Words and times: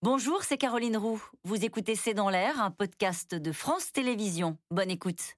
Bonjour, 0.00 0.44
c'est 0.44 0.58
Caroline 0.58 0.96
Roux. 0.96 1.20
Vous 1.42 1.64
écoutez 1.64 1.96
C'est 1.96 2.14
dans 2.14 2.30
l'air, 2.30 2.62
un 2.62 2.70
podcast 2.70 3.34
de 3.34 3.50
France 3.50 3.90
Télévisions. 3.90 4.56
Bonne 4.70 4.92
écoute. 4.92 5.34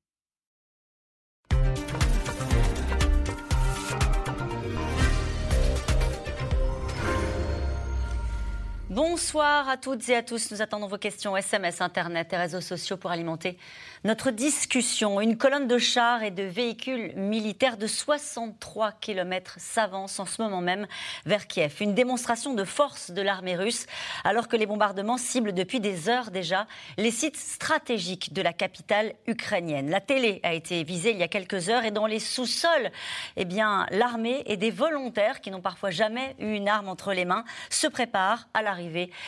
Bonsoir 8.90 9.68
à 9.68 9.78
toutes 9.78 10.06
et 10.10 10.16
à 10.16 10.22
tous. 10.22 10.50
Nous 10.50 10.60
attendons 10.60 10.88
vos 10.88 10.98
questions 10.98 11.34
SMS, 11.36 11.80
Internet 11.80 12.30
et 12.32 12.36
réseaux 12.36 12.60
sociaux 12.60 12.96
pour 12.98 13.12
alimenter 13.12 13.56
notre 14.04 14.30
discussion. 14.30 15.20
Une 15.20 15.36
colonne 15.36 15.68
de 15.68 15.78
chars 15.78 16.22
et 16.22 16.30
de 16.30 16.42
véhicules 16.42 17.12
militaires 17.16 17.76
de 17.76 17.86
63 17.86 18.92
km 19.00 19.56
s'avance 19.58 20.18
en 20.18 20.26
ce 20.26 20.42
moment 20.42 20.60
même 20.60 20.86
vers 21.26 21.46
Kiev. 21.46 21.76
Une 21.80 21.94
démonstration 21.94 22.54
de 22.54 22.64
force 22.64 23.10
de 23.10 23.22
l'armée 23.22 23.56
russe 23.56 23.86
alors 24.24 24.48
que 24.48 24.56
les 24.56 24.66
bombardements 24.66 25.18
ciblent 25.18 25.52
depuis 25.52 25.80
des 25.80 26.08
heures 26.08 26.30
déjà 26.30 26.66
les 26.96 27.10
sites 27.10 27.36
stratégiques 27.36 28.32
de 28.32 28.42
la 28.42 28.52
capitale 28.52 29.14
ukrainienne. 29.26 29.90
La 29.90 30.00
télé 30.00 30.40
a 30.42 30.54
été 30.54 30.82
visée 30.82 31.12
il 31.12 31.18
y 31.18 31.22
a 31.22 31.28
quelques 31.28 31.68
heures 31.68 31.84
et 31.84 31.90
dans 31.90 32.06
les 32.06 32.20
sous-sols, 32.20 32.90
eh 33.36 33.44
bien, 33.44 33.86
l'armée 33.90 34.42
et 34.46 34.56
des 34.56 34.70
volontaires 34.70 35.40
qui 35.40 35.50
n'ont 35.50 35.60
parfois 35.60 35.90
jamais 35.90 36.34
eu 36.38 36.54
une 36.54 36.68
arme 36.68 36.88
entre 36.88 37.12
les 37.12 37.24
mains 37.24 37.44
se 37.68 37.86
préparent 37.86 38.48
à 38.54 38.62
la 38.62 38.70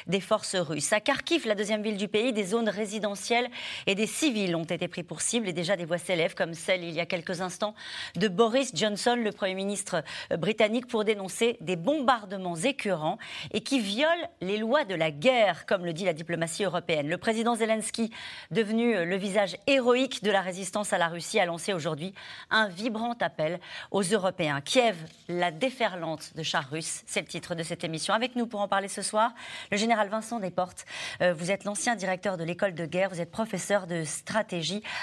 des 0.07 0.21
forces 0.21 0.57
russes. 0.57 0.93
À 0.93 1.01
Kharkiv, 1.01 1.47
la 1.47 1.55
deuxième 1.55 1.83
ville 1.83 1.97
du 1.97 2.09
pays, 2.09 2.33
des 2.33 2.45
zones 2.45 2.69
résidentielles 2.69 3.51
et 3.87 3.95
des 3.95 4.07
civils 4.07 4.57
ont 4.57 4.62
été 4.63 4.89
pris 4.89 5.03
pour 5.03 5.21
cible 5.21 5.49
et 5.49 5.53
déjà 5.53 5.77
des 5.77 5.85
voix 5.85 5.99
s'élèvent, 5.99 6.35
comme 6.35 6.55
celle 6.55 6.85
il 6.85 6.93
y 6.93 7.01
a 7.01 7.07
quelques 7.07 7.41
instants 7.41 7.75
de 8.17 8.29
Boris 8.29 8.73
Johnson, 8.75 9.17
le 9.17 9.33
Premier 9.33 9.55
ministre 9.55 10.03
britannique, 10.37 10.87
pour 10.87 11.05
dénoncer 11.05 11.57
des 11.61 11.77
bombardements 11.77 12.57
écœurants 12.57 13.19
et 13.53 13.61
qui 13.61 13.81
violent 13.81 14.29
les 14.41 14.59
lois 14.59 14.85
de 14.85 14.95
la 14.95 15.11
guerre, 15.11 15.67
comme 15.67 15.85
le 15.85 15.93
dit 15.93 16.05
la 16.05 16.13
diplomatie 16.13 16.65
européenne. 16.65 17.09
Le 17.09 17.19
président 17.19 17.55
Zelensky, 17.55 18.11
devenu 18.51 19.05
le 19.05 19.17
visage 19.17 19.57
héroïque 19.67 20.23
de 20.23 20.31
la 20.31 20.41
résistance 20.41 20.93
à 20.93 20.99
la 20.99 21.09
Russie, 21.09 21.41
a 21.41 21.47
lancé 21.47 21.73
aujourd'hui 21.73 22.15
un 22.51 22.69
vibrant 22.69 23.17
appel 23.21 23.61
aux 23.91 24.03
Européens. 24.03 24.61
Kiev, 24.61 24.97
la 25.29 25.51
déferlante 25.51 26.37
de 26.37 26.43
chars 26.43 26.69
russes, 26.71 27.03
c'est 27.07 27.21
le 27.21 27.27
titre 27.27 27.55
de 27.55 27.63
cette 27.63 27.85
émission. 27.85 28.15
Avec 28.15 28.37
nous 28.37 28.47
pour 28.47 28.61
en 28.61 28.69
parler 28.69 28.89
ce 28.89 29.03
soir, 29.03 29.33
le 29.71 29.77
général 29.77 30.09
Vincent 30.09 30.41
Desportes, 30.41 30.85
euh, 31.21 31.33
vous 31.35 31.51
êtes 31.51 31.65
l'ancien 31.65 31.97
directeur 31.97 32.37
de 32.37 32.45
l'école 32.45 32.75
de 32.75 32.87
guerre, 32.87 33.11
vous 33.11 33.21
êtes 33.21 33.31
professeur 33.31 33.87
de 33.87 34.05
stratégie 34.05 34.52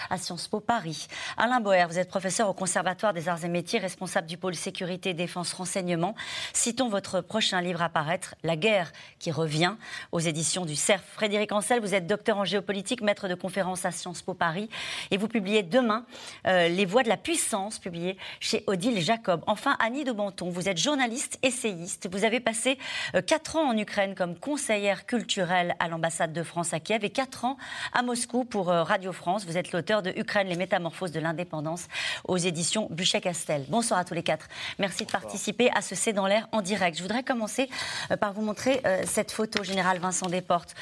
à 0.09 0.17
Sciences 0.17 0.47
Po 0.47 0.59
Paris. 0.59 1.07
Alain 1.35 1.59
Boer, 1.59 1.85
vous 1.87 1.97
êtes 1.97 2.09
professeur 2.09 2.47
au 2.49 2.53
Conservatoire 2.53 3.13
des 3.13 3.29
arts 3.29 3.43
et 3.43 3.49
métiers, 3.49 3.79
responsable 3.79 4.27
du 4.27 4.37
pôle 4.37 4.53
sécurité, 4.53 5.15
défense, 5.15 5.53
renseignement. 5.53 6.13
Citons 6.53 6.87
votre 6.87 7.21
prochain 7.21 7.59
livre 7.59 7.81
à 7.81 7.89
paraître, 7.89 8.35
La 8.43 8.55
guerre 8.55 8.91
qui 9.17 9.31
revient, 9.31 9.75
aux 10.11 10.19
éditions 10.19 10.65
du 10.65 10.75
CERF. 10.75 11.03
Frédéric 11.13 11.51
Ancel, 11.51 11.81
vous 11.81 11.95
êtes 11.95 12.05
docteur 12.05 12.37
en 12.37 12.45
géopolitique, 12.45 13.01
maître 13.01 13.27
de 13.27 13.33
conférence 13.33 13.85
à 13.85 13.91
Sciences 13.91 14.21
Po 14.21 14.35
Paris, 14.35 14.69
et 15.09 15.17
vous 15.17 15.27
publiez 15.27 15.63
demain 15.63 16.05
euh, 16.45 16.67
Les 16.67 16.85
voix 16.85 17.01
de 17.01 17.09
la 17.09 17.17
puissance, 17.17 17.79
publié 17.79 18.17
chez 18.39 18.63
Odile 18.67 19.01
Jacob. 19.01 19.43
Enfin, 19.47 19.77
Annie 19.79 20.03
de 20.03 20.11
Banton, 20.11 20.49
vous 20.49 20.69
êtes 20.69 20.77
journaliste, 20.77 21.39
essayiste, 21.41 22.07
vous 22.11 22.23
avez 22.23 22.39
passé 22.39 22.77
euh, 23.15 23.21
quatre 23.21 23.55
ans 23.55 23.67
en 23.67 23.77
Ukraine 23.77 24.13
comme 24.13 24.37
conseillère 24.37 25.07
culturelle 25.07 25.75
à 25.79 25.87
l'ambassade 25.87 26.33
de 26.33 26.43
France 26.43 26.73
à 26.73 26.79
Kiev 26.79 27.03
et 27.03 27.09
4 27.09 27.45
ans 27.45 27.57
à 27.93 28.03
Moscou 28.03 28.45
pour 28.45 28.69
euh, 28.69 28.83
Radio 28.83 29.11
France. 29.11 29.38
Vous 29.45 29.57
êtes 29.57 29.71
l'auteur 29.71 30.01
de 30.01 30.11
Ukraine, 30.15 30.47
les 30.47 30.55
métamorphoses 30.55 31.11
de 31.11 31.19
l'indépendance 31.19 31.87
aux 32.27 32.37
éditions 32.37 32.87
Buchet-Castel. 32.91 33.65
Bonsoir 33.69 33.99
à 33.99 34.05
tous 34.05 34.13
les 34.13 34.23
quatre. 34.23 34.47
Merci 34.77 35.05
de 35.05 35.11
participer 35.11 35.69
à 35.75 35.81
ce 35.81 35.95
C'est 35.95 36.13
dans 36.13 36.27
l'air 36.27 36.47
en 36.51 36.61
direct. 36.61 36.97
Je 36.97 37.01
voudrais 37.01 37.23
commencer 37.23 37.69
euh, 38.11 38.17
par 38.17 38.33
vous 38.33 38.41
montrer 38.41 38.81
euh, 38.85 39.03
cette 39.05 39.31
photo, 39.31 39.63
Général 39.63 39.99
Vincent 39.99 40.27
Desportes, 40.27 40.75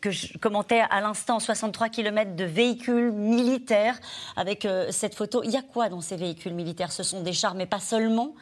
que 0.00 0.10
je 0.10 0.36
commentais 0.38 0.82
à 0.90 1.00
l'instant, 1.00 1.38
63 1.38 1.88
km 1.88 2.34
de 2.34 2.44
véhicules 2.44 3.12
militaires. 3.12 3.98
Avec 4.36 4.66
cette 4.90 5.14
photo, 5.14 5.42
il 5.44 5.50
y 5.50 5.56
a 5.56 5.62
quoi 5.62 5.88
dans 5.88 6.00
ces 6.00 6.16
véhicules 6.16 6.54
militaires? 6.54 6.92
Ce 6.92 7.02
sont 7.02 7.22
des 7.22 7.32
chars, 7.32 7.54
mais 7.54 7.66
pas 7.66 7.80
seulement? 7.80 8.34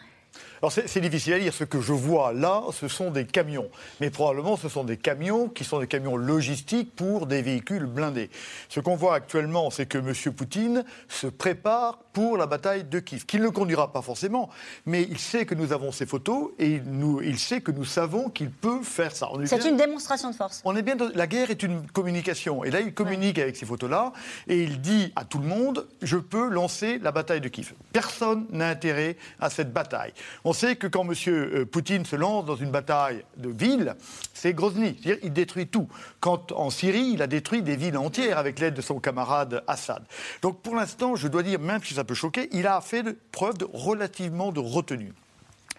Alors 0.62 0.72
c'est 0.72 1.00
difficile 1.00 1.34
à 1.34 1.38
dire. 1.38 1.54
Ce 1.54 1.64
que 1.64 1.80
je 1.80 1.92
vois 1.92 2.32
là, 2.32 2.62
ce 2.72 2.86
sont 2.88 3.10
des 3.10 3.24
camions. 3.24 3.70
Mais 4.00 4.10
probablement, 4.10 4.56
ce 4.56 4.68
sont 4.68 4.84
des 4.84 4.96
camions 4.96 5.48
qui 5.48 5.64
sont 5.64 5.80
des 5.80 5.86
camions 5.86 6.16
logistiques 6.16 6.94
pour 6.94 7.26
des 7.26 7.40
véhicules 7.40 7.86
blindés. 7.86 8.30
Ce 8.68 8.80
qu'on 8.80 8.96
voit 8.96 9.14
actuellement, 9.14 9.70
c'est 9.70 9.86
que 9.86 9.98
M. 9.98 10.12
Poutine 10.34 10.84
se 11.08 11.26
prépare 11.26 11.98
pour 12.12 12.36
la 12.36 12.46
bataille 12.46 12.84
de 12.84 12.98
Kiev, 12.98 13.24
qu'il 13.24 13.40
ne 13.40 13.48
conduira 13.48 13.92
pas 13.92 14.02
forcément, 14.02 14.50
mais 14.84 15.02
il 15.02 15.18
sait 15.18 15.46
que 15.46 15.54
nous 15.54 15.72
avons 15.72 15.92
ces 15.92 16.06
photos 16.06 16.50
et 16.58 16.72
il, 16.72 16.82
nous, 16.84 17.22
il 17.22 17.38
sait 17.38 17.60
que 17.60 17.70
nous 17.70 17.84
savons 17.84 18.28
qu'il 18.28 18.50
peut 18.50 18.82
faire 18.82 19.14
ça. 19.14 19.28
C'est 19.44 19.68
une 19.68 19.76
démonstration 19.76 20.30
de 20.30 20.34
force. 20.34 20.60
On 20.64 20.76
est 20.76 20.82
bien. 20.82 20.96
La 21.14 21.26
guerre 21.26 21.50
est 21.50 21.62
une 21.62 21.86
communication. 21.86 22.64
Et 22.64 22.70
là, 22.70 22.80
il 22.80 22.92
communique 22.92 23.38
avec 23.38 23.56
ces 23.56 23.64
photos-là 23.64 24.12
et 24.48 24.62
il 24.62 24.80
dit 24.80 25.12
à 25.16 25.24
tout 25.24 25.38
le 25.38 25.46
monde 25.46 25.86
je 26.02 26.16
peux 26.16 26.48
lancer 26.48 26.98
la 26.98 27.12
bataille 27.12 27.40
de 27.40 27.48
Kiev. 27.48 27.72
Personne 27.92 28.46
n'a 28.50 28.68
intérêt 28.68 29.16
à 29.38 29.48
cette 29.48 29.72
bataille. 29.72 30.12
On 30.44 30.49
sait 30.52 30.76
que 30.76 30.86
quand 30.86 31.04
M. 31.04 31.14
Euh, 31.28 31.64
Poutine 31.64 32.04
se 32.04 32.16
lance 32.16 32.44
dans 32.44 32.56
une 32.56 32.70
bataille 32.70 33.24
de 33.36 33.50
ville, 33.50 33.94
c'est 34.34 34.52
Grozny. 34.52 34.96
C'est-à-dire 35.02 35.24
il 35.24 35.32
détruit 35.32 35.66
tout. 35.66 35.88
Quand 36.20 36.52
en 36.52 36.70
Syrie, 36.70 37.10
il 37.14 37.22
a 37.22 37.26
détruit 37.26 37.62
des 37.62 37.76
villes 37.76 37.96
entières 37.96 38.38
avec 38.38 38.58
l'aide 38.58 38.74
de 38.74 38.80
son 38.80 39.00
camarade 39.00 39.62
Assad. 39.66 40.02
Donc 40.42 40.62
pour 40.62 40.74
l'instant, 40.74 41.16
je 41.16 41.28
dois 41.28 41.42
dire, 41.42 41.60
même 41.60 41.82
si 41.82 41.94
ça 41.94 42.04
peut 42.04 42.14
choquer, 42.14 42.48
il 42.52 42.66
a 42.66 42.80
fait 42.80 43.04
preuve 43.32 43.58
de, 43.58 43.66
relativement 43.72 44.52
de 44.52 44.60
retenue. 44.60 45.12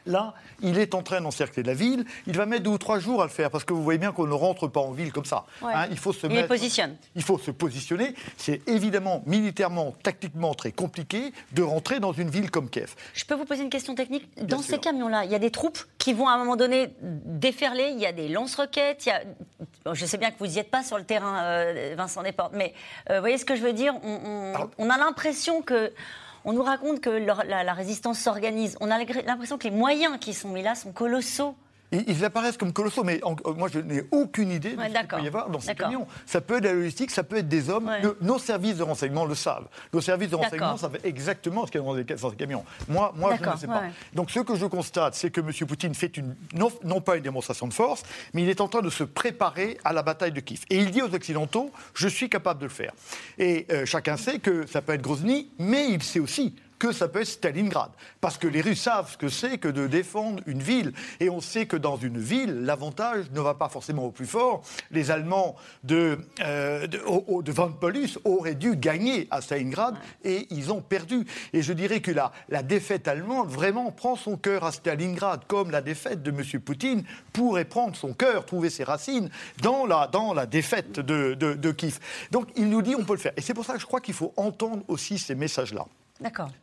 Là, 0.06 0.34
il 0.62 0.80
est 0.80 0.96
en 0.96 1.04
train 1.04 1.22
d'encercler 1.22 1.64
la 1.64 1.74
ville. 1.74 2.06
Il 2.28 2.36
va 2.36 2.46
mettre 2.46 2.64
deux 2.64 2.72
ou 2.72 2.78
trois 2.78 3.00
jours 3.00 3.22
à 3.22 3.26
le 3.26 3.32
faire 3.32 3.52
parce 3.52 3.64
que 3.64 3.74
vous 3.74 3.84
voyez 3.84 4.00
bien 4.00 4.12
qu'on 4.12 4.28
ne 4.28 4.34
rentre 4.34 4.68
pas 4.68 4.80
en 4.80 4.92
ville 4.92 5.12
comme 5.12 5.26
ça. 5.26 5.46
Hein. 5.62 5.88
il 5.92 5.98
faut 5.98 6.14
se 6.14 6.28
il 6.28 6.48
positionne. 6.48 6.96
Il 7.16 7.24
faut 7.24 7.38
se 7.38 7.52
positionner. 7.52 8.16
C'est 8.38 8.68
évidemment 8.68 9.24
militairement, 9.26 9.96
tactiquement 10.04 10.54
très 10.54 10.72
compliqué 10.72 11.34
de 11.52 11.62
rentrer 11.62 12.00
dans 12.00 12.14
une 12.14 12.30
ville 12.30 12.50
comme 12.50 12.70
Kiev. 12.70 12.96
Je 13.14 13.26
peux 13.26 13.36
vous 13.36 13.46
poser 13.46 13.64
une 13.64 13.70
question 13.70 13.96
technique? 13.96 14.28
Dans 14.44 14.62
ces 14.62 14.80
camions-là, 14.80 15.26
il 15.26 15.32
y 15.32 15.36
a 15.36 15.40
des 15.40 15.52
troupes 15.52 15.80
qui 15.98 16.14
vont 16.14 16.28
à 16.28 16.34
un 16.34 16.38
moment 16.38 16.56
donné 16.56 16.94
déferler. 17.02 17.92
Il 17.94 18.00
y 18.00 18.06
a 18.06 18.12
des 18.12 18.28
lance-roquettes. 18.28 19.10
je 19.92 20.06
sais 20.06 20.18
bien 20.18 20.32
que 20.32 20.40
vous 20.40 20.48
n'y 20.48 20.58
êtes 20.58 20.72
pas 20.72 20.84
sur 20.84 20.98
le 20.98 21.04
terrain, 21.04 21.44
euh, 21.44 21.94
Vincent 21.98 22.24
Desportes, 22.24 22.54
mais 22.56 22.74
euh, 23.10 23.16
vous 23.16 23.22
voyez 23.22 23.38
ce 23.38 23.46
que 23.46 23.56
je 23.56 23.62
veux 23.62 23.74
dire? 23.74 23.94
On 24.04 24.90
a 24.90 24.98
l'impression 24.98 25.62
que 25.62 25.92
on 26.46 26.53
nous 26.53 26.63
raconte 26.63 27.02
que 27.02 27.09
la, 27.09 27.74
résistance 27.74 28.19
s'organise. 28.19 28.78
On 28.81 28.91
a 28.91 28.97
l'impression 28.97 29.57
que 29.57 29.66
les 29.66 29.72
moyens 29.72 30.18
qui 30.19 30.34
sont 30.34 30.50
mis 30.50 30.63
là 30.63 30.75
sont 30.75 30.91
colossaux. 30.91 31.56
Ils, 31.91 32.24
apparaissent 32.24 32.57
comme 32.57 32.72
colossaux, 32.72 33.03
mais 33.03 33.22
euh, 33.25 33.53
moi 33.53 33.68
je 33.72 33.79
n'ai 33.79 34.03
aucune 34.12 34.52
idée 34.52 34.75
de 34.75 34.81
ce 34.81 34.88
qu'il 34.88 35.07
peut 35.07 35.22
y 35.24 35.28
avoir 35.28 35.50
dans 35.50 35.59
ces 35.59 35.75
camions. 35.75 36.07
Ça 36.25 36.40
peut 36.40 36.56
être 36.56 36.63
de 36.63 36.68
la 36.69 36.74
logistique, 36.74 37.12
ça 37.12 37.24
peut 37.24 37.38
être 37.38 37.50
des 37.50 37.69
hommes. 37.69 37.91
nos 38.22 38.40
services 38.40 38.78
de 38.78 38.84
renseignement 38.84 39.25
le 39.25 39.35
savent. 39.35 39.68
Nos 39.94 40.02
services 40.02 40.29
de 40.29 40.35
renseignement 40.35 40.78
savent 40.78 40.97
exactement 41.03 41.66
ce 41.66 41.72
qu'il 41.72 41.81
y 41.81 41.84
a 41.84 42.16
dans, 42.16 42.29
ces 42.29 42.35
camions. 42.35 42.63
Moi, 42.88 43.13
moi 43.16 43.35
je 43.35 43.50
ne 43.50 43.57
sais 43.57 43.68
pas. 43.68 43.84
Donc 44.13 44.31
ce 44.31 44.40
que 44.40 44.56
je 44.56 44.66
constate, 44.66 45.16
c'est 45.16 45.31
que 45.31 45.41
M. 45.41 45.52
Poutine 45.68 45.94
fait 45.94 46.16
une, 46.18 46.35
non, 46.53 47.02
pas 47.02 47.18
une 47.18 47.24
démonstration 47.24 47.68
de 47.68 47.74
force, 47.74 48.03
mais 48.34 48.44
il 48.44 48.50
est 48.50 48.62
en 48.62 48.68
train 48.68 48.81
de 48.81 48.90
se 48.90 49.03
préparer 49.03 49.78
à 49.84 49.94
la 49.94 50.03
bataille 50.03 50.31
de 50.31 50.40
Kiev. 50.40 50.63
Et 50.69 50.78
il 50.78 50.91
dit 50.91 51.02
aux 51.02 51.13
Occidentaux, 51.13 51.72
je 51.94 52.08
suis 52.08 52.29
capable 52.29 52.59
de 52.59 52.66
le 52.66 52.72
faire. 52.72 52.94
Et 53.38 53.66
euh, 53.72 53.85
chacun 53.85 54.18
sait 54.18 54.40
que 54.40 54.66
ça 54.68 54.81
peut 54.81 54.94
être 54.94 55.02
Grozny, 55.02 55.50
mais 55.59 55.90
il 55.90 56.02
sait 56.03 56.19
aussi 56.19 56.56
que 56.81 56.92
ça 56.92 57.08
peut 57.08 57.22
être 57.22 57.28
Stalingrad. 57.28 57.92
Parce 58.22 58.40
que 58.40 58.47
les 58.47 58.59
Russes 58.59 58.81
savent 58.81 59.12
ce 59.12 59.16
que 59.16 59.30
c'est 59.30 59.59
que 59.59 59.68
de 59.68 59.86
défendre 59.86 60.42
une 60.47 60.64
ville. 60.64 60.94
Et 61.19 61.30
on 61.30 61.40
sait 61.40 61.68
que 61.68 61.78
dans 61.78 61.96
une 61.96 62.18
ville, 62.18 62.66
l'avantage 62.66 63.30
ne 63.30 63.40
va 63.40 63.53
pas 63.53 63.69
forcément 63.69 64.06
au 64.06 64.09
plus 64.09 64.25
fort. 64.25 64.64
Les 64.90 65.12
Allemands 65.12 65.56
de, 65.84 66.18
euh, 66.40 66.88
Van 67.50 67.72
Paulus 67.72 68.18
auraient 68.25 68.56
dû 68.56 68.75
gagner 68.75 69.28
à 69.30 69.41
Stalingrad 69.41 69.96
et 70.24 70.47
ils 70.50 70.74
ont 70.74 70.81
perdu. 70.81 71.28
Et 71.53 71.62
je 71.62 71.72
dirais 71.72 72.00
que 72.00 72.09
la, 72.09 72.31
défaite 72.64 73.08
allemande 73.08 73.50
vraiment 73.50 73.91
prend 73.91 74.16
son 74.16 74.36
cœur 74.36 74.64
à 74.64 74.72
Stalingrad, 74.72 75.46
comme 75.46 75.70
la 75.70 75.81
défaite 75.81 76.24
de 76.24 76.31
M. 76.31 76.62
Poutine 76.62 77.03
pourrait 77.31 77.66
prendre 77.66 77.96
son 77.96 78.14
cœur, 78.14 78.44
trouver 78.44 78.72
ses 78.72 78.85
racines 78.85 79.29
dans 79.61 79.85
la, 79.85 80.09
défaite 80.47 81.00
de, 81.00 81.35
de, 81.35 81.53
de 81.53 81.72
Kiev. 81.72 82.00
Donc 82.32 82.47
il 82.56 82.70
nous 82.70 82.82
dit 82.82 82.96
on 82.96 83.06
peut 83.06 83.14
le 83.14 83.20
faire. 83.20 83.34
Et 83.38 83.41
c'est 83.41 83.53
pour 83.53 83.66
ça 83.66 83.73
que 83.73 83.79
je 83.79 83.85
crois 83.85 84.02
qu'il 84.02 84.16
faut 84.16 84.34
entendre 84.35 84.82
aussi 84.88 85.20
ces 85.20 85.35
messages-là. 85.35 85.85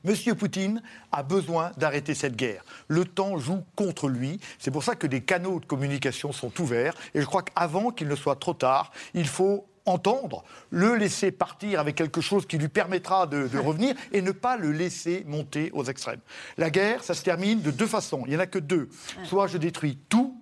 Monsieur 0.04 0.34
Poutine 0.34 0.82
a 1.12 1.22
besoin 1.22 1.72
d'arrêter 1.76 2.14
cette 2.14 2.36
guerre. 2.36 2.64
Le 2.86 3.04
temps 3.04 3.38
joue 3.38 3.64
contre 3.76 4.08
lui. 4.08 4.40
C'est 4.58 4.70
pour 4.70 4.84
ça 4.84 4.94
que 4.94 5.06
des 5.06 5.20
canaux 5.20 5.60
de 5.60 5.66
communication 5.66 6.32
sont 6.32 6.52
ouverts. 6.60 6.94
Et 7.14 7.20
je 7.20 7.26
crois 7.26 7.42
qu'avant 7.42 7.90
qu'il 7.90 8.08
ne 8.08 8.16
soit 8.16 8.36
trop 8.36 8.54
tard, 8.54 8.92
il 9.14 9.26
faut 9.26 9.66
entendre, 9.88 10.44
le 10.70 10.94
laisser 10.96 11.32
partir 11.32 11.80
avec 11.80 11.96
quelque 11.96 12.20
chose 12.20 12.46
qui 12.46 12.58
lui 12.58 12.68
permettra 12.68 13.26
de, 13.26 13.48
revenir 13.58 13.94
et 14.12 14.22
ne 14.22 14.32
pas 14.32 14.56
le 14.56 14.70
laisser 14.70 15.24
monter 15.26 15.70
aux 15.72 15.84
extrêmes. 15.84 16.20
La 16.58 16.70
guerre, 16.70 17.02
ça 17.02 17.14
se 17.14 17.22
termine 17.22 17.62
de 17.62 17.70
deux 17.70 17.86
façons. 17.86 18.22
Il 18.26 18.30
n'y 18.30 18.36
en 18.36 18.40
a 18.40 18.46
que 18.46 18.58
deux. 18.58 18.88
Soit 19.24 19.46
je 19.46 19.58
détruis 19.58 19.98
tout, 20.08 20.38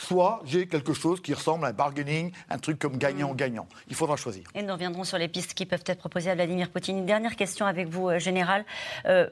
soit 0.00 0.40
j'ai 0.44 0.66
quelque 0.66 0.92
chose 0.92 1.20
qui 1.20 1.34
ressemble 1.34 1.64
à 1.64 1.68
un 1.68 1.72
bargaining, 1.72 2.32
un 2.48 2.58
truc 2.58 2.78
comme 2.78 2.96
gagnant-gagnant. 2.96 3.66
Il 3.88 3.94
faudra 3.94 4.16
choisir. 4.16 4.44
Et 4.54 4.62
nous 4.62 4.72
reviendrons 4.72 5.04
sur 5.04 5.18
les 5.18 5.28
pistes 5.28 5.54
qui 5.54 5.66
peuvent 5.66 5.84
être 5.86 5.98
proposées 5.98 6.30
à 6.30 6.34
Vladimir 6.34 6.70
Poutine. 6.70 6.98
Une 6.98 7.06
dernière 7.06 7.36
question 7.36 7.66
avec 7.66 7.88
vous, 7.88 8.08
euh, 8.08 8.18
Général. 8.18 8.64
Euh, 9.06 9.28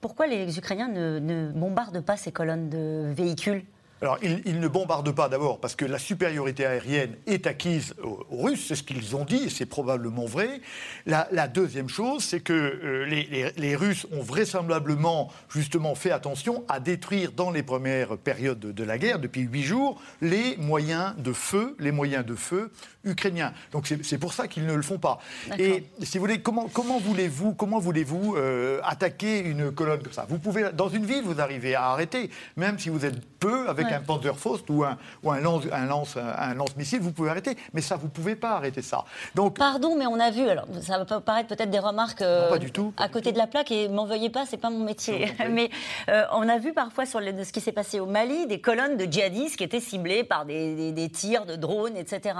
pourquoi 0.00 0.26
les 0.26 0.58
Ukrainiens 0.58 0.88
ne, 0.88 1.50
bombardent 1.52 2.00
pas 2.00 2.16
ces 2.16 2.32
colonnes 2.32 2.70
de 2.70 3.12
véhicules? 3.12 3.64
Alors, 4.00 4.18
ils, 4.22 4.60
ne 4.60 4.68
bombardent 4.68 5.12
pas 5.12 5.28
d'abord 5.28 5.58
parce 5.58 5.74
que 5.74 5.84
la 5.84 5.98
supériorité 5.98 6.64
aérienne 6.64 7.16
est 7.26 7.48
acquise 7.48 7.94
aux, 8.02 8.24
Russes, 8.30 8.66
c'est 8.68 8.76
ce 8.76 8.84
qu'ils 8.84 9.16
ont 9.16 9.24
dit, 9.24 9.44
et 9.44 9.50
c'est 9.50 9.66
probablement 9.66 10.24
vrai. 10.24 10.60
La, 11.06 11.48
deuxième 11.48 11.88
chose, 11.88 12.22
c'est 12.22 12.40
que 12.40 12.52
euh, 12.52 13.52
les, 13.56 13.76
Russes 13.76 14.06
ont 14.12 14.22
vraisemblablement 14.22 15.32
justement 15.48 15.96
fait 15.96 16.12
attention 16.12 16.64
à 16.68 16.78
détruire 16.78 17.32
dans 17.32 17.50
les 17.50 17.64
premières 17.64 18.16
périodes 18.16 18.60
de, 18.60 18.84
la 18.84 18.98
guerre, 18.98 19.18
depuis 19.18 19.42
huit 19.42 19.64
jours, 19.64 20.00
les 20.20 20.56
moyens 20.58 21.14
de 21.18 21.32
feu, 21.32 21.74
les 21.80 21.92
moyens 21.92 22.24
de 22.24 22.36
feu 22.36 22.70
ukrainiens. 23.08 23.52
Donc 23.72 23.86
c'est 24.02 24.18
pour 24.18 24.32
ça 24.32 24.48
qu'ils 24.48 24.66
ne 24.66 24.74
le 24.74 24.82
font 24.82 24.98
pas. 24.98 25.18
Et 25.58 25.84
si 26.02 26.18
vous 26.18 26.24
voulez, 26.24 26.40
comment, 26.40 26.68
comment 26.72 26.98
voulez-vous 26.98 27.54
comment 27.54 27.78
voulez-vous 27.78 28.36
euh, 28.36 28.80
attaquer 28.84 29.40
une 29.40 29.72
colonne 29.72 30.02
comme 30.02 30.12
ça? 30.12 30.26
Vous 30.28 30.38
pouvez, 30.38 30.70
dans 30.72 30.88
une 30.88 31.04
ville, 31.04 31.22
vous 31.24 31.40
arrivez 31.40 31.74
à 31.74 31.86
arrêter, 31.90 32.30
même 32.56 32.78
si 32.78 32.88
vous 32.88 33.04
êtes 33.04 33.20
peu 33.38 33.68
avec 33.68 33.86
un 33.92 34.00
Panzerfaust 34.00 34.68
ou 34.68 34.84
un, 34.84 34.98
ou 35.22 35.30
un 35.30 35.40
lance, 35.40 35.64
un 35.72 35.86
lance, 35.86 36.16
un 36.16 36.54
lance-missile, 36.54 37.00
vous 37.00 37.12
pouvez 37.12 37.30
arrêter. 37.30 37.56
Mais 37.72 37.80
ça, 37.80 37.96
vous 37.96 38.08
pouvez 38.08 38.36
pas 38.36 38.52
arrêter 38.52 38.82
ça. 38.82 39.04
Donc, 39.34 39.56
Pardon, 39.58 39.96
mais 39.96 40.06
on 40.06 40.18
a 40.18 40.30
vu. 40.30 40.48
Alors, 40.48 40.66
ça 40.82 40.98
va 40.98 41.20
paraître 41.20 41.48
peut-être 41.48 41.70
des 41.70 41.78
remarques 41.78 42.22
euh, 42.22 42.48
pas 42.48 42.58
du 42.58 42.70
tout, 42.70 42.92
à 42.96 43.08
côté 43.08 43.32
de 43.32 43.38
la 43.38 43.46
plaque. 43.46 43.70
Et 43.70 43.88
m'en 43.88 44.06
veuillez 44.06 44.30
pas, 44.30 44.44
c'est 44.46 44.56
pas 44.56 44.70
mon 44.70 44.84
métier. 44.84 45.32
mais 45.50 45.70
euh, 46.08 46.24
on 46.32 46.48
a 46.48 46.58
vu 46.58 46.72
parfois 46.72 47.06
sur 47.06 47.20
ce 47.20 47.52
qui 47.52 47.60
s'est 47.60 47.72
passé 47.72 48.00
au 48.00 48.06
Mali 48.06 48.46
des 48.46 48.60
colonnes 48.60 48.96
de 48.96 49.04
djihadistes 49.04 49.56
qui 49.56 49.64
étaient 49.64 49.80
ciblées 49.80 50.24
par 50.24 50.44
des, 50.44 50.92
des, 50.92 51.08
tirs 51.08 51.46
de 51.46 51.56
drones, 51.56 51.96
etc. 51.96 52.34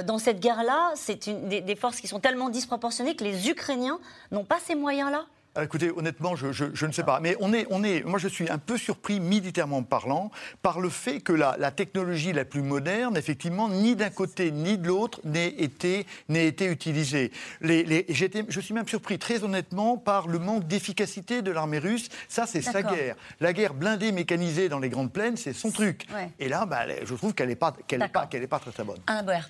Euh, 0.00 0.02
dans 0.02 0.18
cette 0.18 0.40
guerre-là, 0.40 0.92
c'est 0.94 1.28
des, 1.28 1.60
des 1.60 1.76
forces 1.76 2.00
qui 2.00 2.08
sont 2.08 2.20
tellement 2.20 2.48
disproportionnées 2.48 3.16
que 3.16 3.24
les 3.24 3.48
Ukrainiens 3.48 3.98
n'ont 4.30 4.44
pas 4.44 4.58
ces 4.58 4.74
moyens-là. 4.74 5.26
Ah, 5.56 5.64
écoutez, 5.64 5.90
honnêtement, 5.90 6.36
je, 6.36 6.86
ne 6.86 6.92
sais 6.92 7.02
pas. 7.02 7.18
Mais 7.18 7.36
on 7.40 7.52
est, 7.52 7.66
on 7.70 7.82
est, 7.82 8.04
moi, 8.04 8.20
je 8.20 8.28
suis 8.28 8.48
un 8.48 8.58
peu 8.58 8.78
surpris, 8.78 9.18
militairement 9.18 9.82
parlant, 9.82 10.30
par 10.62 10.78
le 10.78 10.88
fait 10.88 11.20
que 11.20 11.32
la, 11.32 11.70
technologie 11.72 12.32
la 12.32 12.44
plus 12.44 12.62
moderne, 12.62 13.16
effectivement, 13.16 13.68
ni 13.68 13.96
d'un 13.96 14.10
côté 14.10 14.52
ni 14.52 14.78
de 14.78 14.86
l'autre, 14.86 15.20
n'ait 15.24 15.48
été, 15.48 16.06
été 16.32 16.66
utilisée. 16.66 17.32
Les, 17.62 18.06
je 18.08 18.60
suis 18.60 18.74
même 18.74 18.86
surpris, 18.86 19.18
très 19.18 19.42
honnêtement, 19.42 19.96
par 19.96 20.28
le 20.28 20.38
manque 20.38 20.68
d'efficacité 20.68 21.42
de 21.42 21.50
l'armée 21.50 21.80
russe. 21.80 22.10
Ça, 22.28 22.46
c'est 22.46 22.62
sa 22.62 22.82
guerre. 22.82 23.16
La 23.40 23.52
guerre 23.52 23.74
blindée, 23.74 24.12
mécanisée 24.12 24.68
dans 24.68 24.78
les 24.78 24.88
grandes 24.88 25.12
plaines, 25.12 25.36
c'est 25.36 25.52
son 25.52 25.72
truc. 25.72 26.06
Et 26.38 26.48
là, 26.48 26.64
bah, 26.64 26.82
je 27.02 27.14
trouve 27.14 27.34
qu'elle 27.34 27.48
n'est 27.48 27.56
pas, 27.56 27.74
qu'elle 27.88 28.08
pas, 28.08 28.26
qu'elle 28.26 28.46
pas 28.46 28.60
très, 28.60 28.70
très 28.70 28.84
bonne. 28.84 29.00
Ben, 29.08 29.42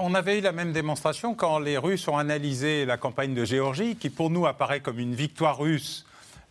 on 0.00 0.14
avait 0.14 0.38
eu 0.38 0.40
la 0.40 0.52
même 0.52 0.72
démonstration 0.72 1.34
quand 1.34 1.58
les 1.58 1.78
Russes 1.78 2.06
ont 2.08 2.16
analysé 2.16 2.84
la 2.84 2.96
campagne 2.96 3.34
de 3.34 3.44
Géorgie, 3.44 3.96
qui 3.96 4.10
pour 4.10 4.30
nous 4.30 4.46
apparaît 4.46 4.80
comme 4.80 4.98
une 4.98 5.14
victoire 5.14 5.58
russe. 5.58 6.04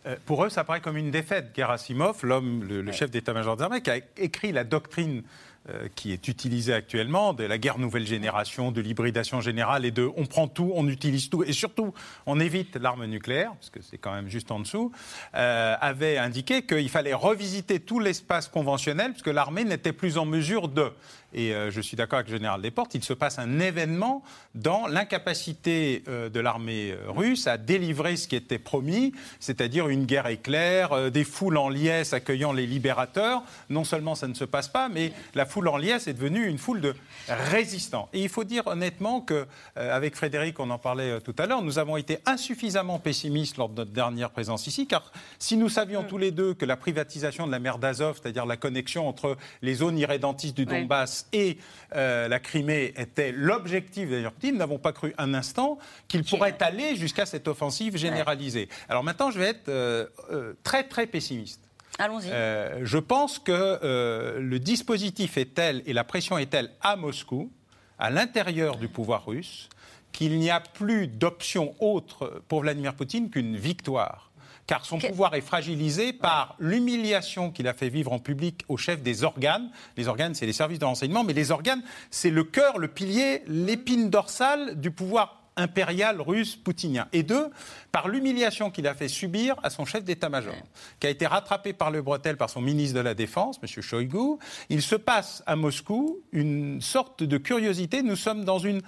Euh, 0.06 0.16
pour 0.26 0.44
eux, 0.44 0.48
ça 0.48 0.62
apparaît 0.62 0.80
comme 0.80 0.96
une 0.96 1.10
défaite. 1.10 1.50
Gerasimov, 1.54 2.24
l'homme, 2.24 2.64
le, 2.64 2.92
chef 2.92 3.10
d'état-major 3.10 3.56
des 3.56 3.64
armées, 3.64 3.82
qui 3.82 3.90
a 3.90 3.98
écrit 4.16 4.52
la 4.52 4.64
doctrine 4.64 5.22
euh, 5.70 5.88
qui 5.94 6.12
est 6.12 6.28
utilisée 6.28 6.72
actuellement, 6.72 7.34
de 7.34 7.44
la 7.44 7.58
guerre 7.58 7.78
nouvelle 7.78 8.06
génération, 8.06 8.72
de 8.72 8.80
l'hybridation 8.80 9.42
générale 9.42 9.84
et 9.84 9.90
de 9.90 10.10
on 10.16 10.24
prend 10.24 10.48
tout, 10.48 10.72
on 10.74 10.88
utilise 10.88 11.28
tout, 11.28 11.42
et 11.42 11.52
surtout 11.52 11.92
on 12.24 12.40
évite 12.40 12.76
l'arme 12.76 13.04
nucléaire, 13.04 13.52
parce 13.52 13.68
que 13.68 13.82
c'est 13.82 13.98
quand 13.98 14.14
même 14.14 14.28
juste 14.28 14.50
en 14.50 14.60
dessous, 14.60 14.92
euh, 15.34 15.76
avait 15.78 16.16
indiqué 16.16 16.62
qu'il 16.62 16.88
fallait 16.88 17.12
revisiter 17.12 17.80
tout 17.80 18.00
l'espace 18.00 18.48
conventionnel, 18.48 19.10
parce 19.10 19.22
que 19.22 19.30
l'armée 19.30 19.64
n'était 19.64 19.92
plus 19.92 20.16
en 20.16 20.24
mesure 20.24 20.68
de 20.68 20.90
et 21.34 21.54
euh, 21.54 21.70
je 21.70 21.80
suis 21.80 21.96
d'accord 21.96 22.18
avec 22.18 22.30
le 22.30 22.36
général 22.36 22.62
Desportes, 22.62 22.94
il 22.94 23.04
se 23.04 23.12
passe 23.12 23.38
un 23.38 23.60
événement 23.60 24.22
dans 24.54 24.86
l'incapacité 24.86 26.02
euh, 26.08 26.30
de 26.30 26.40
l'armée 26.40 26.92
euh, 26.92 27.10
russe 27.10 27.46
à 27.46 27.58
délivrer 27.58 28.16
ce 28.16 28.28
qui 28.28 28.36
était 28.36 28.58
promis, 28.58 29.12
c'est-à-dire 29.38 29.88
une 29.88 30.06
guerre 30.06 30.26
éclair, 30.28 31.10
des 31.10 31.24
foules 31.24 31.58
en 31.58 31.68
liesse 31.68 32.12
accueillant 32.12 32.52
les 32.52 32.66
libérateurs. 32.66 33.42
Non 33.68 33.84
seulement 33.84 34.14
ça 34.14 34.26
ne 34.26 34.34
se 34.34 34.44
passe 34.44 34.68
pas, 34.68 34.88
mais 34.88 35.12
la 35.34 35.44
foule 35.44 35.68
en 35.68 35.76
liesse 35.76 36.08
est 36.08 36.14
devenue 36.14 36.46
une 36.46 36.58
foule 36.58 36.80
de 36.80 36.94
résistants. 37.28 38.08
Et 38.12 38.22
il 38.22 38.28
faut 38.28 38.44
dire 38.44 38.66
honnêtement 38.66 39.20
que, 39.20 39.46
avec 39.76 40.16
Frédéric, 40.16 40.58
on 40.60 40.70
en 40.70 40.78
parlait 40.78 41.20
tout 41.20 41.34
à 41.38 41.46
l'heure, 41.46 41.62
nous 41.62 41.78
avons 41.78 41.96
été 41.96 42.18
insuffisamment 42.26 42.98
pessimistes 42.98 43.56
lors 43.56 43.68
de 43.68 43.76
notre 43.76 43.92
dernière 43.92 44.30
présence 44.30 44.66
ici, 44.66 44.86
car 44.86 45.12
si 45.38 45.56
nous 45.56 45.68
savions 45.68 46.04
tous 46.04 46.18
les 46.18 46.30
deux 46.30 46.54
que 46.54 46.64
la 46.64 46.76
privatisation 46.76 47.46
de 47.46 47.52
la 47.52 47.58
mer 47.58 47.78
d'Azov, 47.78 48.18
c'est-à-dire 48.20 48.46
la 48.46 48.56
connexion 48.56 49.08
entre 49.08 49.36
les 49.62 49.74
zones 49.74 49.98
irrédentistes 49.98 50.56
du 50.56 50.66
Donbass, 50.66 51.17
et 51.32 51.58
euh, 51.94 52.28
la 52.28 52.38
Crimée 52.38 52.92
était 52.96 53.32
l'objectif 53.32 54.10
d'ailleurs 54.10 54.32
Poutine, 54.32 54.52
nous 54.52 54.58
n'avons 54.58 54.78
pas 54.78 54.92
cru 54.92 55.14
un 55.18 55.34
instant 55.34 55.78
qu'il 56.06 56.24
pourrait 56.24 56.56
aller 56.60 56.96
jusqu'à 56.96 57.26
cette 57.26 57.48
offensive 57.48 57.96
généralisée. 57.96 58.68
Alors 58.88 59.04
maintenant, 59.04 59.30
je 59.30 59.38
vais 59.38 59.48
être 59.48 59.68
euh, 59.68 60.06
euh, 60.30 60.54
très 60.62 60.84
très 60.84 61.06
pessimiste. 61.06 61.60
Allons-y. 62.00 62.28
je 62.28 62.98
pense 62.98 63.40
que 63.40 64.38
le 64.38 64.58
dispositif 64.60 65.36
est 65.36 65.54
tel 65.54 65.82
et 65.84 65.92
la 65.92 66.04
pression 66.04 66.38
est 66.38 66.46
telle 66.46 66.70
à 66.80 66.94
Moscou, 66.94 67.50
à 67.98 68.10
l'intérieur 68.10 68.76
du 68.76 68.86
pouvoir 68.86 69.26
russe, 69.26 69.68
qu'il 70.12 70.38
n'y 70.38 70.48
a 70.48 70.60
plus 70.60 71.08
d'option 71.08 71.74
autre 71.80 72.40
pour 72.46 72.60
Vladimir 72.60 72.94
Poutine 72.94 73.30
qu'une 73.30 73.56
victoire 73.56 74.27
car 74.68 74.84
son 74.84 74.98
pouvoir 74.98 75.34
est 75.34 75.40
fragilisé 75.40 76.12
par 76.12 76.54
l'humiliation 76.60 77.50
qu'il 77.50 77.66
a 77.66 77.72
fait 77.72 77.88
vivre 77.88 78.12
en 78.12 78.18
public 78.18 78.64
au 78.68 78.76
chef 78.76 79.02
des 79.02 79.24
organes. 79.24 79.70
Les 79.96 80.08
organes, 80.08 80.34
c'est 80.34 80.46
les 80.46 80.52
services 80.52 80.78
de 80.78 80.84
renseignement, 80.84 81.24
mais 81.24 81.32
les 81.32 81.50
organes, 81.50 81.82
c'est 82.10 82.30
le 82.30 82.44
cœur, 82.44 82.78
le 82.78 82.86
pilier, 82.86 83.42
l'épine 83.46 84.10
dorsale 84.10 84.78
du 84.78 84.90
pouvoir 84.90 85.42
impérial 85.56 86.20
russe 86.20 86.54
poutinien. 86.54 87.08
Et 87.14 87.22
deux, 87.22 87.48
par 87.92 88.08
l'humiliation 88.08 88.70
qu'il 88.70 88.86
a 88.86 88.94
fait 88.94 89.08
subir 89.08 89.56
à 89.62 89.70
son 89.70 89.86
chef 89.86 90.04
d'état-major, 90.04 90.54
qui 91.00 91.06
a 91.06 91.10
été 91.10 91.26
rattrapé 91.26 91.72
par 91.72 91.90
le 91.90 92.02
bretelle 92.02 92.36
par 92.36 92.50
son 92.50 92.60
ministre 92.60 92.94
de 92.94 93.00
la 93.00 93.14
Défense, 93.14 93.58
M. 93.62 93.82
Shoigu. 93.82 94.36
Il 94.68 94.82
se 94.82 94.94
passe 94.96 95.42
à 95.46 95.56
Moscou 95.56 96.20
une 96.30 96.82
sorte 96.82 97.22
de 97.22 97.38
curiosité. 97.38 98.02
Nous 98.02 98.16
sommes 98.16 98.44
dans 98.44 98.58
une 98.58 98.82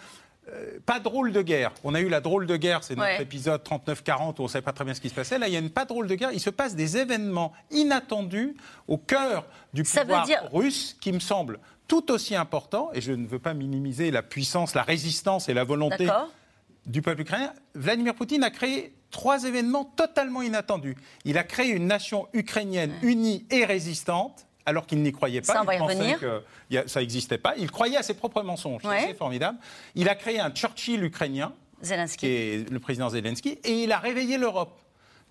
euh, 0.49 0.79
pas 0.87 1.01
drôle 1.01 1.33
de 1.33 1.43
guerre. 1.43 1.73
On 1.85 1.95
a 1.95 2.01
eu 2.01 2.09
la 2.09 2.21
drôle 2.21 2.47
de 2.47 2.57
guerre, 2.57 2.83
c'est 2.83 2.97
notre 2.97 3.21
épisode 3.21 3.63
39-40 3.63 4.37
où 4.39 4.41
on 4.41 4.43
ne 4.45 4.49
savait 4.49 4.63
pas 4.63 4.73
très 4.73 4.85
bien 4.85 4.95
ce 4.95 5.01
qui 5.01 5.11
se 5.11 5.15
passait. 5.15 5.39
Là, 5.39 5.49
il 5.49 5.55
y 5.55 5.57
a 5.57 5.61
une 5.61 5.71
pas 5.71 5.85
drôle 5.85 6.07
de 6.07 6.15
guerre. 6.15 6.33
Il 6.33 6.41
se 6.41 6.51
passe 6.51 6.75
des 6.75 6.97
événements 6.97 7.53
inattendus 7.71 8.57
au 8.89 8.97
cœur 8.97 9.47
du 9.75 9.83
pouvoir 9.83 10.27
russe 10.53 10.97
qui 11.01 11.13
me 11.13 11.21
semblent 11.21 11.61
tout 11.87 12.11
aussi 12.11 12.35
importants. 12.35 12.91
Et 12.95 13.01
je 13.01 13.13
ne 13.13 13.27
veux 13.27 13.39
pas 13.39 13.55
minimiser 13.55 14.11
la 14.11 14.23
puissance, 14.23 14.75
la 14.75 14.83
résistance 14.83 15.49
et 15.49 15.55
la 15.55 15.65
volonté 15.65 16.09
du 16.87 17.03
peuple 17.03 17.21
ukrainien. 17.21 17.53
Vladimir 17.75 18.15
Poutine 18.15 18.43
a 18.43 18.51
créé 18.51 18.95
trois 19.11 19.45
événements 19.45 19.85
totalement 19.85 20.41
inattendus. 20.41 20.97
Il 21.25 21.37
a 21.37 21.45
créé 21.45 21.69
une 21.69 21.87
nation 21.87 22.29
ukrainienne 22.33 22.95
unie 23.03 23.47
et 23.51 23.65
résistante 23.65 24.47
alors 24.67 24.87
qu'il 24.87 25.03
n'y 25.03 25.13
croyait 25.13 25.41
pas. 25.41 25.65
Ça, 25.65 25.75
y 25.75 25.79
revenir. 25.79 26.19
Que 26.19 26.43
ça 26.87 27.01
n'existait 27.01 27.39
pas. 27.39 27.55
Il 27.57 27.71
croyait 27.71 27.97
à 27.97 28.03
ses 28.03 28.15
propres 28.15 28.43
mensonges. 28.43 28.83
C'est 28.83 29.15
formidable. 29.15 29.59
Il 29.95 30.09
a 30.09 30.15
créé 30.15 30.41
un 30.41 30.51
Churchill 30.51 31.05
ukrainien, 31.05 31.53
Zelensky. 31.83 32.19
qui 32.19 32.27
est 32.27 32.71
le 32.71 32.81
président 32.81 33.09
Zelensky, 33.09 33.59
et 33.65 33.85
il 33.85 33.93
a 33.93 33.99
réveillé 33.99 34.39
l'Europe. 34.39 34.79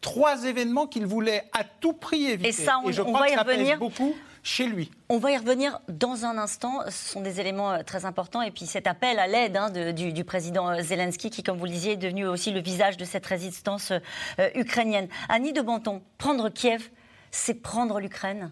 Trois 0.01 0.45
événements 0.45 0.87
qu'il 0.87 1.05
voulait 1.05 1.43
à 1.51 1.65
tout 1.65 1.91
prix 1.91 2.27
éviter. 2.27 2.49
Et 2.49 2.51
ça, 2.53 2.79
on, 2.85 2.91
je 2.91 3.01
crois 3.01 3.19
va 3.19 3.29
y 3.29 3.35
revenir. 3.35 3.77
beaucoup 3.77 4.15
chez 4.43 4.67
lui. 4.67 4.91
On 5.09 5.17
va 5.17 5.31
y 5.31 5.37
revenir 5.37 5.79
dans 5.87 6.25
un 6.25 6.37
instant. 6.37 6.81
Ce 6.87 7.11
sont 7.11 7.21
des 7.21 7.39
éléments 7.39 7.71
euh, 7.71 7.83
très 7.83 8.05
importants. 8.05 8.41
Et 8.41 8.51
puis 8.51 8.65
cet 8.65 8.87
appel 8.87 9.19
à 9.19 9.27
l'aide 9.27 9.57
hein, 9.57 9.69
du, 9.69 10.23
président 10.23 10.69
euh, 10.69 10.81
Zelensky, 10.81 11.29
qui, 11.29 11.43
comme 11.43 11.57
vous 11.57 11.65
le 11.65 11.71
disiez, 11.71 11.93
est 11.93 11.97
devenu 11.97 12.27
aussi 12.27 12.51
le 12.51 12.61
visage 12.61 12.97
de 12.97 13.05
cette 13.05 13.25
résistance 13.25 13.91
euh, 13.91 14.49
ukrainienne. 14.55 15.07
Annie 15.27 15.53
de 15.53 15.61
Banton, 15.61 16.01
prendre 16.17 16.49
Kiev, 16.49 16.89
c'est 17.31 17.55
prendre 17.55 17.99
l'Ukraine 17.99 18.51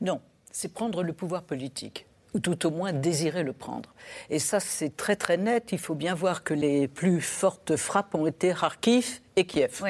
Non, 0.00 0.20
c'est 0.50 0.72
prendre 0.72 1.02
le 1.02 1.12
pouvoir 1.12 1.42
politique 1.42 2.06
ou 2.34 2.40
tout 2.40 2.66
au 2.66 2.70
moins 2.70 2.92
désirer 2.92 3.42
le 3.42 3.52
prendre. 3.52 3.94
Et 4.30 4.38
ça, 4.38 4.60
c'est 4.60 4.96
très 4.96 5.16
très 5.16 5.36
net. 5.36 5.70
Il 5.72 5.78
faut 5.78 5.94
bien 5.94 6.14
voir 6.14 6.44
que 6.44 6.54
les 6.54 6.88
plus 6.88 7.20
fortes 7.20 7.76
frappes 7.76 8.14
ont 8.14 8.26
été 8.26 8.52
Kharkiv 8.52 9.20
et 9.36 9.46
Kiev. 9.46 9.82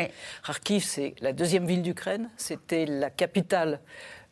Kharkiv, 0.46 0.84
c'est 0.84 1.14
la 1.20 1.32
deuxième 1.32 1.66
ville 1.66 1.82
d'Ukraine, 1.82 2.30
c'était 2.36 2.86
la 2.86 3.10
capitale 3.10 3.80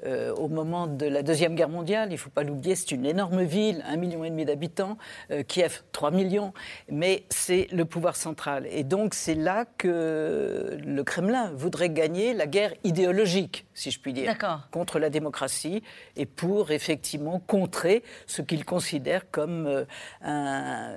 euh, 0.04 0.34
au 0.34 0.48
moment 0.48 0.86
de 0.86 1.06
la 1.06 1.22
Deuxième 1.22 1.54
Guerre 1.54 1.70
mondiale. 1.70 2.10
Il 2.10 2.12
ne 2.12 2.18
faut 2.18 2.30
pas 2.30 2.42
l'oublier, 2.42 2.74
c'est 2.74 2.90
une 2.90 3.06
énorme 3.06 3.42
ville, 3.42 3.82
un 3.86 3.96
million 3.96 4.24
et 4.24 4.30
demi 4.30 4.44
d'habitants, 4.44 4.98
euh, 5.30 5.42
Kiev, 5.42 5.82
3 5.92 6.10
millions, 6.10 6.52
mais 6.90 7.24
c'est 7.30 7.66
le 7.72 7.86
pouvoir 7.86 8.14
central. 8.14 8.66
Et 8.70 8.84
donc 8.84 9.14
c'est 9.14 9.34
là 9.34 9.64
que 9.78 10.76
le 10.84 11.02
Kremlin 11.02 11.50
voudrait 11.54 11.88
gagner 11.90 12.34
la 12.34 12.46
guerre 12.46 12.74
idéologique, 12.84 13.65
si 13.76 13.90
je 13.90 14.00
puis 14.00 14.12
dire, 14.12 14.36
contre 14.70 14.98
la 14.98 15.10
démocratie 15.10 15.82
et 16.16 16.26
pour 16.26 16.70
effectivement 16.70 17.38
contrer 17.38 18.02
ce 18.26 18.42
qu'il 18.42 18.64
considère 18.64 19.30
comme 19.30 19.66
euh, 19.66 19.84
un, 20.22 20.94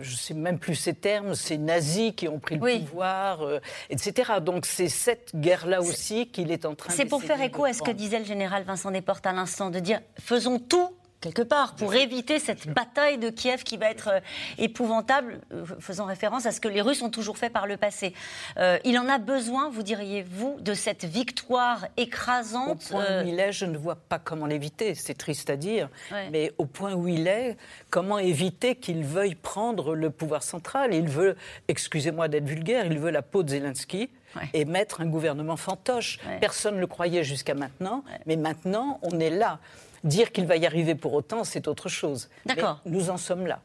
je 0.00 0.12
ne 0.12 0.16
sais 0.16 0.34
même 0.34 0.58
plus 0.58 0.74
ces 0.74 0.94
termes, 0.94 1.34
ces 1.34 1.58
nazis 1.58 2.12
qui 2.14 2.28
ont 2.28 2.38
pris 2.38 2.56
le 2.56 2.80
pouvoir, 2.80 3.40
etc. 3.88 4.34
Donc 4.42 4.66
c'est 4.66 4.88
cette 4.88 5.34
guerre-là 5.34 5.80
aussi 5.80 6.28
qu'il 6.28 6.52
est 6.52 6.66
en 6.66 6.74
train 6.74 6.92
de... 6.92 6.96
C'est 6.96 7.06
pour 7.06 7.22
faire 7.22 7.40
éco 7.40 7.64
à 7.64 7.72
ce 7.72 7.82
que 7.82 7.90
disait 7.90 8.18
le 8.18 8.24
général 8.24 8.62
Vincent 8.64 8.90
Desportes 8.90 9.26
à 9.26 9.32
l'instant, 9.32 9.70
de 9.70 9.78
dire 9.78 10.00
faisons 10.18 10.58
tout 10.58 10.97
quelque 11.20 11.42
part, 11.42 11.74
pour 11.74 11.94
éviter 11.94 12.38
cette 12.38 12.68
bataille 12.68 13.18
de 13.18 13.30
Kiev 13.30 13.64
qui 13.64 13.76
va 13.76 13.90
être 13.90 14.08
euh, 14.08 14.20
épouvantable, 14.58 15.40
euh, 15.52 15.64
faisant 15.80 16.04
référence 16.04 16.46
à 16.46 16.52
ce 16.52 16.60
que 16.60 16.68
les 16.68 16.80
Russes 16.80 17.02
ont 17.02 17.10
toujours 17.10 17.38
fait 17.38 17.50
par 17.50 17.66
le 17.66 17.76
passé. 17.76 18.14
Euh, 18.58 18.78
il 18.84 18.98
en 18.98 19.08
a 19.08 19.18
besoin, 19.18 19.68
vous 19.68 19.82
diriez-vous, 19.82 20.58
de 20.60 20.74
cette 20.74 21.04
victoire 21.04 21.86
écrasante 21.96 22.88
Au 22.90 22.92
point 22.92 23.22
où 23.22 23.28
il 23.28 23.40
est, 23.40 23.52
je 23.52 23.64
ne 23.64 23.76
vois 23.76 23.96
pas 23.96 24.18
comment 24.18 24.46
l'éviter. 24.46 24.94
C'est 24.94 25.14
triste 25.14 25.50
à 25.50 25.56
dire, 25.56 25.88
mais 26.30 26.52
au 26.58 26.66
point 26.66 26.94
où 26.94 27.08
il 27.08 27.26
est, 27.26 27.56
comment 27.90 28.18
éviter 28.18 28.76
qu'il 28.76 29.04
veuille 29.04 29.34
prendre 29.34 29.94
le 29.94 30.10
pouvoir 30.10 30.42
central? 30.42 30.94
Il 30.94 31.08
veut, 31.08 31.36
excusez-moi 31.66 32.28
d'être 32.28 32.46
vulgaire, 32.46 32.86
il 32.86 32.98
veut 32.98 33.10
la 33.10 33.22
peau 33.22 33.42
de 33.42 33.50
Zelensky. 33.50 34.10
et 34.52 34.66
mettre 34.66 35.00
un 35.00 35.06
gouvernement 35.06 35.56
fantoche. 35.56 36.18
Personne 36.38 36.76
ne 36.76 36.80
le 36.80 36.86
croyait 36.86 37.24
jusqu'à 37.24 37.54
maintenant, 37.54 38.04
mais 38.26 38.36
maintenant, 38.36 39.00
on 39.02 39.18
est 39.18 39.30
là. 39.30 39.58
Dire 40.04 40.32
qu'il 40.32 40.46
va 40.46 40.56
y 40.56 40.66
arriver 40.66 40.94
pour 40.94 41.12
autant, 41.14 41.44
c'est 41.44 41.68
autre 41.68 41.88
chose. 41.88 42.28
D'accord. 42.46 42.80
Nous 42.84 43.10
en 43.10 43.16
sommes 43.16 43.46
là. 43.46 43.60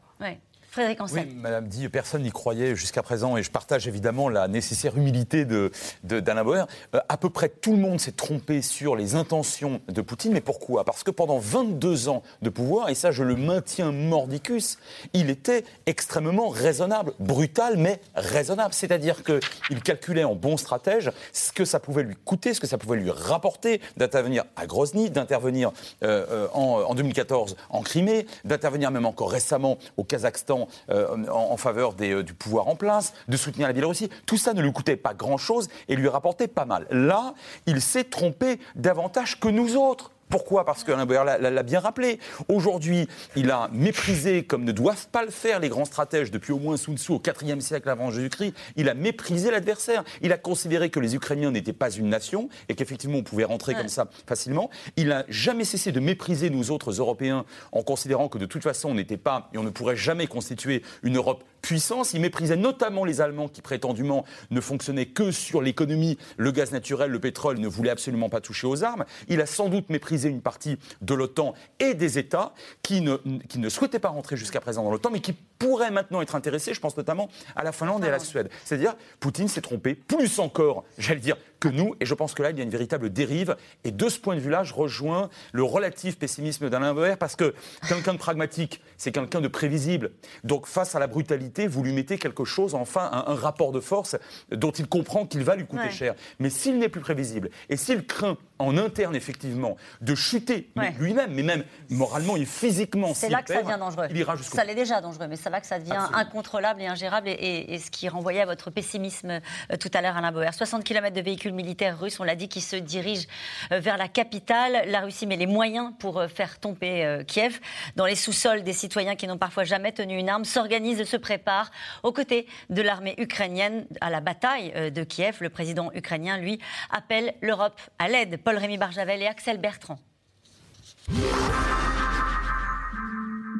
Oui, 1.12 1.34
Madame 1.36 1.68
dit, 1.68 1.88
personne 1.88 2.22
n'y 2.22 2.32
croyait 2.32 2.74
jusqu'à 2.74 3.02
présent, 3.02 3.36
et 3.36 3.42
je 3.42 3.50
partage 3.50 3.86
évidemment 3.86 4.28
la 4.28 4.48
nécessaire 4.48 4.96
humilité 4.96 5.44
d'Alain 5.44 5.70
de, 6.02 6.20
de 6.20 6.42
Bauer. 6.42 6.66
Euh, 6.94 7.00
à 7.08 7.16
peu 7.16 7.30
près 7.30 7.48
tout 7.48 7.72
le 7.72 7.78
monde 7.78 8.00
s'est 8.00 8.12
trompé 8.12 8.60
sur 8.62 8.96
les 8.96 9.14
intentions 9.14 9.80
de 9.88 10.00
Poutine, 10.00 10.32
mais 10.32 10.40
pourquoi? 10.40 10.84
Parce 10.84 11.04
que 11.04 11.10
pendant 11.10 11.38
22 11.38 12.08
ans 12.08 12.22
de 12.42 12.50
pouvoir, 12.50 12.88
et 12.88 12.94
ça 12.94 13.12
je 13.12 13.22
le 13.22 13.36
maintiens 13.36 13.92
mordicus, 13.92 14.78
il 15.12 15.30
était 15.30 15.64
extrêmement 15.86 16.48
raisonnable, 16.48 17.12
brutal, 17.20 17.76
mais 17.76 18.00
raisonnable. 18.14 18.74
C'est-à-dire 18.74 19.22
qu'il 19.22 19.82
calculait 19.82 20.24
en 20.24 20.34
bon 20.34 20.56
stratège 20.56 21.12
ce 21.32 21.52
que 21.52 21.64
ça 21.64 21.78
pouvait 21.78 22.02
lui 22.02 22.16
coûter, 22.16 22.52
ce 22.52 22.60
que 22.60 22.66
ça 22.66 22.78
pouvait 22.78 22.96
lui 22.96 23.10
rapporter 23.10 23.80
d'intervenir 23.96 24.44
à 24.56 24.66
Grozny, 24.66 25.10
d'intervenir 25.10 25.72
euh, 26.02 26.26
euh, 26.30 26.48
en 26.52 26.94
2014 26.94 27.56
en 27.70 27.82
Crimée, 27.82 28.26
d'intervenir 28.44 28.90
même 28.90 29.06
encore 29.06 29.30
récemment 29.30 29.78
au 29.96 30.04
Kazakhstan 30.04 30.63
euh, 30.90 31.26
en, 31.30 31.56
faveur 31.56 31.94
euh, 32.00 32.22
du 32.22 32.34
pouvoir 32.34 32.68
en 32.68 32.76
place, 32.76 33.12
de 33.28 33.36
soutenir 33.36 33.66
la 33.66 33.72
Biélorussie. 33.72 34.10
Tout 34.26 34.36
ça 34.36 34.54
ne 34.54 34.62
lui 34.62 34.72
coûtait 34.72 34.96
pas 34.96 35.14
grand-chose 35.14 35.68
et 35.88 35.96
lui 35.96 36.08
rapportait 36.08 36.48
pas 36.48 36.64
mal. 36.64 36.86
Là, 36.90 37.34
il 37.66 37.80
s'est 37.80 38.04
trompé 38.04 38.58
davantage 38.74 39.40
que 39.40 39.48
nous 39.48 39.76
autres. 39.76 40.10
Pourquoi? 40.28 40.64
Parce 40.64 40.84
qu'Alain 40.84 41.06
Boyer 41.06 41.22
l'a 41.40 41.62
bien 41.62 41.80
rappelé. 41.80 42.18
Aujourd'hui, 42.48 43.08
il 43.36 43.50
a 43.50 43.68
méprisé, 43.72 44.44
comme 44.44 44.64
ne 44.64 44.72
doivent 44.72 45.08
pas 45.08 45.24
le 45.24 45.30
faire 45.30 45.60
les 45.60 45.68
grands 45.68 45.84
stratèges 45.84 46.30
depuis 46.30 46.52
au 46.52 46.58
moins 46.58 46.76
Sun 46.76 46.96
Tzu 46.96 47.12
au 47.12 47.22
IVe 47.42 47.60
siècle 47.60 47.88
avant 47.88 48.10
Jésus-Christ, 48.10 48.54
il 48.76 48.88
a 48.88 48.94
méprisé 48.94 49.50
l'adversaire. 49.50 50.04
Il 50.22 50.32
a 50.32 50.38
considéré 50.38 50.90
que 50.90 51.00
les 51.00 51.14
Ukrainiens 51.14 51.50
n'étaient 51.50 51.72
pas 51.72 51.90
une 51.90 52.08
nation 52.08 52.48
et 52.68 52.74
qu'effectivement 52.74 53.18
on 53.18 53.22
pouvait 53.22 53.44
rentrer 53.44 53.74
comme 53.74 53.88
ça 53.88 54.08
facilement. 54.26 54.70
Il 54.96 55.08
n'a 55.08 55.24
jamais 55.28 55.64
cessé 55.64 55.92
de 55.92 56.00
mépriser 56.00 56.50
nous 56.50 56.70
autres 56.70 56.92
Européens 56.92 57.44
en 57.72 57.82
considérant 57.82 58.28
que 58.28 58.38
de 58.38 58.46
toute 58.46 58.62
façon 58.62 58.90
on 58.90 58.94
n'était 58.94 59.16
pas 59.16 59.48
et 59.52 59.58
on 59.58 59.62
ne 59.62 59.70
pourrait 59.70 59.96
jamais 59.96 60.26
constituer 60.26 60.82
une 61.02 61.16
Europe 61.16 61.44
puissance. 61.64 62.12
Il 62.12 62.20
méprisait 62.20 62.56
notamment 62.56 63.04
les 63.04 63.22
Allemands 63.22 63.48
qui 63.48 63.62
prétendument 63.62 64.24
ne 64.50 64.60
fonctionnaient 64.60 65.06
que 65.06 65.30
sur 65.30 65.62
l'économie, 65.62 66.18
le 66.36 66.52
gaz 66.52 66.72
naturel, 66.72 67.10
le 67.10 67.18
pétrole, 67.18 67.58
ne 67.58 67.66
voulaient 67.66 67.90
absolument 67.90 68.28
pas 68.28 68.42
toucher 68.42 68.66
aux 68.66 68.84
armes. 68.84 69.06
Il 69.28 69.40
a 69.40 69.46
sans 69.46 69.70
doute 69.70 69.88
méprisé 69.88 70.28
une 70.28 70.42
partie 70.42 70.78
de 71.00 71.14
l'OTAN 71.14 71.54
et 71.80 71.94
des 71.94 72.18
États 72.18 72.52
qui 72.82 73.00
ne, 73.00 73.16
qui 73.48 73.58
ne 73.58 73.70
souhaitaient 73.70 73.98
pas 73.98 74.10
rentrer 74.10 74.36
jusqu'à 74.36 74.60
présent 74.60 74.84
dans 74.84 74.90
l'OTAN, 74.90 75.10
mais 75.10 75.20
qui 75.20 75.32
pourraient 75.58 75.90
maintenant 75.90 76.20
être 76.20 76.34
intéressés, 76.34 76.74
je 76.74 76.80
pense 76.80 76.96
notamment 76.98 77.30
à 77.56 77.64
la 77.64 77.72
Finlande 77.72 78.04
et 78.04 78.08
à 78.08 78.10
la 78.10 78.18
Suède. 78.18 78.50
C'est-à-dire, 78.64 78.94
Poutine 79.18 79.48
s'est 79.48 79.62
trompé, 79.62 79.94
plus 79.94 80.38
encore, 80.40 80.84
j'allais 80.98 81.20
dire, 81.20 81.36
que 81.64 81.74
nous. 81.74 81.94
Et 82.00 82.06
je 82.06 82.14
pense 82.14 82.34
que 82.34 82.42
là, 82.42 82.50
il 82.50 82.58
y 82.58 82.60
a 82.60 82.64
une 82.64 82.70
véritable 82.70 83.10
dérive. 83.10 83.56
Et 83.84 83.90
de 83.90 84.08
ce 84.08 84.18
point 84.18 84.34
de 84.34 84.40
vue-là, 84.40 84.64
je 84.64 84.74
rejoins 84.74 85.30
le 85.52 85.62
relatif 85.62 86.18
pessimisme 86.18 86.68
d'Alain 86.68 86.92
Boer 86.92 87.16
parce 87.18 87.36
que 87.36 87.54
quelqu'un 87.88 88.12
de 88.12 88.18
pragmatique, 88.18 88.82
c'est 88.98 89.12
quelqu'un 89.12 89.40
de 89.40 89.48
prévisible. 89.48 90.10
Donc, 90.44 90.66
face 90.66 90.94
à 90.94 90.98
la 90.98 91.06
brutalité, 91.06 91.66
vous 91.66 91.82
lui 91.82 91.92
mettez 91.92 92.18
quelque 92.18 92.44
chose, 92.44 92.74
enfin, 92.74 93.24
un, 93.26 93.34
rapport 93.34 93.72
de 93.72 93.80
force 93.80 94.16
dont 94.50 94.70
il 94.70 94.86
comprend 94.86 95.26
qu'il 95.26 95.42
va 95.42 95.56
lui 95.56 95.66
coûter 95.66 95.90
cher. 95.90 96.14
Mais 96.38 96.50
s'il 96.50 96.78
n'est 96.78 96.88
plus 96.88 97.00
prévisible 97.00 97.50
et 97.70 97.76
s'il 97.76 98.06
craint 98.06 98.36
en 98.64 98.76
interne, 98.76 99.14
effectivement, 99.14 99.76
de 100.00 100.14
chuter 100.14 100.70
lui-même, 100.98 101.32
mais 101.32 101.42
même 101.42 101.64
moralement 101.90 102.36
et 102.36 102.44
physiquement, 102.44 103.14
c'est 103.14 103.28
là 103.28 103.42
que 103.42 103.52
ça 103.52 103.62
devient 103.62 103.78
dangereux. 103.78 104.06
Il 104.10 104.16
ira 104.16 104.36
jusqu'au 104.36 104.56
Ça 104.56 104.64
l'est 104.64 104.74
déjà 104.74 105.00
dangereux, 105.00 105.26
mais 105.28 105.36
c'est 105.36 105.50
là 105.50 105.60
que 105.60 105.66
ça 105.66 105.78
devient 105.78 105.98
incontrôlable 106.12 106.82
et 106.82 106.86
ingérable 106.86 107.28
et, 107.28 107.78
ce 107.78 107.90
qui 107.90 108.08
renvoyait 108.08 108.40
à 108.40 108.46
votre 108.46 108.70
pessimisme 108.70 109.30
euh, 109.30 109.76
tout 109.78 109.90
à 109.92 110.00
l'heure, 110.00 110.16
Alain 110.16 110.32
Boer. 110.32 110.52
60 110.52 110.84
km 110.84 111.14
de 111.14 111.20
véhicules 111.20 111.52
militaires 111.52 111.98
russes, 111.98 112.18
on 112.20 112.24
l'a 112.24 112.36
dit, 112.36 112.48
qui 112.48 112.60
se 112.60 112.76
dirigent 112.76 113.26
euh, 113.72 113.80
vers 113.80 113.96
la 113.96 114.08
capitale. 114.08 114.88
La 114.88 115.00
Russie 115.00 115.26
met 115.26 115.36
les 115.36 115.46
moyens 115.46 115.92
pour 115.98 116.18
euh, 116.18 116.28
faire 116.28 116.58
tomber 116.58 117.22
Kiev. 117.26 117.60
Dans 117.96 118.06
les 118.06 118.14
sous-sols, 118.14 118.62
des 118.62 118.72
citoyens 118.72 119.16
qui 119.16 119.26
n'ont 119.26 119.38
parfois 119.38 119.64
jamais 119.64 119.92
tenu 119.92 120.16
une 120.16 120.28
arme 120.28 120.44
s'organisent 120.44 121.00
et 121.00 121.04
se 121.04 121.16
préparent 121.16 121.70
aux 122.02 122.12
côtés 122.12 122.46
de 122.70 122.82
l'armée 122.82 123.14
ukrainienne 123.18 123.86
à 124.00 124.10
la 124.10 124.20
bataille 124.20 124.72
de 124.90 125.04
Kiev. 125.04 125.38
Le 125.40 125.50
président 125.50 125.90
ukrainien, 125.94 126.38
lui, 126.38 126.58
appelle 126.90 127.34
l'Europe 127.42 127.80
à 127.98 128.08
l'aide. 128.08 128.36
Paul-Rémy 128.54 128.78
Barjavel 128.78 129.20
et 129.20 129.26
Axel 129.26 129.58
Bertrand. 129.58 129.98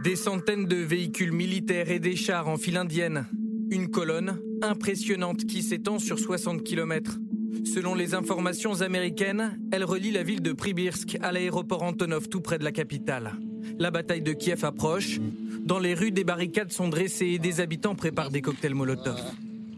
Des 0.04 0.14
centaines 0.14 0.66
de 0.66 0.76
véhicules 0.76 1.32
militaires 1.32 1.90
et 1.90 1.98
des 1.98 2.14
chars 2.14 2.46
en 2.46 2.56
file 2.56 2.76
indienne. 2.76 3.26
Une 3.70 3.90
colonne 3.90 4.38
impressionnante 4.62 5.46
qui 5.46 5.64
s'étend 5.64 5.98
sur 5.98 6.20
60 6.20 6.62
km. 6.62 7.18
Selon 7.64 7.96
les 7.96 8.14
informations 8.14 8.82
américaines, 8.82 9.58
elle 9.72 9.82
relie 9.82 10.12
la 10.12 10.22
ville 10.22 10.42
de 10.42 10.52
Pribirsk 10.52 11.18
à 11.22 11.32
l'aéroport 11.32 11.82
Antonov 11.82 12.28
tout 12.28 12.40
près 12.40 12.58
de 12.58 12.64
la 12.64 12.70
capitale. 12.70 13.32
La 13.80 13.90
bataille 13.90 14.22
de 14.22 14.32
Kiev 14.32 14.64
approche. 14.64 15.18
Dans 15.64 15.80
les 15.80 15.94
rues, 15.94 16.12
des 16.12 16.22
barricades 16.22 16.70
sont 16.70 16.88
dressées 16.88 17.30
et 17.30 17.38
des 17.40 17.58
habitants 17.58 17.96
préparent 17.96 18.30
des 18.30 18.42
cocktails 18.42 18.74
Molotov. 18.74 19.20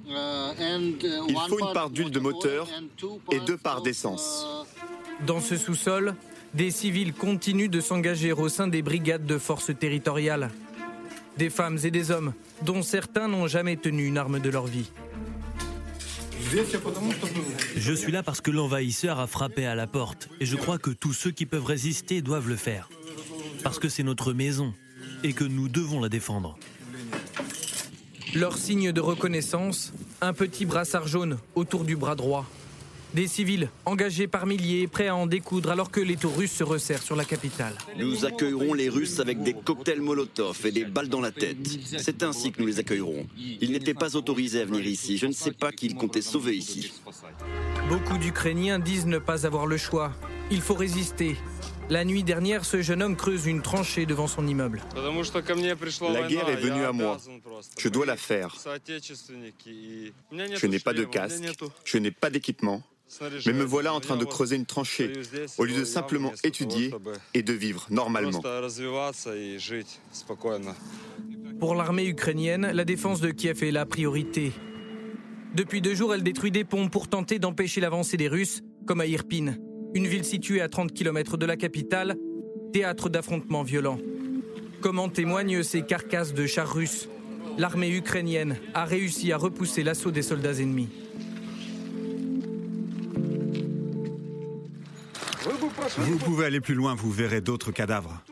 Il 0.09 1.37
faut 1.49 1.59
une 1.59 1.73
part 1.73 1.89
d'huile 1.89 2.11
de 2.11 2.21
moteur 2.21 2.69
et 3.33 3.41
deux 3.41 3.57
parts 3.57 3.81
d'essence. 3.81 4.47
Dans 5.25 5.41
ce 5.41 5.57
sous-sol, 5.57 6.15
des 6.55 6.71
civils 6.71 7.13
continuent 7.13 7.71
de 7.71 7.81
s'engager 7.81 8.33
au 8.33 8.49
sein 8.49 8.69
des 8.69 8.83
brigades 8.83 9.27
de 9.27 9.39
forces 9.39 9.71
territoriales. 9.79 10.51
Des 11.39 11.51
femmes 11.51 11.79
et 11.85 11.91
des 11.91 12.11
hommes, 12.11 12.33
dont 12.63 12.83
certains 12.83 13.29
n'ont 13.29 13.47
jamais 13.47 13.77
tenu 13.77 14.07
une 14.07 14.19
arme 14.19 14.41
de 14.41 14.51
leur 14.51 14.67
vie. 14.67 14.91
Je 17.77 17.93
suis 17.93 18.13
là 18.13 18.23
parce 18.23 18.41
que 18.41 18.51
l'envahisseur 18.51 19.19
a 19.19 19.27
frappé 19.27 19.67
à 19.67 19.75
la 19.75 19.87
porte 19.87 20.29
et 20.41 20.47
je 20.47 20.57
crois 20.57 20.79
que 20.79 20.91
tous 20.91 21.13
ceux 21.13 21.31
qui 21.31 21.47
peuvent 21.47 21.65
résister 21.65 22.23
doivent 22.23 22.49
le 22.49 22.57
faire. 22.57 22.89
Parce 23.63 23.79
que 23.79 23.89
c'est 23.89 24.03
notre 24.03 24.33
maison 24.33 24.75
et 25.25 25.33
que 25.33 25.45
nous 25.45 25.69
devons 25.69 26.01
la 26.01 26.09
défendre. 26.09 26.57
Leur 28.35 28.59
signe 28.59 28.93
de 28.93 29.01
reconnaissance, 29.01 29.93
un 30.21 30.33
petit 30.33 30.67
brassard 30.67 31.09
jaune 31.09 31.39
autour 31.55 31.85
du 31.85 31.97
bras 31.97 32.15
droit. 32.15 32.47
Des 33.17 33.29
civils 33.29 33.71
engagés 33.87 34.27
par 34.27 34.45
milliers, 34.45 34.87
prêts 34.87 35.09
à 35.09 35.17
en 35.17 35.27
découdre 35.27 35.71
alors 35.71 35.91
que 35.91 36.01
les 36.01 36.17
tours 36.17 36.37
russes 36.37 36.53
se 36.53 36.63
resserrent 36.63 37.03
sur 37.03 37.17
la 37.17 37.25
capitale. 37.25 37.73
Nous 37.97 38.27
accueillerons 38.27 38.75
les 38.75 38.91
Russes 38.91 39.21
avec 39.21 39.43
des 39.43 39.55
cocktails 39.55 40.03
Molotov 40.03 40.67
et 40.67 40.71
des 40.71 40.85
balles 40.85 41.09
dans 41.09 41.23
la 41.23 41.33
tête. 41.33 41.57
C'est 41.97 42.23
ainsi 42.23 42.53
que 42.53 42.61
nous 42.61 42.67
les 42.67 42.79
accueillerons. 42.79 43.27
Ils 43.39 43.73
n'étaient 43.73 43.95
pas 43.95 44.17
autorisés 44.17 44.61
à 44.61 44.65
venir 44.67 44.87
ici. 44.87 45.17
Je 45.17 45.25
ne 45.25 45.33
sais 45.33 45.53
pas 45.53 45.73
qui 45.73 45.87
ils 45.87 45.95
comptaient 45.95 46.21
sauver 46.21 46.55
ici. 46.55 46.93
Beaucoup 47.89 48.19
d'Ukrainiens 48.19 48.79
disent 48.79 49.07
ne 49.07 49.17
pas 49.17 49.47
avoir 49.47 49.65
le 49.65 49.79
choix. 49.79 50.13
Il 50.51 50.61
faut 50.61 50.75
résister. 50.75 51.37
La 51.89 52.05
nuit 52.05 52.23
dernière, 52.23 52.67
ce 52.67 52.83
jeune 52.83 53.03
homme 53.03 53.17
creuse 53.17 53.47
une 53.47 53.63
tranchée 53.63 54.05
devant 54.05 54.27
son 54.27 54.47
immeuble. 54.47 54.83
La 54.95 56.29
guerre 56.29 56.51
est 56.51 56.57
venue 56.57 56.85
à 56.85 56.93
moi. 56.93 57.17
Je 57.79 57.89
dois 57.89 58.05
la 58.05 58.19
faire. 58.19 58.55
Je 59.65 60.67
n'ai 60.67 60.81
pas 60.81 60.93
de 60.93 61.05
casque, 61.05 61.45
je 61.83 61.97
n'ai 61.97 62.11
pas 62.11 62.29
d'équipement. 62.29 62.83
Mais 63.47 63.53
me 63.53 63.65
voilà 63.65 63.95
en 63.95 64.01
train 64.01 64.17
de 64.17 64.25
creuser 64.25 64.57
une 64.57 64.67
tranchée, 64.67 65.13
au 65.59 65.65
lieu 65.65 65.77
de 65.77 65.85
simplement 65.85 66.33
étudier 66.43 66.93
et 67.35 67.43
de 67.43 67.53
vivre 67.53 67.87
normalement. 67.91 68.43
Pour 71.61 71.75
l'armée 71.75 72.07
ukrainienne, 72.07 72.71
la 72.73 72.85
défense 72.85 73.21
de 73.21 73.31
Kiev 73.31 73.63
est 73.63 73.71
la 73.71 73.87
priorité. 73.87 74.53
Depuis 75.55 75.81
deux 75.81 75.95
jours, 75.95 76.15
elle 76.15 76.23
détruit 76.23 76.51
des 76.51 76.65
ponts 76.65 76.89
pour 76.89 77.09
tenter 77.09 77.39
d'empêcher 77.39 77.81
l'avancée 77.81 78.17
des 78.17 78.29
Russes, 78.29 78.63
comme 78.87 79.01
à 79.01 79.07
Irpin, 79.07 79.55
une 79.95 80.07
ville 80.07 80.25
située 80.25 80.61
à 80.61 80.69
30 80.69 80.93
km 80.93 81.39
de 81.39 81.47
la 81.47 81.57
capitale, 81.57 82.17
théâtre 82.73 83.09
d'affrontements 83.09 83.63
violents. 83.63 83.99
Comme 84.83 84.99
en 84.99 85.09
témoignent 85.09 85.63
ces 85.63 85.83
carcasses 85.83 86.35
de 86.35 86.47
chars 86.47 86.75
russes, 86.75 87.09
l'armée 87.57 87.91
ukrainienne 87.91 88.59
a 88.75 88.85
réussi 88.85 89.33
à 89.33 89.39
repousser 89.39 89.83
l'assaut 89.83 90.11
des 90.11 90.23
soldats 90.23 90.59
ennemis. 90.59 90.89
Vous 95.99 96.19
pouvez 96.19 96.47
aller 96.47 96.61
plus 96.61 96.75
loin, 96.75 96.95
vous 96.95 97.11
verrez 97.11 97.41
d'autres 97.41 97.73
cadavres. 97.73 98.23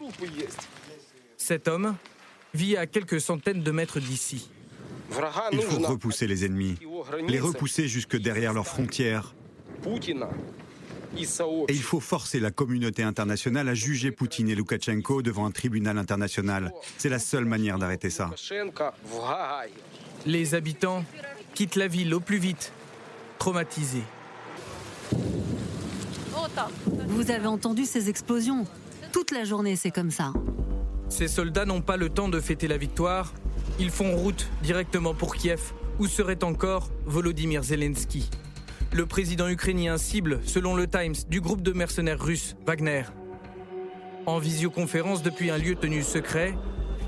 Cet 1.36 1.68
homme 1.68 1.96
vit 2.54 2.76
à 2.76 2.86
quelques 2.86 3.20
centaines 3.20 3.62
de 3.62 3.70
mètres 3.70 4.00
d'ici. 4.00 4.50
Il 5.52 5.62
faut 5.62 5.80
repousser 5.80 6.26
les 6.26 6.44
ennemis, 6.44 6.76
les 7.28 7.40
repousser 7.40 7.88
jusque 7.88 8.16
derrière 8.16 8.52
leurs 8.52 8.66
frontières. 8.66 9.34
Et 11.16 11.74
il 11.74 11.82
faut 11.82 12.00
forcer 12.00 12.40
la 12.40 12.50
communauté 12.50 13.02
internationale 13.02 13.68
à 13.68 13.74
juger 13.74 14.10
Poutine 14.10 14.48
et 14.48 14.54
Loukachenko 14.54 15.22
devant 15.22 15.46
un 15.46 15.50
tribunal 15.50 15.98
international. 15.98 16.72
C'est 16.98 17.08
la 17.08 17.18
seule 17.18 17.44
manière 17.44 17.78
d'arrêter 17.78 18.10
ça. 18.10 18.30
Les 20.26 20.54
habitants 20.54 21.04
quittent 21.54 21.76
la 21.76 21.86
ville 21.86 22.14
au 22.14 22.20
plus 22.20 22.38
vite, 22.38 22.72
traumatisés. 23.38 24.02
Vous 27.08 27.30
avez 27.30 27.46
entendu 27.46 27.84
ces 27.84 28.08
explosions 28.08 28.64
Toute 29.12 29.30
la 29.30 29.44
journée, 29.44 29.76
c'est 29.76 29.90
comme 29.90 30.10
ça. 30.10 30.32
Ces 31.08 31.28
soldats 31.28 31.64
n'ont 31.64 31.80
pas 31.80 31.96
le 31.96 32.08
temps 32.08 32.28
de 32.28 32.40
fêter 32.40 32.68
la 32.68 32.76
victoire. 32.76 33.32
Ils 33.78 33.90
font 33.90 34.16
route 34.16 34.48
directement 34.62 35.14
pour 35.14 35.36
Kiev, 35.36 35.72
où 35.98 36.06
serait 36.06 36.42
encore 36.44 36.90
Volodymyr 37.06 37.62
Zelensky. 37.62 38.28
Le 38.92 39.06
président 39.06 39.48
ukrainien 39.48 39.98
cible, 39.98 40.40
selon 40.44 40.74
le 40.74 40.86
Times, 40.86 41.14
du 41.28 41.40
groupe 41.40 41.62
de 41.62 41.72
mercenaires 41.72 42.20
russes 42.20 42.56
Wagner. 42.66 43.04
En 44.26 44.38
visioconférence 44.38 45.22
depuis 45.22 45.50
un 45.50 45.58
lieu 45.58 45.74
tenu 45.74 46.02
secret, 46.02 46.54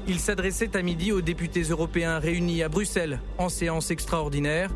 il 0.09 0.19
s'adressait 0.19 0.77
à 0.77 0.83
midi 0.83 1.13
aux 1.13 1.21
députés 1.21 1.63
européens 1.63 2.19
réunis 2.19 2.63
à 2.63 2.69
Bruxelles 2.69 3.21
en 3.39 3.49
séance 3.49 3.91
extraordinaire, 3.91 4.71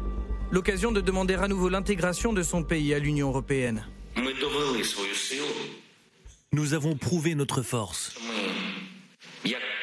l'occasion 0.50 0.91
de 0.91 1.00
demander 1.00 1.35
à 1.35 1.49
nouveau 1.49 1.69
l'intégration 1.69 2.33
de 2.33 2.43
son 2.43 2.62
pays 2.62 2.95
à 2.95 2.99
l'Union 2.99 3.29
européenne. 3.29 3.85
Nous 6.52 6.75
avons 6.75 6.97
prouvé 6.97 7.35
notre 7.35 7.62
force. 7.62 8.17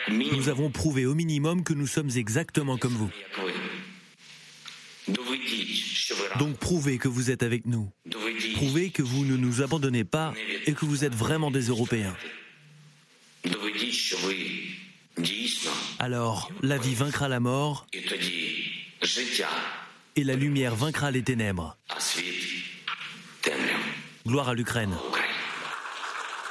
Nous 0.10 0.50
avons 0.50 0.70
prouvé 0.70 1.06
au 1.06 1.16
minimum 1.16 1.64
que 1.64 1.74
nous 1.74 1.88
sommes 1.88 2.10
exactement 2.16 2.78
comme 2.78 2.94
vous. 2.94 3.10
Donc 6.40 6.58
prouvez 6.58 6.98
que 6.98 7.08
vous 7.08 7.32
êtes 7.32 7.44
avec 7.44 7.66
nous. 7.66 7.90
Prouvez 8.56 8.90
que 8.90 9.02
vous 9.02 9.26
ne 9.26 9.36
nous 9.36 9.62
abandonnez 9.62 10.04
pas 10.04 10.34
et 10.66 10.74
que 10.74 10.86
vous 10.86 11.04
êtes 11.04 11.16
vraiment 11.16 11.52
des 11.52 11.68
Européens. 11.68 12.16
Alors, 16.00 16.52
la 16.62 16.78
vie 16.78 16.96
vaincra 16.96 17.28
la 17.28 17.40
mort 17.40 17.88
et 20.16 20.24
la 20.24 20.36
lumière 20.36 20.76
vaincra 20.76 21.12
les 21.12 21.24
ténèbres. 21.24 21.78
Gloire 24.28 24.50
à 24.50 24.54
l'Ukraine. 24.54 24.94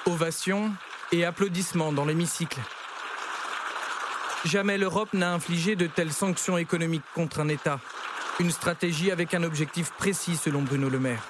Ovation 0.06 0.72
et 1.12 1.26
applaudissements 1.26 1.92
dans 1.92 2.06
l'hémicycle. 2.06 2.58
Jamais 4.46 4.78
l'Europe 4.78 5.12
n'a 5.12 5.34
infligé 5.34 5.76
de 5.76 5.86
telles 5.86 6.12
sanctions 6.12 6.56
économiques 6.56 7.04
contre 7.14 7.40
un 7.40 7.48
État. 7.48 7.78
Une 8.40 8.50
stratégie 8.50 9.10
avec 9.10 9.34
un 9.34 9.42
objectif 9.42 9.90
précis 9.90 10.36
selon 10.36 10.62
Bruno 10.62 10.88
Le 10.88 10.98
Maire. 10.98 11.22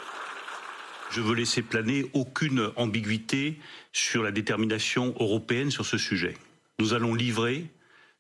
Je 1.11 1.21
veux 1.21 1.35
laisser 1.35 1.63
planer 1.63 2.09
aucune 2.13 2.71
ambiguïté 2.77 3.59
sur 3.93 4.23
la 4.23 4.31
détermination 4.31 5.17
européenne 5.19 5.73
sur 5.73 5.85
ce 5.85 5.99
sujet. 5.99 6.35
Nous 6.79 6.95
allons 6.95 7.15
livrer 7.15 7.67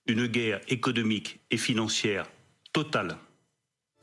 une 0.09 0.26
guerre 0.26 0.61
économique 0.66 1.38
et 1.52 1.59
financière 1.59 2.26
totale 2.73 3.18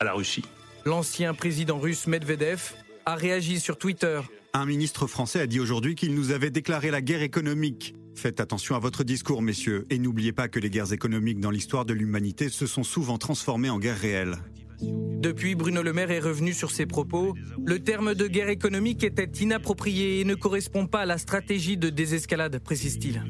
à 0.00 0.04
la 0.04 0.14
Russie. 0.14 0.46
L'ancien 0.86 1.34
président 1.34 1.78
russe 1.78 2.06
Medvedev 2.06 2.72
a 3.06 3.14
réagi 3.14 3.60
sur 3.60 3.76
Twitter. 3.76 4.20
Un 4.52 4.66
ministre 4.66 5.06
français 5.06 5.40
a 5.40 5.46
dit 5.46 5.60
aujourd'hui 5.60 5.94
qu'il 5.94 6.14
nous 6.14 6.30
avait 6.30 6.50
déclaré 6.50 6.90
la 6.90 7.00
guerre 7.00 7.22
économique. 7.22 7.94
Faites 8.14 8.40
attention 8.40 8.76
à 8.76 8.78
votre 8.78 9.02
discours, 9.02 9.42
messieurs, 9.42 9.86
et 9.90 9.98
n'oubliez 9.98 10.32
pas 10.32 10.48
que 10.48 10.60
les 10.60 10.70
guerres 10.70 10.92
économiques 10.92 11.40
dans 11.40 11.50
l'histoire 11.50 11.84
de 11.84 11.92
l'humanité 11.92 12.48
se 12.48 12.66
sont 12.66 12.84
souvent 12.84 13.18
transformées 13.18 13.70
en 13.70 13.78
guerres 13.78 13.98
réelles. 13.98 14.36
Depuis, 14.80 15.54
Bruno 15.54 15.82
Le 15.82 15.92
Maire 15.92 16.10
est 16.10 16.20
revenu 16.20 16.52
sur 16.52 16.70
ses 16.70 16.86
propos. 16.86 17.34
Le 17.64 17.78
terme 17.78 18.14
de 18.14 18.26
guerre 18.26 18.50
économique 18.50 19.02
était 19.02 19.30
inapproprié 19.42 20.20
et 20.20 20.24
ne 20.24 20.34
correspond 20.34 20.86
pas 20.86 21.00
à 21.00 21.06
la 21.06 21.18
stratégie 21.18 21.76
de 21.76 21.88
désescalade, 21.88 22.58
précise-t-il. 22.58 23.22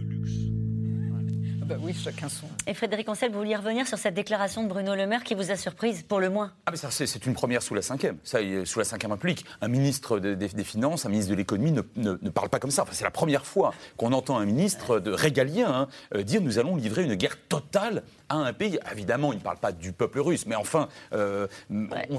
Ah 1.65 1.67
bah 1.67 1.77
oui, 1.81 1.95
chacun 1.95 2.29
son. 2.29 2.47
Et 2.67 2.75
Frédéric 2.75 3.09
Ancel, 3.09 3.33
vous 3.33 3.39
vouliez 3.39 3.57
revenir 3.57 3.89
sur 3.89 3.97
cette 3.97 4.13
déclaration 4.13 4.65
de 4.65 4.69
Bruno 4.69 4.95
Le 4.95 5.07
Maire 5.07 5.25
qui 5.25 5.35
vous 5.35 5.51
a 5.51 5.57
surprise, 5.57 6.03
pour 6.03 6.21
le 6.21 6.29
moins? 6.29 6.53
Ah, 6.67 6.71
mais 6.71 6.77
ça, 6.77 6.91
c'est 6.91 7.25
une 7.25 7.33
première 7.33 7.63
sous 7.63 7.73
la 7.73 7.81
cinquième. 7.81 8.19
Ça, 8.23 8.41
sous 8.67 8.79
la 8.81 8.85
cinquième 8.85 9.13
République. 9.13 9.47
Un 9.63 9.69
ministre 9.69 10.19
des 10.19 10.65
Finances, 10.65 11.07
un 11.07 11.09
ministre 11.09 11.31
de 11.31 11.37
l'économie 11.37 11.73
ne, 11.73 11.81
ne, 11.97 12.29
parle 12.29 12.51
pas 12.51 12.59
comme 12.59 12.71
ça. 12.71 12.83
Enfin, 12.83 12.93
c'est 12.93 13.05
la 13.05 13.11
première 13.11 13.47
fois 13.47 13.73
qu'on 13.97 14.13
entend 14.13 14.37
un 14.37 14.45
ministre 14.45 15.01
de 15.01 15.11
régalien 15.11 15.73
hein, 15.73 15.89
euh, 16.15 16.23
dire 16.23 16.43
nous 16.43 16.59
allons 16.59 16.77
livrer 16.77 17.03
une 17.03 17.15
guerre 17.15 17.39
totale 17.49 18.03
à 18.43 18.47
un 18.49 18.53
pays. 18.53 18.79
Évidemment, 18.93 19.33
il 19.33 19.39
ne 19.39 19.43
parle 19.43 19.59
pas 19.59 19.73
du 19.73 19.93
peuple 19.93 20.21
russe, 20.21 20.47
mais 20.47 20.55
enfin, 20.55 20.89
euh, 21.13 21.47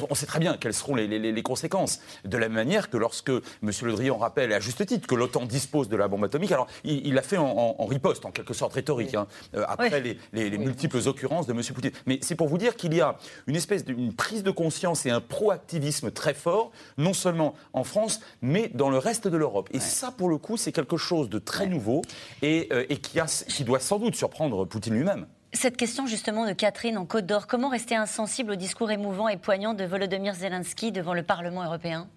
on, 0.09 0.15
sait 0.15 0.25
très 0.25 0.39
bien 0.39 0.57
quelles 0.57 0.73
seront 0.73 0.95
les, 0.95 1.43
conséquences. 1.43 1.99
De 2.23 2.37
la 2.37 2.47
même 2.47 2.55
manière 2.55 2.89
que 2.89 2.97
lorsque 2.97 3.29
M. 3.29 3.41
Le 3.61 3.93
Drian 3.93 4.17
rappelle, 4.17 4.53
à 4.53 4.59
juste 4.59 4.85
titre, 4.85 5.07
que 5.07 5.15
l'OTAN 5.15 5.45
dispose 5.45 5.89
de 5.89 5.95
la 5.95 6.07
bombe 6.07 6.23
atomique, 6.23 6.51
alors 6.51 6.67
il 6.83 7.13
l'a 7.13 7.21
fait 7.21 7.37
en, 7.37 7.85
riposte, 7.85 8.25
en 8.25 8.31
quelque 8.31 8.53
sorte 8.53 8.73
rhétorique, 8.73 9.15
hein, 9.15 9.27
euh, 9.55 9.65
après 9.67 10.01
les, 10.33 10.57
multiples 10.57 11.07
occurrences 11.07 11.47
de 11.47 11.53
M. 11.53 11.61
Poutine. 11.73 11.91
Mais 12.05 12.19
c'est 12.21 12.35
pour 12.35 12.47
vous 12.47 12.57
dire 12.57 12.75
qu'il 12.75 12.93
y 12.93 13.01
a 13.01 13.17
une 13.47 13.55
espèce 13.55 13.85
d'une 13.85 14.13
prise 14.13 14.43
de 14.43 14.51
conscience 14.51 15.05
et 15.05 15.11
un 15.11 15.21
proactivisme 15.21 16.11
très 16.11 16.33
fort, 16.33 16.71
non 16.97 17.13
seulement 17.13 17.55
en 17.73 17.83
France, 17.83 18.21
mais 18.41 18.69
dans 18.73 18.89
le 18.89 18.97
reste 18.97 19.27
de 19.27 19.37
l'Europe. 19.37 19.69
Et 19.71 19.79
ça, 19.79 20.11
pour 20.11 20.29
le 20.29 20.37
coup, 20.37 20.57
c'est 20.57 20.71
quelque 20.71 20.97
chose 20.97 21.29
de 21.29 21.39
très 21.39 21.67
nouveau 21.67 22.01
et, 22.41 22.67
euh, 22.71 22.85
et 22.89 22.97
qui, 22.97 23.19
a, 23.19 23.25
qui 23.25 23.63
doit 23.63 23.79
sans 23.79 23.99
doute 23.99 24.15
surprendre 24.15 24.65
Poutine 24.65 24.95
lui-même. 24.95 25.25
Cette 25.55 25.77
question 25.77 26.05
justement 26.05 26.45
de 26.45 26.51
Catherine 26.51 26.97
en 26.97 27.05
Côte 27.05 27.25
d'Or, 27.25 27.47
comment 27.47 27.69
rester 27.69 27.95
insensible 27.95 28.51
au 28.51 28.55
discours 28.55 28.91
émouvant 28.91 29.29
et 29.29 29.37
poignant 29.37 29.73
de 29.73 29.85
Volodymyr 29.85 30.33
Zelensky 30.33 30.91
devant 30.91 31.13
le 31.13 31.23
Parlement 31.23 31.63
européen? 31.63 32.09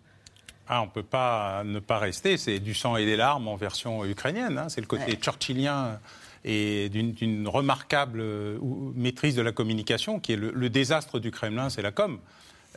Ah, 0.69 0.83
on 0.83 0.87
ne 0.87 0.91
peut 0.91 1.05
pas 1.05 1.63
ne 1.65 1.79
pas 1.79 1.99
rester, 1.99 2.37
c'est 2.37 2.59
du 2.59 2.75
sang 2.75 2.97
et 2.97 3.07
des 3.07 3.17
larmes 3.17 3.47
en 3.47 3.55
version 3.55 4.05
ukrainienne, 4.05 4.59
hein. 4.59 4.69
c'est 4.69 4.81
le 4.81 4.89
côté 4.89 5.17
churchillien 5.23 6.01
et 6.45 6.89
d'une 6.89 7.47
remarquable 7.47 8.21
euh, 8.21 8.59
maîtrise 8.97 9.37
de 9.37 9.43
la 9.43 9.53
communication 9.53 10.19
qui 10.19 10.33
est 10.33 10.37
le 10.37 10.69
désastre 10.69 11.21
du 11.21 11.31
Kremlin, 11.31 11.71
c'est 11.71 11.83
la 11.83 11.93
com. 11.93 12.19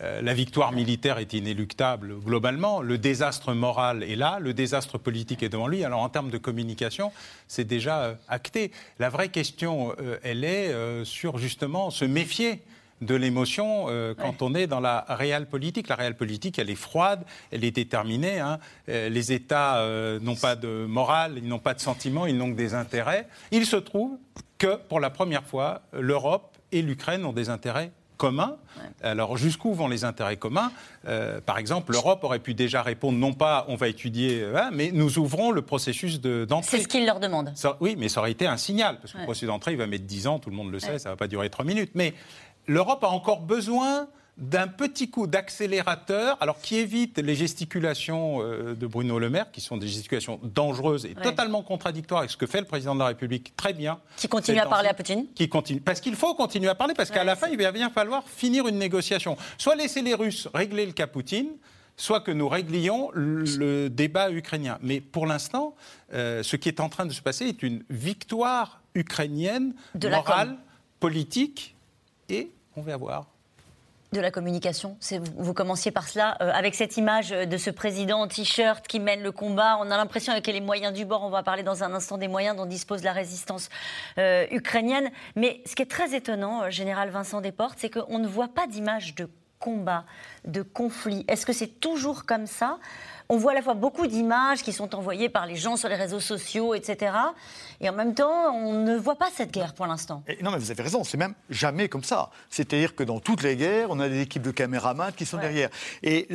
Euh, 0.01 0.21
la 0.21 0.33
victoire 0.33 0.71
militaire 0.71 1.19
est 1.19 1.33
inéluctable 1.33 2.19
globalement, 2.19 2.81
le 2.81 2.97
désastre 2.97 3.53
moral 3.53 4.03
est 4.03 4.15
là, 4.15 4.39
le 4.39 4.53
désastre 4.53 4.97
politique 4.97 5.43
est 5.43 5.49
devant 5.49 5.67
lui. 5.67 5.83
Alors 5.83 6.01
en 6.01 6.09
termes 6.09 6.31
de 6.31 6.37
communication, 6.37 7.11
c'est 7.47 7.65
déjà 7.65 8.01
euh, 8.01 8.13
acté. 8.27 8.71
La 8.99 9.09
vraie 9.09 9.29
question, 9.29 9.93
euh, 9.99 10.17
elle 10.23 10.43
est 10.43 10.73
sur 11.05 11.37
justement 11.37 11.89
se 11.89 12.05
méfier 12.05 12.61
de 13.01 13.15
l'émotion 13.15 13.87
quand 14.17 14.41
on 14.41 14.53
est 14.53 14.67
dans 14.67 14.79
la 14.79 15.05
réelle 15.09 15.47
politique. 15.47 15.87
La 15.87 15.95
réelle 15.95 16.15
politique, 16.15 16.59
elle 16.59 16.69
est 16.69 16.75
froide, 16.75 17.23
elle 17.51 17.63
est 17.63 17.71
déterminée. 17.71 18.39
Hein. 18.39 18.59
les 18.87 19.31
États 19.31 19.83
n'ont 20.21 20.35
pas 20.35 20.55
de 20.55 20.85
morale, 20.85 21.33
ils 21.37 21.47
n'ont 21.47 21.59
pas 21.59 21.73
de 21.73 21.79
sentiments, 21.79 22.27
ils 22.27 22.37
n'ont 22.37 22.51
que 22.51 22.57
des 22.57 22.73
intérêts. 22.73 23.27
Il 23.51 23.65
se 23.65 23.77
trouve 23.77 24.17
que 24.57 24.75
pour 24.75 24.99
la 24.99 25.09
première 25.09 25.43
fois, 25.43 25.81
l'Europe 25.93 26.57
et 26.71 26.81
l'Ukraine 26.81 27.25
ont 27.25 27.33
des 27.33 27.49
intérêts 27.49 27.91
communs. 28.21 28.55
Alors 29.01 29.35
jusqu'où 29.35 29.73
vont 29.73 29.87
les 29.87 30.05
intérêts 30.05 30.37
communs 30.37 30.71
euh, 31.07 31.41
Par 31.41 31.57
exemple, 31.57 31.91
l'Europe 31.91 32.23
aurait 32.23 32.37
pu 32.37 32.53
déjà 32.53 32.83
répondre 32.83 33.17
non 33.17 33.33
pas 33.33 33.65
on 33.67 33.75
va 33.75 33.87
étudier, 33.87 34.41
euh, 34.43 34.57
hein, 34.57 34.69
mais 34.71 34.91
nous 34.93 35.17
ouvrons 35.17 35.49
le 35.49 35.63
processus 35.63 36.21
d'entrée. 36.21 36.77
C'est 36.77 36.83
ce 36.83 36.87
qu'ils 36.87 37.07
leur 37.07 37.19
demandent. 37.19 37.51
oui, 37.79 37.95
mais 37.97 38.09
ça 38.09 38.19
aurait 38.19 38.31
été 38.31 38.45
un 38.45 38.57
signal, 38.57 38.99
parce 38.99 39.13
que 39.13 39.17
le 39.17 39.23
processus 39.23 39.47
d'entrée, 39.47 39.71
il 39.71 39.77
va 39.77 39.87
mettre 39.87 40.05
10 40.05 40.27
ans, 40.27 40.37
tout 40.37 40.51
le 40.51 40.55
monde 40.55 40.71
le 40.71 40.79
sait, 40.79 40.99
ça 40.99 41.09
ne 41.09 41.13
va 41.13 41.17
pas 41.17 41.27
durer 41.27 41.49
3 41.49 41.65
minutes. 41.65 41.93
Mais 41.95 42.13
l'Europe 42.67 43.03
a 43.03 43.07
encore 43.07 43.41
besoin 43.41 44.07
d'un 44.37 44.67
petit 44.67 45.09
coup 45.09 45.27
d'accélérateur, 45.27 46.37
alors 46.41 46.59
qui 46.59 46.77
évite 46.77 47.19
les 47.19 47.35
gesticulations 47.35 48.41
euh, 48.41 48.75
de 48.75 48.87
Bruno 48.87 49.19
Le 49.19 49.29
Maire, 49.29 49.51
qui 49.51 49.61
sont 49.61 49.77
des 49.77 49.87
gesticulations 49.87 50.39
dangereuses 50.41 51.05
et 51.05 51.13
totalement 51.13 51.61
contradictoires 51.63 52.19
avec 52.19 52.31
ce 52.31 52.37
que 52.37 52.47
fait 52.47 52.59
le 52.59 52.65
président 52.65 52.95
de 52.95 52.99
la 52.99 53.07
République 53.07 53.53
très 53.55 53.73
bien. 53.73 53.99
Qui 54.17 54.27
continue 54.27 54.59
à 54.59 54.65
parler 54.65 54.89
à 54.89 54.93
Poutine 54.93 55.25
Qui 55.35 55.49
continue, 55.49 55.81
parce 55.81 55.99
qu'il 55.99 56.15
faut 56.15 56.33
continuer 56.33 56.69
à 56.69 56.75
parler, 56.75 56.93
parce 56.95 57.11
qu'à 57.11 57.23
la 57.23 57.35
fin, 57.35 57.47
il 57.49 57.61
va 57.61 57.71
bien 57.71 57.89
falloir 57.89 58.27
finir 58.27 58.67
une 58.67 58.77
négociation. 58.77 59.37
Soit 59.57 59.75
laisser 59.75 60.01
les 60.01 60.13
Russes 60.13 60.47
régler 60.53 60.85
le 60.85 60.93
cas 60.93 61.07
Poutine, 61.07 61.49
soit 61.97 62.21
que 62.21 62.31
nous 62.31 62.49
réglions 62.49 63.11
le 63.13 63.89
débat 63.89 64.31
ukrainien. 64.31 64.79
Mais 64.81 65.01
pour 65.01 65.27
l'instant, 65.27 65.75
euh, 66.13 66.41
ce 66.41 66.55
qui 66.55 66.69
est 66.69 66.79
en 66.79 66.89
train 66.89 67.05
de 67.05 67.13
se 67.13 67.21
passer 67.21 67.45
est 67.45 67.61
une 67.61 67.83
victoire 67.89 68.81
ukrainienne, 68.95 69.73
morale, 70.01 70.57
politique, 70.99 71.75
et 72.29 72.49
on 72.75 72.81
va 72.81 72.97
voir 72.97 73.27
de 74.11 74.19
la 74.19 74.29
communication. 74.29 74.97
Vous 75.37 75.53
commenciez 75.53 75.89
par 75.89 76.09
cela, 76.09 76.37
euh, 76.41 76.51
avec 76.53 76.75
cette 76.75 76.97
image 76.97 77.29
de 77.29 77.57
ce 77.57 77.69
président 77.69 78.19
en 78.19 78.27
t-shirt 78.27 78.85
qui 78.85 78.99
mène 78.99 79.23
le 79.23 79.31
combat. 79.31 79.77
On 79.79 79.89
a 79.89 79.95
l'impression 79.95 80.33
avec 80.33 80.47
les 80.47 80.59
moyens 80.59 80.93
du 80.93 81.05
bord, 81.05 81.23
on 81.23 81.29
va 81.29 81.43
parler 81.43 81.63
dans 81.63 81.85
un 81.85 81.93
instant 81.93 82.17
des 82.17 82.27
moyens 82.27 82.57
dont 82.57 82.65
dispose 82.65 83.03
la 83.03 83.13
résistance 83.13 83.69
euh, 84.17 84.45
ukrainienne. 84.51 85.11
Mais 85.37 85.61
ce 85.65 85.75
qui 85.75 85.83
est 85.83 85.89
très 85.89 86.13
étonnant, 86.13 86.63
euh, 86.63 86.69
général 86.69 87.09
Vincent 87.09 87.39
Desportes, 87.39 87.77
c'est 87.77 87.89
qu'on 87.89 88.19
ne 88.19 88.27
voit 88.27 88.49
pas 88.49 88.67
d'image 88.67 89.15
de 89.15 89.29
combat, 89.59 90.03
de 90.43 90.61
conflit. 90.61 91.23
Est-ce 91.29 91.45
que 91.45 91.53
c'est 91.53 91.79
toujours 91.79 92.25
comme 92.25 92.47
ça? 92.47 92.79
On 93.31 93.37
voit 93.37 93.53
à 93.53 93.55
la 93.55 93.61
fois 93.61 93.75
beaucoup 93.75 94.07
d'images 94.07 94.61
qui 94.61 94.73
sont 94.73 94.93
envoyées 94.93 95.29
par 95.29 95.45
les 95.45 95.55
gens 95.55 95.77
sur 95.77 95.87
les 95.87 95.95
réseaux 95.95 96.19
sociaux, 96.19 96.75
etc. 96.75 97.13
Et 97.79 97.87
en 97.87 97.93
même 97.93 98.13
temps, 98.13 98.53
on 98.53 98.83
ne 98.83 98.97
voit 98.97 99.15
pas 99.15 99.29
cette 99.33 99.51
guerre 99.51 99.73
pour 99.73 99.87
l'instant. 99.87 100.21
Non, 100.41 100.51
mais 100.51 100.57
vous 100.57 100.69
avez 100.69 100.83
raison, 100.83 101.05
c'est 101.05 101.17
même 101.17 101.33
jamais 101.49 101.87
comme 101.87 102.03
ça. 102.03 102.29
C'est-à-dire 102.49 102.93
que 102.93 103.03
dans 103.03 103.21
toutes 103.21 103.41
les 103.41 103.55
guerres, 103.55 103.87
on 103.89 104.01
a 104.01 104.09
des 104.09 104.19
équipes 104.19 104.41
de 104.41 104.51
caméramans 104.51 105.13
qui 105.15 105.25
sont 105.25 105.37
derrière. 105.37 105.69
Et 106.03 106.27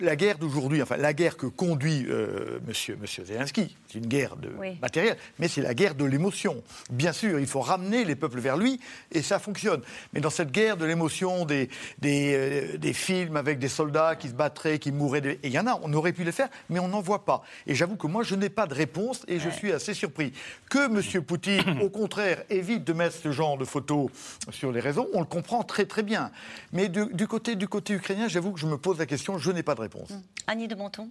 la 0.00 0.14
guerre 0.14 0.38
d'aujourd'hui, 0.38 0.80
enfin 0.80 0.96
la 0.96 1.12
guerre 1.12 1.36
que 1.36 1.46
conduit 1.46 2.06
euh, 2.08 2.60
monsieur, 2.68 2.96
monsieur 3.00 3.24
Zelensky, 3.24 3.76
c'est 3.88 3.98
une 3.98 4.06
guerre 4.06 4.36
de 4.36 4.50
matériel, 4.80 5.16
mais 5.40 5.48
c'est 5.48 5.60
la 5.60 5.74
guerre 5.74 5.96
de 5.96 6.04
l'émotion. 6.04 6.62
Bien 6.88 7.12
sûr, 7.12 7.40
il 7.40 7.48
faut 7.48 7.62
ramener 7.62 8.04
les 8.04 8.14
peuples 8.14 8.38
vers 8.38 8.56
lui, 8.56 8.78
et 9.10 9.22
ça 9.22 9.40
fonctionne. 9.40 9.82
Mais 10.12 10.20
dans 10.20 10.30
cette 10.30 10.52
guerre 10.52 10.76
de 10.76 10.84
l'émotion, 10.84 11.46
des, 11.46 11.68
des, 11.98 12.34
euh, 12.34 12.78
des, 12.78 12.92
films 12.92 13.36
avec 13.36 13.58
des 13.58 13.68
soldats 13.68 14.14
qui 14.14 14.28
se 14.28 14.34
battraient, 14.34 14.78
qui 14.78 14.92
mouraient, 14.92 15.22
et 15.24 15.38
il 15.42 15.50
y 15.50 15.58
en 15.58 15.66
a, 15.66 15.80
on 15.82 15.92
aurait 15.92 16.12
pu 16.12 16.22
les 16.22 16.32
faire, 16.32 16.43
mais 16.70 16.78
on 16.78 16.88
n'en 16.88 17.00
voit 17.00 17.24
pas. 17.24 17.42
Et 17.66 17.74
j'avoue 17.74 17.96
que 17.96 18.06
moi, 18.06 18.22
je 18.22 18.34
n'ai 18.34 18.48
pas 18.48 18.66
de 18.66 18.74
réponse, 18.74 19.24
et 19.28 19.38
je 19.38 19.48
suis 19.48 19.72
assez 19.72 19.94
surpris. 19.94 20.32
Que 20.70 20.86
M. 20.86 21.22
Poutine, 21.22 21.78
au 21.82 21.90
contraire, 21.90 22.42
évite 22.50 22.84
de 22.84 22.92
mettre 22.92 23.16
ce 23.16 23.32
genre 23.32 23.58
de 23.58 23.64
photos 23.64 24.10
sur 24.50 24.72
les 24.72 24.80
réseaux, 24.80 25.08
on 25.12 25.20
le 25.20 25.26
comprend 25.26 25.62
très 25.62 25.86
très 25.86 26.02
bien. 26.02 26.30
Mais 26.72 26.88
du, 26.88 27.26
côté, 27.26 27.56
du 27.56 27.68
côté 27.68 27.94
ukrainien, 27.94 28.28
j'avoue 28.28 28.52
que 28.52 28.60
je 28.60 28.66
me 28.66 28.78
pose 28.78 28.98
la 28.98 29.06
question, 29.06 29.38
je 29.38 29.50
n'ai 29.50 29.62
pas 29.62 29.74
de 29.74 29.80
réponse. 29.80 30.12
Annie 30.46 30.68
de 30.68 30.74
Menton 30.74 31.10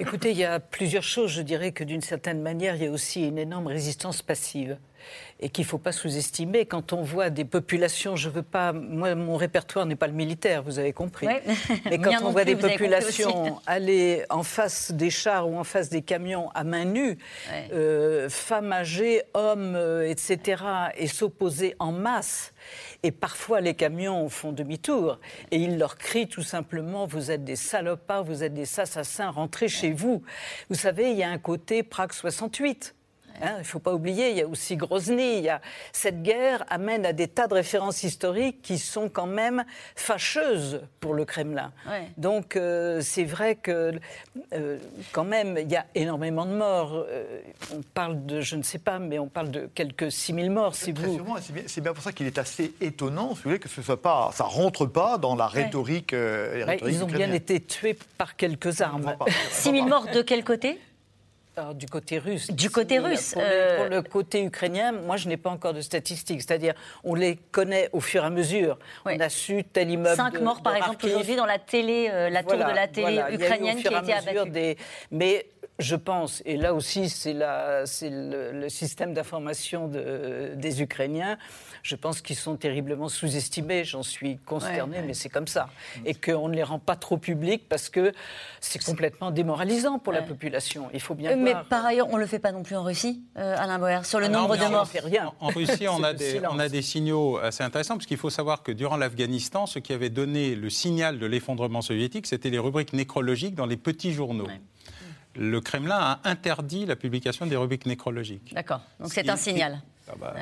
Écoutez, 0.00 0.32
il 0.32 0.38
y 0.38 0.44
a 0.44 0.58
plusieurs 0.58 1.04
choses. 1.04 1.30
Je 1.30 1.42
dirais 1.42 1.70
que 1.70 1.84
d'une 1.84 2.00
certaine 2.00 2.42
manière, 2.42 2.74
il 2.74 2.82
y 2.82 2.86
a 2.86 2.90
aussi 2.90 3.22
une 3.22 3.38
énorme 3.38 3.68
résistance 3.68 4.20
passive 4.20 4.78
et 5.40 5.50
qu'il 5.50 5.64
ne 5.64 5.68
faut 5.68 5.78
pas 5.78 5.92
sous-estimer. 5.92 6.64
Quand 6.66 6.92
on 6.92 7.02
voit 7.02 7.30
des 7.30 7.44
populations, 7.44 8.16
je 8.16 8.28
veux 8.28 8.42
pas, 8.42 8.72
moi 8.72 9.14
mon 9.14 9.36
répertoire 9.36 9.84
n'est 9.84 9.96
pas 9.96 10.06
le 10.06 10.14
militaire, 10.14 10.62
vous 10.62 10.78
avez 10.78 10.92
compris. 10.92 11.28
Mais 11.84 11.98
quand 11.98 12.22
on 12.22 12.30
voit 12.30 12.44
des 12.44 12.56
populations 12.56 13.60
aller 13.66 14.24
en 14.30 14.42
face 14.42 14.92
des 14.92 15.10
chars 15.10 15.48
ou 15.48 15.58
en 15.58 15.64
face 15.64 15.90
des 15.90 16.02
camions 16.02 16.50
à 16.54 16.64
main 16.64 16.84
nue, 16.84 17.18
euh, 17.72 18.28
femmes 18.30 18.72
âgées, 18.72 19.22
hommes, 19.34 19.74
euh, 19.76 20.08
etc., 20.08 20.62
et 20.96 21.06
s'opposer 21.06 21.76
en 21.78 21.92
masse. 21.92 22.52
Et 23.02 23.12
parfois, 23.12 23.60
les 23.60 23.74
camions 23.74 24.28
font 24.28 24.52
demi-tour 24.52 25.20
et 25.50 25.56
ils 25.56 25.78
leur 25.78 25.96
crient 25.96 26.28
tout 26.28 26.42
simplement 26.42 27.06
Vous 27.06 27.30
êtes 27.30 27.44
des 27.44 27.56
salopards, 27.56 28.24
vous 28.24 28.42
êtes 28.42 28.54
des 28.54 28.80
assassins, 28.80 29.30
rentrez 29.30 29.68
chez 29.68 29.92
vous. 29.92 30.22
Vous 30.70 30.76
savez, 30.76 31.10
il 31.10 31.16
y 31.16 31.22
a 31.22 31.30
un 31.30 31.38
côté 31.38 31.82
Prague 31.82 32.12
68. 32.12 32.94
Hein, 33.42 33.54
il 33.56 33.60
ne 33.60 33.64
faut 33.64 33.78
pas 33.78 33.92
oublier, 33.92 34.30
il 34.30 34.36
y 34.36 34.42
a 34.42 34.46
aussi 34.46 34.76
Grozny. 34.76 35.38
Il 35.38 35.44
y 35.44 35.48
a... 35.48 35.60
Cette 35.92 36.22
guerre 36.22 36.64
amène 36.68 37.04
à 37.06 37.12
des 37.12 37.28
tas 37.28 37.46
de 37.46 37.54
références 37.54 38.02
historiques 38.02 38.62
qui 38.62 38.78
sont 38.78 39.08
quand 39.08 39.26
même 39.26 39.64
fâcheuses 39.94 40.82
pour 41.00 41.14
le 41.14 41.24
Kremlin. 41.24 41.72
Donc 42.16 42.56
euh, 42.56 43.00
c'est 43.02 43.24
vrai 43.24 43.56
que 43.56 43.92
euh, 44.52 44.78
quand 45.12 45.24
même, 45.24 45.58
il 45.58 45.70
y 45.70 45.76
a 45.76 45.86
énormément 45.94 46.46
de 46.46 46.52
morts. 46.52 47.04
Euh, 47.08 47.40
on 47.72 47.82
parle 47.82 48.24
de, 48.26 48.40
je 48.40 48.56
ne 48.56 48.62
sais 48.62 48.78
pas, 48.78 48.98
mais 48.98 49.18
on 49.18 49.28
parle 49.28 49.50
de 49.50 49.68
quelques 49.74 50.10
6000 50.10 50.50
morts, 50.50 50.74
si 50.74 50.92
vous... 50.92 51.20
C'est 51.66 51.80
bien, 51.80 51.92
pour 51.92 52.02
ça 52.02 52.12
qu'il 52.12 52.26
est 52.26 52.38
assez 52.38 52.74
étonnant, 52.80 53.30
si 53.30 53.42
vous 53.42 53.50
voulez, 53.50 53.58
que 53.58 53.68
ce 53.68 53.82
soit 53.82 54.00
pas, 54.00 54.30
ça 54.32 54.44
rentre 54.44 54.86
pas 54.86 55.18
dans 55.18 55.34
la 55.34 55.46
rhétorique. 55.46 56.14
ils 56.14 57.04
ont 57.04 57.06
bien 57.06 57.32
été 57.32 57.60
tués 57.60 57.96
par 58.18 58.36
quelques 58.36 58.80
armes. 58.80 59.16
6000 59.50 59.86
morts 59.88 60.06
de 60.12 60.22
quel 60.22 60.44
côté? 60.44 60.78
Du 61.74 61.86
côté 61.86 62.18
russe. 62.18 62.50
Du 62.50 62.70
côté 62.70 62.98
russe. 62.98 63.32
Pour, 63.32 63.42
euh, 63.44 63.88
le 63.88 64.02
côté 64.02 64.44
ukrainien, 64.44 64.92
moi, 64.92 65.16
je 65.16 65.26
n'ai 65.28 65.38
pas 65.38 65.50
encore 65.50 65.72
de 65.72 65.80
statistiques. 65.80 66.42
C'est-à-dire, 66.42 66.74
on 67.02 67.14
les 67.14 67.36
connaît 67.36 67.88
au 67.92 68.00
fur 68.00 68.22
et 68.22 68.26
à 68.26 68.30
mesure. 68.30 68.78
On 69.04 69.18
a 69.18 69.28
su 69.28 69.64
tel 69.64 69.90
immeuble. 69.90 70.16
Cinq 70.16 70.40
morts, 70.40 70.62
par 70.62 70.76
exemple, 70.76 71.06
aujourd'hui 71.06 71.36
dans 71.36 71.46
la 71.46 71.58
télé, 71.58 72.08
euh, 72.10 72.28
la 72.28 72.42
tour 72.42 72.58
de 72.58 72.74
la 72.74 72.88
télé 72.88 73.22
ukrainienne 73.30 73.78
qui 73.78 73.88
a 73.88 74.02
été 74.02 74.12
abattue. 74.12 74.50
Des... 74.50 74.76
Mais 75.10 75.46
je 75.78 75.96
pense, 75.96 76.42
et 76.46 76.56
là 76.56 76.72
aussi 76.74 77.08
c'est 77.10 77.34
le, 77.34 78.52
le, 78.52 78.68
système 78.68 79.12
d'information 79.12 79.88
de, 79.88 80.52
des 80.54 80.80
Ukrainiens, 80.82 81.36
je 81.82 81.96
pense 81.96 82.20
qu'ils 82.22 82.36
sont 82.36 82.56
terriblement 82.56 83.08
sous-estimés, 83.08 83.84
j'en 83.84 84.02
suis 84.02 84.38
consternée, 84.38 85.02
mais 85.06 85.14
c'est 85.14 85.28
comme 85.28 85.46
ça. 85.46 85.68
Et 86.04 86.14
qu'on 86.14 86.48
ne 86.48 86.54
les 86.54 86.62
rend 86.62 86.78
pas 86.78 86.96
trop 86.96 87.18
publics 87.18 87.68
parce 87.68 87.88
que 87.88 88.12
c'est 88.60 88.82
complètement 88.82 89.30
démoralisant 89.30 89.98
pour 89.98 90.12
la 90.12 90.22
population. 90.22 90.88
Il 90.94 91.00
faut 91.00 91.14
bien 91.14 91.36
Mais 91.36 91.54
par 91.68 91.84
ailleurs, 91.84 92.08
on 92.10 92.16
ne 92.16 92.20
le 92.20 92.26
fait 92.26 92.38
pas 92.38 92.52
non 92.52 92.62
plus 92.62 92.76
en 92.76 92.82
Russie, 92.82 93.22
euh, 93.36 93.54
Alain 93.58 93.78
Boer, 93.78 94.04
sur 94.04 94.18
le 94.18 94.26
ah 94.26 94.30
nombre 94.30 94.56
de 94.56 94.64
morts. 94.64 94.88
Rien. 95.04 95.32
En, 95.40 95.48
Russie, 95.48 95.88
on 95.90 96.02
a, 96.02 96.14
des, 96.14 96.40
on 96.50 96.58
a 96.58 96.68
des 96.68 96.82
signaux 96.82 97.38
assez 97.38 97.62
intéressants, 97.62 97.94
parce 97.94 98.06
qu'il 98.06 98.16
faut 98.16 98.30
savoir 98.30 98.62
que 98.62 98.72
durant 98.72 98.96
l'Afghanistan, 98.96 99.66
ce 99.66 99.78
qui 99.78 99.92
avait 99.92 100.10
donné 100.10 100.54
le 100.54 100.70
signal 100.70 101.18
de 101.18 101.26
l'effondrement 101.26 101.82
soviétique, 101.82 102.26
c'était 102.26 102.50
les 102.50 102.58
rubriques 102.58 102.94
nécrologiques 102.94 103.54
dans 103.54 103.66
les 103.66 103.76
petits 103.76 104.12
journaux 104.12 104.48
le 105.38 105.60
Kremlin 105.60 105.98
a 105.98 106.20
interdit 106.24 106.86
la 106.86 106.96
publication 106.96 107.46
des 107.46 107.56
rubriques 107.56 107.86
nécrologiques. 107.86 108.54
D'accord, 108.54 108.80
donc 109.00 109.12
c'est 109.12 109.28
un 109.28 109.36
signal. 109.36 109.80
Ah 110.08 110.14
bah, 110.20 110.34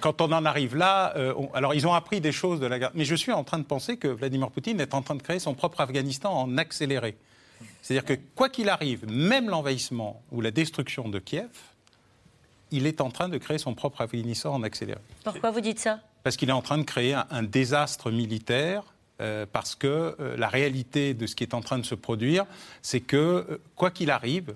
quand 0.00 0.20
on 0.20 0.30
en 0.30 0.44
arrive 0.44 0.76
là, 0.76 1.16
euh, 1.16 1.34
alors 1.52 1.74
ils 1.74 1.86
ont 1.86 1.94
appris 1.94 2.20
des 2.20 2.30
choses 2.30 2.60
de 2.60 2.66
la 2.66 2.78
guerre, 2.78 2.92
mais 2.94 3.04
je 3.04 3.14
suis 3.16 3.32
en 3.32 3.42
train 3.42 3.58
de 3.58 3.64
penser 3.64 3.96
que 3.96 4.06
Vladimir 4.06 4.50
Poutine 4.50 4.80
est 4.80 4.94
en 4.94 5.02
train 5.02 5.16
de 5.16 5.22
créer 5.22 5.40
son 5.40 5.54
propre 5.54 5.80
Afghanistan 5.80 6.32
en 6.32 6.56
accéléré. 6.58 7.16
C'est-à-dire 7.82 8.04
que 8.04 8.14
quoi 8.34 8.48
qu'il 8.48 8.68
arrive, 8.68 9.10
même 9.10 9.48
l'envahissement 9.48 10.22
ou 10.30 10.40
la 10.40 10.50
destruction 10.50 11.08
de 11.08 11.18
Kiev, 11.18 11.50
il 12.70 12.86
est 12.86 13.00
en 13.00 13.10
train 13.10 13.28
de 13.28 13.36
créer 13.38 13.58
son 13.58 13.74
propre 13.74 14.00
Afghanistan 14.00 14.54
en 14.54 14.62
accéléré. 14.62 15.00
Pourquoi 15.24 15.50
vous 15.50 15.60
dites 15.60 15.80
ça? 15.80 16.00
Parce 16.22 16.36
qu'il 16.36 16.48
est 16.48 16.52
en 16.52 16.62
train 16.62 16.78
de 16.78 16.84
créer 16.84 17.14
un 17.14 17.42
désastre 17.42 18.10
militaire 18.10 18.93
euh, 19.20 19.46
parce 19.50 19.76
que 19.76 20.16
euh, 20.18 20.36
la 20.36 20.48
réalité 20.48 21.14
de 21.14 21.26
ce 21.26 21.36
qui 21.36 21.44
est 21.44 21.54
en 21.54 21.60
train 21.60 21.78
de 21.78 21.84
se 21.84 21.94
produire, 21.94 22.46
c'est 22.82 23.00
que, 23.00 23.16
euh, 23.16 23.60
quoi 23.76 23.92
qu'il 23.92 24.10
arrive, 24.10 24.54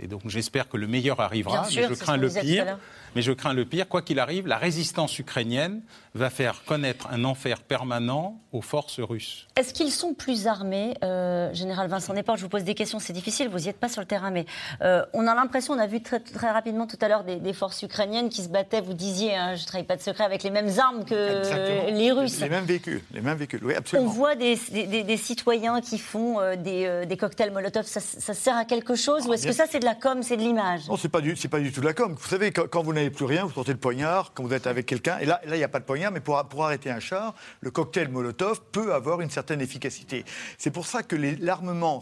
et 0.00 0.08
donc 0.08 0.22
j'espère 0.26 0.68
que 0.68 0.76
le 0.76 0.88
meilleur 0.88 1.20
arrivera, 1.20 1.66
mais 1.72 1.88
je 1.88 1.94
crains 1.94 2.16
le 2.16 2.28
pire, 2.28 2.78
mais 3.14 3.22
je 3.22 3.32
crains 3.32 3.54
le 3.54 3.64
pire, 3.64 3.88
quoi 3.88 4.02
qu'il 4.02 4.18
arrive, 4.18 4.46
la 4.46 4.58
résistance 4.58 5.18
ukrainienne 5.18 5.82
va 6.14 6.30
faire 6.30 6.64
connaître 6.64 7.08
un 7.10 7.24
enfer 7.24 7.60
permanent 7.62 8.38
aux 8.52 8.60
forces 8.60 9.00
russes. 9.00 9.48
Est-ce 9.56 9.72
qu'ils 9.72 9.90
sont 9.90 10.12
plus 10.12 10.46
armés 10.46 10.94
euh, 11.02 11.52
Général 11.54 11.88
Vincent 11.88 12.12
Néport, 12.12 12.36
je 12.36 12.42
vous 12.42 12.50
pose 12.50 12.64
des 12.64 12.74
questions, 12.74 12.98
c'est 12.98 13.12
difficile, 13.12 13.48
vous 13.48 13.60
n'y 13.60 13.68
êtes 13.68 13.78
pas 13.78 13.88
sur 13.88 14.00
le 14.00 14.06
terrain, 14.06 14.30
mais 14.30 14.44
euh, 14.82 15.04
on 15.14 15.26
a 15.26 15.34
l'impression, 15.34 15.72
on 15.72 15.78
a 15.78 15.86
vu 15.86 16.02
très, 16.02 16.20
très 16.20 16.50
rapidement 16.50 16.86
tout 16.86 16.98
à 17.00 17.08
l'heure 17.08 17.24
des, 17.24 17.52
forces 17.52 17.82
ukrainiennes 17.82 18.30
qui 18.30 18.42
se 18.42 18.48
battaient, 18.48 18.80
vous 18.80 18.94
disiez, 18.94 19.36
hein, 19.36 19.56
je 19.56 19.62
ne 19.62 19.66
travaille 19.66 19.86
pas 19.86 19.96
de 19.96 20.02
secret, 20.02 20.24
avec 20.24 20.42
les 20.42 20.50
mêmes 20.50 20.70
armes 20.78 21.04
que 21.04 21.90
les 21.90 22.12
Russes. 22.12 22.40
Les, 22.40 22.48
mêmes 22.48 22.64
véhicules, 22.64 23.02
les 23.12 23.20
mêmes 23.20 23.36
véhicules, 23.36 23.60
oui, 23.62 23.74
absolument. 23.74 24.08
On 24.08 24.12
voit 24.12 24.34
des, 24.34 24.56
des, 24.56 25.16
citoyens 25.16 25.80
qui 25.80 25.98
font 25.98 26.40
euh, 26.40 26.56
des, 26.56 27.16
cocktails 27.16 27.52
Molotov, 27.52 27.86
ça, 27.86 28.00
sert 28.00 28.56
à 28.56 28.64
quelque 28.64 28.94
chose 28.94 29.26
Ou 29.26 29.34
est-ce 29.34 29.46
que 29.46 29.52
ça, 29.52 29.64
c'est 29.70 29.80
de 29.80 29.84
la 29.84 29.94
com, 29.94 30.22
c'est 30.22 30.36
de 30.36 30.42
l'image? 30.42 30.88
Non, 30.88 30.96
ce 30.96 31.06
n'est 31.06 31.10
pas, 31.10 31.20
du, 31.20 31.34
pas 31.34 31.60
du 31.60 31.72
tout 31.72 31.80
de 31.80 31.86
la 31.86 31.94
com. 31.94 32.14
Vous 32.18 32.28
savez, 32.28 32.52
quand, 32.52 32.68
quand 32.68 32.82
vous 32.82 32.92
n'avez 32.92 33.01
plus 33.10 33.24
rien, 33.24 33.44
vous 33.44 33.52
sortez 33.52 33.72
le 33.72 33.78
poignard, 33.78 34.32
quand 34.34 34.42
vous 34.42 34.52
êtes 34.52 34.66
avec 34.66 34.86
quelqu'un, 34.86 35.18
et 35.18 35.26
là, 35.26 35.40
il 35.46 35.52
n'y 35.52 35.64
a 35.64 35.68
pas 35.68 35.80
de 35.80 35.84
poignard, 35.84 36.12
mais 36.12 36.20
pour, 36.20 36.42
pour 36.44 36.64
arrêter 36.64 36.90
un 36.90 37.00
char, 37.00 37.34
le 37.60 37.70
cocktail 37.70 38.08
Molotov 38.08 38.62
peut 38.72 38.94
avoir 38.94 39.20
une 39.20 39.30
certaine 39.30 39.60
efficacité. 39.60 40.24
C'est 40.58 40.70
pour 40.70 40.86
ça 40.86 41.02
que 41.02 41.16
l'armement 41.40 42.00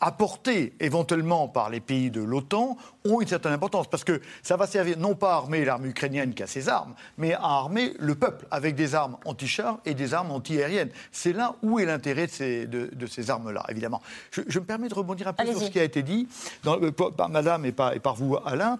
apportés 0.00 0.74
éventuellement 0.80 1.48
par 1.48 1.70
les 1.70 1.80
pays 1.80 2.10
de 2.10 2.20
l'OTAN 2.20 2.76
ont 3.06 3.20
une 3.20 3.28
certaine 3.28 3.52
importance, 3.52 3.88
parce 3.88 4.04
que 4.04 4.20
ça 4.42 4.56
va 4.56 4.66
servir 4.66 4.98
non 4.98 5.14
pas 5.14 5.32
à 5.32 5.36
armer 5.36 5.64
l'armée 5.64 5.88
ukrainienne 5.88 6.34
qui 6.34 6.42
a 6.42 6.46
ses 6.46 6.68
armes, 6.68 6.94
mais 7.18 7.34
à 7.34 7.42
armer 7.42 7.94
le 7.98 8.14
peuple 8.14 8.46
avec 8.50 8.74
des 8.74 8.94
armes 8.94 9.16
anti-chars 9.24 9.78
et 9.84 9.94
des 9.94 10.14
armes 10.14 10.30
anti-aériennes. 10.30 10.90
C'est 11.12 11.32
là 11.32 11.56
où 11.62 11.78
est 11.78 11.84
l'intérêt 11.84 12.26
de 12.26 12.32
ces, 12.32 12.66
de, 12.66 13.06
ces 13.06 13.30
armes-là, 13.30 13.64
évidemment. 13.68 14.02
Je, 14.30 14.58
me 14.58 14.64
permets 14.64 14.88
de 14.88 14.94
rebondir 14.94 15.28
un 15.28 15.32
peu 15.32 15.46
sur 15.46 15.60
ce 15.60 15.70
qui 15.70 15.78
a 15.78 15.84
été 15.84 16.02
dit 16.02 16.28
dans, 16.62 16.78
par 17.16 17.28
Madame 17.28 17.64
et 17.64 17.72
par, 17.72 17.94
et 17.94 18.00
par 18.00 18.14
vous, 18.14 18.36
Alain. 18.44 18.78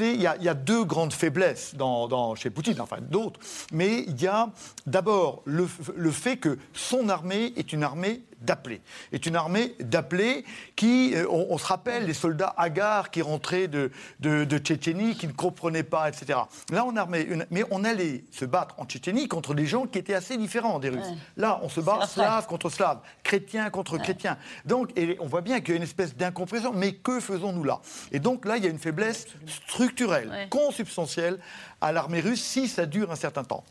Il 0.00 0.16
y, 0.16 0.22
y, 0.22 0.48
a 0.48 0.54
deux 0.54 0.84
grandes 0.84 1.12
faiblesses 1.12 1.74
dans, 1.74 2.08
dans, 2.08 2.34
chez 2.34 2.50
Poutine, 2.50 2.80
enfin 2.80 2.98
d'autres, 3.00 3.40
mais 3.72 4.04
il 4.06 4.20
y 4.20 4.26
a 4.26 4.50
d'abord 4.86 5.42
le, 5.44 5.68
le 5.96 6.10
fait 6.10 6.36
que 6.36 6.58
son 6.72 7.08
armée 7.08 7.52
est 7.56 7.72
une 7.72 7.82
armée 7.82 8.22
d'appelés. 8.42 8.80
Est 9.12 9.26
une 9.26 9.36
armée 9.36 9.74
d'appelés 9.80 10.44
qui, 10.76 11.14
euh, 11.14 11.26
on, 11.30 11.56
se 11.58 11.66
rappelle, 11.66 12.06
les 12.06 12.14
soldats 12.14 12.54
hagards 12.56 13.10
qui 13.10 13.22
rentraient 13.22 13.61
de, 13.68 13.90
de, 14.20 14.58
Tchétchénie, 14.58 15.14
qui 15.14 15.26
ne 15.26 15.32
comprenaient 15.32 15.82
pas, 15.82 16.08
etc. 16.08 16.38
Là, 16.70 16.84
on 16.86 16.96
armait 16.96 17.22
une, 17.22 17.46
mais 17.50 17.64
on 17.70 17.84
allait 17.84 18.24
se 18.30 18.44
battre 18.44 18.74
en 18.78 18.84
Tchétchénie 18.84 19.28
contre 19.28 19.54
des 19.54 19.66
gens 19.66 19.86
qui 19.86 19.98
étaient 19.98 20.14
assez 20.14 20.36
différents 20.36 20.78
des 20.78 20.90
Russes. 20.90 21.12
Là, 21.36 21.60
on 21.62 21.68
se 21.68 21.80
bat 21.80 22.06
slave 22.06 22.46
contre 22.46 22.70
slave, 22.70 23.00
chrétien 23.22 23.70
contre 23.70 23.98
chrétien. 23.98 24.36
Donc, 24.64 24.90
et 24.96 25.16
on 25.20 25.26
voit 25.26 25.40
bien 25.40 25.60
qu'il 25.60 25.70
y 25.70 25.72
a 25.72 25.76
une 25.76 25.82
espèce 25.82 26.16
d'incompréhension. 26.16 26.72
Mais 26.72 26.92
que 26.92 27.20
faisons-nous 27.20 27.64
là? 27.64 27.80
Et 28.10 28.18
donc 28.18 28.44
là, 28.44 28.56
il 28.56 28.64
y 28.64 28.66
a 28.66 28.70
une 28.70 28.78
faiblesse 28.78 29.26
structurelle, 29.46 30.48
consubstantielle 30.50 31.38
à 31.80 31.92
l'armée 31.92 32.20
russe 32.20 32.42
si 32.42 32.68
ça 32.68 32.86
dure 32.86 33.10
un 33.10 33.16
certain 33.16 33.44
temps. 33.44 33.64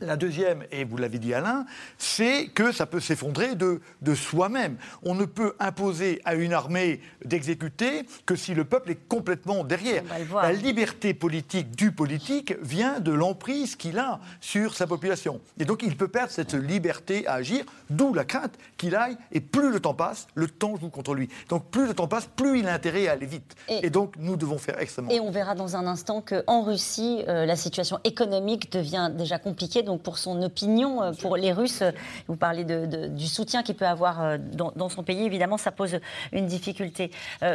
La 0.00 0.16
deuxième, 0.16 0.64
et 0.70 0.84
vous 0.84 0.96
l'avez 0.96 1.18
dit 1.18 1.34
Alain, 1.34 1.66
c'est 1.98 2.48
que 2.48 2.72
ça 2.72 2.86
peut 2.86 3.00
s'effondrer 3.00 3.54
de, 3.54 3.80
de 4.02 4.14
soi-même. 4.14 4.76
On 5.02 5.14
ne 5.14 5.24
peut 5.24 5.54
imposer 5.60 6.20
à 6.24 6.34
une 6.34 6.52
armée 6.52 7.00
d'exécuter 7.24 8.02
que 8.26 8.34
si 8.36 8.54
le 8.54 8.64
peuple 8.64 8.90
est 8.92 9.08
complètement 9.08 9.64
derrière. 9.64 10.02
La 10.34 10.52
liberté 10.52 11.14
politique 11.14 11.76
du 11.76 11.92
politique 11.92 12.54
vient 12.60 13.00
de 13.00 13.12
l'emprise 13.12 13.76
qu'il 13.76 13.98
a 13.98 14.20
sur 14.40 14.74
sa 14.74 14.86
population. 14.86 15.40
Et 15.58 15.64
donc 15.64 15.82
il 15.82 15.96
peut 15.96 16.08
perdre 16.08 16.30
cette 16.30 16.54
liberté 16.54 17.26
à 17.26 17.34
agir, 17.34 17.64
d'où 17.90 18.12
la 18.14 18.24
crainte 18.24 18.54
qu'il 18.76 18.96
aille, 18.96 19.16
et 19.32 19.40
plus 19.40 19.70
le 19.70 19.80
temps 19.80 19.94
passe, 19.94 20.26
le 20.34 20.48
temps 20.48 20.76
joue 20.76 20.90
contre 20.90 21.14
lui. 21.14 21.28
Donc 21.48 21.66
plus 21.70 21.86
le 21.86 21.94
temps 21.94 22.08
passe, 22.08 22.28
plus 22.34 22.58
il 22.58 22.68
a 22.68 22.74
intérêt 22.74 23.08
à 23.08 23.12
aller 23.12 23.26
vite. 23.26 23.54
Et, 23.68 23.90
donc 23.90 24.14
nous 24.18 24.36
devons 24.36 24.58
faire 24.58 24.80
extrêmement. 24.80 25.10
Et 25.10 25.20
on 25.20 25.30
verra 25.30 25.54
dans 25.54 25.76
un 25.76 25.86
instant 25.86 26.20
qu'en 26.20 26.62
Russie, 26.62 27.22
euh, 27.28 27.46
la 27.46 27.56
situation 27.56 28.00
économique 28.04 28.72
devient 28.72 29.10
déjà 29.16 29.38
compliquée 29.38 29.82
donc 29.84 30.02
pour 30.02 30.18
son 30.18 30.42
opinion, 30.42 31.02
euh, 31.02 31.12
pour 31.12 31.36
les 31.36 31.52
Russes. 31.52 31.82
Euh, 31.82 31.92
vous 32.28 32.36
parlez 32.36 32.64
de, 32.64 33.08
du 33.08 33.26
soutien 33.26 33.62
qu'il 33.62 33.74
peut 33.74 33.86
avoir 33.86 34.22
euh, 34.22 34.38
dans, 34.38 34.88
son 34.88 35.02
pays. 35.02 35.24
Évidemment, 35.24 35.56
ça 35.56 35.70
pose 35.70 35.98
une 36.32 36.46
difficulté. 36.46 37.10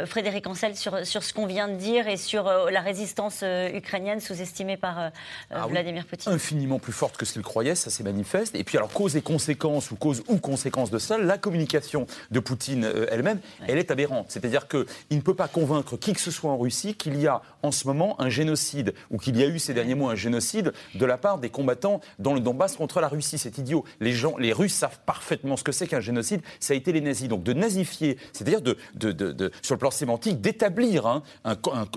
Frédéric 0.06 0.46
Ancel, 0.46 0.76
sur, 0.76 1.06
sur 1.06 1.22
ce 1.22 1.32
qu'on 1.32 1.46
vient 1.46 1.68
de 1.68 1.74
dire 1.74 2.08
et 2.08 2.16
sur 2.16 2.44
la 2.44 2.80
résistance 2.80 3.44
ukrainienne 3.72 4.20
sous-estimée 4.20 4.76
par 4.76 5.10
ah 5.50 5.66
Vladimir 5.66 6.06
Poutine. 6.06 6.32
Infiniment 6.32 6.78
plus 6.78 6.92
forte 6.92 7.16
que 7.16 7.24
ce 7.24 7.34
qu'il 7.34 7.42
croyait, 7.42 7.74
ça 7.74 7.90
s'est 7.90 8.02
manifeste. 8.02 8.54
Et 8.54 8.64
puis, 8.64 8.76
alors, 8.76 8.90
cause 8.90 9.16
et 9.16 9.22
conséquence, 9.22 9.90
ou 9.90 9.96
cause 9.96 10.22
ou 10.28 10.38
conséquence 10.38 10.90
de 10.90 10.98
ça, 10.98 11.18
la 11.18 11.38
communication 11.38 12.06
de 12.30 12.40
Poutine 12.40 12.90
elle-même, 13.10 13.40
elle 13.66 13.78
est 13.78 13.90
aberrante. 13.90 14.26
C'est-à-dire 14.28 14.68
qu'il 14.68 14.86
ne 15.10 15.20
peut 15.20 15.34
pas 15.34 15.48
convaincre 15.48 15.96
qui 15.96 16.12
que 16.12 16.20
ce 16.20 16.30
soit 16.30 16.50
en 16.50 16.58
Russie 16.58 16.94
qu'il 16.94 17.20
y 17.20 17.26
a 17.26 17.42
en 17.62 17.72
ce 17.72 17.86
moment 17.86 18.20
un 18.20 18.28
génocide, 18.28 18.94
ou 19.10 19.18
qu'il 19.18 19.36
y 19.36 19.42
a 19.42 19.46
eu 19.46 19.58
ces 19.58 19.74
derniers 19.74 19.94
mois 19.94 20.12
un 20.12 20.16
génocide 20.16 20.72
de 20.94 21.06
la 21.06 21.18
part 21.18 21.38
des 21.38 21.50
combattants 21.50 22.00
dans 22.20 22.34
le 22.34 22.40
Donbass 22.40 22.76
contre 22.76 23.00
la 23.00 23.08
Russie. 23.08 23.38
C'est 23.38 23.58
idiot. 23.58 23.84
Les, 23.98 24.12
gens, 24.12 24.36
les 24.38 24.52
Russes 24.52 24.74
savent 24.74 25.00
parfaitement 25.04 25.56
ce 25.56 25.64
que 25.64 25.72
c'est 25.72 25.86
qu'un 25.86 26.00
génocide. 26.00 26.42
Ça 26.60 26.74
a 26.74 26.76
été 26.76 26.92
les 26.92 27.00
nazis. 27.00 27.28
Donc 27.28 27.42
de 27.42 27.52
nazifier, 27.52 28.16
c'est-à-dire 28.32 28.60
de, 28.60 28.76
de, 28.94 29.50
sur 29.62 29.74
le 29.74 29.78
plan 29.78 29.90
sémantique, 29.90 30.40
d'établir 30.40 31.06
hein, 31.06 31.22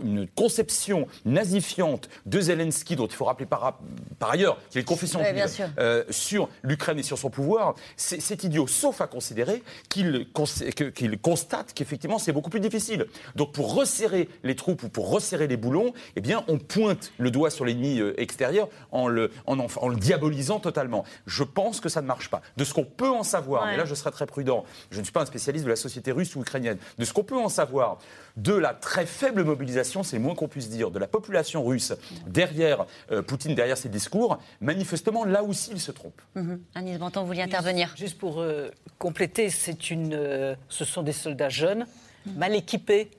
une 0.04 0.28
conception 0.28 1.08
nazifiante 1.26 2.10
de 2.26 2.40
Zelensky, 2.40 2.96
dont 2.96 3.08
il 3.08 3.16
faut 3.16 3.26
rappeler 3.26 3.46
par, 3.46 3.80
par 4.20 4.32
ailleurs 4.32 4.58
qu'il 4.70 4.80
une 4.80 4.86
confession 4.86 5.22
euh, 5.80 6.04
sur 6.10 6.50
l'Ukraine 6.64 7.00
et 7.00 7.04
sur 7.04 7.18
son 7.18 7.30
pouvoir, 7.30 7.76
c'est 7.98 8.44
idiot. 8.44 8.68
Sauf 8.68 9.02
à 9.02 9.08
considérer 9.08 9.64
qu'il 9.90 10.28
constate 11.22 11.74
qu'effectivement 11.74 12.20
c'est 12.20 12.32
beaucoup 12.32 12.50
plus 12.50 12.60
difficile. 12.60 13.08
Donc 13.36 13.54
pour 13.54 13.76
resserrer 13.76 14.30
les 14.44 14.56
troupes 14.56 14.84
ou 14.84 14.90
pour 14.90 15.10
resserrer 15.10 15.48
les 15.48 15.58
boulons, 15.58 15.94
eh 16.16 16.22
bien 16.22 16.44
on 16.48 16.58
pointe 16.58 17.12
le 17.18 17.32
doigt 17.32 17.50
sur 17.50 17.66
l'ennemi 17.66 18.00
euh, 18.00 18.20
extérieur 18.20 18.70
en 18.92 19.08
le, 19.08 19.32
en, 19.46 19.60
en 19.60 19.88
le 19.88 19.96
diabolisant 20.14 20.60
totalement. 20.60 21.04
Je 21.26 21.44
pense 21.44 21.80
que 21.80 21.90
ça 21.90 22.02
ne 22.02 22.08
marche 22.08 22.30
pas. 22.30 22.42
De 22.58 22.64
ce 22.64 22.74
qu'on 22.74 22.86
peut 22.86 23.10
en 23.10 23.24
savoir, 23.24 23.66
mais 23.66 23.78
là 23.78 23.86
je 23.86 23.96
serai 23.96 24.12
très 24.12 24.26
prudent, 24.26 24.64
je 24.92 25.00
ne 25.00 25.04
suis 25.04 25.14
pas 25.14 25.22
un 25.22 25.26
spécialiste 25.26 25.66
de 25.66 25.70
la 25.70 25.76
société 25.76 26.12
russe 26.12 26.36
ou 26.36 26.42
ukrainienne, 26.42 26.78
de 26.98 27.06
ce 27.06 27.14
qu'on 27.14 27.24
peut 27.24 27.38
en 27.38 27.50
savoir 27.50 27.98
de 28.38 28.54
la 28.54 28.74
très 28.74 29.06
faible 29.06 29.44
mobilisation, 29.44 30.04
c'est 30.04 30.18
le 30.18 30.24
moins 30.24 30.36
qu'on 30.36 30.48
puisse 30.48 30.70
dire, 30.70 30.92
de 30.92 31.00
la 31.00 31.08
population 31.08 31.64
russe 31.64 31.94
derrière 32.28 32.86
euh, 33.12 33.22
Poutine, 33.22 33.56
derrière 33.56 33.78
ses 33.78 33.90
discours, 33.90 34.40
manifestement 34.62 35.26
là 35.26 35.44
aussi 35.44 35.72
il 35.72 35.80
se 35.80 35.92
trompe. 35.92 36.22
Mmh. 36.36 36.56
Agnès 36.76 37.00
vous 37.00 37.26
vouliez 37.26 37.42
intervenir. 37.42 37.94
Juste 37.96 38.18
pour 38.18 38.42
euh, 38.42 38.70
compléter, 38.98 39.50
c'est 39.50 39.90
une, 39.92 40.14
euh, 40.14 40.56
ce 40.70 40.86
sont 40.86 41.04
des 41.04 41.12
soldats 41.14 41.50
jeunes, 41.50 41.86
mhm. 42.26 42.38
mal 42.38 42.56
équipés, 42.56 43.12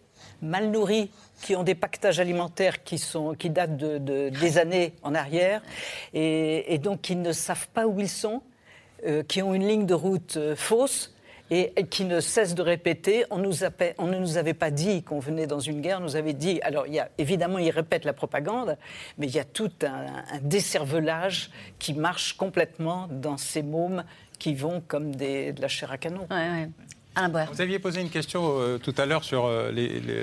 mal 0.43 0.71
nourris, 0.71 1.11
qui 1.43 1.57
ont 1.57 1.63
des 1.63 1.75
pactages 1.75 2.21
alimentaires 2.21 2.83
qui, 2.83 2.99
sont, 2.99 3.35
qui 3.35 3.51
datent 3.51 3.77
de, 3.77 3.99
des 4.29 4.59
années 4.59 4.95
en 5.03 5.15
arrière, 5.15 5.63
et, 6.13 6.79
donc 6.79 7.03
qui 7.03 7.17
ne 7.17 7.33
savent 7.33 7.69
pas 7.69 7.87
où 7.87 8.01
ils 8.01 8.09
sont, 8.09 8.43
euh, 9.07 9.23
qui 9.23 9.43
ont 9.43 9.55
une 9.55 9.67
ligne 9.67 9.87
de 9.87 9.95
route 9.95 10.37
euh, 10.37 10.57
fausse. 10.57 11.11
Et, 11.51 11.73
qui 11.91 12.07
ne 12.07 12.21
cessent 12.21 12.55
de 12.55 12.63
répéter, 12.63 13.27
on, 13.31 13.37
nous 13.37 13.65
on 13.99 14.07
ne 14.07 14.19
nous 14.19 14.39
avait 14.39 14.55
pas 14.55 14.71
dit 14.71 15.03
qu'on 15.03 15.19
venait 15.19 15.47
dans 15.47 15.61
une 15.61 15.83
guerre, 15.83 15.99
on 16.01 16.05
nous 16.05 16.17
avait 16.17 16.33
dit, 16.33 16.59
alors 16.63 16.87
il 16.87 16.95
y 16.95 16.99
a, 16.99 17.11
évidemment 17.19 17.59
ils 17.59 17.71
répètent 17.71 18.07
la 18.07 18.15
propagande, 18.15 18.79
mais 19.19 19.27
il 19.27 19.35
y 19.35 19.39
a 19.39 19.45
tout 19.45 19.71
un, 19.83 20.07
décervelage 20.41 21.51
qui 21.79 21.93
marche 21.93 22.33
complètement 22.39 23.09
dans 23.11 23.37
ces 23.37 23.63
mômes 23.63 24.05
qui 24.39 24.55
vont 24.55 24.83
comme 24.89 25.15
des, 25.15 25.53
de 25.53 25.61
la 25.61 25.69
chair 25.69 25.93
à 25.93 25.99
canon. 25.99 26.27
Vous 27.53 27.61
aviez 27.61 27.79
posé 27.79 28.01
une 28.01 28.11
question 28.11 28.59
euh, 28.59 28.79
tout 28.79 28.95
à 28.99 29.07
l'heure 29.07 29.25
sur 29.25 29.47
euh, 29.47 29.71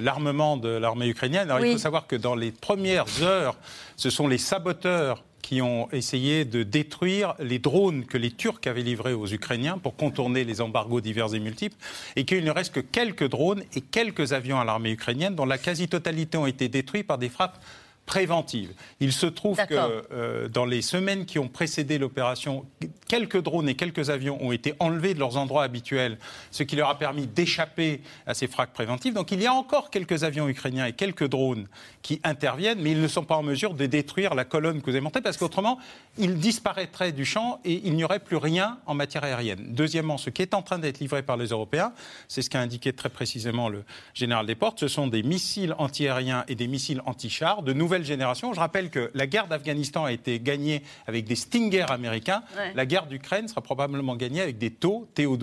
l'armement 0.01 0.58
de 0.58 0.69
l'armée 0.69 1.08
ukrainienne. 1.08 1.49
Alors 1.49 1.65
il 1.65 1.73
faut 1.73 1.77
savoir 1.77 2.08
que 2.08 2.15
dans 2.15 2.36
les 2.36 2.51
premières 2.51 3.23
heures, 3.23 3.56
ce 3.95 4.10
sont 4.10 4.27
les 4.27 4.38
saboteurs 4.38 5.23
qui 5.41 5.62
ont 5.62 5.89
essayé 5.91 6.45
de 6.45 6.63
détruire 6.63 7.34
les 7.39 7.60
drones 7.60 8.06
que 8.06 8.17
les 8.17 8.32
Turcs 8.32 8.62
avaient 8.65 8.84
livrés 8.84 9.13
aux 9.13 9.27
Ukrainiens 9.27 9.77
pour 9.77 9.95
contourner 9.95 10.43
les 10.43 10.62
embargos 10.62 11.01
divers 11.01 11.34
et 11.34 11.39
multiples, 11.39 11.75
et 12.15 12.25
qu'il 12.25 12.43
ne 12.43 12.51
reste 12.51 12.73
que 12.73 12.80
quelques 12.80 13.27
drones 13.27 13.63
et 13.73 13.82
quelques 13.82 14.34
avions 14.34 14.60
à 14.60 14.65
l'armée 14.65 14.91
ukrainienne, 14.91 15.36
dont 15.36 15.45
la 15.45 15.58
quasi-totalité 15.58 16.38
ont 16.38 16.45
été 16.45 16.69
détruits 16.69 17.04
par 17.04 17.17
des 17.17 17.30
frappes 17.30 17.60
préventive. 18.06 18.73
Il 18.99 19.13
se 19.13 19.25
trouve 19.25 19.58
que 19.58 19.75
euh, 20.12 20.47
dans 20.49 20.65
les 20.65 20.82
semaines 20.82 21.25
qui 21.25 21.39
ont 21.39 21.47
précédé 21.47 21.97
l'opération, 21.97 22.65
quelques 23.12 23.43
drones 23.43 23.67
et 23.67 23.76
quelques 23.76 24.10
avions 24.10 24.41
ont 24.41 24.54
été 24.54 24.74
enlevés 24.80 25.13
de 25.13 25.19
leurs 25.19 25.36
endroits 25.36 25.63
habituels, 25.63 26.17
ce 26.50 26.63
qui 26.63 26.78
leur 26.78 26.88
a 26.88 26.97
permis 26.97 27.28
d'échapper 27.28 28.00
à 28.26 28.34
ces 28.34 28.47
frappes 28.47 28.71
préventives. 28.71 29.13
Donc 29.13 29.34
il 29.34 29.41
y 29.41 29.47
a 29.47 29.54
encore 29.54 29.89
quelques 29.89 30.24
avions 30.24 30.47
ukrainiens 30.47 30.86
et 30.86 30.93
quelques 30.93 31.28
drones 31.28 31.67
qui 32.04 32.21
interviennent, 32.24 32.80
mais 32.80 32.91
ils 32.91 33.02
ne 33.02 33.10
sont 33.10 33.26
pas 33.26 33.36
en 33.36 33.43
mesure 33.43 33.74
de 33.74 33.86
détruire 33.86 34.34
la 34.34 34.45
colonne 34.45 34.80
que 34.80 34.86
vous 34.86 34.91
avez 34.91 35.02
montée, 35.02 35.19
parce 35.19 35.36
qu'autrement, 35.36 35.78
ils 36.17 36.38
disparaîtraient 36.38 37.12
du 37.12 37.26
champ 37.26 37.60
et 37.65 37.82
il 37.84 37.97
n'y 37.97 38.06
aurait 38.06 38.21
plus 38.21 38.38
rien 38.38 38.80
en 38.86 38.93
matière 38.93 39.26
aérienne. 39.26 39.60
Deuxièmement, 39.67 40.17
ce 40.17 40.30
qui 40.30 40.41
est 40.41 40.54
en 40.54 40.62
train 40.62 40.80
d'être 40.80 41.00
livré 41.00 41.21
par 41.21 41.36
les 41.36 41.47
Européens, 41.47 41.91
c'est 42.30 42.41
ce 42.41 42.50
qu'a 42.50 42.62
indiqué 42.62 42.93
très 42.93 43.10
précisément 43.10 43.67
le 43.67 43.84
général 44.13 44.45
Desportes, 44.45 44.80
ce 44.80 44.88
sont 44.88 45.08
des 45.08 45.21
missiles 45.21 45.76
antiaériens 45.80 46.45
et 46.47 46.56
des 46.56 46.67
missiles 46.67 47.02
anti-chars 47.06 47.62
de 47.62 47.74
nouvelle 47.74 48.06
génération. 48.06 48.54
Je 48.54 48.62
rappelle 48.62 48.89
que 48.89 49.12
la 49.13 49.28
guerre 49.28 49.47
d'Afghanistan 49.47 50.06
a 50.06 50.13
été 50.13 50.39
gagnée 50.39 50.82
avec 51.08 51.26
des 51.26 51.36
Stinger 51.36 51.88
américains. 51.89 52.43
La 52.74 52.86
guerre 52.86 53.00
d'Ukraine 53.07 53.47
sera 53.47 53.61
probablement 53.61 54.15
gagnée 54.15 54.41
avec 54.41 54.57
des 54.57 54.71
TOW, 54.71 55.07
TOW, 55.13 55.37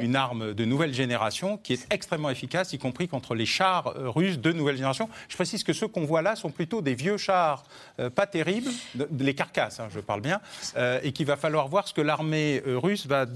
une 0.00 0.16
arme 0.16 0.54
de 0.54 0.64
nouvelle 0.64 0.94
génération 0.94 1.56
qui 1.56 1.72
est 1.72 1.86
extrêmement 1.92 2.30
efficace, 2.30 2.72
y 2.72 2.78
compris 2.78 3.08
contre 3.08 3.34
les 3.34 3.46
chars 3.46 3.94
euh, 3.96 4.10
russes 4.10 4.38
de 4.38 4.52
nouvelle 4.52 4.76
génération. 4.76 5.08
Je 5.28 5.36
précise 5.36 5.64
que 5.64 5.72
ceux 5.72 5.88
qu'on 5.88 6.04
voit 6.04 6.22
là 6.22 6.36
sont 6.36 6.50
plutôt 6.50 6.82
des 6.82 6.94
vieux 6.94 7.16
chars 7.16 7.64
euh, 8.00 8.10
pas 8.10 8.26
terribles, 8.26 8.70
les 9.18 9.34
carcasses, 9.34 9.80
hein, 9.80 9.88
je 9.90 10.00
parle 10.00 10.20
bien, 10.20 10.40
euh, 10.76 11.00
et 11.02 11.12
qu'il 11.12 11.26
va 11.26 11.36
falloir 11.36 11.68
voir 11.68 11.88
ce 11.88 11.94
que 11.94 12.00
l'armée 12.00 12.62
russe 12.64 13.06
va 13.06 13.26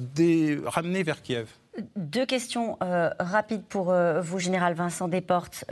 ramener 0.67 1.03
vers 1.03 1.23
Kiev. 1.23 1.49
Deux 1.97 2.27
questions 2.27 2.77
rapides 3.19 3.65
pour 3.65 3.95
vous, 4.21 4.39
Général 4.39 4.75
Vincent 4.75 5.09
Desportes. 5.09 5.65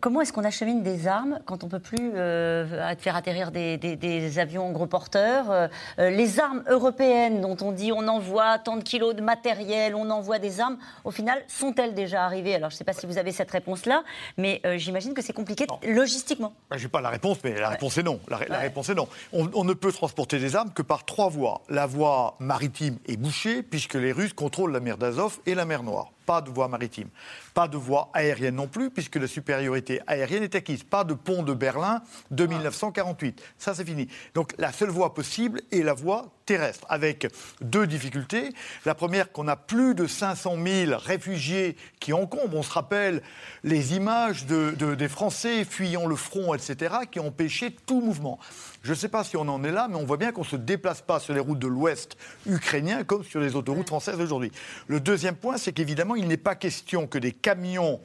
Comment 0.00 0.20
est-ce 0.20 0.32
qu'on 0.32 0.44
achemine 0.44 0.82
des 0.82 1.06
armes 1.06 1.38
quand 1.44 1.62
on 1.62 1.66
ne 1.66 1.70
peut 1.70 1.80
plus 1.80 2.12
euh, 2.14 2.96
faire 2.96 3.14
atterrir 3.14 3.52
des, 3.52 4.38
avions 4.38 4.72
gros 4.72 4.86
porteurs 4.86 5.50
euh, 5.50 5.68
euh, 6.00 6.10
Les 6.10 6.40
armes 6.40 6.64
européennes 6.68 7.40
dont 7.40 7.56
on 7.60 7.70
dit 7.70 7.92
on 7.92 8.08
envoie 8.08 8.58
tant 8.58 8.76
de 8.76 8.82
kilos 8.82 9.14
de 9.14 9.22
matériel, 9.22 9.94
on 9.94 10.10
envoie 10.10 10.40
des 10.40 10.60
armes, 10.60 10.76
au 11.04 11.12
final, 11.12 11.40
sont-elles 11.46 11.94
déjà 11.94 12.24
arrivées? 12.24 12.54
Alors 12.54 12.70
je 12.70 12.74
ne 12.74 12.78
sais 12.78 12.84
pas 12.84 12.94
si 12.94 13.06
vous 13.06 13.16
avez 13.16 13.30
cette 13.30 13.50
réponse-là, 13.50 14.02
mais 14.36 14.60
j'imagine 14.76 15.14
que 15.14 15.22
c'est 15.22 15.32
compliqué 15.32 15.66
logistiquement. 15.86 16.52
je 16.74 16.82
n'ai 16.82 16.88
pas 16.88 17.00
la 17.00 17.10
réponse, 17.10 17.38
mais 17.44 17.58
la 17.58 17.68
réponse 17.68 17.96
est 17.98 18.02
non. 18.02 18.18
La, 18.28 18.58
réponse 18.58 18.88
est 18.88 18.94
non. 18.94 19.08
On, 19.32 19.48
on, 19.54 19.64
ne 19.64 19.72
peut 19.72 19.92
transporter 19.92 20.38
des 20.38 20.56
armes 20.56 20.72
que 20.72 20.82
par 20.82 21.04
trois 21.04 21.28
voies. 21.28 21.62
La 21.68 21.86
voie 21.86 22.36
maritime 22.40 22.98
est 23.06 23.16
bouchée 23.16 23.62
puisque 23.62 23.94
les 23.94 24.12
Russes 24.12 24.32
contrôlent 24.32 24.72
la 24.72 24.80
mer 24.80 24.98
d'Azov 24.98 25.38
et 25.46 25.54
la 25.54 25.64
mer 25.64 25.82
Noire 25.82 26.10
pas 26.26 26.42
de 26.42 26.50
voie 26.50 26.68
maritime. 26.68 27.08
Pas 27.54 27.68
de 27.68 27.76
voie 27.76 28.10
aérienne 28.12 28.56
non 28.56 28.66
plus, 28.66 28.90
puisque 28.90 29.16
la 29.16 29.26
supériorité 29.26 30.00
aérienne 30.06 30.42
est 30.42 30.54
acquise. 30.54 30.82
Pas 30.82 31.04
de 31.04 31.14
pont 31.14 31.42
de 31.42 31.54
Berlin 31.54 32.02
de 32.30 32.46
1948. 32.46 33.42
Ça, 33.56 33.74
c'est 33.74 33.84
fini. 33.84 34.08
Donc 34.34 34.54
la 34.58 34.72
seule 34.72 34.90
voie 34.90 35.14
possible 35.14 35.62
est 35.70 35.82
la 35.82 35.94
voie 35.94 36.35
terrestre, 36.46 36.86
avec 36.88 37.26
deux 37.60 37.86
difficultés. 37.86 38.50
La 38.84 38.94
première, 38.94 39.32
qu'on 39.32 39.48
a 39.48 39.56
plus 39.56 39.94
de 39.94 40.06
500 40.06 40.56
000 40.64 40.92
réfugiés 40.96 41.76
qui 42.00 42.12
encombrent. 42.12 42.56
On 42.56 42.62
se 42.62 42.72
rappelle 42.72 43.22
les 43.64 43.94
images 43.94 44.46
de, 44.46 44.94
des 44.94 45.08
Français 45.08 45.64
fuyant 45.64 46.06
le 46.06 46.16
front, 46.16 46.54
etc., 46.54 46.94
qui 47.10 47.20
ont 47.20 47.26
empêché 47.26 47.74
tout 47.86 48.00
mouvement. 48.00 48.38
Je 48.82 48.90
ne 48.90 48.96
sais 48.96 49.08
pas 49.08 49.24
si 49.24 49.36
on 49.36 49.48
en 49.48 49.64
est 49.64 49.72
là, 49.72 49.88
mais 49.90 49.96
on 49.96 50.06
voit 50.06 50.16
bien 50.16 50.32
qu'on 50.32 50.42
ne 50.42 50.46
se 50.46 50.56
déplace 50.56 51.02
pas 51.02 51.18
sur 51.18 51.34
les 51.34 51.40
routes 51.40 51.58
de 51.58 51.66
l'Ouest 51.66 52.16
ukrainien 52.46 53.02
comme 53.04 53.24
sur 53.24 53.40
les 53.40 53.56
autoroutes 53.56 53.88
françaises 53.88 54.20
aujourd'hui. 54.20 54.52
Le 54.86 55.00
deuxième 55.00 55.34
point, 55.34 55.58
c'est 55.58 55.72
qu'évidemment, 55.72 56.14
il 56.14 56.28
n'est 56.28 56.36
pas 56.36 56.54
question 56.54 57.06
que 57.06 57.18
des 57.18 57.32
camions 57.32 58.00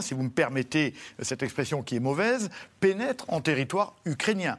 si 0.00 0.14
vous 0.14 0.22
me 0.22 0.30
permettez 0.30 0.94
cette 1.20 1.42
expression 1.42 1.82
qui 1.82 1.96
est 1.96 2.00
mauvaise, 2.00 2.50
pénètrent 2.80 3.24
en 3.28 3.40
territoire 3.40 3.94
ukrainien. 4.04 4.58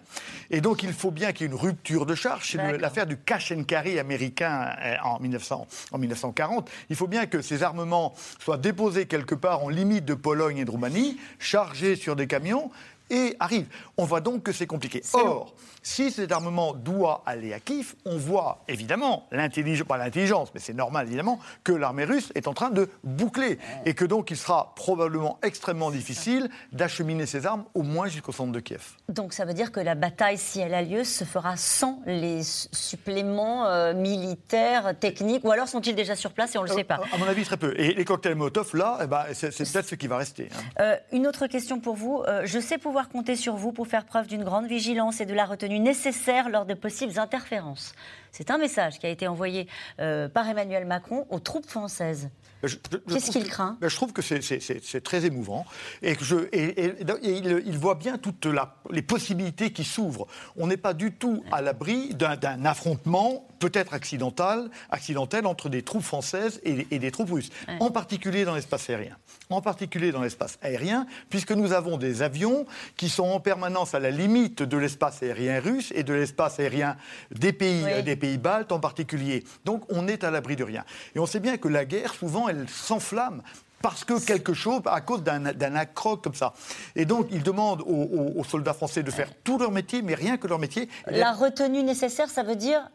Et 0.51 0.61
donc 0.61 0.83
il 0.83 0.93
faut 0.93 1.11
bien 1.11 1.31
qu'il 1.31 1.47
y 1.47 1.49
ait 1.49 1.53
une 1.53 1.59
rupture 1.59 2.05
de 2.05 2.15
charge. 2.15 2.51
C'est 2.51 2.77
l'affaire 2.77 3.05
du 3.05 3.17
cash 3.17 3.51
and 3.51 3.63
carry 3.63 3.99
américain 3.99 4.75
euh, 4.81 4.95
en, 5.03 5.19
1900, 5.19 5.67
en 5.91 5.97
1940. 5.97 6.69
Il 6.89 6.95
faut 6.95 7.07
bien 7.07 7.25
que 7.25 7.41
ces 7.41 7.63
armements 7.63 8.13
soient 8.39 8.57
déposés 8.57 9.05
quelque 9.05 9.35
part 9.35 9.63
en 9.63 9.69
limite 9.69 10.05
de 10.05 10.13
Pologne 10.13 10.57
et 10.57 10.65
de 10.65 10.71
Roumanie, 10.71 11.17
chargés 11.39 11.95
sur 11.95 12.15
des 12.15 12.27
camions, 12.27 12.71
et 13.09 13.35
arrive. 13.39 13.67
On 13.97 14.05
voit 14.05 14.21
donc 14.21 14.43
que 14.43 14.51
c'est 14.51 14.67
compliqué. 14.67 15.01
Or, 15.13 15.53
si 15.83 16.11
cet 16.11 16.31
armement 16.31 16.73
doit 16.73 17.23
aller 17.25 17.53
à 17.53 17.59
Kiev, 17.59 17.95
on 18.05 18.17
voit 18.17 18.63
évidemment 18.67 19.27
l'intelligence, 19.31 19.87
pas 19.87 19.97
l'intelligence, 19.97 20.49
mais 20.53 20.59
c'est 20.59 20.73
normal 20.73 21.07
évidemment, 21.07 21.39
que 21.63 21.71
l'armée 21.71 22.03
russe 22.03 22.31
est 22.35 22.47
en 22.47 22.53
train 22.53 22.69
de 22.69 22.89
boucler 23.03 23.57
et 23.85 23.93
que 23.93 24.05
donc 24.05 24.31
il 24.31 24.37
sera 24.37 24.73
probablement 24.75 25.39
extrêmement 25.43 25.91
difficile 25.91 26.49
d'acheminer 26.71 27.25
ses 27.25 27.45
armes 27.45 27.65
au 27.73 27.83
moins 27.83 28.07
jusqu'au 28.07 28.31
centre 28.31 28.51
de 28.51 28.59
Kiev. 28.59 28.83
Donc 29.09 29.33
ça 29.33 29.45
veut 29.45 29.53
dire 29.53 29.71
que 29.71 29.79
la 29.79 29.95
bataille, 29.95 30.37
si 30.37 30.59
elle 30.59 30.73
a 30.73 30.81
lieu, 30.81 31.03
se 31.03 31.23
fera 31.23 31.55
sans 31.55 32.01
les 32.05 32.41
suppléments 32.43 33.65
euh, 33.67 33.93
militaires, 33.93 34.93
techniques, 34.99 35.43
ou 35.45 35.51
alors 35.51 35.67
sont-ils 35.67 35.95
déjà 35.95 36.15
sur 36.15 36.31
place 36.31 36.55
et 36.55 36.57
on 36.57 36.63
ne 36.63 36.67
le 36.67 36.73
sait 36.73 36.83
pas 36.83 36.99
À 37.13 37.17
mon 37.17 37.25
avis, 37.25 37.43
très 37.43 37.57
peu. 37.57 37.73
Et 37.77 37.93
les 37.93 38.05
cocktails 38.05 38.35
Molotov, 38.35 38.75
là, 38.75 38.99
eh 39.03 39.07
ben, 39.07 39.25
c'est 39.33 39.49
peut-être 39.49 39.87
ce 39.87 39.95
qui 39.95 40.07
va 40.07 40.17
rester. 40.17 40.49
Hein. 40.51 40.81
Euh, 40.81 40.95
une 41.11 41.27
autre 41.27 41.47
question 41.47 41.79
pour 41.79 41.95
vous. 41.95 42.23
Euh, 42.27 42.41
je 42.45 42.59
sais 42.59 42.77
pouvoir 42.77 42.96
compter 43.05 43.35
sur 43.35 43.55
vous 43.55 43.71
pour 43.71 43.87
faire 43.87 44.05
preuve 44.05 44.27
d'une 44.27 44.43
grande 44.43 44.67
vigilance 44.67 45.21
et 45.21 45.25
de 45.25 45.33
la 45.33 45.45
retenue 45.45 45.79
nécessaire 45.79 46.49
lors 46.49 46.65
de 46.65 46.73
possibles 46.73 47.19
interférences. 47.19 47.93
C'est 48.37 48.51
un 48.51 48.59
message 48.59 48.99
qui 48.99 49.07
a 49.07 49.09
été 49.09 49.27
envoyé 49.27 49.67
par 49.97 50.47
Emmanuel 50.47 50.85
Macron 50.85 51.25
aux 51.29 51.39
troupes 51.39 51.67
françaises. 51.67 52.29
Qu'est-ce 52.61 53.31
qu'il 53.31 53.47
craint? 53.47 53.77
Je 53.81 53.95
trouve 53.95 54.13
que 54.13 54.21
c'est 54.21 55.03
très 55.03 55.25
émouvant 55.25 55.65
et, 56.01 56.15
que 56.15 56.23
je, 56.23 56.35
et, 56.51 56.93
il, 57.23 57.77
voit 57.77 57.95
bien 57.95 58.17
toutes 58.17 58.47
les 58.91 59.01
possibilités 59.01 59.71
qui 59.71 59.83
s'ouvrent. 59.83 60.27
On 60.55 60.67
n'est 60.67 60.77
pas 60.77 60.93
du 60.93 61.11
tout 61.11 61.43
à 61.51 61.61
l'abri 61.61 62.13
d'un 62.15 62.65
affrontement 62.65 63.47
peut-être 63.59 63.93
accidentel, 63.93 64.69
accidentel 64.89 65.45
entre 65.45 65.69
des 65.69 65.81
troupes 65.81 66.03
françaises 66.03 66.59
et, 66.63 66.99
des 66.99 67.11
troupes 67.11 67.31
russes, 67.31 67.49
en 67.79 67.91
particulier 67.91 68.45
dans 68.45 68.55
l'espace 68.55 68.89
aérien. 68.89 69.17
En 69.49 69.61
particulier 69.61 70.11
dans 70.11 70.21
l'espace 70.21 70.57
aérien, 70.61 71.07
puisque 71.29 71.51
nous 71.51 71.71
avons 71.71 71.97
des 71.97 72.21
avions 72.21 72.65
qui 72.97 73.07
sont 73.07 73.23
en 73.23 73.39
permanence 73.39 73.95
à 73.95 73.99
la 73.99 74.11
limite 74.11 74.61
de 74.61 74.77
l'espace 74.77 75.23
aérien 75.23 75.59
russe 75.59 75.93
et 75.95 76.03
de 76.03 76.13
l'espace 76.13 76.59
aérien 76.59 76.97
des 77.31 77.53
pays, 77.53 78.03
des 78.03 78.15
pays 78.15 78.26
baltes 78.35 78.73
en 78.73 78.79
particulier. 78.81 79.45
Donc 79.63 79.83
on 79.89 80.09
est 80.09 80.25
à 80.25 80.31
l'abri 80.31 80.57
de 80.57 80.65
rien. 80.65 80.83
Et 81.15 81.19
on 81.19 81.25
sait 81.25 81.39
bien 81.39 81.55
que 81.55 81.69
la 81.69 81.85
guerre, 81.85 82.13
souvent, 82.13 82.49
elle 82.49 82.67
s'enflamme 82.67 83.41
parce 83.81 84.03
que 84.03 84.19
quelque 84.23 84.53
chose, 84.53 84.81
à 84.85 85.01
cause 85.01 85.23
d'un 85.23 85.75
accroc 85.75 86.17
comme 86.17 86.33
ça. 86.33 86.53
Et 86.95 87.05
donc, 87.05 87.27
il 87.31 87.43
demande 87.43 87.81
aux, 87.81 88.43
soldats 88.43 88.73
français 88.73 89.03
de 89.03 89.11
faire 89.11 89.29
tout 89.43 89.57
leur 89.57 89.71
métier, 89.71 90.01
mais 90.01 90.15
rien 90.15 90.37
que 90.37 90.47
leur 90.47 90.59
métier. 90.59 90.89
La 91.05 91.31
retenue 91.31 91.83
nécessaire, 91.83 92.29
ça 92.29 92.43
veut 92.43 92.55
dire 92.55 92.89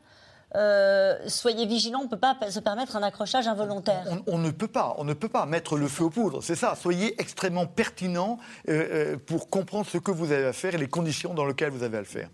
euh, 0.54 1.16
soyez 1.28 1.64
vigilants, 1.64 2.00
on 2.00 2.04
ne 2.04 2.08
peut 2.08 2.18
pas 2.18 2.36
se 2.50 2.60
permettre 2.60 2.96
un 2.96 3.02
accrochage 3.02 3.46
involontaire. 3.48 4.04
On, 4.26 4.36
ne 4.36 4.50
peut 4.50 4.68
pas, 4.68 4.94
on 4.98 5.04
ne 5.04 5.14
peut 5.14 5.28
pas 5.28 5.46
mettre 5.46 5.78
le 5.78 5.88
feu 5.88 6.04
aux 6.04 6.10
poudres, 6.10 6.42
c'est 6.42 6.56
ça. 6.56 6.74
Soyez 6.74 7.18
extrêmement 7.18 7.64
pertinent 7.64 8.38
euh, 8.68 9.14
euh, 9.14 9.16
pour 9.16 9.48
comprendre 9.48 9.86
ce 9.86 9.96
que 9.96 10.10
vous 10.10 10.30
avez 10.30 10.44
à 10.44 10.52
faire 10.52 10.74
et 10.74 10.78
les 10.78 10.88
conditions 10.88 11.32
dans 11.32 11.46
lesquelles 11.46 11.70
vous 11.70 11.84
avez 11.84 11.96
à 11.96 12.00
le 12.00 12.06
faire. 12.06 12.28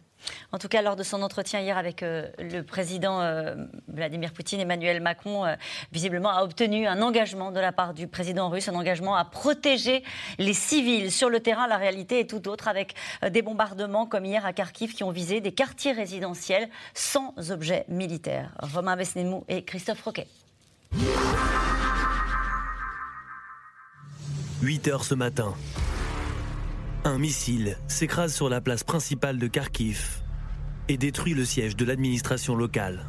En 0.52 0.58
tout 0.58 0.68
cas, 0.68 0.82
lors 0.82 0.96
de 0.96 1.02
son 1.02 1.22
entretien 1.22 1.60
hier 1.60 1.76
avec 1.76 2.02
euh, 2.02 2.28
le 2.38 2.62
président 2.62 3.20
euh, 3.20 3.54
Vladimir 3.88 4.32
Poutine, 4.32 4.60
Emmanuel 4.60 5.00
Macron, 5.00 5.44
euh, 5.44 5.54
visiblement, 5.92 6.30
a 6.30 6.42
obtenu 6.42 6.86
un 6.86 7.02
engagement 7.02 7.50
de 7.50 7.60
la 7.60 7.72
part 7.72 7.94
du 7.94 8.06
président 8.06 8.48
russe, 8.48 8.68
un 8.68 8.74
engagement 8.74 9.16
à 9.16 9.24
protéger 9.24 10.02
les 10.38 10.54
civils. 10.54 11.12
Sur 11.12 11.28
le 11.30 11.40
terrain, 11.40 11.66
la 11.66 11.76
réalité 11.76 12.20
est 12.20 12.30
tout 12.30 12.48
autre, 12.48 12.68
avec 12.68 12.94
des 13.28 13.42
bombardements 13.42 14.06
comme 14.06 14.24
hier 14.24 14.44
à 14.46 14.52
Kharkiv 14.52 14.94
qui 14.94 15.04
ont 15.04 15.10
visé 15.10 15.40
des 15.40 15.52
quartiers 15.52 15.92
résidentiels 15.92 16.68
sans 16.94 17.34
objet 17.50 17.84
militaire. 17.88 18.50
Romain 18.60 18.96
Besnemou 18.96 19.44
et 19.48 19.64
Christophe 19.64 20.02
Roquet. 20.02 20.26
8 24.62 24.88
heures 24.88 25.04
ce 25.04 25.14
matin, 25.14 25.54
un 27.04 27.18
missile 27.18 27.76
s'écrase 27.88 28.34
sur 28.34 28.48
la 28.48 28.60
place 28.60 28.84
principale 28.84 29.38
de 29.38 29.46
Kharkiv 29.46 30.22
et 30.88 30.96
détruit 30.96 31.34
le 31.34 31.44
siège 31.44 31.76
de 31.76 31.84
l'administration 31.84 32.54
locale. 32.54 33.04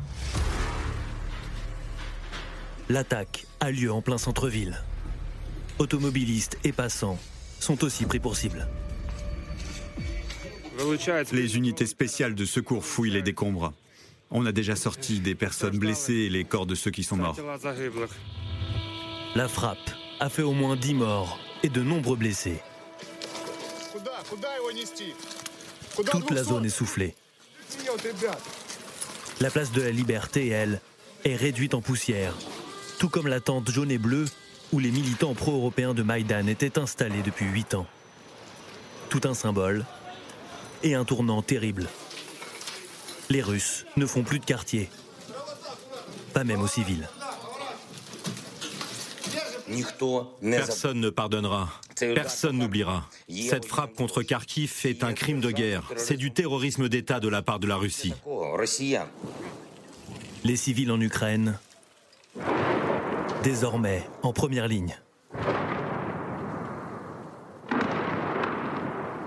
L'attaque 2.90 3.46
a 3.60 3.72
lieu 3.72 3.92
en 3.92 4.02
plein 4.02 4.18
centre-ville. 4.18 4.82
Automobilistes 5.78 6.58
et 6.64 6.72
passants 6.72 7.20
sont 7.60 7.84
aussi 7.84 8.06
pris 8.06 8.20
pour 8.20 8.36
cible. 8.36 8.68
Les 11.32 11.58
unités 11.58 11.86
spéciales 11.86 12.36
de 12.36 12.46
secours 12.46 12.86
fouillent 12.86 13.12
les 13.12 13.22
décombres. 13.22 13.74
On 14.32 14.46
a 14.46 14.52
déjà 14.52 14.76
sorti 14.76 15.20
des 15.20 15.36
personnes 15.36 15.78
blessées 15.78 16.14
et 16.14 16.30
les 16.30 16.46
corps 16.46 16.66
de 16.66 16.76
ceux 16.76 16.92
qui 16.92 17.04
sont 17.04 17.18
morts. 17.18 17.38
La 19.36 19.48
frappe 19.48 19.78
a 20.20 20.30
fait 20.30 20.44
au 20.44 20.54
moins 20.54 20.76
10 20.76 20.94
morts 20.96 21.40
et 21.64 21.70
de 21.70 21.82
nombreux 21.82 22.16
blessés. 22.16 22.62
Toute 26.12 26.32
la 26.32 26.44
zone 26.44 26.66
est 26.66 26.70
soufflée. 26.70 27.16
La 29.42 29.50
place 29.50 29.72
de 29.72 29.82
la 29.82 29.92
Liberté, 29.92 30.48
elle, 30.48 30.82
est 31.24 31.36
réduite 31.36 31.74
en 31.74 31.82
poussière, 31.82 32.34
tout 32.98 33.10
comme 33.10 33.28
la 33.28 33.40
tente 33.40 33.70
jaune 33.70 33.92
et 33.92 33.98
bleue 33.98 34.26
où 34.72 34.80
les 34.80 34.92
militants 34.92 35.34
pro-européens 35.34 35.94
de 35.94 36.04
Maïdan 36.04 36.48
étaient 36.48 36.78
installés 36.78 37.22
depuis 37.24 37.46
huit 37.46 37.74
ans. 37.74 37.88
Tout 39.10 39.22
un 39.24 39.34
symbole 39.34 39.86
et 40.84 40.96
un 40.96 41.06
tournant 41.06 41.42
terrible. 41.42 41.88
Les 43.30 43.42
Russes 43.42 43.86
ne 43.98 44.06
font 44.06 44.24
plus 44.24 44.40
de 44.40 44.46
quartier, 44.46 44.90
pas 46.34 46.44
même 46.44 46.62
aux 46.62 46.68
civils. 46.68 47.08
Personne 50.42 51.00
ne 51.00 51.10
pardonnera. 51.10 51.70
Personne 52.14 52.58
n'oubliera. 52.58 53.10
Cette 53.30 53.66
frappe 53.66 53.94
contre 53.94 54.22
Kharkiv 54.24 54.74
est 54.86 55.04
un 55.04 55.14
crime 55.14 55.40
de 55.40 55.52
guerre. 55.52 55.92
C'est 55.96 56.18
du 56.18 56.32
terrorisme 56.32 56.90
d'État 56.90 57.20
de 57.20 57.28
la 57.28 57.42
part 57.42 57.60
de 57.60 57.68
la 57.68 57.76
Russie. 57.76 58.14
Les 60.44 60.56
civils 60.56 60.92
en 60.92 61.02
Ukraine, 61.02 61.60
désormais 63.44 64.04
en 64.24 64.34
première 64.34 64.68
ligne. 64.68 64.98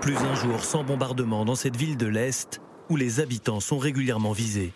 Plus 0.01 0.17
un 0.17 0.35
jour 0.35 0.63
sans 0.65 0.83
bombardement 0.83 1.45
dans 1.45 1.55
cette 1.55 1.77
ville 1.77 1.97
de 1.97 2.07
l'Est 2.07 2.59
où 2.89 2.95
les 2.95 3.19
habitants 3.19 3.59
sont 3.59 3.77
régulièrement 3.77 4.33
visés. 4.33 4.73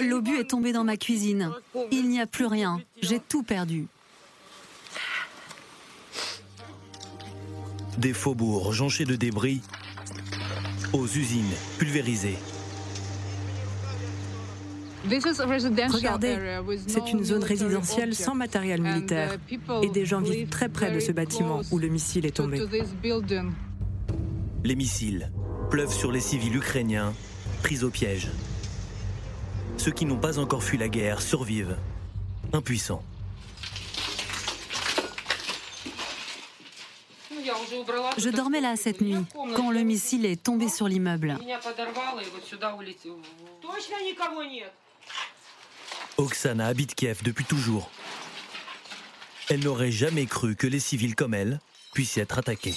L'obus 0.00 0.38
est 0.38 0.50
tombé 0.50 0.72
dans 0.72 0.84
ma 0.84 0.96
cuisine. 0.96 1.52
Il 1.90 2.08
n'y 2.08 2.20
a 2.20 2.26
plus 2.26 2.46
rien. 2.46 2.80
J'ai 3.02 3.20
tout 3.20 3.42
perdu. 3.42 3.86
Des 7.98 8.12
faubourgs 8.12 8.72
jonchés 8.72 9.04
de 9.04 9.16
débris 9.16 9.62
aux 10.92 11.06
usines 11.06 11.52
pulvérisées. 11.78 12.36
Regardez, 15.08 16.36
c'est 16.86 17.12
une 17.12 17.22
zone 17.24 17.44
résidentielle 17.44 18.14
sans 18.14 18.34
matériel 18.34 18.82
militaire 18.82 19.36
et 19.82 19.88
des 19.88 20.04
gens 20.04 20.20
vivent 20.20 20.48
très 20.48 20.68
près 20.68 20.90
de 20.90 21.00
ce 21.00 21.12
bâtiment 21.12 21.60
où 21.70 21.78
le 21.78 21.88
missile 21.88 22.26
est 22.26 22.36
tombé. 22.36 22.60
Les 24.64 24.74
missiles 24.74 25.30
pleuvent 25.70 25.92
sur 25.92 26.10
les 26.10 26.20
civils 26.20 26.56
ukrainiens 26.56 27.12
pris 27.62 27.84
au 27.84 27.90
piège. 27.90 28.28
Ceux 29.76 29.92
qui 29.92 30.04
n'ont 30.04 30.18
pas 30.18 30.38
encore 30.38 30.62
fui 30.62 30.78
la 30.78 30.88
guerre 30.88 31.20
survivent, 31.20 31.76
impuissants. 32.52 33.02
Je 38.18 38.28
dormais 38.30 38.60
là 38.60 38.76
cette 38.76 39.00
nuit, 39.00 39.24
quand 39.54 39.70
le 39.70 39.82
missile 39.82 40.26
est 40.26 40.42
tombé 40.42 40.68
sur 40.68 40.88
l'immeuble. 40.88 41.38
Oksana 46.18 46.66
habite 46.66 46.94
Kiev 46.94 47.22
depuis 47.22 47.44
toujours. 47.44 47.90
Elle 49.48 49.60
n'aurait 49.60 49.92
jamais 49.92 50.26
cru 50.26 50.56
que 50.56 50.66
les 50.66 50.80
civils 50.80 51.14
comme 51.14 51.34
elle 51.34 51.60
puissent 51.92 52.18
être 52.18 52.38
attaqués. 52.38 52.74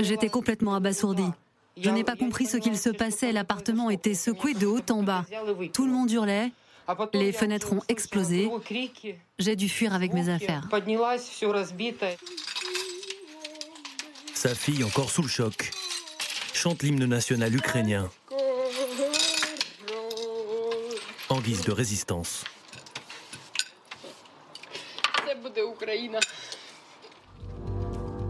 J'étais 0.00 0.28
complètement 0.28 0.74
abasourdie. 0.74 1.30
Je 1.76 1.90
n'ai 1.90 2.04
pas 2.04 2.16
compris 2.16 2.46
ce 2.46 2.56
qu'il 2.56 2.76
se 2.76 2.90
passait. 2.90 3.32
L'appartement 3.32 3.90
était 3.90 4.14
secoué 4.14 4.54
de 4.54 4.66
haut 4.66 4.80
en 4.90 5.02
bas. 5.02 5.24
Tout 5.72 5.86
le 5.86 5.92
monde 5.92 6.10
hurlait. 6.10 6.52
Les 7.14 7.32
fenêtres 7.32 7.72
ont 7.72 7.82
explosé. 7.88 8.50
J'ai 9.38 9.56
dû 9.56 9.68
fuir 9.68 9.94
avec 9.94 10.12
mes 10.12 10.28
affaires. 10.28 10.68
Sa 14.34 14.54
fille, 14.54 14.84
encore 14.84 15.10
sous 15.10 15.22
le 15.22 15.28
choc, 15.28 15.70
chante 16.52 16.82
l'hymne 16.82 17.04
national 17.04 17.54
ukrainien 17.54 18.10
en 21.30 21.40
guise 21.40 21.62
de 21.62 21.72
résistance. 21.72 22.44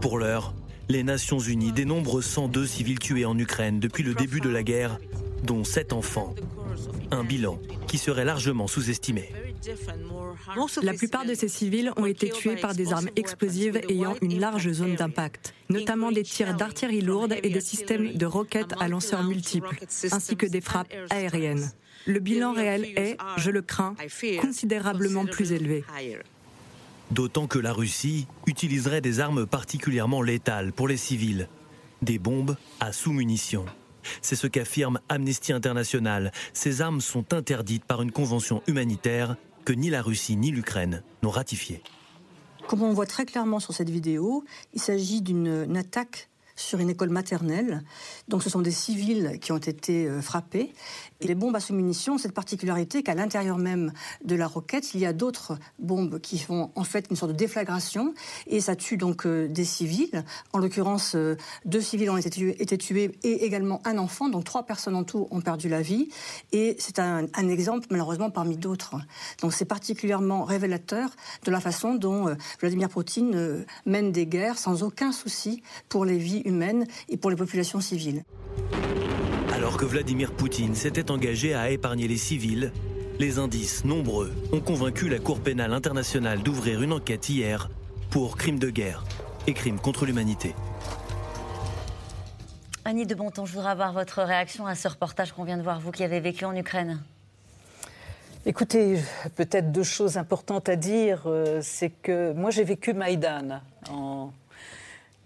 Pour 0.01 0.19
l'heure, 0.19 0.53
les 0.91 1.03
Nations 1.03 1.39
Unies 1.39 1.71
dénombrent 1.71 2.21
102 2.21 2.65
civils 2.65 2.99
tués 2.99 3.23
en 3.23 3.37
Ukraine 3.37 3.79
depuis 3.79 4.03
le 4.03 4.13
début 4.13 4.41
de 4.41 4.49
la 4.49 4.61
guerre 4.61 4.99
dont 5.43 5.63
sept 5.63 5.93
enfants. 5.93 6.35
Un 7.11 7.23
bilan 7.23 7.59
qui 7.87 7.97
serait 7.97 8.25
largement 8.25 8.67
sous-estimé. 8.67 9.31
La 10.81 10.93
plupart 10.93 11.25
de 11.25 11.33
ces 11.33 11.47
civils 11.47 11.93
ont 11.95 12.05
été 12.05 12.29
tués 12.29 12.57
par 12.57 12.75
des 12.75 12.91
armes 12.91 13.09
explosives 13.15 13.79
ayant 13.87 14.15
une 14.21 14.37
large 14.39 14.69
zone 14.71 14.95
d'impact, 14.95 15.53
notamment 15.69 16.11
des 16.11 16.23
tirs 16.23 16.55
d'artillerie 16.55 17.01
lourde 17.01 17.35
et 17.41 17.49
des 17.49 17.61
systèmes 17.61 18.13
de 18.13 18.25
roquettes 18.25 18.73
à 18.81 18.89
lanceurs 18.89 19.23
multiples, 19.23 19.77
ainsi 20.11 20.35
que 20.35 20.45
des 20.45 20.61
frappes 20.61 20.93
aériennes. 21.09 21.71
Le 22.05 22.19
bilan 22.19 22.51
réel 22.51 22.85
est, 22.97 23.17
je 23.37 23.49
le 23.49 23.61
crains, 23.61 23.95
considérablement 24.41 25.25
plus 25.25 25.53
élevé. 25.53 25.85
D'autant 27.11 27.45
que 27.45 27.59
la 27.59 27.73
Russie 27.73 28.25
utiliserait 28.47 29.01
des 29.01 29.19
armes 29.19 29.45
particulièrement 29.45 30.21
létales 30.21 30.71
pour 30.71 30.87
les 30.87 30.95
civils, 30.95 31.49
des 32.01 32.19
bombes 32.19 32.55
à 32.79 32.93
sous-munitions. 32.93 33.65
C'est 34.21 34.37
ce 34.37 34.47
qu'affirme 34.47 34.99
Amnesty 35.09 35.51
International. 35.51 36.31
Ces 36.53 36.81
armes 36.81 37.01
sont 37.01 37.33
interdites 37.33 37.83
par 37.83 38.01
une 38.01 38.13
convention 38.13 38.63
humanitaire 38.65 39.35
que 39.65 39.73
ni 39.73 39.89
la 39.89 40.01
Russie 40.01 40.37
ni 40.37 40.51
l'Ukraine 40.51 41.03
n'ont 41.21 41.29
ratifiée. 41.29 41.83
Comme 42.67 42.81
on 42.81 42.93
voit 42.93 43.05
très 43.05 43.25
clairement 43.25 43.59
sur 43.59 43.73
cette 43.73 43.89
vidéo, 43.89 44.45
il 44.73 44.81
s'agit 44.81 45.21
d'une 45.21 45.75
attaque 45.75 46.29
sur 46.61 46.79
une 46.79 46.89
école 46.89 47.09
maternelle. 47.09 47.83
Donc 48.27 48.43
ce 48.43 48.49
sont 48.49 48.61
des 48.61 48.71
civils 48.71 49.39
qui 49.41 49.51
ont 49.51 49.57
été 49.57 50.07
euh, 50.07 50.21
frappés. 50.21 50.73
Et 51.19 51.27
les 51.27 51.35
bombes 51.35 51.55
à 51.55 51.59
sous-munitions, 51.59 52.17
cette 52.17 52.33
particularité 52.33 53.03
qu'à 53.03 53.15
l'intérieur 53.15 53.57
même 53.57 53.91
de 54.23 54.35
la 54.35 54.47
roquette, 54.47 54.93
il 54.93 55.01
y 55.01 55.05
a 55.05 55.13
d'autres 55.13 55.57
bombes 55.79 56.19
qui 56.19 56.39
font 56.39 56.71
en 56.75 56.83
fait 56.83 57.07
une 57.09 57.15
sorte 57.15 57.31
de 57.31 57.37
déflagration 57.37 58.13
et 58.47 58.61
ça 58.61 58.75
tue 58.75 58.97
donc 58.97 59.25
euh, 59.25 59.47
des 59.47 59.65
civils. 59.65 60.23
En 60.53 60.59
l'occurrence, 60.59 61.15
euh, 61.15 61.35
deux 61.65 61.81
civils 61.81 62.09
ont 62.09 62.17
été 62.17 62.77
tués, 62.77 63.11
et 63.23 63.45
également 63.45 63.81
un 63.85 63.97
enfant, 63.97 64.29
donc 64.29 64.43
trois 64.43 64.63
personnes 64.63 64.95
en 64.95 65.03
tout 65.03 65.27
ont 65.31 65.41
perdu 65.41 65.69
la 65.69 65.81
vie. 65.81 66.09
Et 66.51 66.75
c'est 66.79 66.99
un, 66.99 67.27
exemple 67.49 67.87
malheureusement 67.89 68.29
parmi 68.29 68.57
d'autres. 68.57 68.95
Donc 69.41 69.53
c'est 69.53 69.65
particulièrement 69.65 70.43
révélateur 70.43 71.09
de 71.43 71.51
la 71.51 71.59
façon 71.59 71.95
dont 71.95 72.35
Vladimir 72.59 72.89
Poutine 72.89 73.65
mène 73.85 74.11
des 74.11 74.27
guerres 74.27 74.57
sans 74.57 74.83
aucun 74.83 75.11
souci 75.11 75.63
pour 75.89 76.05
les 76.05 76.17
vies 76.17 76.43
et 77.09 77.17
pour 77.17 77.29
les 77.29 77.35
populations 77.35 77.81
civiles. 77.81 78.23
Alors 79.53 79.77
que 79.77 79.85
Vladimir 79.85 80.31
Poutine 80.31 80.75
s'était 80.75 81.11
engagé 81.11 81.53
à 81.53 81.69
épargner 81.69 82.07
les 82.07 82.17
civils, 82.17 82.71
les 83.19 83.37
indices 83.37 83.85
nombreux 83.85 84.31
ont 84.51 84.61
convaincu 84.61 85.07
la 85.07 85.19
Cour 85.19 85.39
pénale 85.39 85.73
internationale 85.73 86.41
d'ouvrir 86.41 86.81
une 86.81 86.93
enquête 86.93 87.29
hier 87.29 87.69
pour 88.09 88.37
crimes 88.37 88.59
de 88.59 88.69
guerre 88.69 89.03
et 89.47 89.53
crimes 89.53 89.79
contre 89.79 90.05
l'humanité. 90.05 90.55
Annie 92.83 93.05
de 93.05 93.13
Bonton, 93.13 93.45
je 93.45 93.53
voudrais 93.53 93.69
avoir 93.69 93.93
votre 93.93 94.23
réaction 94.23 94.65
à 94.65 94.73
ce 94.73 94.87
reportage 94.87 95.33
qu'on 95.33 95.43
vient 95.43 95.57
de 95.57 95.61
voir, 95.61 95.79
vous 95.79 95.91
qui 95.91 96.03
avez 96.03 96.19
vécu 96.19 96.45
en 96.45 96.55
Ukraine. 96.55 96.99
Écoutez, 98.43 98.99
peut-être 99.35 99.71
deux 99.71 99.83
choses 99.83 100.17
importantes 100.17 100.67
à 100.67 100.75
dire. 100.75 101.21
Euh, 101.27 101.59
c'est 101.61 101.91
que 101.91 102.33
moi 102.33 102.49
j'ai 102.49 102.63
vécu 102.63 102.93
Maïdan 102.93 103.61
en 103.87 104.31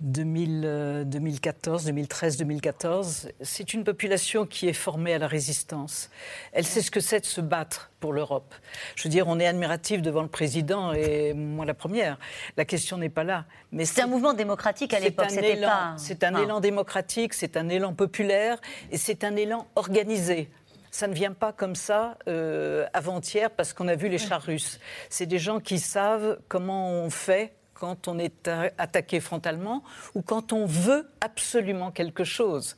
2014, 0.01 1.85
2013, 1.85 2.37
2014, 2.37 3.29
c'est 3.41 3.73
une 3.73 3.83
population 3.85 4.45
qui 4.45 4.67
est 4.67 4.73
formée 4.73 5.13
à 5.13 5.19
la 5.19 5.27
résistance. 5.27 6.09
Elle 6.51 6.65
sait 6.65 6.81
ce 6.81 6.91
que 6.91 6.99
c'est 6.99 7.21
de 7.21 7.25
se 7.25 7.39
battre 7.39 7.91
pour 8.01 8.11
l'Europe. 8.11 8.53
Je 8.95 9.03
veux 9.03 9.09
dire, 9.09 9.27
on 9.27 9.39
est 9.39 9.47
admiratif 9.47 10.01
devant 10.01 10.21
le 10.21 10.27
président 10.27 10.91
et 10.91 11.33
moi 11.33 11.65
la 11.65 11.73
première. 11.73 12.19
La 12.57 12.65
question 12.65 12.97
n'est 12.97 13.09
pas 13.09 13.23
là. 13.23 13.45
Mais 13.71 13.85
c'est 13.85 14.01
un 14.01 14.07
mouvement 14.07 14.33
démocratique 14.33 14.93
à 14.93 14.99
l'époque. 14.99 15.27
C'est 15.29 15.63
un, 15.63 15.97
c'est 15.97 16.23
un 16.23 16.35
élan 16.35 16.59
démocratique, 16.59 17.33
c'est 17.33 17.55
un 17.55 17.69
élan 17.69 17.93
populaire 17.93 18.59
et 18.91 18.97
c'est 18.97 19.23
un 19.23 19.35
élan 19.35 19.67
organisé 19.75 20.49
ça 20.91 21.07
ne 21.07 21.13
vient 21.13 21.33
pas 21.33 21.51
comme 21.51 21.75
ça 21.75 22.17
euh, 22.29 22.87
avant-hier 22.93 23.51
parce 23.51 23.73
qu'on 23.73 23.89
a 23.89 23.95
vu 23.95 24.07
les 24.07 24.17
chars 24.17 24.41
russes. 24.41 24.79
C'est 25.09 25.25
des 25.25 25.39
gens 25.39 25.59
qui 25.59 25.77
savent 25.77 26.39
comment 26.47 26.89
on 26.89 27.09
fait 27.09 27.53
quand 27.75 28.07
on 28.07 28.17
est 28.17 28.49
attaqué 28.77 29.19
frontalement 29.19 29.83
ou 30.15 30.21
quand 30.21 30.53
on 30.53 30.65
veut 30.65 31.07
absolument 31.21 31.91
quelque 31.91 32.23
chose. 32.23 32.75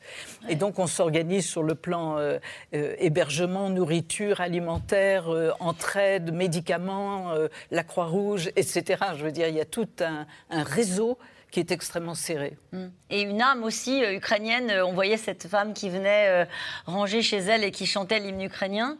Et 0.48 0.56
donc 0.56 0.78
on 0.78 0.86
s'organise 0.86 1.46
sur 1.46 1.62
le 1.62 1.74
plan 1.74 2.18
euh, 2.18 2.38
euh, 2.74 2.94
hébergement, 2.98 3.70
nourriture, 3.70 4.40
alimentaire, 4.40 5.32
euh, 5.32 5.52
entraide, 5.60 6.34
médicaments, 6.34 7.32
la 7.70 7.84
Croix-Rouge, 7.84 8.50
etc. 8.56 9.04
Je 9.16 9.24
veux 9.24 9.32
dire, 9.32 9.48
il 9.48 9.54
y 9.54 9.60
a 9.60 9.64
tout 9.64 9.88
un, 10.00 10.26
réseau 10.50 11.18
qui 11.50 11.60
est 11.60 11.70
extrêmement 11.70 12.14
serré. 12.14 12.56
Mm. 12.72 12.86
Et 13.10 13.22
une 13.22 13.40
âme 13.40 13.62
aussi 13.62 14.02
ukrainienne. 14.02 14.72
On 14.84 14.92
voyait 14.92 15.16
cette 15.16 15.46
femme 15.46 15.72
qui 15.72 15.88
venait 15.88 16.46
ranger 16.86 17.22
chez 17.22 17.38
elle 17.38 17.64
et 17.64 17.70
qui 17.70 17.86
chantait 17.86 18.18
l'hymne 18.18 18.42
ukrainien? 18.42 18.98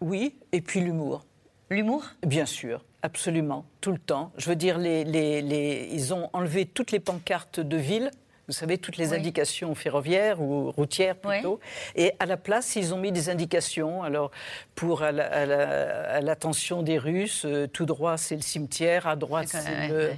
Oui, 0.00 0.36
et 0.52 0.60
puis 0.60 0.80
l'humour. 0.80 1.24
L'humour? 1.68 2.04
Bien 2.22 2.46
sûr. 2.46 2.84
Absolument, 3.02 3.64
tout 3.80 3.90
le 3.90 3.98
temps. 3.98 4.32
Je 4.36 4.48
veux 4.48 4.56
dire, 4.56 4.78
les, 4.78 5.04
les, 5.04 5.88
ils 5.92 6.14
ont 6.14 6.30
enlevé 6.32 6.66
toutes 6.66 6.92
les 6.92 7.00
pancartes 7.00 7.58
de 7.58 7.76
ville. 7.76 8.10
Vous 8.48 8.54
savez, 8.54 8.76
toutes 8.76 8.96
les 8.96 9.14
indications 9.14 9.74
ferroviaires 9.74 10.40
ou 10.40 10.70
routières 10.72 11.16
plutôt. 11.16 11.60
Et 11.94 12.12
à 12.18 12.26
la 12.26 12.36
place, 12.36 12.76
ils 12.76 12.92
ont 12.92 12.98
mis 12.98 13.12
des 13.12 13.30
indications. 13.30 14.02
Alors, 14.02 14.30
pour 14.74 15.02
à 15.02 15.10
l'attention 16.20 16.82
des 16.82 16.98
Russes, 16.98 17.44
euh, 17.44 17.66
tout 17.66 17.86
droit, 17.86 18.16
c'est 18.16 18.34
le 18.34 18.42
cimetière, 18.42 19.06
à 19.06 19.16
droite, 19.16 19.48
c'est 19.48 19.88
le, 19.88 20.10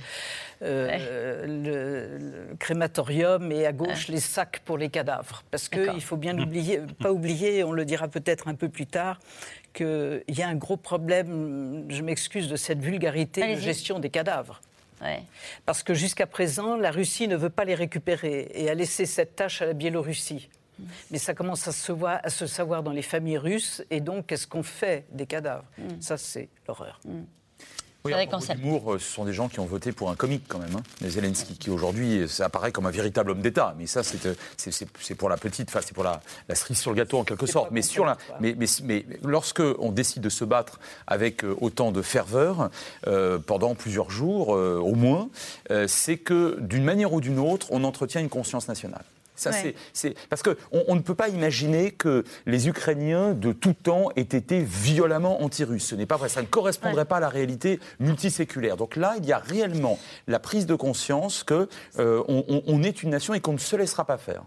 euh, 0.62 1.46
le, 1.46 2.56
crématorium 2.56 3.52
et 3.52 3.66
à 3.66 3.72
gauche, 3.72 4.08
les 4.08 4.20
sacs 4.20 4.62
pour 4.64 4.78
les 4.78 4.88
cadavres. 4.88 5.42
Parce 5.50 5.68
qu'il 5.68 6.00
faut 6.00 6.16
bien 6.16 6.38
oublier, 6.38 6.80
pas 7.00 7.12
oublier, 7.12 7.62
on 7.62 7.72
le 7.72 7.84
dira 7.84 8.08
peut-être 8.08 8.48
un 8.48 8.54
peu 8.54 8.68
plus 8.68 8.86
tard, 8.86 9.20
qu'il 9.74 10.22
y 10.28 10.42
a 10.42 10.48
un 10.48 10.54
gros 10.54 10.78
problème, 10.78 11.84
je 11.90 12.02
m'excuse 12.02 12.48
de 12.48 12.56
cette 12.56 12.80
vulgarité, 12.80 13.54
de 13.54 13.60
gestion 13.60 13.98
des 13.98 14.10
cadavres. 14.10 14.62
Parce 15.66 15.82
que 15.82 15.94
jusqu'à 15.94 16.26
présent, 16.26 16.76
la 16.76 16.90
Russie 16.90 17.28
ne 17.28 17.36
veut 17.36 17.50
pas 17.50 17.64
les 17.64 17.74
récupérer 17.74 18.50
et 18.54 18.70
a 18.70 18.74
laissé 18.74 19.04
cette 19.04 19.36
tâche 19.36 19.60
à 19.60 19.66
la 19.66 19.72
Biélorussie. 19.74 20.48
Mm. 20.78 20.84
Mais 21.10 21.18
ça 21.18 21.34
commence 21.34 21.68
à 21.68 21.72
se, 21.72 21.92
à 22.04 22.30
se, 22.30 22.46
savoir 22.46 22.82
dans 22.82 22.92
les 22.92 23.02
familles 23.02 23.38
russes, 23.38 23.84
et 23.90 24.00
donc 24.00 24.26
qu'est-ce 24.26 24.46
qu'on 24.46 24.62
fait 24.62 25.04
des 25.10 25.26
cadavres? 25.26 25.66
Mm. 25.78 26.00
Ça, 26.00 26.16
c'est 26.16 26.48
l'horreur. 26.66 27.00
Mm. 27.04 27.22
Oui, 28.06 28.12
l'humour, 28.58 28.92
euh, 28.92 28.98
ce 28.98 29.14
sont 29.14 29.24
des 29.24 29.32
gens 29.32 29.48
qui 29.48 29.60
ont 29.60 29.64
voté 29.64 29.90
pour 29.90 30.10
un 30.10 30.14
comique 30.14 30.44
quand 30.46 30.58
même. 30.58 30.76
Hein. 30.76 30.82
Les 31.00 31.08
Zelensky, 31.08 31.56
qui 31.56 31.70
aujourd'hui, 31.70 32.28
ça 32.28 32.44
apparaît 32.44 32.70
comme 32.70 32.84
un 32.84 32.90
véritable 32.90 33.30
homme 33.30 33.40
d'État. 33.40 33.74
Mais 33.78 33.86
ça, 33.86 34.02
c'est 34.02 34.26
euh, 34.26 35.14
pour 35.16 35.30
la 35.30 35.38
petite, 35.38 35.70
enfin, 35.70 35.80
c'est 35.82 35.94
pour 35.94 36.04
la, 36.04 36.20
la, 36.50 36.54
cerise 36.54 36.76
sur 36.76 36.90
le 36.90 36.98
gâteau 36.98 37.16
en 37.16 37.24
quelque 37.24 37.46
sorte. 37.46 37.70
Mais, 37.70 37.80
sur 37.80 38.04
la, 38.04 38.18
mais, 38.40 38.54
mais, 38.58 38.66
mais 38.82 39.06
lorsque 39.22 39.62
on 39.78 39.90
décide 39.90 40.20
de 40.20 40.28
se 40.28 40.44
battre 40.44 40.80
avec 41.06 41.44
euh, 41.44 41.56
autant 41.62 41.92
de 41.92 42.02
ferveur 42.02 42.68
pendant 43.46 43.74
plusieurs 43.74 44.10
jours, 44.10 44.48
au 44.48 44.94
moins, 44.94 45.30
c'est 45.86 46.18
que 46.18 46.58
d'une 46.60 46.84
manière 46.84 47.14
ou 47.14 47.22
d'une 47.22 47.38
autre, 47.38 47.68
on 47.70 47.84
entretient 47.84 48.20
une 48.20 48.28
conscience 48.28 48.68
nationale. 48.68 49.04
Ça, 49.34 49.50
c'est, 49.92 50.14
parce 50.28 50.42
qu'on 50.42 50.54
on 50.70 50.94
ne 50.94 51.00
peut 51.00 51.14
pas 51.14 51.28
imaginer 51.28 51.90
que 51.90 52.24
les 52.46 52.68
Ukrainiens 52.68 53.34
de 53.34 53.52
tout 53.52 53.72
temps 53.72 54.10
aient 54.16 54.22
été 54.22 54.62
violemment 54.62 55.42
anti-russes. 55.42 55.86
Ce 55.86 55.94
n'est 55.94 56.06
pas 56.06 56.16
vrai. 56.16 56.28
Ça 56.28 56.42
ne 56.42 56.46
correspondrait 56.46 57.04
pas 57.04 57.16
à 57.16 57.20
la 57.20 57.28
réalité 57.28 57.80
multiséculaire. 57.98 58.76
Donc 58.76 58.96
là, 58.96 59.14
il 59.18 59.26
y 59.26 59.32
a 59.32 59.38
réellement 59.38 59.98
la 60.28 60.38
prise 60.38 60.66
de 60.66 60.74
conscience 60.74 61.42
qu'on 61.42 61.66
euh, 61.98 62.22
on 62.28 62.82
est 62.82 63.02
une 63.02 63.10
nation 63.10 63.34
et 63.34 63.40
qu'on 63.40 63.54
ne 63.54 63.58
se 63.58 63.76
laissera 63.76 64.04
pas 64.04 64.18
faire. 64.18 64.44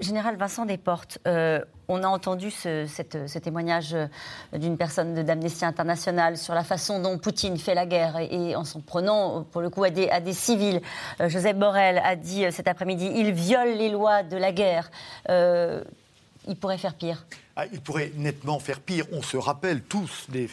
Général 0.00 0.36
Vincent 0.36 0.66
Desportes, 0.66 1.18
euh, 1.26 1.60
on 1.88 2.02
a 2.02 2.08
entendu 2.08 2.50
ce, 2.50 3.38
témoignage 3.38 3.94
euh, 3.94 4.06
d'une 4.52 4.76
personne 4.76 5.14
d'Amnesty 5.14 5.64
International 5.64 6.36
sur 6.36 6.52
la 6.52 6.64
façon 6.64 7.00
dont 7.00 7.16
Poutine 7.16 7.56
fait 7.56 7.74
la 7.74 7.86
guerre 7.86 8.18
et, 8.18 8.54
en 8.56 8.64
s'en 8.64 8.80
prenant, 8.80 9.44
pour 9.44 9.62
le 9.62 9.70
coup, 9.70 9.84
à 9.84 9.90
des, 9.90 10.32
civils. 10.34 10.82
Euh, 11.20 11.30
Joseph 11.30 11.56
Borrell 11.56 11.98
a 12.04 12.14
dit 12.14 12.44
cet 12.52 12.68
après-midi 12.68 13.10
il 13.14 13.32
viole 13.32 13.74
les 13.76 13.88
lois 13.88 14.22
de 14.22 14.36
la 14.36 14.52
guerre. 14.52 14.90
il 15.28 16.56
pourrait 16.60 16.78
faire 16.78 16.94
pire. 16.94 17.24
Ah, 17.58 17.64
il 17.72 17.80
pourrait 17.80 18.12
nettement 18.16 18.58
faire 18.58 18.80
pire. 18.80 19.06
On 19.12 19.22
se 19.22 19.38
rappelle 19.38 19.80
tous 19.80 20.26
des, 20.28 20.46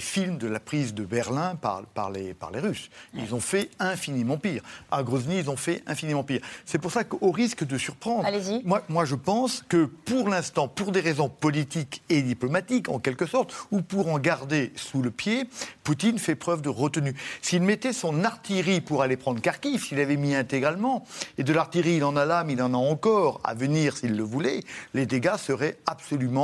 films 0.00 0.36
de 0.36 0.48
la 0.48 0.58
prise 0.58 0.94
de 0.94 1.04
Berlin 1.04 1.54
par, 1.54 1.82
par, 1.82 2.10
les, 2.10 2.34
par 2.34 2.50
les 2.50 2.58
Russes. 2.58 2.90
Ils 3.14 3.36
ont 3.36 3.40
fait 3.40 3.70
infiniment 3.78 4.36
pire. 4.36 4.60
À 4.90 5.04
Grozny, 5.04 5.38
ils 5.38 5.48
ont 5.48 5.56
fait 5.56 5.84
infiniment 5.86 6.24
pire. 6.24 6.40
C'est 6.64 6.80
pour 6.80 6.90
ça 6.90 7.04
qu'au 7.04 7.30
risque 7.30 7.64
de 7.64 7.78
surprendre, 7.78 8.26
moi, 8.64 8.82
moi 8.88 9.04
je 9.04 9.14
pense 9.14 9.62
que 9.68 9.84
pour 9.84 10.28
l'instant, 10.28 10.66
pour 10.66 10.90
des 10.90 10.98
raisons 10.98 11.28
politiques 11.28 12.02
et 12.08 12.20
diplomatiques, 12.20 12.88
en 12.88 12.98
quelque 12.98 13.26
sorte, 13.26 13.54
ou 13.70 13.80
pour 13.80 14.08
en 14.08 14.18
garder 14.18 14.72
sous 14.74 15.02
le 15.02 15.12
pied, 15.12 15.48
Poutine 15.84 16.18
fait 16.18 16.34
preuve 16.34 16.62
de 16.62 16.68
retenue. 16.68 17.14
S'il 17.42 17.62
mettait 17.62 17.92
son 17.92 18.24
artillerie 18.24 18.80
pour 18.80 19.02
aller 19.02 19.16
prendre 19.16 19.40
Kharkiv, 19.40 19.84
s'il 19.84 20.00
avait 20.00 20.16
mis 20.16 20.34
intégralement, 20.34 21.04
et 21.38 21.44
de 21.44 21.52
l'artillerie, 21.52 21.98
il 21.98 22.04
en 22.04 22.16
a 22.16 22.24
là, 22.24 22.42
mais 22.42 22.54
il 22.54 22.62
en 22.62 22.74
a 22.74 22.76
encore 22.76 23.40
à 23.44 23.54
venir 23.54 23.96
s'il 23.96 24.16
le 24.16 24.24
voulait, 24.24 24.64
les 24.94 25.06
dégâts 25.06 25.36
seraient 25.36 25.76
absolument 25.86 26.39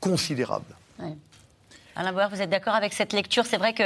considérable. 0.00 0.74
Alain 1.96 2.12
Bauer, 2.12 2.28
vous 2.28 2.42
êtes 2.42 2.50
d'accord 2.50 2.74
avec 2.74 2.92
cette 2.92 3.12
lecture? 3.12 3.46
C'est 3.46 3.56
vrai 3.56 3.72
que 3.72 3.84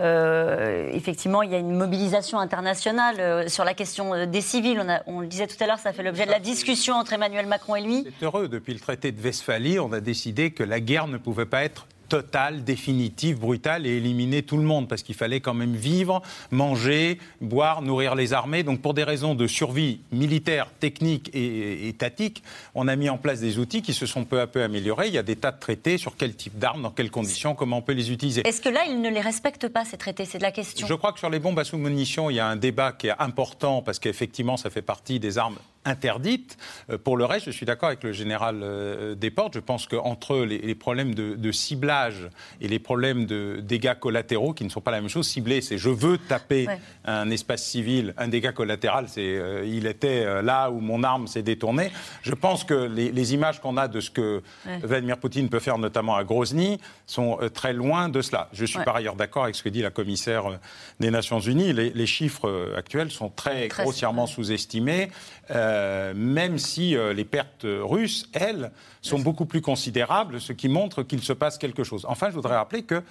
euh, 0.00 0.88
effectivement, 0.92 1.42
il 1.42 1.50
y 1.50 1.54
a 1.54 1.58
une 1.58 1.74
mobilisation 1.74 2.38
internationale 2.38 3.16
euh, 3.18 3.48
sur 3.48 3.64
la 3.64 3.74
question 3.74 4.14
euh, 4.14 4.26
des 4.26 4.40
civils. 4.40 4.80
On, 4.80 4.88
a, 4.88 5.02
on, 5.06 5.20
le 5.20 5.26
disait 5.26 5.48
tout 5.48 5.56
à 5.60 5.66
l'heure, 5.66 5.78
ça 5.78 5.92
fait 5.92 6.04
l'objet 6.04 6.24
de 6.24 6.30
la 6.30 6.38
discussion 6.38 6.94
entre 6.94 7.14
Emmanuel 7.14 7.46
Macron 7.46 7.74
et 7.74 7.82
lui. 7.82 8.04
C'est 8.04 8.24
heureux. 8.24 8.48
Depuis 8.48 8.74
le 8.74 8.80
traité 8.80 9.10
de 9.10 9.20
Westphalie, 9.20 9.80
on 9.80 9.92
a 9.92 10.00
décidé 10.00 10.52
que 10.52 10.62
la 10.62 10.78
guerre 10.78 11.08
ne 11.08 11.18
pouvait 11.18 11.46
pas 11.46 11.64
être 11.64 11.86
totale, 12.08 12.64
définitive, 12.64 13.38
brutale 13.38 13.86
et 13.86 13.96
éliminer 13.96 14.42
tout 14.42 14.56
le 14.56 14.62
monde 14.62 14.88
parce 14.88 15.02
qu'il 15.02 15.14
fallait 15.14 15.40
quand 15.40 15.54
même 15.54 15.74
vivre, 15.74 16.22
manger, 16.50 17.18
boire, 17.40 17.82
nourrir 17.82 18.14
les 18.14 18.32
armées. 18.32 18.62
Donc 18.62 18.80
pour 18.80 18.94
des 18.94 19.04
raisons 19.04 19.34
de 19.34 19.46
survie 19.46 20.00
militaire, 20.12 20.70
technique 20.80 21.30
et 21.34 21.88
étatique, 21.88 22.42
on 22.74 22.88
a 22.88 22.96
mis 22.96 23.08
en 23.08 23.18
place 23.18 23.40
des 23.40 23.58
outils 23.58 23.82
qui 23.82 23.94
se 23.94 24.06
sont 24.06 24.24
peu 24.24 24.40
à 24.40 24.46
peu 24.46 24.62
améliorés. 24.62 25.08
Il 25.08 25.14
y 25.14 25.18
a 25.18 25.22
des 25.22 25.36
tas 25.36 25.52
de 25.52 25.58
traités 25.58 25.98
sur 25.98 26.16
quel 26.16 26.34
type 26.34 26.58
d'armes, 26.58 26.82
dans 26.82 26.90
quelles 26.90 27.10
conditions, 27.10 27.54
comment 27.54 27.78
on 27.78 27.82
peut 27.82 27.92
les 27.92 28.10
utiliser. 28.10 28.46
Est-ce 28.46 28.60
que 28.60 28.68
là, 28.68 28.80
ils 28.88 29.00
ne 29.00 29.10
les 29.10 29.20
respectent 29.20 29.68
pas, 29.68 29.84
ces 29.84 29.96
traités? 29.96 30.24
C'est 30.24 30.38
de 30.38 30.42
la 30.42 30.52
question. 30.52 30.86
Je 30.86 30.94
crois 30.94 31.12
que 31.12 31.18
sur 31.18 31.30
les 31.30 31.38
bombes 31.38 31.58
à 31.58 31.64
sous-munitions, 31.64 32.30
il 32.30 32.36
y 32.36 32.40
a 32.40 32.46
un 32.46 32.56
débat 32.56 32.92
qui 32.92 33.08
est 33.08 33.14
important 33.18 33.82
parce 33.82 33.98
qu'effectivement, 33.98 34.56
ça 34.56 34.70
fait 34.70 34.82
partie 34.82 35.20
des 35.20 35.38
armes 35.38 35.58
interdite. 35.84 36.56
Euh, 36.90 36.98
pour 36.98 37.16
le 37.16 37.24
reste, 37.24 37.46
je 37.46 37.50
suis 37.50 37.66
d'accord 37.66 37.88
avec 37.88 38.02
le 38.02 38.12
général 38.12 38.60
euh, 38.62 39.14
Desportes. 39.14 39.54
Je 39.54 39.60
pense 39.60 39.86
qu'entre 39.86 40.38
les, 40.38 40.74
problèmes 40.74 41.14
de, 41.14 41.52
ciblage 41.52 42.28
et 42.60 42.68
les 42.68 42.78
problèmes 42.78 43.26
de 43.26 43.60
dégâts 43.62 43.94
collatéraux, 43.98 44.52
qui 44.52 44.64
ne 44.64 44.68
sont 44.68 44.80
pas 44.80 44.90
la 44.90 45.00
même 45.00 45.08
chose, 45.08 45.26
cibler, 45.26 45.60
c'est 45.60 45.78
je 45.78 45.90
veux 45.90 46.18
taper 46.18 46.66
un 47.04 47.30
espace 47.30 47.64
civil, 47.64 48.14
un 48.16 48.28
dégât 48.28 48.52
collatéral, 48.52 49.06
c'est 49.08 49.20
euh, 49.20 49.64
il 49.66 49.86
était 49.86 50.42
là 50.42 50.70
où 50.70 50.80
mon 50.80 51.02
arme 51.02 51.26
s'est 51.26 51.42
détournée. 51.42 51.90
Je 52.22 52.34
pense 52.34 52.64
que 52.64 52.74
les, 52.74 53.34
images 53.34 53.60
qu'on 53.60 53.76
a 53.76 53.88
de 53.88 54.00
ce 54.00 54.10
que 54.10 54.42
Vladimir 54.82 55.18
Poutine 55.18 55.48
peut 55.48 55.58
faire, 55.58 55.76
notamment 55.76 56.16
à 56.16 56.24
Grozny, 56.24 56.80
sont 57.06 57.38
très 57.52 57.72
loin 57.72 58.08
de 58.08 58.22
cela. 58.22 58.48
Je 58.52 58.64
suis 58.64 58.78
par 58.84 58.96
ailleurs 58.96 59.16
d'accord 59.16 59.44
avec 59.44 59.54
ce 59.54 59.62
que 59.62 59.68
dit 59.68 59.82
la 59.82 59.90
commissaire 59.90 60.58
des 61.00 61.10
Nations 61.10 61.40
Unies. 61.40 61.72
Les, 61.72 62.06
chiffres 62.06 62.72
actuels 62.76 63.10
sont 63.10 63.28
très, 63.28 63.68
grossièrement 63.68 64.26
sous-estimés. 64.26 65.10
Euh, 65.50 65.67
même 66.14 66.58
si 66.58 66.96
euh, 66.96 67.12
les 67.12 67.24
pertes 67.24 67.64
russes, 67.64 68.28
elles, 68.32 68.72
sont 69.02 69.18
beaucoup 69.18 69.46
plus 69.46 69.60
considérables, 69.60 70.40
ce 70.40 70.52
qui 70.52 70.68
montre 70.68 71.02
qu'il 71.02 71.22
se 71.22 71.32
passe 71.32 71.58
quelque 71.58 71.84
chose. 71.84 72.04
Enfin, 72.08 72.28
je 72.30 72.34
voudrais 72.34 72.56
rappeler 72.56 72.82
que 72.82 73.02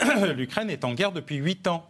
l'Ukraine 0.36 0.70
est 0.70 0.84
en 0.84 0.94
guerre 0.94 1.12
depuis 1.12 1.36
huit 1.36 1.66
ans. 1.66 1.86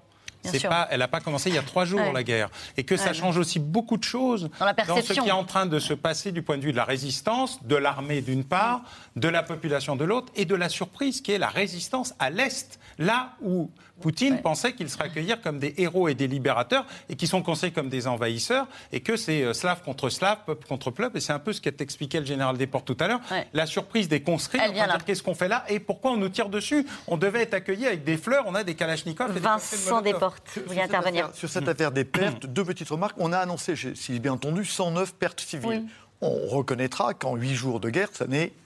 Pas, 0.68 0.88
elle 0.90 1.00
n'a 1.00 1.08
pas 1.08 1.20
commencé 1.20 1.50
il 1.50 1.54
y 1.54 1.58
a 1.58 1.62
trois 1.62 1.84
jours, 1.84 2.12
la 2.14 2.22
guerre. 2.22 2.48
Et 2.76 2.84
que 2.84 2.96
ça 2.96 3.12
change 3.12 3.36
aussi 3.36 3.58
beaucoup 3.58 3.98
de 3.98 4.04
choses 4.04 4.48
dans, 4.88 4.96
ce 5.02 5.12
qui 5.12 5.28
est 5.28 5.32
en 5.32 5.44
train 5.44 5.66
de 5.66 5.78
se 5.78 5.92
passer 5.92 6.32
du 6.32 6.42
point 6.42 6.56
de 6.56 6.62
vue 6.62 6.72
de 6.72 6.78
la 6.78 6.84
résistance, 6.84 7.62
de 7.64 7.76
l'armée 7.76 8.22
d'une 8.22 8.44
part, 8.44 8.82
de 9.16 9.28
la 9.28 9.42
population 9.42 9.96
de 9.96 10.04
l'autre, 10.04 10.32
et 10.36 10.46
de 10.46 10.54
la 10.54 10.70
surprise 10.70 11.20
qui 11.20 11.32
est 11.32 11.38
la 11.38 11.48
résistance 11.48 12.14
à 12.18 12.30
l'Est, 12.30 12.79
là 13.00 13.32
où 13.42 13.68
Poutine 14.00 14.40
pensait 14.40 14.72
qu'il 14.72 14.88
serait 14.88 15.04
accueilli 15.04 15.34
comme 15.42 15.58
des 15.58 15.74
héros 15.76 16.08
et 16.08 16.14
des 16.14 16.26
libérateurs, 16.26 16.86
et 17.08 17.16
qui 17.16 17.26
sont 17.26 17.42
conseillés 17.42 17.72
comme 17.72 17.88
des 17.88 18.06
envahisseurs, 18.06 18.66
et 18.92 19.00
que 19.00 19.16
c'est 19.16 19.42
euh, 19.42 19.52
slave 19.52 19.82
contre 19.82 20.08
slave, 20.08 20.38
peuple 20.46 20.66
contre 20.66 20.90
peuple, 20.90 21.18
et 21.18 21.20
c'est 21.20 21.32
un 21.32 21.38
peu 21.38 21.52
ce 21.52 21.60
qu'a 21.60 21.70
expliqué 21.80 22.20
le 22.20 22.26
général 22.26 22.56
Desportes 22.56 22.86
tout 22.86 22.96
à 23.00 23.08
l'heure, 23.08 23.20
la 23.52 23.66
surprise 23.66 24.08
des 24.08 24.22
conscrits, 24.22 24.60
qu'est-ce 25.04 25.22
qu'on 25.22 25.34
fait 25.34 25.48
là, 25.48 25.64
et 25.68 25.80
pourquoi 25.80 26.12
on 26.12 26.16
nous 26.16 26.28
tire 26.28 26.48
dessus? 26.48 26.86
On 27.06 27.16
devait 27.16 27.42
être 27.42 27.54
accueilli 27.54 27.86
avec 27.86 28.04
des 28.04 28.16
fleurs, 28.16 28.44
on 28.46 28.54
a 28.54 28.64
des 28.64 28.74
kalachnikovs. 28.74 29.38
Vincent 29.38 30.00
Desportes, 30.00 30.42
vous 30.56 30.68
voulez 30.68 30.82
intervenir? 30.82 31.30
Sur 31.34 31.48
cette 31.48 31.68
affaire 31.68 31.92
des 31.92 32.04
pertes, 32.04 32.46
deux 32.46 32.64
petites 32.64 32.88
remarques. 32.88 33.16
On 33.18 33.32
a 33.32 33.38
annoncé, 33.38 33.74
si 33.94 34.18
bien 34.18 34.32
entendu, 34.32 34.64
109 34.64 35.14
pertes 35.14 35.40
civiles 35.40 35.84
on 36.22 36.46
reconnaîtra 36.48 37.14
qu'en 37.14 37.34
huit 37.36 37.54
jours 37.54 37.80
de 37.80 37.88
guerre, 37.88 38.10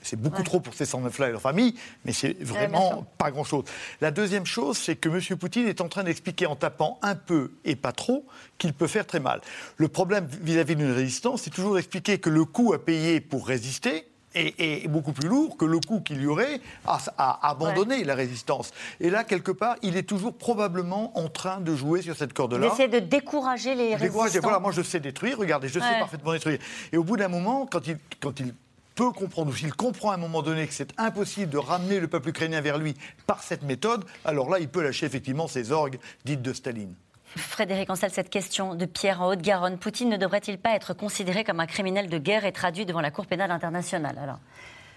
c'est 0.02 0.20
beaucoup 0.20 0.42
trop 0.42 0.60
pour 0.60 0.74
ces 0.74 0.84
109-là 0.84 1.28
et 1.28 1.32
leur 1.32 1.40
famille, 1.40 1.74
mais 2.04 2.12
c'est 2.12 2.36
vraiment 2.42 3.06
pas 3.16 3.30
grand-chose. 3.30 3.64
La 4.00 4.10
deuxième 4.10 4.46
chose, 4.46 4.76
c'est 4.76 4.96
que 4.96 5.08
M. 5.08 5.38
Poutine 5.38 5.68
est 5.68 5.80
en 5.80 5.88
train 5.88 6.04
d'expliquer 6.04 6.46
en 6.46 6.56
tapant 6.56 6.98
un 7.02 7.14
peu 7.14 7.52
et 7.64 7.76
pas 7.76 7.92
trop 7.92 8.26
qu'il 8.58 8.72
peut 8.72 8.88
faire 8.88 9.06
très 9.06 9.20
mal. 9.20 9.40
Le 9.76 9.88
problème 9.88 10.26
vis-à-vis 10.42 10.76
d'une 10.76 10.92
résistance, 10.92 11.42
c'est 11.42 11.50
toujours 11.50 11.74
d'expliquer 11.74 12.18
que 12.18 12.30
le 12.30 12.44
coût 12.44 12.72
à 12.72 12.84
payer 12.84 13.20
pour 13.20 13.46
résister, 13.46 14.06
est, 14.34 14.88
beaucoup 14.88 15.12
plus 15.12 15.28
lourd 15.28 15.56
que 15.56 15.64
le 15.64 15.80
coût 15.80 16.00
qu'il 16.00 16.22
y 16.22 16.26
aurait 16.26 16.60
à, 16.86 17.48
abandonner 17.48 18.04
la 18.04 18.14
résistance. 18.14 18.72
Et 19.00 19.10
là, 19.10 19.24
quelque 19.24 19.52
part, 19.52 19.76
il 19.82 19.96
est 19.96 20.02
toujours 20.02 20.34
probablement 20.34 21.16
en 21.18 21.28
train 21.28 21.60
de 21.60 21.74
jouer 21.74 22.02
sur 22.02 22.16
cette 22.16 22.32
corde-là. 22.32 22.68
D'essayer 22.68 22.88
de 22.88 22.98
décourager 22.98 23.74
les 23.74 23.94
résistants. 23.94 24.40
Voilà, 24.42 24.58
moi 24.58 24.72
je 24.72 24.82
sais 24.82 25.00
détruire, 25.00 25.38
regardez, 25.38 25.68
je 25.68 25.78
sais 25.78 25.98
parfaitement 25.98 26.32
détruire. 26.32 26.58
Et 26.92 26.96
au 26.96 27.04
bout 27.04 27.16
d'un 27.16 27.28
moment, 27.28 27.66
quand 27.66 27.86
il, 27.86 27.98
quand 28.20 28.40
il 28.40 28.54
peut 28.94 29.10
comprendre, 29.10 29.50
ou 29.50 29.54
s'il 29.54 29.74
comprend 29.74 30.10
à 30.10 30.14
un 30.14 30.18
moment 30.18 30.42
donné 30.42 30.66
que 30.66 30.74
c'est 30.74 30.92
impossible 30.98 31.50
de 31.50 31.58
ramener 31.58 32.00
le 32.00 32.08
peuple 32.08 32.30
ukrainien 32.30 32.60
vers 32.60 32.78
lui 32.78 32.94
par 33.26 33.42
cette 33.42 33.62
méthode, 33.62 34.04
alors 34.24 34.48
là, 34.50 34.58
il 34.58 34.68
peut 34.68 34.82
lâcher 34.82 35.06
effectivement 35.06 35.48
ses 35.48 35.72
orgues 35.72 35.98
dites 36.24 36.42
de 36.42 36.52
Staline. 36.52 36.94
Frédéric 37.36 37.90
Ancel, 37.90 38.10
cette 38.10 38.30
question 38.30 38.74
de 38.74 38.86
Pierre 38.86 39.20
en 39.20 39.28
Haute-Garonne. 39.28 39.78
Poutine 39.78 40.08
ne 40.08 40.16
devrait-il 40.16 40.58
pas 40.58 40.74
être 40.74 40.94
considéré 40.94 41.44
comme 41.44 41.60
un 41.60 41.66
criminel 41.66 42.08
de 42.08 42.18
guerre 42.18 42.44
et 42.44 42.52
traduit 42.52 42.86
devant 42.86 43.00
la 43.00 43.10
Cour 43.10 43.26
pénale 43.26 43.50
internationale 43.50 44.36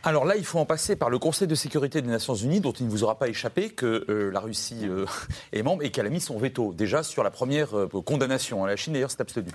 alors 0.07 0.23
là, 0.23 0.37
il 0.37 0.45
faut 0.45 0.57
en 0.57 0.65
passer 0.65 0.95
par 0.95 1.09
le 1.09 1.19
Conseil 1.19 1.49
de 1.49 1.55
sécurité 1.55 2.01
des 2.01 2.07
Nations 2.07 2.33
Unies, 2.33 2.61
dont 2.61 2.71
il 2.71 2.85
ne 2.85 2.91
vous 2.91 3.03
aura 3.03 3.19
pas 3.19 3.27
échappé 3.27 3.71
que 3.71 4.05
euh, 4.07 4.31
la 4.31 4.39
Russie 4.39 4.83
euh, 4.83 5.05
est 5.51 5.63
membre 5.63 5.83
et 5.83 5.91
qu'elle 5.91 6.05
a 6.05 6.09
mis 6.09 6.21
son 6.21 6.37
veto 6.37 6.73
déjà 6.73 7.03
sur 7.03 7.23
la 7.23 7.29
première 7.29 7.77
euh, 7.77 7.87
condamnation. 8.05 8.65
La 8.65 8.77
Chine 8.77 8.93
d'ailleurs 8.93 9.11
s'est 9.11 9.19
abstenue. 9.19 9.51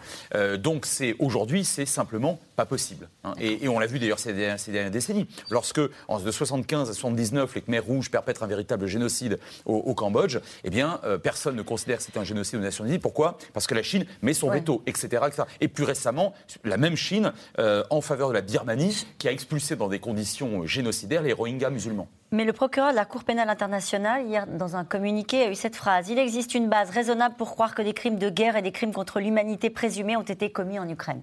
donc 0.59 0.85
c'est 0.85 1.17
aujourd'hui, 1.19 1.65
c'est 1.65 1.87
simplement 1.87 2.39
pas 2.55 2.67
possible. 2.67 3.09
Hein. 3.25 3.33
Et, 3.41 3.67
on 3.67 3.79
l'a 3.79 3.87
vu 3.87 3.99
d'ailleurs 3.99 4.19
ces, 4.19 4.35
dernières 4.35 4.91
décennies. 4.91 5.27
Lorsque, 5.49 5.81
en, 6.09 6.21
de 6.21 6.31
75 6.31 6.91
à 6.91 6.93
79, 6.93 7.55
les 7.55 7.63
Khmers 7.63 7.85
rouges 7.85 8.11
perpètrent 8.11 8.43
un 8.43 8.47
véritable 8.47 8.87
génocide 8.87 9.39
au, 9.65 9.95
Cambodge, 9.95 10.39
eh 10.65 10.71
bien 10.71 11.01
personne 11.23 11.57
ne 11.57 11.63
considère 11.63 11.97
que 11.97 12.03
c'est 12.03 12.19
un 12.19 12.25
génocide 12.25 12.59
aux 12.59 12.63
Nations 12.63 12.85
Unies. 12.85 12.99
Pourquoi? 12.99 13.39
Parce 13.55 13.67
que 13.67 13.75
la 13.75 13.83
Chine 13.83 14.05
met 14.21 14.35
son 14.35 14.51
veto, 14.51 14.83
etc., 14.87 15.23
etc., 15.27 15.45
Et 15.63 15.69
plus 15.69 15.85
récemment, 15.85 16.35
la 16.65 16.77
même 16.77 16.97
Chine 16.97 17.33
en 17.59 18.01
faveur 18.03 18.29
de 18.29 18.35
la 18.35 18.43
Birmanie, 18.43 19.07
qui 19.19 19.29
a 19.29 19.33
expulsé 19.33 19.77
dans 19.77 19.89
des 19.89 19.99
conditions 19.99 20.42
génocidaires 20.65 21.23
les 21.23 21.33
Rohingyas 21.33 21.71
musulmans. 21.71 22.09
Mais 22.31 22.45
le 22.45 22.53
procureur 22.53 22.91
de 22.91 22.97
la 22.97 23.05
Cour 23.05 23.25
pénale 23.25 23.51
internationale, 23.51 24.27
hier, 24.27 24.47
dans 24.47 24.77
un 24.77 24.85
communiqué, 24.85 25.43
a 25.43 25.51
eu 25.51 25.55
cette 25.55 25.77
phrase 25.77 26.09
Il 26.09 26.19
existe 26.19 26.55
une 26.55 26.69
base 26.69 26.91
raisonnable 26.91 27.35
pour 27.37 27.51
croire 27.51 27.75
que 27.75 27.83
des 27.83 27.93
crimes 27.93 28.19
de 28.19 28.31
guerre 28.31 28.57
et 28.57 28.63
des 28.63 28.73
crimes 28.73 28.93
contre 28.93 29.21
l'humanité 29.21 29.71
présumés 29.71 30.17
ont 30.17 30.23
été 30.23 30.51
commis 30.51 30.79
en 30.79 30.89
Ukraine. 30.89 31.23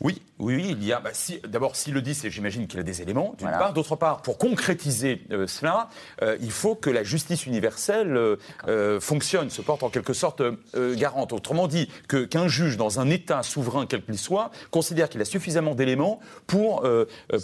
Oui, 0.00 0.20
oui, 0.38 0.56
oui, 0.56 0.76
il 0.78 0.84
y 0.84 0.92
a. 0.92 1.00
Bah, 1.00 1.10
si, 1.14 1.40
D'abord, 1.48 1.74
s'il 1.74 1.94
le 1.94 2.02
dit, 2.02 2.14
c'est 2.14 2.30
j'imagine 2.30 2.66
qu'il 2.66 2.78
a 2.78 2.82
des 2.82 3.00
éléments, 3.00 3.34
d'une 3.38 3.50
part. 3.50 3.72
D'autre 3.72 3.96
part, 3.96 4.20
pour 4.20 4.36
concrétiser 4.36 5.22
euh, 5.30 5.46
cela, 5.46 5.88
euh, 6.20 6.36
il 6.42 6.50
faut 6.50 6.74
que 6.74 6.90
la 6.90 7.02
justice 7.02 7.46
universelle 7.46 8.36
euh, 8.68 9.00
fonctionne, 9.00 9.48
se 9.48 9.62
porte 9.62 9.82
en 9.82 9.88
quelque 9.88 10.12
sorte 10.12 10.42
garante. 10.74 11.32
Autrement 11.32 11.66
dit, 11.66 11.90
qu'un 12.30 12.48
juge 12.48 12.76
dans 12.76 13.00
un 13.00 13.08
État 13.08 13.42
souverain, 13.42 13.86
quel 13.86 14.04
qu'il 14.04 14.18
soit, 14.18 14.50
considère 14.70 15.08
qu'il 15.08 15.20
a 15.22 15.24
suffisamment 15.24 15.74
d'éléments 15.74 16.20
pour, 16.46 16.86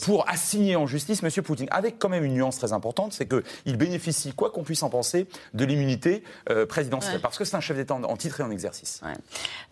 pour 0.02 0.28
assigner 0.28 0.76
en 0.76 0.86
justice 0.86 1.22
M. 1.22 1.30
Poutine. 1.42 1.68
Avec 1.70 1.98
quand 1.98 2.08
même 2.08 2.24
une 2.24 2.34
nuance 2.34 2.58
très 2.58 2.72
importante, 2.72 3.12
c'est 3.12 3.26
qu'il 3.26 3.76
bénéficie, 3.76 4.34
quoi 4.34 4.50
qu'on 4.50 4.62
puisse 4.62 4.82
en 4.82 4.90
penser, 4.90 5.26
de 5.54 5.64
l'immunité 5.64 6.22
présidentielle. 6.68 7.20
Parce 7.20 7.38
que 7.38 7.44
c'est 7.44 7.56
un 7.56 7.60
chef 7.60 7.76
d'État 7.76 7.94
en, 7.94 8.16
titre 8.16 8.40
et 8.40 8.42
en 8.42 8.50
exercice. 8.50 9.00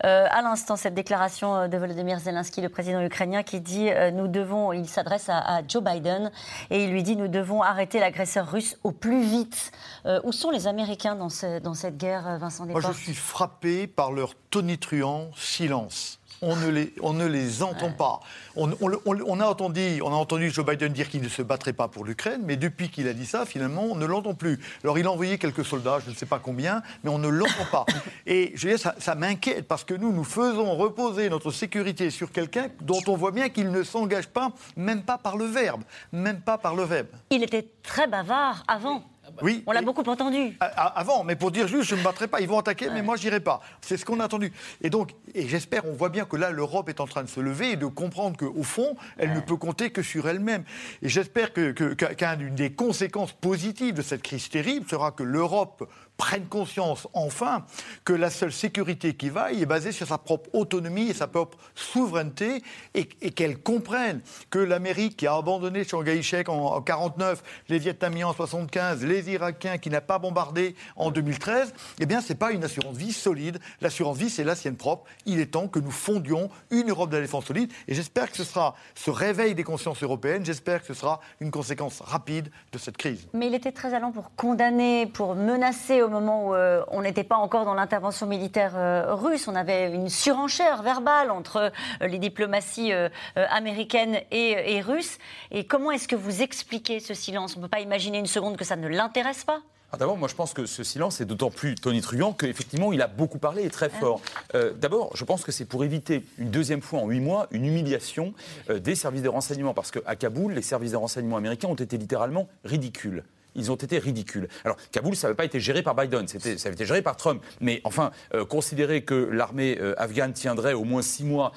à 0.01 0.41
l'instant, 0.41 0.75
cette 0.75 0.95
déclaration 0.95 1.67
de 1.67 1.77
Volodymyr 1.77 2.19
Zelensky, 2.19 2.61
le 2.61 2.70
président 2.71 3.01
ukrainien, 3.01 3.43
qui 3.43 3.61
dit 3.61 3.89
euh, 3.89 4.11
nous 4.11 4.27
devons, 4.27 4.73
il 4.73 4.87
s'adresse 4.87 5.29
à, 5.29 5.61
Joe 5.67 5.83
Biden 5.83 6.31
et 6.69 6.83
il 6.83 6.91
lui 6.91 7.03
dit 7.03 7.15
nous 7.15 7.27
devons 7.27 7.61
arrêter 7.61 7.99
l'agresseur 7.99 8.49
russe 8.49 8.77
au 8.83 8.91
plus 8.91 9.21
vite. 9.23 9.71
Euh, 10.05 10.19
où 10.23 10.31
sont 10.31 10.49
les 10.49 10.67
Américains 10.67 11.15
dans, 11.15 11.27
dans 11.61 11.73
cette 11.73 11.97
guerre, 11.97 12.27
euh, 12.27 12.37
Vincent 12.37 12.65
Desportes 12.65 12.83
Moi, 12.83 12.93
je 12.93 12.97
suis 12.97 13.13
frappé 13.13 13.87
par 13.87 14.11
leur 14.11 14.33
tonitruant 14.49 15.29
silence 15.35 16.20
on 16.41 16.55
ne 16.55 16.69
les, 16.69 16.93
on 17.01 17.13
ne 17.13 17.25
les 17.25 17.61
entend 17.61 17.91
pas. 17.91 18.19
On, 18.55 18.71
a 18.71 19.45
entendu, 19.45 20.01
on 20.03 20.11
a 20.11 20.15
entendu 20.15 20.49
Joe 20.49 20.65
Biden 20.65 20.91
dire 20.91 21.07
qu'il 21.07 21.21
ne 21.21 21.29
se 21.29 21.41
battrait 21.41 21.73
pas 21.73 21.87
pour 21.87 22.03
l'Ukraine, 22.03 22.41
mais 22.43 22.57
depuis 22.57 22.89
qu'il 22.89 23.07
a 23.07 23.13
dit 23.13 23.25
ça, 23.25 23.45
finalement, 23.45 23.83
on 23.83 23.95
ne 23.95 24.05
l'entend 24.05 24.33
plus. 24.33 24.59
Alors 24.83 24.97
il 24.97 25.05
a 25.05 25.11
envoyé 25.11 25.37
quelques 25.37 25.63
soldats, 25.63 25.99
je 26.03 26.09
ne 26.09 26.15
sais 26.15 26.25
pas 26.25 26.39
combien, 26.39 26.81
mais 27.03 27.11
on 27.11 27.19
ne 27.19 27.27
l'entend 27.27 27.65
pas. 27.71 27.85
Et 28.25 28.51
je 28.55 28.67
veux 28.67 28.75
dire, 28.75 28.93
ça, 28.97 29.15
m'inquiète 29.15 29.67
parce 29.67 29.83
que 29.83 29.93
nous, 29.93 30.11
nous 30.11 30.23
faisons 30.23 30.75
reposer 30.75 31.29
notre 31.29 31.51
sécurité 31.51 32.09
sur 32.09 32.31
quelqu'un 32.31 32.69
dont 32.81 33.01
on 33.07 33.15
voit 33.15 33.31
bien 33.31 33.49
qu'il 33.49 33.69
ne 33.69 33.83
s'engage 33.83 34.27
pas, 34.27 34.51
même 34.75 35.03
pas 35.03 35.17
par 35.17 35.37
le 35.37 35.45
verbe, 35.45 35.83
même 36.11 36.41
pas 36.41 36.57
par 36.57 36.75
le 36.75 36.83
verbe. 36.83 37.07
Il 37.29 37.43
était 37.43 37.67
très 37.83 38.07
bavard 38.07 38.63
avant. 38.67 39.03
Oui. 39.41 39.63
On 39.67 39.71
l'a 39.71 39.81
beaucoup 39.81 40.03
entendu. 40.03 40.57
Avant, 40.59 41.23
mais 41.23 41.35
pour 41.35 41.51
dire 41.51 41.67
juste, 41.67 41.83
je 41.83 41.95
ne 41.95 41.99
me 41.99 42.05
battrai 42.05 42.27
pas. 42.27 42.41
Ils 42.41 42.47
vont 42.47 42.59
attaquer, 42.59 42.89
mais 42.89 43.01
moi, 43.01 43.15
je 43.15 43.23
n'irai 43.23 43.39
pas. 43.39 43.61
C'est 43.81 43.97
ce 43.97 44.05
qu'on 44.05 44.19
a 44.19 44.25
entendu. 44.25 44.51
Et 44.81 44.89
donc, 44.89 45.11
et 45.33 45.47
j'espère, 45.47 45.85
on 45.85 45.93
voit 45.93 46.09
bien 46.09 46.25
que 46.25 46.35
là, 46.35 46.51
l'Europe 46.51 46.89
est 46.89 46.99
en 46.99 47.07
train 47.07 47.23
de 47.23 47.29
se 47.29 47.39
lever 47.39 47.71
et 47.71 47.75
de 47.75 47.85
comprendre 47.85 48.37
qu'au 48.37 48.63
fond, 48.63 48.95
elle 49.17 49.33
ne 49.33 49.39
peut 49.39 49.57
compter 49.57 49.89
que 49.89 50.01
sur 50.01 50.27
elle-même. 50.27 50.63
Et 51.01 51.09
j'espère 51.09 51.53
qu'une 51.53 51.73
que, 51.73 52.49
des 52.55 52.71
conséquences 52.71 53.33
positives 53.33 53.93
de 53.93 54.01
cette 54.01 54.21
crise 54.21 54.49
terrible 54.49 54.87
sera 54.89 55.11
que 55.11 55.23
l'Europe 55.23 55.89
prenne 56.17 56.45
conscience 56.45 57.07
enfin 57.13 57.65
que 58.05 58.13
la 58.13 58.29
seule 58.29 58.51
sécurité 58.51 59.15
qui 59.15 59.29
vaille 59.29 59.61
est 59.61 59.65
basée 59.65 59.91
sur 59.91 60.07
sa 60.07 60.17
propre 60.17 60.49
autonomie 60.53 61.09
et 61.09 61.13
sa 61.13 61.27
propre 61.27 61.57
souveraineté 61.73 62.61
et, 62.93 63.05
qu'elle 63.05 63.57
comprenne 63.57 64.21
que 64.49 64.59
l'Amérique 64.59 65.17
qui 65.17 65.27
a 65.27 65.35
abandonné 65.35 65.83
Chiang 65.83 66.43
en, 66.47 66.75
en 66.75 66.81
49, 66.81 67.43
les 67.69 67.79
Vietnamiens 67.79 68.27
en 68.27 68.33
75, 68.33 69.03
les 69.03 69.31
Irakiens 69.31 69.77
qui 69.77 69.89
n'a 69.89 70.01
pas 70.01 70.19
bombardé 70.19 70.75
en 70.95 71.09
2013, 71.11 71.73
eh 71.99 72.05
bien 72.05 72.21
c'est 72.21 72.35
pas 72.35 72.51
une 72.51 72.63
assurance 72.63 72.95
vie 72.95 73.13
solide. 73.13 73.59
L'assurance 73.81 74.17
vie 74.17 74.29
c'est 74.29 74.43
la 74.43 74.55
sienne 74.55 74.77
propre. 74.77 75.05
Il 75.25 75.39
est 75.39 75.47
temps 75.47 75.67
que 75.67 75.79
nous 75.79 75.91
fondions 75.91 76.49
une 76.69 76.89
Europe 76.89 77.09
de 77.09 77.15
la 77.15 77.23
défense 77.23 77.45
solide 77.45 77.71
et 77.87 77.95
j'espère 77.95 78.29
que 78.29 78.37
ce 78.37 78.43
sera 78.43 78.75
ce 78.95 79.09
réveil 79.09 79.55
des 79.55 79.63
consciences 79.63 80.03
européennes, 80.03 80.45
j'espère 80.45 80.81
que 80.81 80.87
ce 80.87 80.93
sera 80.93 81.19
une 81.39 81.51
conséquence 81.51 82.01
rapide 82.01 82.51
de 82.71 82.77
cette 82.77 82.97
crise. 82.97 83.27
Mais 83.33 83.47
il 83.47 83.55
était 83.55 83.71
très 83.71 83.93
allant 83.93 84.11
pour 84.11 84.35
condamner, 84.35 85.07
pour 85.07 85.35
menacer 85.35 86.01
moment 86.11 86.47
où 86.49 86.53
euh, 86.53 86.83
on 86.89 87.01
n'était 87.01 87.23
pas 87.23 87.37
encore 87.37 87.65
dans 87.65 87.73
l'intervention 87.73 88.27
militaire 88.27 88.73
euh, 88.75 89.15
russe. 89.15 89.47
On 89.47 89.55
avait 89.55 89.91
une 89.91 90.09
surenchère 90.09 90.83
verbale 90.83 91.31
entre 91.31 91.71
euh, 92.01 92.07
les 92.07 92.19
diplomaties 92.19 92.91
américaines 93.35 94.19
et, 94.31 94.75
et 94.75 94.81
russes. 94.81 95.17
Et 95.51 95.65
comment 95.65 95.91
est-ce 95.91 96.07
que 96.07 96.15
vous 96.15 96.41
expliquez 96.41 96.99
ce 96.99 97.13
silence? 97.13 97.55
On 97.55 97.59
ne 97.59 97.65
peut 97.65 97.69
pas 97.69 97.79
imaginer 97.79 98.19
une 98.19 98.27
seconde 98.27 98.57
que 98.57 98.65
ça 98.65 98.75
ne 98.75 98.87
l'intéresse 98.87 99.43
pas? 99.43 99.61
Ah, 99.91 99.97
D'abord, 99.97 100.17
moi 100.17 100.27
je 100.27 100.35
pense 100.35 100.53
que 100.53 100.65
ce 100.65 100.83
silence 100.83 101.19
est 101.21 101.25
d'autant 101.25 101.51
plus 101.51 101.75
tonitruant 101.75 102.33
qu'effectivement 102.33 102.93
il 102.93 103.01
a 103.01 103.07
beaucoup 103.07 103.39
parlé 103.39 103.63
et 103.63 103.69
très 103.69 103.89
fort. 103.89 104.21
D'abord, 104.53 105.15
je 105.15 105.25
pense 105.25 105.43
que 105.43 105.51
c'est 105.51 105.65
pour 105.65 105.83
éviter 105.83 106.23
une 106.37 106.49
deuxième 106.49 106.81
fois 106.81 106.99
en 106.99 107.07
huit 107.07 107.19
mois 107.19 107.47
une 107.51 107.65
humiliation 107.65 108.33
des 108.69 108.95
services 108.95 109.21
de 109.21 109.29
renseignement. 109.29 109.73
Parce 109.73 109.91
qu'à 109.91 110.15
Kaboul, 110.15 110.53
les 110.53 110.61
services 110.61 110.91
de 110.91 110.97
renseignement 110.97 111.37
américains 111.37 111.67
ont 111.67 111.75
été 111.75 111.97
littéralement 111.97 112.47
ridicules 112.63 113.23
ils 113.55 113.71
ont 113.71 113.75
été 113.75 113.97
ridicules. 113.99 114.47
Alors, 114.63 114.77
Kaboul, 114.91 115.15
ça 115.15 115.27
n'avait 115.27 115.35
pas 115.35 115.45
été 115.45 115.59
géré 115.59 115.83
par 115.83 115.95
Biden, 115.95 116.27
ça 116.27 116.37
avait 116.37 116.73
été 116.73 116.85
géré 116.85 117.01
par 117.01 117.17
Trump. 117.17 117.43
Mais 117.59 117.81
enfin, 117.83 118.11
euh, 118.33 118.45
considérer 118.45 119.03
que 119.03 119.29
l'armée 119.31 119.77
euh, 119.79 119.93
afghane 119.97 120.33
tiendrait 120.33 120.73
au 120.73 120.83
moins 120.83 121.01
six 121.01 121.23
mois 121.23 121.51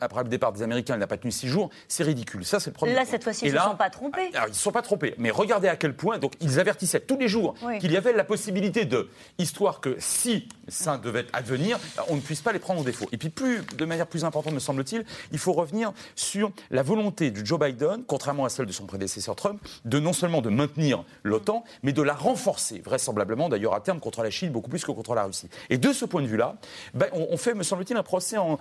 après, 0.00 0.22
le 0.22 0.28
départ 0.28 0.52
des 0.52 0.62
Américains, 0.62 0.94
elle 0.94 1.00
n'a 1.00 1.06
pas 1.06 1.16
tenu 1.16 1.32
six 1.32 1.48
jours, 1.48 1.70
c'est 1.88 2.04
ridicule. 2.04 2.44
Ça, 2.44 2.60
c'est 2.60 2.70
le 2.70 2.74
premier. 2.74 2.94
Là, 2.94 3.04
cette 3.04 3.24
fois-ci, 3.24 3.46
ils 3.46 3.52
ne 3.52 3.58
se 3.58 3.64
sont 3.64 3.76
pas 3.76 3.90
trompés. 3.90 4.30
Alors, 4.34 4.46
ils 4.46 4.50
ne 4.50 4.54
se 4.54 4.62
sont 4.62 4.72
pas 4.72 4.82
trompés. 4.82 5.14
Mais 5.18 5.30
regardez 5.30 5.68
à 5.68 5.76
quel 5.76 5.94
point, 5.94 6.18
donc, 6.18 6.34
ils 6.40 6.60
avertissaient 6.60 7.00
tous 7.00 7.18
les 7.18 7.28
jours 7.28 7.54
qu'il 7.80 7.92
y 7.92 7.96
avait 7.96 8.12
la 8.12 8.24
possibilité 8.24 8.84
de, 8.84 9.08
histoire 9.38 9.80
que 9.80 9.96
si 9.98 10.48
ça 10.68 10.98
devait 10.98 11.26
advenir, 11.32 11.78
on 12.08 12.16
ne 12.16 12.20
puisse 12.20 12.40
pas 12.40 12.52
les 12.52 12.58
prendre 12.58 12.80
en 12.80 12.84
défaut. 12.84 13.08
Et 13.12 13.16
puis, 13.16 13.30
plus, 13.30 13.62
de 13.76 13.84
manière 13.84 14.06
plus 14.06 14.24
importante, 14.24 14.54
me 14.54 14.58
semble-t-il, 14.58 15.04
il 15.30 15.38
faut 15.38 15.52
revenir 15.52 15.92
sur 16.16 16.52
la 16.70 16.82
volonté 16.82 17.30
de 17.30 17.44
Joe 17.44 17.58
Biden, 17.58 18.04
contrairement 18.06 18.44
à 18.44 18.48
celle 18.48 18.66
de 18.66 18.72
son 18.72 18.86
prédécesseur 18.86 19.36
Trump, 19.36 19.60
de 19.84 19.98
non 19.98 20.12
seulement 20.12 20.40
de 20.40 20.50
maintenir 20.50 21.04
l'OTAN, 21.22 21.64
mais 21.82 21.92
de 21.92 22.02
la 22.02 22.14
renforcer, 22.14 22.80
vraisemblablement 22.84 23.48
d'ailleurs 23.48 23.74
à 23.74 23.80
terme 23.80 24.00
contre 24.00 24.22
la 24.22 24.30
Chine 24.30 24.50
beaucoup 24.50 24.70
plus 24.70 24.84
que 24.84 24.92
contre 24.92 25.14
la 25.14 25.24
Russie. 25.24 25.48
Et 25.70 25.78
de 25.78 25.92
ce 25.92 26.04
point 26.04 26.22
de 26.22 26.26
vue-là, 26.26 26.56
ben, 26.94 27.08
on, 27.12 27.36
fait, 27.36 27.54
me 27.54 27.62
semble-t-il, 27.62 27.96
un 27.96 28.02
procès 28.02 28.36
en, 28.38 28.58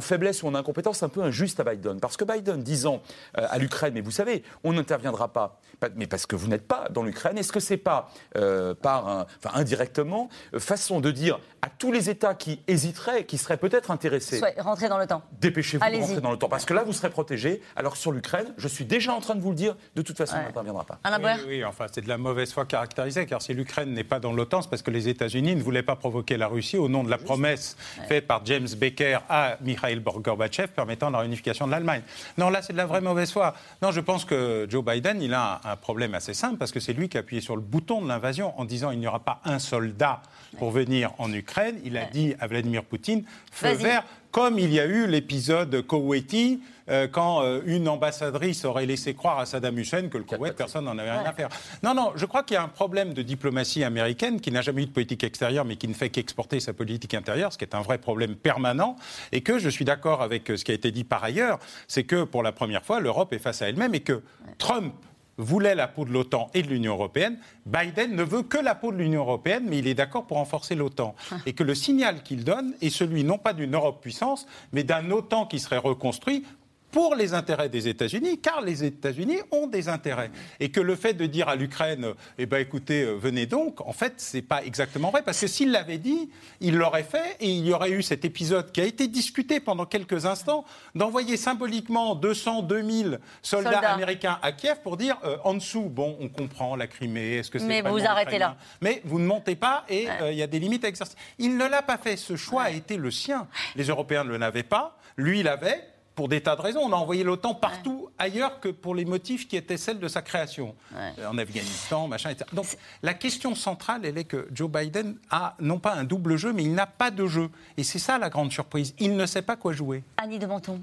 faiblesse 0.00 0.42
ou 0.42 0.48
en 0.48 0.54
incompétence 0.54 1.02
un 1.02 1.08
peu 1.08 1.22
injuste 1.22 1.60
à 1.60 1.64
Biden. 1.64 2.00
Parce 2.00 2.16
que 2.16 2.24
Biden 2.24 2.62
disant 2.62 3.02
euh, 3.38 3.46
à 3.48 3.58
l'Ukraine, 3.58 3.94
mais 3.94 4.00
vous 4.00 4.10
savez, 4.10 4.42
on 4.64 4.72
n'interviendra 4.72 5.28
pas, 5.28 5.60
mais 5.96 6.06
parce 6.06 6.26
que 6.26 6.36
vous 6.36 6.48
n'êtes 6.48 6.66
pas 6.66 6.88
dans 6.90 7.02
l'Ukraine, 7.02 7.38
est-ce 7.38 7.52
que 7.52 7.60
c'est 7.60 7.76
pas 7.76 8.10
euh, 8.36 8.74
par, 8.74 9.26
enfin, 9.38 9.58
indirectement, 9.58 10.28
euh, 10.54 10.60
façon 10.60 11.00
de 11.00 11.10
dire 11.10 11.40
à 11.62 11.68
tous 11.68 11.92
les 11.92 12.10
États 12.10 12.34
qui 12.34 12.60
hésiteraient, 12.68 13.24
qui 13.24 13.38
seraient 13.38 13.56
peut-être 13.56 13.90
intéressés, 13.90 14.40
rentrez 14.58 14.88
dans 14.88 14.98
le 14.98 15.06
temps. 15.06 15.22
Dépêchez-vous 15.40 15.84
de 15.84 15.96
rentrer 15.96 16.20
dans 16.20 16.30
le 16.30 16.38
temps, 16.38 16.48
parce 16.48 16.64
que 16.64 16.74
là 16.74 16.84
vous 16.84 16.92
serez 16.92 17.10
protégés. 17.10 17.62
Alors 17.76 17.96
sur 17.96 18.12
l'Ukraine, 18.12 18.52
je 18.56 18.68
suis 18.68 18.84
déjà 18.84 19.12
en 19.12 19.20
train 19.20 19.34
de 19.34 19.40
vous 19.40 19.50
le 19.50 19.56
dire, 19.56 19.76
de 19.94 20.02
toute 20.02 20.16
façon, 20.16 20.36
on 20.38 20.42
n'interviendra 20.42 20.84
pas. 20.84 20.98
Oui, 21.18 21.30
oui, 21.46 21.64
enfin 21.68 21.86
c'est 21.92 22.02
de 22.02 22.08
la 22.08 22.18
mauvaise 22.18 22.52
foi 22.52 22.64
caractérisée, 22.64 23.26
car 23.26 23.42
si 23.42 23.54
l'Ukraine 23.54 23.92
n'est 23.92 24.04
pas 24.04 24.20
dans 24.20 24.32
l'OTAN, 24.32 24.62
c'est 24.62 24.70
parce 24.70 24.82
que 24.82 24.90
les 24.90 25.08
États-Unis 25.08 25.56
ne 25.56 25.62
voulaient 25.62 25.82
pas 25.82 25.96
provoquer 25.96 26.36
la 26.36 26.48
Russie 26.48 26.76
au 26.76 26.88
nom 26.88 27.04
de 27.04 27.10
la 27.10 27.18
promesse 27.18 27.76
faite 28.08 28.26
par 28.26 28.44
James 28.44 28.68
Baker 28.76 29.18
à 29.28 29.56
Mikhail 29.60 30.00
Gorbatchev 30.00 30.68
permettant 30.68 31.10
la 31.10 31.18
réunification 31.18 31.66
de 31.66 31.72
l'Allemagne. 31.72 32.02
Non, 32.36 32.50
là, 32.50 32.62
c'est 32.62 32.72
de 32.72 32.78
la 32.78 32.86
vraie 32.86 33.00
mauvaise 33.00 33.30
foi. 33.30 33.54
Non, 33.82 33.90
je 33.90 34.00
pense 34.00 34.24
que 34.24 34.66
Joe 34.68 34.84
Biden, 34.84 35.22
il 35.22 35.34
a 35.34 35.60
un, 35.64 35.76
problème 35.76 36.14
assez 36.14 36.34
simple, 36.34 36.56
parce 36.56 36.72
que 36.72 36.80
c'est 36.80 36.92
lui 36.92 37.08
qui 37.08 37.16
a 37.16 37.20
appuyé 37.20 37.40
sur 37.40 37.56
le 37.56 37.62
bouton 37.62 38.02
de 38.02 38.08
l'invasion 38.08 38.58
en 38.58 38.64
disant 38.64 38.90
il 38.90 38.98
n'y 38.98 39.06
aura 39.06 39.20
pas 39.20 39.40
un 39.44 39.58
soldat 39.58 40.22
pour 40.58 40.70
venir 40.70 41.12
en 41.18 41.32
Ukraine. 41.32 41.78
Il 41.84 41.96
a 41.96 42.04
dit 42.04 42.34
à 42.40 42.46
Vladimir 42.46 42.84
Poutine 42.84 43.24
feu 43.52 43.72
vert, 43.72 44.04
comme 44.30 44.58
il 44.58 44.72
y 44.72 44.80
a 44.80 44.86
eu 44.86 45.06
l'épisode 45.06 45.82
Koweïti 45.86 46.60
euh, 46.90 47.06
quand 47.06 47.42
euh, 47.42 47.60
une 47.66 47.88
ambassadrice 47.88 48.64
aurait 48.64 48.86
laissé 48.86 49.14
croire 49.14 49.38
à 49.38 49.46
Saddam 49.46 49.78
Hussein 49.78 50.08
que 50.08 50.16
le 50.16 50.24
Koweït, 50.24 50.54
personne 50.54 50.86
n'en 50.86 50.96
avait 50.96 51.10
rien 51.10 51.24
à 51.24 51.32
faire. 51.32 51.48
Non, 51.82 51.94
non, 51.94 52.12
je 52.14 52.24
crois 52.24 52.42
qu'il 52.42 52.54
y 52.54 52.58
a 52.58 52.62
un 52.62 52.68
problème 52.68 53.12
de 53.12 53.22
diplomatie 53.22 53.84
américaine 53.84 54.40
qui 54.40 54.50
n'a 54.50 54.62
jamais 54.62 54.82
eu 54.82 54.86
de 54.86 54.90
politique 54.90 55.22
extérieure, 55.22 55.64
mais 55.64 55.76
qui 55.76 55.86
ne 55.86 55.92
fait 55.92 56.08
qu'exporter 56.08 56.60
sa 56.60 56.72
politique 56.72 57.14
intérieure, 57.14 57.52
ce 57.52 57.58
qui 57.58 57.64
est 57.64 57.74
un 57.74 57.82
vrai 57.82 57.98
problème 57.98 58.36
permanent, 58.36 58.96
et 59.32 59.42
que 59.42 59.58
je 59.58 59.68
suis 59.68 59.84
d'accord 59.84 60.22
avec 60.22 60.50
euh, 60.50 60.56
ce 60.56 60.64
qui 60.64 60.70
a 60.70 60.74
été 60.74 60.90
dit 60.90 61.04
par 61.04 61.22
ailleurs, 61.22 61.58
c'est 61.88 62.04
que 62.04 62.24
pour 62.24 62.42
la 62.42 62.52
première 62.52 62.84
fois, 62.84 63.00
l'Europe 63.00 63.32
est 63.32 63.38
face 63.38 63.60
à 63.60 63.68
elle-même 63.68 63.94
et 63.94 64.00
que 64.00 64.22
Trump 64.56 64.94
voulait 65.38 65.74
la 65.74 65.88
peau 65.88 66.04
de 66.04 66.12
l'OTAN 66.12 66.50
et 66.52 66.62
de 66.62 66.68
l'Union 66.68 66.92
européenne. 66.92 67.38
Biden 67.64 68.14
ne 68.14 68.22
veut 68.22 68.42
que 68.42 68.58
la 68.58 68.74
peau 68.74 68.92
de 68.92 68.98
l'Union 68.98 69.20
européenne, 69.20 69.64
mais 69.68 69.78
il 69.78 69.86
est 69.86 69.94
d'accord 69.94 70.26
pour 70.26 70.36
renforcer 70.36 70.74
l'OTAN. 70.74 71.14
Et 71.46 71.52
que 71.52 71.62
le 71.62 71.74
signal 71.74 72.22
qu'il 72.22 72.44
donne 72.44 72.74
est 72.82 72.90
celui 72.90 73.24
non 73.24 73.38
pas 73.38 73.52
d'une 73.52 73.74
Europe 73.74 74.02
puissance, 74.02 74.46
mais 74.72 74.84
d'un 74.84 75.10
OTAN 75.10 75.46
qui 75.46 75.58
serait 75.60 75.78
reconstruit 75.78 76.44
pour 76.90 77.14
les 77.14 77.34
intérêts 77.34 77.68
des 77.68 77.88
États-Unis, 77.88 78.40
car 78.40 78.60
les 78.60 78.84
États-Unis 78.84 79.38
ont 79.50 79.66
des 79.66 79.88
intérêts. 79.88 80.30
Et 80.60 80.70
que 80.70 80.80
le 80.80 80.96
fait 80.96 81.14
de 81.14 81.26
dire 81.26 81.48
à 81.48 81.56
l'Ukraine, 81.56 82.14
eh 82.38 82.46
ben, 82.46 82.58
écoutez, 82.58 83.02
euh, 83.02 83.14
venez 83.14 83.46
donc, 83.46 83.80
en 83.86 83.92
fait, 83.92 84.14
c'est 84.16 84.42
pas 84.42 84.64
exactement 84.64 85.10
vrai, 85.10 85.22
parce 85.22 85.40
que 85.40 85.46
s'il 85.46 85.70
l'avait 85.70 85.98
dit, 85.98 86.30
il 86.60 86.76
l'aurait 86.76 87.02
fait, 87.02 87.36
et 87.40 87.48
il 87.48 87.66
y 87.66 87.72
aurait 87.72 87.90
eu 87.90 88.02
cet 88.02 88.24
épisode 88.24 88.72
qui 88.72 88.80
a 88.80 88.84
été 88.84 89.08
discuté 89.08 89.60
pendant 89.60 89.86
quelques 89.86 90.26
instants, 90.26 90.64
d'envoyer 90.94 91.36
symboliquement 91.36 92.14
200, 92.14 92.62
2000 92.62 93.20
soldats, 93.42 93.78
américains 93.78 94.38
à 94.42 94.52
Kiev 94.52 94.80
pour 94.82 94.96
dire, 94.96 95.16
euh, 95.24 95.36
en 95.44 95.54
dessous, 95.54 95.88
bon, 95.88 96.16
on 96.20 96.28
comprend 96.28 96.76
la 96.76 96.86
Crimée, 96.86 97.36
est-ce 97.36 97.50
que 97.50 97.58
c'est 97.58 97.66
Mais 97.66 97.82
vous 97.82 98.04
arrêtez 98.04 98.38
là. 98.38 98.56
Mais 98.80 99.02
vous 99.04 99.18
ne 99.18 99.26
montez 99.26 99.56
pas, 99.56 99.84
et 99.88 100.08
euh, 100.20 100.32
il 100.32 100.38
y 100.38 100.42
a 100.42 100.46
des 100.46 100.58
limites 100.58 100.84
à 100.84 100.88
exercer. 100.88 101.16
Il 101.38 101.56
ne 101.56 101.66
l'a 101.66 101.82
pas 101.82 101.98
fait, 101.98 102.16
ce 102.16 102.36
choix 102.36 102.62
a 102.64 102.70
été 102.70 102.96
le 102.96 103.10
sien. 103.10 103.46
Les 103.76 103.84
Européens 103.84 104.24
ne 104.24 104.36
l'avaient 104.36 104.62
pas, 104.62 104.96
lui 105.16 105.42
l'avait 105.42 105.84
pour 106.18 106.28
des 106.28 106.40
tas 106.40 106.56
de 106.56 106.62
raisons. 106.62 106.80
On 106.80 106.92
a 106.92 106.96
envoyé 106.96 107.22
l'OTAN 107.22 107.54
partout 107.54 108.08
ailleurs 108.18 108.58
que 108.58 108.70
pour 108.70 108.96
les 108.96 109.04
motifs 109.04 109.46
qui 109.46 109.56
étaient 109.56 109.76
celles 109.76 110.00
de 110.00 110.08
sa 110.08 110.20
création. 110.20 110.74
Euh, 110.96 111.12
en 111.28 111.38
Afghanistan, 111.38 112.08
machin, 112.08 112.30
etc. 112.30 112.50
Donc 112.52 112.66
la 113.04 113.14
question 113.14 113.54
centrale, 113.54 114.04
elle 114.04 114.18
est 114.18 114.24
que 114.24 114.48
Joe 114.52 114.68
Biden 114.68 115.16
a 115.30 115.54
non 115.60 115.78
pas 115.78 115.94
un 115.94 116.02
double 116.02 116.36
jeu, 116.36 116.52
mais 116.52 116.64
il 116.64 116.74
n'a 116.74 116.88
pas 116.88 117.12
de 117.12 117.24
jeu. 117.28 117.50
Et 117.76 117.84
c'est 117.84 118.00
ça 118.00 118.18
la 118.18 118.30
grande 118.30 118.50
surprise. 118.50 118.96
Il 118.98 119.14
ne 119.14 119.26
sait 119.26 119.42
pas 119.42 119.54
quoi 119.54 119.72
jouer. 119.72 120.02
Annie 120.16 120.40
de 120.40 120.46
Menton, 120.46 120.80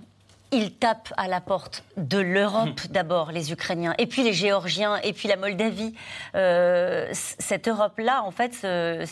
ils 0.51 0.71
tapent 0.73 1.13
à 1.17 1.27
la 1.27 1.41
porte 1.41 1.83
de 1.97 2.19
l'Europe 2.19 2.81
hmm. 2.85 2.91
d'abord, 2.91 3.31
les 3.31 3.51
Ukrainiens, 3.51 3.93
et 3.97 4.05
puis 4.05 4.23
les 4.23 4.33
Géorgiens, 4.33 4.97
et 4.97 5.13
puis 5.13 5.27
la 5.27 5.37
Moldavie. 5.37 5.93
Euh, 6.35 7.09
cette 7.13 7.67
Europe-là, 7.67 8.23
en 8.23 8.31
fait, 8.31 8.53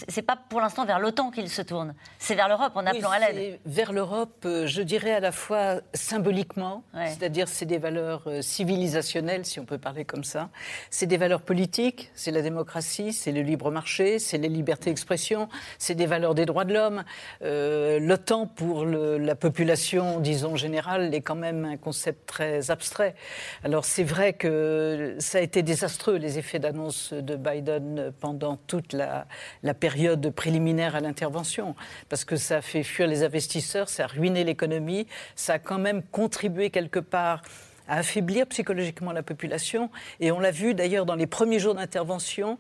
c'est 0.08 0.22
pas 0.22 0.38
pour 0.50 0.62
l'instant 0.62 0.86
vers 0.86 1.00
l'OTAN 1.00 1.32
qu'ils 1.32 1.50
se 1.50 1.62
tournent, 1.62 1.94
c'est 2.20 2.36
vers 2.36 2.48
l'Europe 2.48 2.74
en 2.76 2.86
appelant 2.86 3.12
à 3.12 3.20
l'aide. 3.20 3.60
Vers 3.66 3.94
l'Europe, 3.94 4.44
euh, 4.46 4.68
je 4.68 4.82
dirais 4.82 5.14
à 5.14 5.20
la 5.20 5.32
fois 5.32 5.82
symboliquement, 5.94 6.84
c'est-à-dire 6.94 7.48
c'est 7.48 7.66
des 7.66 7.78
valeurs 7.78 8.24
euh, 8.28 8.42
civilisationnelles, 8.42 9.46
si 9.46 9.60
on 9.60 9.66
peut 9.66 9.78
parler 9.78 10.06
comme 10.06 10.24
ça, 10.24 10.50
c'est 10.90 11.08
des 11.08 11.18
valeurs 11.18 11.42
politiques, 11.42 12.12
c'est 12.16 12.32
la 12.32 12.42
démocratie, 12.42 13.14
c'est 13.14 13.32
le 13.32 13.42
libre 13.42 13.72
marché, 13.72 14.20
c'est 14.20 14.38
les 14.38 14.50
libertés 14.50 14.90
d'expression, 14.90 15.50
c'est 15.78 15.96
des 15.96 16.06
valeurs 16.06 16.36
des 16.36 16.46
droits 16.46 16.66
de 16.66 16.74
l'homme. 16.74 17.04
L'OTAN 17.42 18.48
pour 18.48 18.86
la 18.86 19.36
population, 19.36 20.20
disons 20.20 20.56
générale, 20.56 21.10
les 21.10 21.22
quand 21.34 21.40
même 21.40 21.66
un 21.66 21.78
concept 21.78 22.28
très 22.28 22.70
abstrait. 22.70 23.16
Alors 23.64 23.86
c'est 23.86 24.04
vrai 24.04 24.34
que 24.34 25.16
ça 25.18 25.40
a 25.40 25.42
été 25.42 25.64
désastreux, 25.64 26.18
les 26.18 26.38
effets 26.38 26.60
d'annonce 26.60 27.12
de 27.12 27.36
Biden 27.36 28.14
pendant 28.20 28.58
toute 28.68 28.94
la, 28.94 29.26
la 29.64 29.74
période 29.74 30.30
préliminaire 30.30 30.96
à 30.96 31.00
l'intervention, 31.00 31.76
parce 32.08 32.24
que 32.24 32.36
ça 32.36 32.58
a 32.58 32.62
fait 32.62 32.84
fuir 32.84 33.08
les 33.08 33.24
investisseurs, 33.24 33.90
ça 33.90 34.04
a 34.04 34.08
ruiné 34.08 34.44
l'économie, 34.44 35.08
ça 35.36 35.54
a 35.54 35.60
quand 35.60 35.80
même 35.80 36.04
contribué 36.04 36.70
quelque 36.70 37.00
part 37.00 37.42
à 37.88 37.98
affaiblir 37.98 38.48
psychologiquement 38.48 39.12
la 39.12 39.24
population. 39.24 39.90
Et 40.20 40.32
on 40.32 40.40
l'a 40.40 40.52
vu 40.52 40.74
d'ailleurs 40.74 41.06
dans 41.06 41.16
les 41.16 41.28
premiers 41.28 41.60
jours 41.60 41.76
d'intervention, 41.76 42.58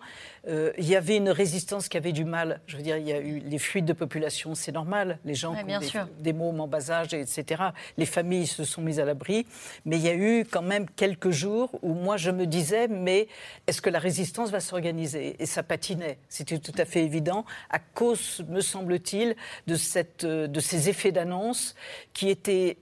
euh, 0.47 0.73
il 0.77 0.85
y 0.85 0.95
avait 0.95 1.17
une 1.17 1.29
résistance 1.29 1.87
qui 1.87 1.97
avait 1.97 2.11
du 2.11 2.25
mal. 2.25 2.59
Je 2.67 2.75
veux 2.75 2.83
dire, 2.83 2.97
il 2.97 3.07
y 3.07 3.13
a 3.13 3.19
eu 3.19 3.39
les 3.39 3.59
fuites 3.59 3.85
de 3.85 3.93
population, 3.93 4.55
c'est 4.55 4.71
normal. 4.71 5.19
Les 5.23 5.35
gens 5.35 5.55
qui 5.55 5.63
ont 5.63 5.79
des, 5.79 5.89
des, 6.19 6.33
mômes 6.33 6.59
en 6.59 6.67
bas 6.67 6.91
âge, 6.91 7.13
etc. 7.13 7.63
Les 7.97 8.05
familles 8.05 8.47
se 8.47 8.65
sont 8.65 8.81
mises 8.81 8.99
à 8.99 9.05
l'abri. 9.05 9.45
Mais 9.85 9.97
il 9.97 10.03
y 10.03 10.09
a 10.09 10.15
eu 10.15 10.45
quand 10.45 10.61
même 10.61 10.89
quelques 10.89 11.31
jours 11.31 11.79
où 11.81 11.93
moi 11.93 12.17
je 12.17 12.31
me 12.31 12.45
disais, 12.45 12.87
mais 12.89 13.27
est-ce 13.67 13.81
que 13.81 13.89
la 13.89 13.99
résistance 13.99 14.51
va 14.51 14.59
s'organiser? 14.59 15.35
Et 15.39 15.45
ça 15.45 15.63
patinait. 15.63 16.17
C'était 16.27 16.59
tout 16.59 16.73
à 16.77 16.85
fait 16.85 17.03
évident 17.03 17.45
à 17.69 17.79
cause, 17.79 18.43
me 18.49 18.61
semble-t-il, 18.61 19.35
de, 19.67 19.75
cette, 19.75 20.25
de 20.25 20.59
ces 20.59 20.89
effets 20.89 21.11
d'annonce 21.11 21.75
qui 22.13 22.29
étaient 22.29 22.77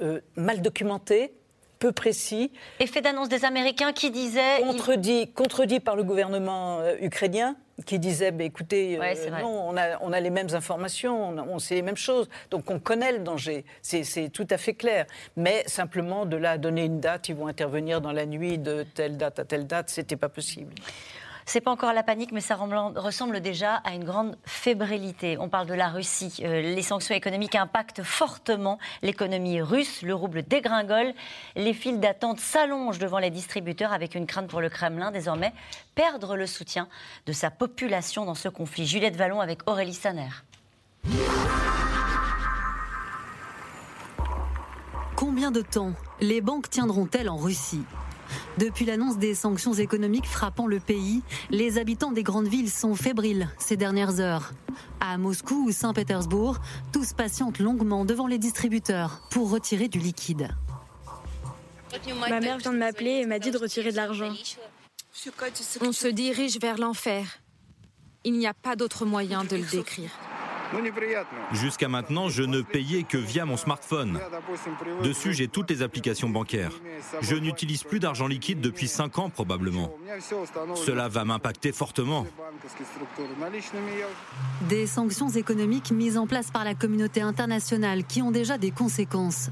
euh, 0.00 0.20
mal 0.36 0.62
documentés 0.62 1.32
peu 1.84 1.92
précis. 1.92 2.50
Effet 2.80 3.02
d'annonce 3.02 3.28
des 3.28 3.44
Américains 3.44 3.92
qui 3.92 4.10
disaient... 4.10 4.60
Contredit, 4.60 5.30
contredit 5.32 5.80
par 5.80 5.96
le 5.96 6.02
gouvernement 6.02 6.78
euh, 6.80 6.96
ukrainien, 7.02 7.56
qui 7.84 7.98
disait 7.98 8.30
bah, 8.30 8.44
écoutez, 8.44 8.98
euh, 8.98 9.30
non, 9.42 9.68
on 9.68 9.76
a, 9.76 9.98
on 10.00 10.10
a, 10.14 10.18
les 10.18 10.30
mêmes 10.30 10.48
informations, 10.54 11.28
on, 11.28 11.58
sait 11.58 11.74
les 11.74 11.82
mêmes 11.82 11.98
choses, 11.98 12.30
donc 12.50 12.70
on 12.70 12.78
connaît 12.78 13.12
le 13.12 13.18
danger. 13.18 13.66
C'est 13.82 14.30
tout 14.32 14.46
à 14.48 14.56
fait 14.56 14.72
clair. 14.72 15.04
Mais 15.36 15.62
simplement, 15.66 16.24
de 16.24 16.38
là 16.38 16.52
à 16.52 16.58
donner 16.58 16.86
une 16.86 17.00
date, 17.00 17.28
ils 17.28 17.34
vont 17.34 17.48
intervenir 17.48 18.00
dans 18.00 18.12
la 18.12 18.24
nuit 18.24 18.56
de 18.56 18.86
telle 18.94 19.18
date 19.18 19.38
à 19.38 19.44
telle 19.44 19.66
date, 19.66 19.90
c'était 19.90 20.16
pas 20.16 20.30
possible. 20.30 20.72
C'est 21.46 21.60
pas 21.60 21.70
encore 21.70 21.92
la 21.92 22.02
panique, 22.02 22.32
mais 22.32 22.40
ça 22.40 22.56
ressemble 22.56 23.40
déjà 23.40 23.74
à 23.76 23.94
une 23.94 24.04
grande 24.04 24.36
fébrilité. 24.44 25.36
On 25.38 25.48
parle 25.48 25.66
de 25.66 25.74
la 25.74 25.88
Russie. 25.88 26.40
Euh, 26.42 26.62
les 26.62 26.82
sanctions 26.82 27.14
économiques 27.14 27.54
impactent 27.54 28.02
fortement 28.02 28.78
l'économie 29.02 29.60
russe. 29.60 30.02
Le 30.02 30.14
rouble 30.14 30.42
dégringole. 30.42 31.12
Les 31.54 31.74
files 31.74 32.00
d'attente 32.00 32.40
s'allongent 32.40 32.98
devant 32.98 33.18
les 33.18 33.30
distributeurs 33.30 33.92
avec 33.92 34.14
une 34.14 34.26
crainte 34.26 34.48
pour 34.48 34.60
le 34.60 34.70
Kremlin 34.70 35.10
désormais 35.10 35.52
perdre 35.94 36.36
le 36.36 36.46
soutien 36.46 36.88
de 37.26 37.32
sa 37.32 37.50
population 37.50 38.24
dans 38.24 38.34
ce 38.34 38.48
conflit. 38.48 38.86
Juliette 38.86 39.16
Vallon 39.16 39.40
avec 39.40 39.68
Aurélie 39.68 39.94
Saner. 39.94 40.30
Combien 45.16 45.50
de 45.50 45.60
temps 45.60 45.92
les 46.20 46.40
banques 46.40 46.70
tiendront-elles 46.70 47.28
en 47.28 47.36
Russie? 47.36 47.84
Depuis 48.58 48.84
l'annonce 48.84 49.18
des 49.18 49.34
sanctions 49.34 49.74
économiques 49.74 50.26
frappant 50.26 50.66
le 50.66 50.80
pays, 50.80 51.22
les 51.50 51.78
habitants 51.78 52.12
des 52.12 52.22
grandes 52.22 52.48
villes 52.48 52.70
sont 52.70 52.94
fébriles 52.94 53.48
ces 53.58 53.76
dernières 53.76 54.20
heures. 54.20 54.52
À 55.00 55.18
Moscou 55.18 55.66
ou 55.66 55.72
Saint-Pétersbourg, 55.72 56.58
tous 56.92 57.12
patientent 57.12 57.58
longuement 57.58 58.04
devant 58.04 58.26
les 58.26 58.38
distributeurs 58.38 59.20
pour 59.30 59.50
retirer 59.50 59.88
du 59.88 59.98
liquide. 59.98 60.48
Ma 62.18 62.40
mère 62.40 62.58
vient 62.58 62.72
de 62.72 62.78
m'appeler 62.78 63.20
et 63.22 63.26
m'a 63.26 63.38
dit 63.38 63.50
de 63.50 63.58
retirer 63.58 63.90
de 63.90 63.96
l'argent. 63.96 64.32
On 65.80 65.92
se 65.92 66.08
dirige 66.08 66.58
vers 66.58 66.78
l'enfer. 66.78 67.38
Il 68.24 68.38
n'y 68.38 68.46
a 68.46 68.54
pas 68.54 68.74
d'autre 68.74 69.04
moyen 69.04 69.44
de 69.44 69.56
le 69.56 69.64
décrire. 69.64 70.10
Jusqu'à 71.52 71.88
maintenant, 71.88 72.28
je 72.28 72.42
ne 72.42 72.60
payais 72.62 73.02
que 73.02 73.18
via 73.18 73.44
mon 73.44 73.56
smartphone. 73.56 74.20
Dessus, 75.02 75.32
j'ai 75.32 75.48
toutes 75.48 75.70
les 75.70 75.82
applications 75.82 76.28
bancaires. 76.28 76.72
Je 77.20 77.36
n'utilise 77.36 77.82
plus 77.82 78.00
d'argent 78.00 78.26
liquide 78.26 78.60
depuis 78.60 78.88
5 78.88 79.18
ans 79.18 79.30
probablement. 79.30 79.90
Cela 80.74 81.08
va 81.08 81.24
m'impacter 81.24 81.72
fortement. 81.72 82.26
Des 84.68 84.86
sanctions 84.86 85.28
économiques 85.28 85.90
mises 85.90 86.16
en 86.16 86.26
place 86.26 86.50
par 86.50 86.64
la 86.64 86.74
communauté 86.74 87.20
internationale 87.20 88.04
qui 88.04 88.22
ont 88.22 88.30
déjà 88.30 88.58
des 88.58 88.70
conséquences. 88.70 89.50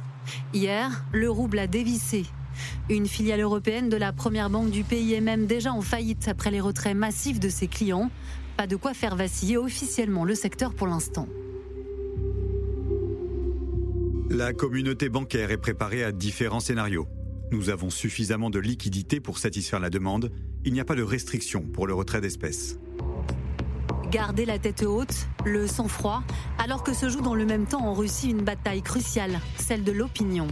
Hier, 0.52 1.04
le 1.12 1.30
rouble 1.30 1.58
a 1.58 1.66
dévissé. 1.66 2.24
Une 2.90 3.06
filiale 3.06 3.40
européenne 3.40 3.88
de 3.88 3.96
la 3.96 4.12
première 4.12 4.50
banque 4.50 4.70
du 4.70 4.84
pays 4.84 5.14
est 5.14 5.20
même 5.20 5.46
déjà 5.46 5.72
en 5.72 5.80
faillite 5.80 6.28
après 6.28 6.50
les 6.50 6.60
retraits 6.60 6.96
massifs 6.96 7.40
de 7.40 7.48
ses 7.48 7.66
clients. 7.66 8.10
Pas 8.62 8.68
de 8.68 8.76
quoi 8.76 8.94
faire 8.94 9.16
vaciller 9.16 9.56
officiellement 9.56 10.24
le 10.24 10.36
secteur 10.36 10.72
pour 10.72 10.86
l'instant. 10.86 11.26
La 14.30 14.52
communauté 14.52 15.08
bancaire 15.08 15.50
est 15.50 15.58
préparée 15.58 16.04
à 16.04 16.12
différents 16.12 16.60
scénarios. 16.60 17.08
Nous 17.50 17.70
avons 17.70 17.90
suffisamment 17.90 18.50
de 18.50 18.60
liquidités 18.60 19.18
pour 19.18 19.38
satisfaire 19.38 19.80
la 19.80 19.90
demande. 19.90 20.30
Il 20.64 20.74
n'y 20.74 20.78
a 20.78 20.84
pas 20.84 20.94
de 20.94 21.02
restriction 21.02 21.62
pour 21.62 21.88
le 21.88 21.94
retrait 21.94 22.20
d'espèces. 22.20 22.78
Garder 24.12 24.44
la 24.44 24.60
tête 24.60 24.84
haute, 24.84 25.26
le 25.44 25.66
sang-froid, 25.66 26.22
alors 26.58 26.84
que 26.84 26.94
se 26.94 27.08
joue 27.08 27.20
dans 27.20 27.34
le 27.34 27.44
même 27.44 27.66
temps 27.66 27.84
en 27.84 27.94
Russie 27.94 28.30
une 28.30 28.44
bataille 28.44 28.82
cruciale, 28.82 29.40
celle 29.58 29.82
de 29.82 29.90
l'opinion. 29.90 30.46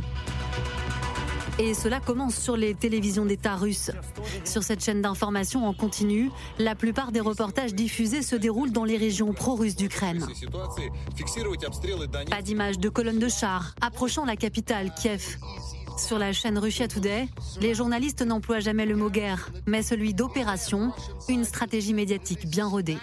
Et 1.61 1.75
cela 1.75 2.01
commence 2.01 2.37
sur 2.37 2.57
les 2.57 2.75
télévisions 2.75 3.27
d'État 3.27 3.55
russes. 3.55 3.91
Sur 4.47 4.63
cette 4.63 4.83
chaîne 4.83 5.03
d'information 5.03 5.67
en 5.67 5.75
continu, 5.75 6.31
la 6.59 6.75
plupart 6.75 7.13
des 7.13 7.21
reportages 7.21 7.75
diffusés 7.75 8.23
se 8.23 8.35
déroulent 8.35 8.73
dans 8.73 8.85
les 8.85 8.97
régions 8.97 9.35
pro-russes 9.35 9.77
d'Ukraine. 9.77 10.27
Pas 12.31 12.41
d'image 12.41 12.79
de 12.79 12.89
colonnes 12.89 13.19
de 13.19 13.29
chars 13.29 13.75
approchant 13.83 14.25
la 14.25 14.37
capitale, 14.37 14.91
Kiev. 14.95 15.37
Sur 16.01 16.19
la 16.19 16.33
chaîne 16.33 16.59
Russia 16.59 16.89
Today, 16.89 17.27
les 17.61 17.75
journalistes 17.75 18.23
n'emploient 18.23 18.61
jamais 18.61 18.87
le 18.87 18.97
mot 18.97 19.11
guerre, 19.11 19.51
mais 19.67 19.83
celui 19.83 20.15
d'opération, 20.15 20.93
une 21.29 21.45
stratégie 21.45 21.93
médiatique 21.93 22.47
bien 22.47 22.67
rodée. 22.67 22.97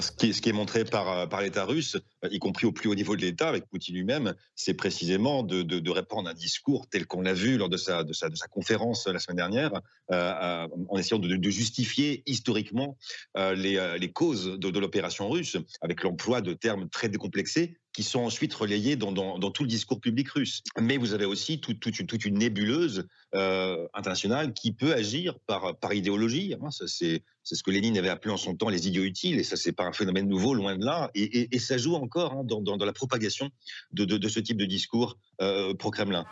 Ce 0.00 0.10
qui, 0.10 0.48
est, 0.48 0.52
montré 0.52 0.84
par, 0.84 1.08
euh, 1.08 1.40
l'État 1.40 1.64
russe, 1.64 1.96
euh, 2.24 2.28
y 2.32 2.40
compris 2.40 2.66
au 2.66 2.72
plus 2.72 2.88
haut 2.88 2.96
niveau 2.96 3.14
de 3.14 3.22
l'État, 3.22 3.48
avec 3.48 3.66
Poutine 3.68 3.94
lui-même, 3.94 4.34
c'est 4.56 4.74
précisément 4.74 5.44
de, 5.44 5.90
répandre 5.90 6.28
un 6.28 6.34
discours 6.34 6.88
tel 6.88 7.06
qu'on 7.06 7.22
l'a 7.22 7.32
vu 7.32 7.56
lors 7.56 7.68
de 7.68 7.76
sa, 7.76 8.02
de, 8.02 8.12
de 8.12 8.48
conférence 8.50 9.06
la 9.06 9.20
semaine 9.20 9.36
dernière, 9.36 9.70
euh, 10.10 10.66
en 10.88 10.98
essayant 10.98 11.20
de, 11.20 11.50
justifier 11.50 12.24
historiquement 12.26 12.98
les, 13.36 14.10
causes 14.12 14.58
de, 14.58 14.78
l'opération 14.78 15.30
russe, 15.30 15.56
avec 15.80 16.02
l'emploi 16.02 16.40
de 16.40 16.54
termes 16.54 16.88
très 16.88 17.08
décomplexés 17.08 17.77
qui 17.98 18.04
sont 18.04 18.20
ensuite 18.20 18.54
relayés 18.54 18.94
dans, 18.94 19.50
tout 19.50 19.64
le 19.64 19.68
discours 19.68 20.00
public 20.00 20.28
russe. 20.28 20.62
Mais 20.80 20.98
vous 20.98 21.14
avez 21.14 21.24
aussi 21.24 21.58
toute, 21.58 21.84
une, 22.24 22.38
nébuleuse 22.38 23.08
euh, 23.34 23.88
internationale 23.92 24.52
qui 24.52 24.70
peut 24.70 24.94
agir 24.94 25.36
par, 25.48 25.76
par 25.80 25.92
idéologie. 25.94 26.54
Hein. 26.62 26.68
c'est, 26.70 27.24
ce 27.42 27.62
que 27.64 27.72
Lénine 27.72 27.98
avait 27.98 28.08
appelé 28.08 28.32
en 28.32 28.36
son 28.36 28.54
temps 28.54 28.68
les 28.68 28.86
idiots 28.86 29.02
utiles, 29.02 29.40
et 29.40 29.42
ça, 29.42 29.56
c'est 29.56 29.72
pas 29.72 29.82
un 29.82 29.92
phénomène 29.92 30.28
nouveau, 30.28 30.54
loin 30.54 30.76
de 30.76 30.84
là. 30.84 31.10
Et, 31.16 31.58
ça 31.58 31.76
joue 31.76 31.96
encore 31.96 32.34
hein, 32.34 32.44
dans, 32.44 32.76
la 32.76 32.92
propagation 32.92 33.50
de, 33.90 34.28
ce 34.28 34.38
type 34.38 34.58
de 34.58 34.64
discours 34.64 35.18
euh, 35.40 35.74
pro-Kremlin. 35.74 36.24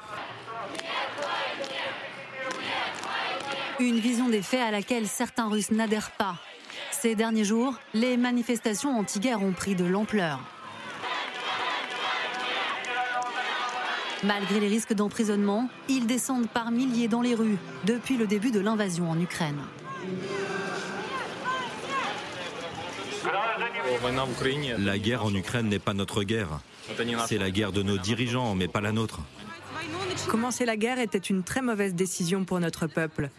Une 3.80 3.98
vision 3.98 4.28
des 4.28 4.42
faits 4.42 4.60
à 4.60 4.70
laquelle 4.70 5.08
certains 5.08 5.48
Russes 5.48 5.72
n'adhèrent 5.72 6.12
pas. 6.12 6.38
Ces 6.92 7.16
derniers 7.16 7.44
jours, 7.44 7.74
les 7.92 8.16
manifestations 8.16 8.96
anti-guerre 8.96 9.42
ont 9.42 9.52
pris 9.52 9.74
de 9.74 9.84
l'ampleur. 9.84 10.55
Malgré 14.26 14.58
les 14.58 14.68
risques 14.68 14.92
d'emprisonnement, 14.92 15.68
ils 15.88 16.06
descendent 16.06 16.48
par 16.48 16.72
milliers 16.72 17.06
dans 17.06 17.22
les 17.22 17.34
rues 17.34 17.58
depuis 17.84 18.16
le 18.16 18.26
début 18.26 18.50
de 18.50 18.58
l'invasion 18.58 19.08
en 19.08 19.20
Ukraine. 19.20 19.58
La 24.78 24.98
guerre 24.98 25.24
en 25.24 25.34
Ukraine 25.34 25.68
n'est 25.68 25.78
pas 25.78 25.94
notre 25.94 26.24
guerre. 26.24 26.60
C'est 27.26 27.38
la 27.38 27.50
guerre 27.50 27.72
de 27.72 27.82
nos 27.82 27.98
dirigeants, 27.98 28.54
mais 28.54 28.68
pas 28.68 28.80
la 28.80 28.92
nôtre. 28.92 29.20
Commencer 30.28 30.64
la 30.64 30.76
guerre 30.76 30.98
était 30.98 31.18
une 31.18 31.44
très 31.44 31.62
mauvaise 31.62 31.94
décision 31.94 32.44
pour 32.44 32.58
notre 32.58 32.86
peuple. 32.88 33.30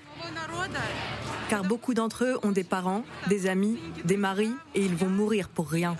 Car 1.50 1.64
beaucoup 1.64 1.94
d'entre 1.94 2.24
eux 2.24 2.40
ont 2.44 2.52
des 2.52 2.64
parents, 2.64 3.04
des 3.28 3.48
amis, 3.48 3.78
des 4.06 4.18
maris, 4.18 4.54
et 4.76 4.82
ils 4.82 4.96
vont 4.96 5.10
mourir 5.10 5.50
pour 5.50 5.70
rien. 5.70 5.98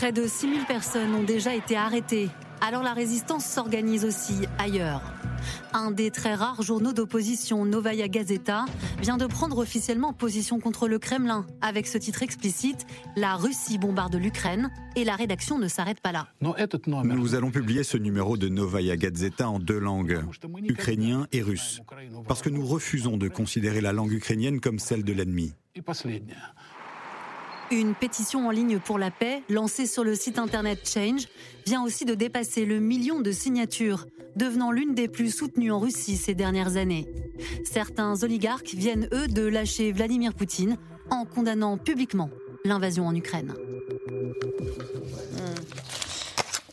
Près 0.00 0.12
de 0.12 0.26
6000 0.26 0.64
personnes 0.64 1.14
ont 1.14 1.22
déjà 1.22 1.54
été 1.54 1.76
arrêtées. 1.76 2.30
Alors 2.62 2.82
la 2.82 2.94
résistance 2.94 3.44
s'organise 3.44 4.06
aussi 4.06 4.32
ailleurs. 4.56 5.02
Un 5.74 5.90
des 5.90 6.10
très 6.10 6.34
rares 6.34 6.62
journaux 6.62 6.94
d'opposition, 6.94 7.66
Novaya 7.66 8.08
Gazeta, 8.08 8.64
vient 9.02 9.18
de 9.18 9.26
prendre 9.26 9.58
officiellement 9.58 10.14
position 10.14 10.58
contre 10.58 10.88
le 10.88 10.98
Kremlin, 10.98 11.44
avec 11.60 11.86
ce 11.86 11.98
titre 11.98 12.22
explicite 12.22 12.86
La 13.14 13.36
Russie 13.36 13.76
bombarde 13.76 14.16
l'Ukraine, 14.16 14.70
et 14.96 15.04
la 15.04 15.16
rédaction 15.16 15.58
ne 15.58 15.68
s'arrête 15.68 16.00
pas 16.00 16.12
là. 16.12 16.28
Nous 16.40 17.34
allons 17.34 17.50
publier 17.50 17.84
ce 17.84 17.98
numéro 17.98 18.38
de 18.38 18.48
Novaya 18.48 18.96
Gazeta 18.96 19.50
en 19.50 19.58
deux 19.58 19.78
langues, 19.78 20.22
ukrainien 20.64 21.26
et 21.32 21.42
russe, 21.42 21.82
parce 22.26 22.40
que 22.40 22.48
nous 22.48 22.64
refusons 22.64 23.18
de 23.18 23.28
considérer 23.28 23.82
la 23.82 23.92
langue 23.92 24.12
ukrainienne 24.12 24.60
comme 24.60 24.78
celle 24.78 25.04
de 25.04 25.12
l'ennemi. 25.12 25.52
Une 27.72 27.94
pétition 27.94 28.48
en 28.48 28.50
ligne 28.50 28.80
pour 28.80 28.98
la 28.98 29.12
paix, 29.12 29.42
lancée 29.48 29.86
sur 29.86 30.02
le 30.02 30.16
site 30.16 30.40
internet 30.40 30.80
Change, 30.92 31.28
vient 31.66 31.84
aussi 31.84 32.04
de 32.04 32.14
dépasser 32.14 32.66
le 32.66 32.80
million 32.80 33.20
de 33.20 33.30
signatures, 33.30 34.06
devenant 34.34 34.72
l'une 34.72 34.94
des 34.94 35.06
plus 35.06 35.32
soutenues 35.32 35.70
en 35.70 35.78
Russie 35.78 36.16
ces 36.16 36.34
dernières 36.34 36.76
années. 36.76 37.06
Certains 37.64 38.24
oligarques 38.24 38.74
viennent, 38.74 39.08
eux, 39.12 39.28
de 39.28 39.46
lâcher 39.46 39.92
Vladimir 39.92 40.34
Poutine 40.34 40.78
en 41.10 41.24
condamnant 41.24 41.78
publiquement 41.78 42.30
l'invasion 42.64 43.06
en 43.06 43.14
Ukraine 43.14 43.54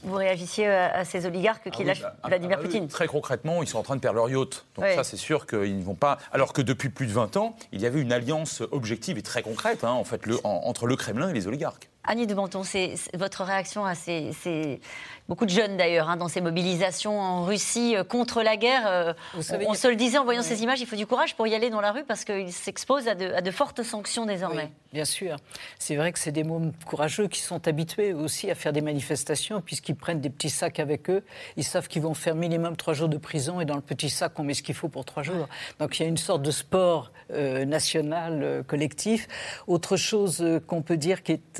vous 0.07 0.15
réagissiez 0.15 0.67
à 0.67 1.05
ces 1.05 1.25
oligarques 1.25 1.69
qui 1.69 1.83
ah 1.83 1.85
lâchent 1.85 2.01
bah, 2.01 2.15
Vladimir 2.25 2.57
ah 2.59 2.63
Poutine. 2.63 2.87
Très 2.87 3.07
concrètement, 3.07 3.61
ils 3.61 3.67
sont 3.67 3.77
en 3.77 3.83
train 3.83 3.95
de 3.95 4.01
perdre 4.01 4.17
leur 4.17 4.29
yacht. 4.29 4.65
Donc 4.75 4.85
ça, 4.95 5.03
c'est 5.03 5.17
sûr 5.17 5.45
qu'ils 5.45 5.77
ne 5.77 5.83
vont 5.83 5.95
pas. 5.95 6.17
Alors 6.31 6.53
que 6.53 6.61
depuis 6.61 6.89
plus 6.89 7.07
de 7.07 7.13
20 7.13 7.37
ans, 7.37 7.55
il 7.71 7.81
y 7.81 7.85
avait 7.85 8.01
une 8.01 8.11
alliance 8.11 8.61
objective 8.71 9.17
et 9.17 9.21
très 9.21 9.41
concrète, 9.41 9.83
hein, 9.83 9.91
en 9.91 10.03
fait, 10.03 10.25
le, 10.25 10.37
entre 10.43 10.87
le 10.87 10.95
Kremlin 10.95 11.29
et 11.29 11.33
les 11.33 11.47
oligarques. 11.47 11.89
Annie 12.09 12.25
de 12.25 12.33
Menton, 12.33 12.63
c'est 12.63 12.95
votre 13.15 13.43
réaction 13.43 13.85
à 13.85 13.93
ces, 13.93 14.79
beaucoup 15.27 15.45
de 15.45 15.49
jeunes 15.49 15.75
d'ailleurs, 15.75 16.09
hein, 16.09 16.15
dans 16.15 16.29
ces 16.29 16.39
mobilisations 16.39 17.19
en 17.19 17.43
Russie 17.43 17.97
euh, 17.97 18.05
contre 18.05 18.43
la 18.43 18.55
guerre. 18.55 18.87
Euh, 18.87 19.13
on, 19.35 19.73
se 19.73 19.87
le 19.89 19.97
disait 19.97 20.17
en 20.17 20.23
voyant 20.23 20.41
ces 20.41 20.63
images, 20.63 20.79
il 20.79 20.87
faut 20.87 20.95
du 20.95 21.05
courage 21.05 21.35
pour 21.35 21.47
y 21.47 21.53
aller 21.53 21.69
dans 21.69 21.81
la 21.81 21.91
rue 21.91 22.05
parce 22.05 22.23
qu'ils 22.23 22.53
s'exposent 22.53 23.09
à, 23.09 23.15
de, 23.15 23.51
fortes 23.51 23.83
sanctions 23.83 24.25
désormais. 24.25 24.71
bien 24.93 25.03
sûr. 25.03 25.35
C'est 25.79 25.97
vrai 25.97 26.13
que 26.13 26.19
c'est 26.19 26.31
des 26.31 26.45
mômes 26.45 26.71
courageux 26.85 27.27
qui 27.27 27.41
sont 27.41 27.67
habitués 27.67 28.13
aussi 28.13 28.49
à 28.49 28.55
faire 28.55 28.71
des 28.71 28.81
manifestations 28.81 29.59
puisqu'ils 29.59 29.95
prennent 29.95 30.21
des 30.21 30.29
petits 30.29 30.49
sacs 30.49 30.79
avec 30.79 31.09
eux. 31.09 31.25
Ils 31.57 31.65
savent 31.65 31.89
qu'ils 31.89 32.03
vont 32.03 32.13
faire 32.13 32.35
minimum 32.35 32.77
trois 32.77 32.93
jours 32.93 33.09
de 33.09 33.17
prison 33.17 33.59
et 33.59 33.65
dans 33.65 33.75
le 33.75 33.81
petit 33.81 34.09
sac, 34.09 34.39
on 34.39 34.43
met 34.43 34.53
ce 34.53 34.63
qu'il 34.63 34.75
faut 34.75 34.87
pour 34.87 35.03
trois 35.03 35.23
jours. 35.23 35.49
Donc 35.79 35.99
il 35.99 36.03
y 36.03 36.05
a 36.05 36.09
une 36.09 36.15
sorte 36.15 36.41
de 36.41 36.51
sport 36.51 37.11
euh, 37.33 37.65
national 37.65 38.63
collectif. 38.65 39.27
Autre 39.67 39.97
chose 39.97 40.61
qu'on 40.67 40.81
peut 40.81 40.97
dire 40.97 41.21
qui 41.21 41.33
est 41.33 41.59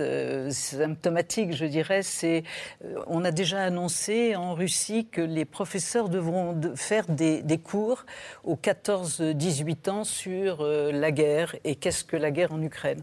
symptomatique, 0.50 1.56
je 1.56 1.66
dirais, 1.66 2.04
c'est 2.04 2.44
euh, 2.84 3.00
on 3.08 3.26
a 3.26 3.32
déjà 3.32 3.64
annoncé 3.64 4.36
en 4.36 4.54
Russie 4.54 5.08
que 5.12 5.22
les 5.22 5.46
professeurs 5.46 6.10
devront 6.10 6.60
faire 6.76 7.06
des, 7.08 7.44
cours 7.64 8.06
aux 8.44 8.56
14-18 8.56 9.90
ans 9.90 10.04
sur 10.04 10.62
euh, 10.62 10.92
la 10.92 11.12
guerre 11.12 11.56
et 11.64 11.76
qu'est-ce 11.76 12.04
que 12.04 12.18
la 12.18 12.32
guerre 12.32 12.54
en 12.54 12.62
Ukraine. 12.62 13.02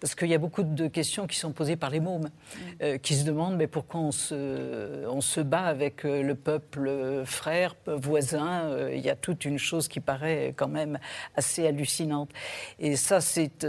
Parce 0.00 0.14
qu'il 0.14 0.28
y 0.28 0.34
a 0.34 0.38
beaucoup 0.38 0.62
de 0.62 0.86
questions 0.86 1.26
qui 1.26 1.38
sont 1.38 1.52
posées 1.52 1.76
par 1.76 1.90
les 1.90 2.00
mômes, 2.00 2.28
mm. 2.28 2.60
euh, 2.82 2.98
qui 2.98 3.14
se 3.14 3.24
demandent 3.24 3.56
mais 3.56 3.66
pourquoi 3.66 4.00
on 4.00 4.12
se, 4.12 5.06
on 5.06 5.20
se 5.20 5.40
bat 5.40 5.64
avec 5.64 6.04
le 6.04 6.34
peuple 6.34 7.22
frère, 7.24 7.74
voisin. 7.86 8.90
Il 8.92 9.00
y 9.00 9.10
a 9.10 9.16
toute 9.16 9.44
une 9.44 9.58
chose 9.58 9.88
qui 9.88 10.00
paraît 10.00 10.54
quand 10.56 10.68
même 10.68 10.98
assez 11.36 11.66
hallucinante. 11.66 12.30
Et 12.78 12.96
ça, 12.96 13.20
c'est 13.20 13.64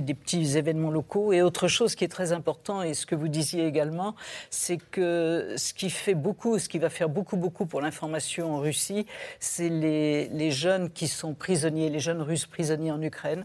des 0.00 0.14
petits 0.14 0.56
événements 0.56 0.90
locaux. 0.90 1.32
Et 1.32 1.42
autre 1.42 1.68
chose 1.68 1.94
qui 1.94 2.04
est 2.04 2.08
très 2.08 2.27
important, 2.32 2.82
et 2.82 2.94
ce 2.94 3.06
que 3.06 3.14
vous 3.14 3.28
disiez 3.28 3.66
également, 3.66 4.14
c'est 4.50 4.78
que 4.78 5.54
ce 5.56 5.74
qui 5.74 5.90
fait 5.90 6.14
beaucoup, 6.14 6.58
ce 6.58 6.68
qui 6.68 6.78
va 6.78 6.90
faire 6.90 7.08
beaucoup, 7.08 7.36
beaucoup 7.36 7.66
pour 7.66 7.80
l'information 7.80 8.54
en 8.54 8.58
Russie, 8.60 9.06
c'est 9.40 9.68
les, 9.68 10.28
les 10.28 10.50
jeunes 10.50 10.90
qui 10.90 11.08
sont 11.08 11.34
prisonniers, 11.34 11.90
les 11.90 12.00
jeunes 12.00 12.22
Russes 12.22 12.46
prisonniers 12.46 12.92
en 12.92 13.02
Ukraine 13.02 13.44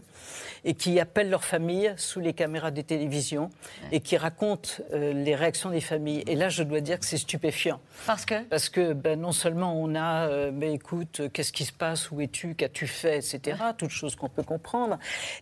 et 0.64 0.74
qui 0.74 0.98
appellent 1.00 1.30
leurs 1.30 1.44
familles 1.44 1.94
sous 1.96 2.20
les 2.20 2.32
caméras 2.32 2.70
des 2.70 2.84
télévisions 2.84 3.50
et 3.92 4.00
qui 4.00 4.16
racontent 4.16 4.70
euh, 4.92 5.12
les 5.12 5.34
réactions 5.34 5.70
des 5.70 5.80
familles. 5.80 6.24
Et 6.26 6.36
là, 6.36 6.48
je 6.48 6.62
dois 6.62 6.80
dire 6.80 6.98
que 6.98 7.06
c'est 7.06 7.18
stupéfiant. 7.18 7.80
Parce 8.06 8.24
que? 8.24 8.42
Parce 8.44 8.68
que 8.68 8.92
ben, 8.92 9.20
non 9.20 9.32
seulement 9.32 9.78
on 9.80 9.94
a, 9.94 10.28
euh, 10.28 10.50
ben, 10.50 10.72
écoute, 10.72 11.22
qu'est-ce 11.32 11.52
qui 11.52 11.64
se 11.64 11.72
passe, 11.72 12.10
où 12.10 12.20
es-tu, 12.20 12.54
qu'as-tu 12.54 12.86
fait, 12.86 13.18
etc., 13.18 13.58
toutes 13.76 13.90
choses 13.90 14.16
qu'on 14.16 14.28
peut 14.28 14.42
comprendre. 14.42 14.98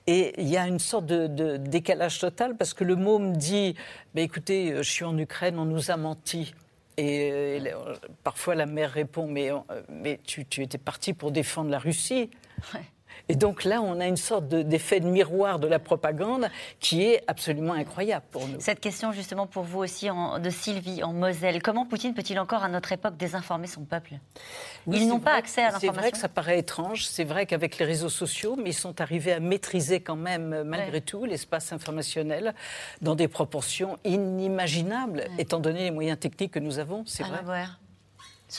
Et 0.06 0.34
il 0.40 0.48
y 0.48 0.56
a 0.56 0.66
une 0.66 0.78
sorte 0.78 1.06
de, 1.06 1.56
décalage 1.56 2.18
total 2.18 2.56
parce 2.56 2.74
que 2.74 2.84
le 2.84 2.96
môme 3.32 3.36
dit, 3.38 3.74
ben, 4.14 4.22
écoutez, 4.22 4.72
euh, 4.72 4.82
je 4.82 4.90
suis 4.90 5.04
en 5.04 5.16
Ukraine, 5.18 5.58
on 5.58 5.64
nous 5.64 5.90
a 5.90 5.96
menti. 5.96 6.54
Et, 6.98 7.62
parfois 8.22 8.54
la 8.54 8.66
mère 8.66 8.90
répond, 8.90 9.26
mais, 9.26 9.50
mais 9.88 10.20
tu, 10.24 10.44
tu 10.44 10.62
étais 10.62 10.78
parti 10.78 11.14
pour 11.14 11.32
défendre 11.32 11.70
la 11.70 11.78
Russie. 11.78 12.30
Et 13.28 13.34
donc 13.34 13.64
là, 13.64 13.80
on 13.82 14.00
a 14.00 14.06
une 14.06 14.16
sorte 14.16 14.48
d'effet 14.48 15.00
de, 15.00 15.06
miroir 15.06 15.58
de 15.58 15.66
la 15.66 15.78
propagande 15.78 16.48
qui 16.80 17.02
est 17.02 17.22
absolument 17.26 17.74
incroyable 17.74 18.24
pour 18.30 18.46
nous. 18.48 18.60
Cette 18.60 18.80
question 18.80 19.12
justement 19.12 19.46
pour 19.46 19.62
vous 19.62 19.80
aussi 19.80 20.08
de 20.08 20.50
Sylvie 20.50 21.02
en 21.02 21.12
Moselle. 21.12 21.62
Comment 21.62 21.86
Poutine 21.86 22.14
peut-il 22.14 22.38
encore 22.38 22.64
à 22.64 22.68
notre 22.68 22.92
époque 22.92 23.16
désinformer 23.16 23.66
son 23.66 23.82
peuple? 23.82 24.14
Ils 24.86 25.06
n'ont 25.06 25.20
pas 25.20 25.34
accès 25.34 25.62
à 25.62 25.70
l'information. 25.70 25.92
C'est 25.92 26.00
vrai 26.00 26.10
que 26.10 26.18
ça 26.18 26.28
paraît 26.28 26.58
étrange. 26.58 27.06
C'est 27.06 27.24
vrai 27.24 27.46
qu'avec 27.46 27.78
les 27.78 27.84
réseaux 27.84 28.08
sociaux, 28.08 28.56
mais 28.56 28.70
ils 28.70 28.74
sont 28.74 29.00
arrivés 29.00 29.32
à 29.32 29.40
maîtriser 29.40 30.00
quand 30.00 30.16
même 30.16 30.62
malgré 30.64 31.00
tout 31.00 31.24
l'espace 31.24 31.72
informationnel 31.72 32.54
dans 33.00 33.14
des 33.14 33.28
proportions 33.28 33.98
inimaginables, 34.04 35.24
étant 35.38 35.60
donné 35.60 35.84
les 35.84 35.90
moyens 35.90 36.18
techniques 36.18 36.52
que 36.52 36.58
nous 36.58 36.78
avons. 36.78 37.04
C'est 37.06 37.24
vrai 37.24 37.40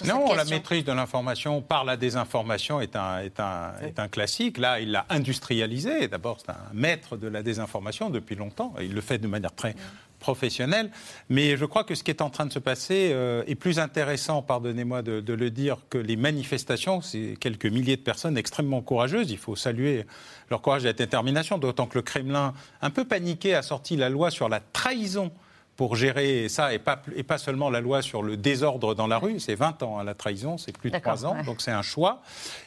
non, 0.05 0.33
la 0.33 0.45
maîtrise 0.45 0.83
de 0.83 0.91
l'information 0.91 1.61
par 1.61 1.85
la 1.85 1.97
désinformation 1.97 2.81
est 2.81 2.95
un, 2.95 3.19
est 3.19 3.39
un, 3.39 3.73
est 3.81 3.99
un 3.99 4.07
classique. 4.07 4.57
Là, 4.57 4.79
il 4.79 4.91
l'a 4.91 5.05
industrialisé. 5.09 6.07
D'abord, 6.07 6.39
c'est 6.39 6.51
un 6.51 6.73
maître 6.73 7.17
de 7.17 7.27
la 7.27 7.43
désinformation 7.43 8.09
depuis 8.09 8.35
longtemps. 8.35 8.73
Il 8.81 8.93
le 8.93 9.01
fait 9.01 9.17
de 9.17 9.27
manière 9.27 9.53
très 9.53 9.75
professionnelle. 10.19 10.89
Mais 11.29 11.57
je 11.57 11.65
crois 11.65 11.83
que 11.83 11.95
ce 11.95 12.03
qui 12.03 12.09
est 12.09 12.21
en 12.21 12.29
train 12.29 12.45
de 12.45 12.53
se 12.53 12.59
passer 12.59 13.11
euh, 13.11 13.43
est 13.45 13.55
plus 13.55 13.77
intéressant, 13.77 14.41
pardonnez-moi 14.41 15.01
de, 15.01 15.19
de, 15.19 15.33
le 15.33 15.51
dire, 15.51 15.77
que 15.89 15.97
les 15.97 16.15
manifestations. 16.15 17.01
C'est 17.01 17.35
quelques 17.39 17.65
milliers 17.65 17.97
de 17.97 18.01
personnes 18.01 18.37
extrêmement 18.37 18.81
courageuses. 18.81 19.31
Il 19.31 19.37
faut 19.37 19.55
saluer 19.55 20.05
leur 20.49 20.61
courage 20.61 20.83
et 20.83 20.87
la 20.87 20.93
détermination, 20.93 21.57
d'autant 21.57 21.87
que 21.87 21.97
le 21.97 22.01
Kremlin, 22.01 22.53
un 22.81 22.89
peu 22.89 23.05
paniqué, 23.05 23.53
a 23.53 23.61
sorti 23.61 23.97
la 23.97 24.09
loi 24.09 24.31
sur 24.31 24.49
la 24.49 24.61
trahison 24.61 25.31
pour 25.75 25.95
gérer 25.95 26.49
ça 26.49 26.73
et 26.73 26.79
pas, 26.79 27.01
et 27.15 27.23
pas 27.23 27.37
seulement 27.37 27.69
la 27.69 27.81
loi 27.81 28.01
sur 28.01 28.21
le 28.21 28.37
désordre 28.37 28.93
dans 28.93 29.07
la 29.07 29.17
rue. 29.17 29.39
C'est 29.39 29.55
20 29.55 29.83
ans, 29.83 29.97
à 29.97 30.01
hein, 30.01 30.03
la 30.03 30.13
trahison, 30.13 30.57
c'est 30.57 30.77
plus 30.77 30.91
de 30.91 30.97
3 30.97 31.25
ans, 31.25 31.43
donc 31.43 31.61
c'est 31.61 31.71
un 31.71 31.81
choix. 31.81 32.21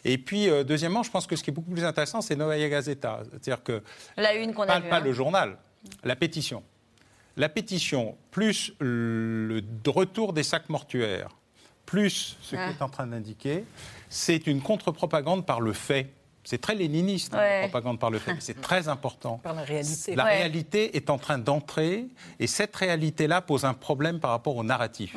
Et 0.04 0.18
puis, 0.18 0.48
euh, 0.48 0.64
deuxièmement, 0.64 1.02
je 1.02 1.11
pense 1.11 1.26
que 1.26 1.36
ce 1.36 1.44
qui 1.44 1.50
est 1.50 1.52
beaucoup 1.52 1.70
plus 1.70 1.84
intéressant, 1.84 2.20
c'est 2.20 2.36
Novaya 2.36 2.68
Gazeta. 2.68 3.20
C'est-à-dire 3.30 3.62
que. 3.62 3.82
La 4.16 4.34
une 4.34 4.54
qu'on 4.54 4.62
a 4.62 4.66
Pas, 4.66 4.80
pas 4.80 5.00
le 5.00 5.11
hein. 5.11 5.14
journal, 5.14 5.57
la 6.04 6.16
pétition. 6.16 6.62
La 7.36 7.48
pétition, 7.48 8.16
plus 8.30 8.72
le 8.80 9.62
retour 9.86 10.32
des 10.32 10.42
sacs 10.42 10.70
mortuaires, 10.70 11.28
plus 11.84 12.36
ce 12.42 12.57
qui 12.57 12.62
est 12.62 12.82
en 12.82 12.88
train 12.88 13.07
d'indiquer, 13.07 13.64
c'est 14.09 14.46
une 14.46 14.61
contre-propagande 14.61 15.46
par 15.46 15.61
le 15.61 15.72
fait. 15.72 16.09
C'est 16.47 16.61
très 16.61 16.76
léniniste, 16.76 17.34
hein, 17.34 17.38
la 17.38 17.68
propagande 17.68 17.99
par 17.99 18.11
le 18.11 18.20
fait. 18.20 18.36
C'est 18.38 18.61
très 18.61 18.86
important. 18.86 19.40
Par 19.42 19.55
la 19.55 19.62
réalité. 19.62 20.14
La 20.14 20.24
réalité 20.24 20.97
est 20.97 21.11
en 21.11 21.18
train 21.18 21.38
d'entrer, 21.38 22.07
et 22.38 22.47
cette 22.47 22.74
réalité-là 22.76 23.42
pose 23.42 23.64
un 23.64 23.74
problème 23.74 24.20
par 24.20 24.30
rapport 24.30 24.57
au 24.57 24.62
narratif. 24.62 25.16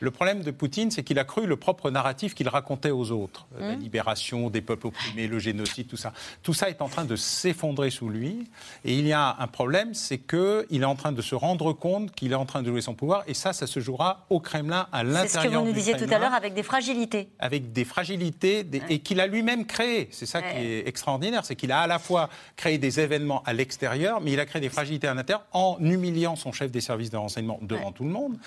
Le 0.00 0.10
problème 0.12 0.42
de 0.42 0.52
Poutine, 0.52 0.92
c'est 0.92 1.02
qu'il 1.02 1.18
a 1.18 1.24
cru 1.24 1.46
le 1.46 1.56
propre 1.56 1.90
narratif 1.90 2.36
qu'il 2.36 2.48
racontait 2.48 2.92
aux 2.92 3.10
autres. 3.10 3.48
La 3.58 3.74
mmh. 3.74 3.80
libération 3.80 4.50
des 4.50 4.60
peuples 4.60 4.86
opprimés, 4.86 5.26
le 5.26 5.40
génocide, 5.40 5.88
tout 5.88 5.96
ça. 5.96 6.12
Tout 6.44 6.54
ça 6.54 6.70
est 6.70 6.80
en 6.80 6.88
train 6.88 7.04
de 7.04 7.16
s'effondrer 7.16 7.90
sous 7.90 8.08
lui. 8.08 8.48
Et 8.84 8.96
il 8.96 9.06
y 9.08 9.12
a 9.12 9.34
un 9.40 9.46
problème, 9.48 9.94
c'est 9.94 10.18
qu'il 10.18 10.82
est 10.82 10.84
en 10.84 10.94
train 10.94 11.10
de 11.10 11.22
se 11.22 11.34
rendre 11.34 11.72
compte 11.72 12.12
qu'il 12.12 12.30
est 12.30 12.36
en 12.36 12.46
train 12.46 12.62
de 12.62 12.70
jouer 12.70 12.80
son 12.80 12.94
pouvoir. 12.94 13.24
Et 13.26 13.34
ça, 13.34 13.52
ça 13.52 13.66
se 13.66 13.80
jouera 13.80 14.26
au 14.30 14.38
Kremlin, 14.38 14.86
à 14.92 15.02
l'intérieur 15.02 15.28
C'est 15.28 15.38
ce 15.38 15.44
que 15.44 15.56
vous 15.56 15.66
nous 15.66 15.72
disiez 15.72 15.96
tout 15.96 16.14
à 16.14 16.18
l'heure, 16.20 16.34
avec 16.34 16.54
des 16.54 16.62
fragilités. 16.62 17.30
Avec 17.40 17.72
des 17.72 17.84
fragilités, 17.84 18.64
et 18.88 19.00
qu'il 19.00 19.20
a 19.20 19.26
lui-même 19.26 19.66
créé. 19.66 20.08
C'est 20.12 20.26
ça 20.26 20.40
qui 20.42 20.56
est 20.58 20.67
extraordinaire, 20.86 21.44
c'est 21.44 21.56
qu'il 21.56 21.72
a 21.72 21.80
à 21.80 21.86
la 21.86 21.98
fois 21.98 22.28
créé 22.56 22.78
des 22.78 23.00
événements 23.00 23.42
à 23.44 23.52
l'extérieur, 23.52 24.20
mais 24.20 24.32
il 24.32 24.40
a 24.40 24.46
créé 24.46 24.60
des 24.60 24.68
fragilités 24.68 25.06
à 25.06 25.14
l'intérieur 25.14 25.44
en 25.52 25.76
humiliant 25.80 26.36
son 26.36 26.52
chef 26.52 26.70
des 26.70 26.80
services 26.80 27.10
de 27.10 27.16
renseignement 27.16 27.58
devant 27.62 27.92
tout 27.92 28.04
le 28.04 28.10
monde 28.10 28.38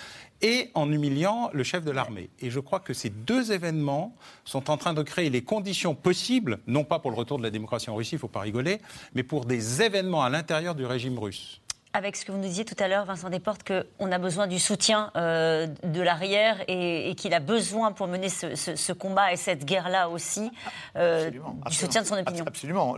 et 0.41 0.71
en 0.73 0.91
humiliant 0.91 1.49
le 1.53 1.63
chef 1.63 1.83
de 1.83 1.91
l'armée. 1.91 2.29
Et 2.39 2.49
je 2.49 2.59
crois 2.59 2.79
que 2.79 2.93
ces 2.93 3.09
deux 3.09 3.51
événements 3.51 4.15
sont 4.43 4.69
en 4.69 4.77
train 4.77 4.93
de 4.93 5.03
créer 5.03 5.29
les 5.29 5.43
conditions 5.43 5.95
possibles, 5.95 6.59
non 6.67 6.83
pas 6.83 6.99
pour 6.99 7.11
le 7.11 7.17
retour 7.17 7.37
de 7.37 7.43
la 7.43 7.51
démocratie 7.51 7.89
en 7.89 7.95
Russie, 7.95 8.13
il 8.13 8.15
ne 8.15 8.21
faut 8.21 8.27
pas 8.27 8.41
rigoler, 8.41 8.79
mais 9.13 9.23
pour 9.23 9.45
des 9.45 9.81
événements 9.81 10.23
à 10.23 10.29
l'intérieur 10.29 10.75
du 10.75 10.85
régime 10.85 11.19
russe 11.19 11.60
avec 11.93 12.15
ce 12.15 12.25
que 12.25 12.31
vous 12.31 12.37
nous 12.37 12.45
disiez 12.45 12.65
tout 12.65 12.75
à 12.79 12.87
l'heure, 12.87 13.05
Vincent 13.05 13.29
Desportes, 13.29 13.63
qu'on 13.63 14.11
a 14.11 14.17
besoin 14.17 14.47
du 14.47 14.59
soutien 14.59 15.11
euh, 15.15 15.67
de 15.83 16.01
l'arrière 16.01 16.57
et, 16.67 17.13
qu'il 17.15 17.33
a 17.33 17.39
besoin 17.39 17.91
pour 17.91 18.07
mener 18.07 18.29
ce, 18.29 18.93
combat 18.93 19.33
et 19.33 19.35
cette 19.35 19.65
guerre-là 19.65 20.09
aussi, 20.09 20.51
euh, 20.95 21.29
du 21.29 21.75
soutien 21.75 22.01
de 22.01 22.07
son 22.07 22.17
opinion. 22.17 22.45
Absolument. 22.47 22.95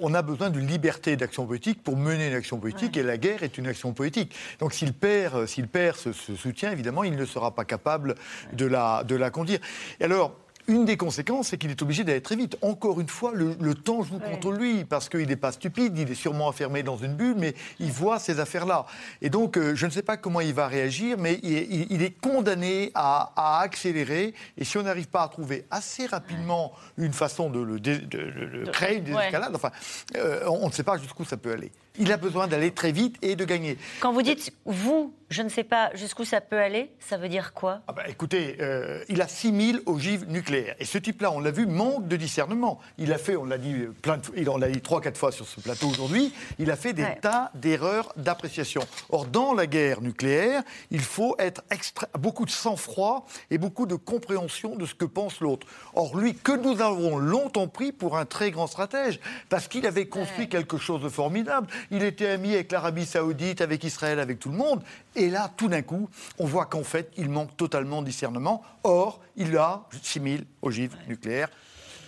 on 0.00 0.14
a 0.14 0.22
besoin 0.22 0.50
d'une 0.50 0.66
liberté 0.66 1.16
d'action 1.16 1.46
politique 1.46 1.82
pour 1.82 1.96
mener 1.96 2.28
une 2.28 2.34
action 2.34 2.58
politique 2.58 2.96
et 2.96 3.02
la 3.02 3.18
guerre 3.18 3.42
est 3.42 3.58
une 3.58 3.66
action 3.66 3.92
politique. 3.92 4.34
Donc 4.58 4.72
s'il 4.72 4.92
perd, 4.92 5.46
s'il 5.46 5.68
perd 5.68 5.96
ce, 5.96 6.12
soutien, 6.12 6.70
évidemment, 6.72 7.04
il 7.04 7.16
ne 7.16 7.24
sera 7.24 7.54
pas 7.54 7.64
capable 7.64 8.14
de 8.52 8.66
la, 8.66 9.04
de 9.04 9.16
la 9.16 9.30
conduire. 9.30 9.60
Et 10.00 10.04
alors, 10.04 10.41
une 10.68 10.84
des 10.84 10.96
conséquences, 10.96 11.48
c'est 11.48 11.58
qu'il 11.58 11.70
est 11.70 11.82
obligé 11.82 12.04
d'aller 12.04 12.20
très 12.20 12.36
vite. 12.36 12.56
Encore 12.62 13.00
une 13.00 13.08
fois, 13.08 13.32
le, 13.34 13.74
temps 13.74 14.02
joue 14.02 14.18
contre 14.18 14.52
lui, 14.52 14.84
parce 14.84 15.08
qu'il 15.08 15.26
n'est 15.26 15.36
pas 15.36 15.52
stupide, 15.52 15.98
il 15.98 16.10
est 16.10 16.14
sûrement 16.14 16.46
enfermé 16.46 16.82
dans 16.82 16.96
une 16.96 17.14
bulle, 17.14 17.34
mais 17.36 17.54
il 17.80 17.90
voit 17.90 18.18
ces 18.18 18.38
affaires-là. 18.38 18.86
Et 19.22 19.30
donc, 19.30 19.56
euh, 19.56 19.74
je 19.74 19.86
ne 19.86 19.90
sais 19.90 20.02
pas 20.02 20.16
comment 20.16 20.40
il 20.40 20.54
va 20.54 20.68
réagir, 20.68 21.16
mais 21.18 21.40
il, 21.42 22.02
est 22.02 22.20
condamné 22.20 22.92
à, 22.94 23.60
accélérer. 23.60 24.34
Et 24.56 24.64
si 24.64 24.78
on 24.78 24.82
n'arrive 24.82 25.08
pas 25.08 25.22
à 25.22 25.28
trouver 25.28 25.66
assez 25.70 26.06
rapidement 26.06 26.72
une 26.96 27.12
façon 27.12 27.50
de, 27.50 27.60
le, 27.60 28.70
créer 28.70 28.98
une 28.98 29.04
désescalade, 29.04 29.54
enfin, 29.54 29.70
euh, 30.16 30.46
on 30.46 30.68
ne 30.68 30.72
sait 30.72 30.84
pas 30.84 30.98
jusqu'où 30.98 31.24
ça 31.24 31.36
peut 31.36 31.52
aller. 31.52 31.72
Il 31.98 32.10
a 32.10 32.16
besoin 32.16 32.46
d'aller 32.46 32.70
très 32.70 32.90
vite 32.90 33.16
et 33.20 33.36
de 33.36 33.44
gagner. 33.44 33.76
Quand 34.00 34.12
vous 34.12 34.22
dites 34.22 34.52
vous, 34.64 35.12
je 35.32 35.42
ne 35.42 35.48
sais 35.48 35.64
pas 35.64 35.90
jusqu'ù 35.94 36.24
ça 36.24 36.40
peut 36.40 36.58
aller, 36.58 36.90
ça 37.00 37.16
veut 37.16 37.28
dire 37.28 37.52
quoi? 37.54 37.80
Ah 37.88 37.92
bah, 37.92 38.02
Écoutez, 38.08 38.56
euh, 38.60 39.02
il 39.08 39.20
a 39.22 39.28
6000 39.28 39.82
ogives 39.86 40.26
nucléaires. 40.28 40.74
Et 40.78 40.84
ce 40.84 40.98
type-là, 40.98 41.32
on 41.32 41.40
l'a 41.40 41.50
vu, 41.50 41.66
manque 41.66 42.06
de 42.06 42.16
discernement. 42.16 42.78
Il 42.98 43.12
a 43.12 43.18
fait, 43.18 43.36
on 43.36 43.44
l'a 43.44 43.58
dit 43.58 43.86
plein 44.02 44.18
de, 44.18 44.22
il 44.36 44.44
l'a 44.44 44.68
dit 44.68 44.80
trois, 44.80 45.00
quatre 45.00 45.18
fois 45.18 45.32
sur 45.32 45.46
ce 45.46 45.60
plateau 45.60 45.88
aujourd'hui, 45.88 46.32
il 46.58 46.70
a 46.70 46.76
fait 46.76 46.92
des 46.92 47.06
tas 47.20 47.50
d'erreurs 47.54 48.12
d'appréciation. 48.16 48.82
Or, 49.10 49.26
dans 49.26 49.54
la 49.54 49.66
guerre 49.66 50.00
nucléaire, 50.02 50.62
il 50.90 51.00
faut 51.00 51.34
être 51.38 51.62
extra, 51.70 52.06
beaucoup 52.18 52.44
de 52.44 52.50
sang-froid 52.50 53.26
et 53.50 53.58
beaucoup 53.58 53.86
de 53.86 53.96
compréhension 53.96 54.76
de 54.76 54.86
ce 54.86 54.94
que 54.94 55.04
pense 55.04 55.40
l'autre. 55.40 55.66
Or, 55.94 56.16
lui, 56.16 56.34
que 56.34 56.52
nous 56.52 56.80
avons 56.80 57.16
longtemps 57.16 57.68
pris 57.68 57.92
pour 57.92 58.16
un 58.16 58.26
très 58.26 58.50
grand 58.50 58.66
stratège, 58.66 59.18
parce 59.48 59.68
qu'il 59.68 59.86
avait 59.86 60.06
construit 60.06 60.48
quelque 60.48 60.78
chose 60.78 61.02
de 61.02 61.08
formidable 61.08 61.68
il 61.90 62.02
était 62.02 62.28
ami 62.28 62.54
avec 62.54 62.72
l'Arabie 62.72 63.06
Saoudite, 63.06 63.60
avec 63.60 63.84
Israël, 63.84 64.20
avec 64.20 64.38
tout 64.38 64.50
le 64.50 64.56
monde. 64.56 64.82
Et 65.16 65.30
là, 65.30 65.50
tout 65.56 65.68
d'un 65.68 65.82
coup, 65.82 66.08
on 66.38 66.46
voit 66.46 66.66
qu'en 66.66 66.84
fait, 66.84 67.10
il 67.16 67.28
manque 67.28 67.56
totalement 67.56 68.02
de 68.02 68.06
discernement. 68.06 68.62
Or, 68.84 69.20
il 69.36 69.56
a 69.56 69.84
6000 70.02 70.44
ogives 70.62 70.96
nucléaires, 71.08 71.48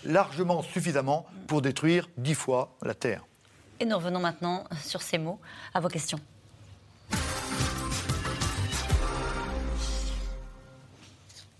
largement 0.05 0.63
suffisamment 0.63 1.27
pour 1.47 1.63
détruire 1.63 2.09
dix 2.17 2.35
fois 2.35 2.77
la 2.83 2.95
Terre. 2.95 3.25
Et 3.81 3.85
nous 3.85 3.97
revenons 3.97 4.21
maintenant 4.21 4.65
sur 4.83 5.03
ces 5.03 5.19
mots 5.19 5.41
à 5.73 5.81
vos 5.81 5.89
questions. 5.89 6.21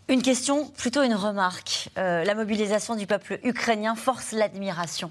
Une 0.07 0.21
question, 0.21 0.67
plutôt 0.67 1.03
une 1.03 1.15
remarque. 1.15 1.89
Euh, 1.97 2.25
la 2.25 2.35
mobilisation 2.35 2.95
du 2.95 3.07
peuple 3.07 3.41
ukrainien 3.43 3.95
force 3.95 4.33
l'admiration. 4.33 5.11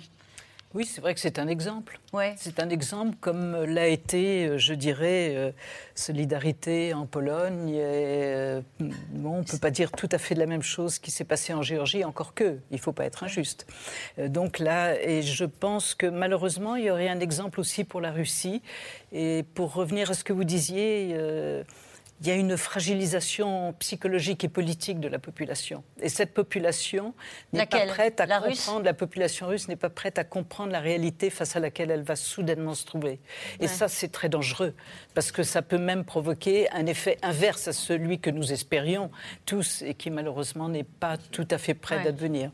Oui, 0.74 0.86
c'est 0.86 1.02
vrai 1.02 1.14
que 1.14 1.20
c'est 1.20 1.38
un 1.38 1.48
exemple. 1.48 2.00
Ouais. 2.14 2.34
C'est 2.38 2.60
un 2.60 2.70
exemple 2.70 3.16
comme 3.22 3.64
l'a 3.64 3.88
été, 3.88 4.48
euh, 4.48 4.58
je 4.58 4.74
dirais, 4.74 5.34
euh, 5.36 5.52
Solidarité 5.94 6.94
en 6.96 7.06
Pologne. 7.06 7.76
on 7.76 9.38
ne 9.40 9.44
peut 9.44 9.58
pas 9.60 9.70
dire 9.70 9.92
tout 9.92 10.10
à 10.12 10.18
fait 10.18 10.34
de 10.34 10.40
la 10.40 10.48
même 10.48 10.64
chose 10.64 10.98
qui 10.98 11.12
s'est 11.12 11.26
passé 11.26 11.54
en 11.54 11.62
Géorgie, 11.62 12.04
encore 12.04 12.34
que, 12.34 12.58
il 12.72 12.78
ne 12.78 12.82
faut 12.82 12.92
pas 12.92 13.06
être 13.06 13.24
injuste. 13.24 13.68
donc 14.18 14.58
là, 14.58 15.00
et 15.00 15.22
je 15.22 15.46
pense 15.46 15.94
que 15.94 16.08
malheureusement, 16.08 16.76
il 16.76 16.86
y 16.86 16.90
aurait 16.90 17.10
un 17.10 17.20
exemple 17.20 17.60
aussi 17.60 17.84
pour 17.84 18.02
la 18.02 18.12
Russie. 18.12 18.62
Et 19.12 19.46
pour 19.54 19.74
revenir 19.74 20.10
à 20.10 20.16
ce 20.16 20.24
que 20.24 20.34
vous 20.34 20.44
disiez, 20.44 21.16
il 22.24 22.30
y 22.30 22.32
a 22.32 22.36
une 22.36 22.56
fragilisation 22.56 23.74
psychologique 23.80 24.46
et 24.46 24.48
politique 24.48 25.02
de 25.02 25.10
la 25.10 25.20
population. 25.20 25.84
Et 26.02 26.08
cette 26.08 26.34
population 26.34 27.14
n'est 27.52 27.66
pas 27.66 27.86
prête 27.86 28.22
à 28.22 28.40
comprendre, 28.40 28.86
la 28.86 28.94
population 28.94 29.48
russe 29.48 29.68
n'est 29.68 29.76
pas 29.76 29.90
prête 29.90 30.18
à 30.18 30.24
comprendre 30.24 30.72
la 30.72 30.80
réalité 30.80 31.30
face 31.30 31.58
à 31.58 31.60
laquelle 31.60 31.92
elle 31.92 32.04
va 32.04 32.16
soudainement 32.16 32.76
se 32.76 32.86
trouver. 32.86 33.20
Et 33.60 33.68
ça, 33.68 33.90
c'est 33.90 34.08
très 34.08 34.30
dangereux, 34.30 34.74
parce 35.14 35.34
que 35.34 35.44
ça 35.44 35.62
peut 35.62 35.78
même 35.78 36.06
provoquer 36.06 36.72
un 36.72 36.86
effet 36.86 37.18
inverse 37.24 37.68
à 37.68 37.74
celui 37.74 38.20
que 38.20 38.30
nous 38.30 38.54
espérions 38.54 39.12
tous 39.46 39.82
et 39.82 39.94
qui 39.94 40.10
malheureusement 40.10 40.70
n'est 40.70 40.86
pas 40.86 41.18
tout 41.18 41.48
à 41.52 41.58
fait 41.58 41.74
prêt 41.74 42.02
d'advenir. 42.06 42.52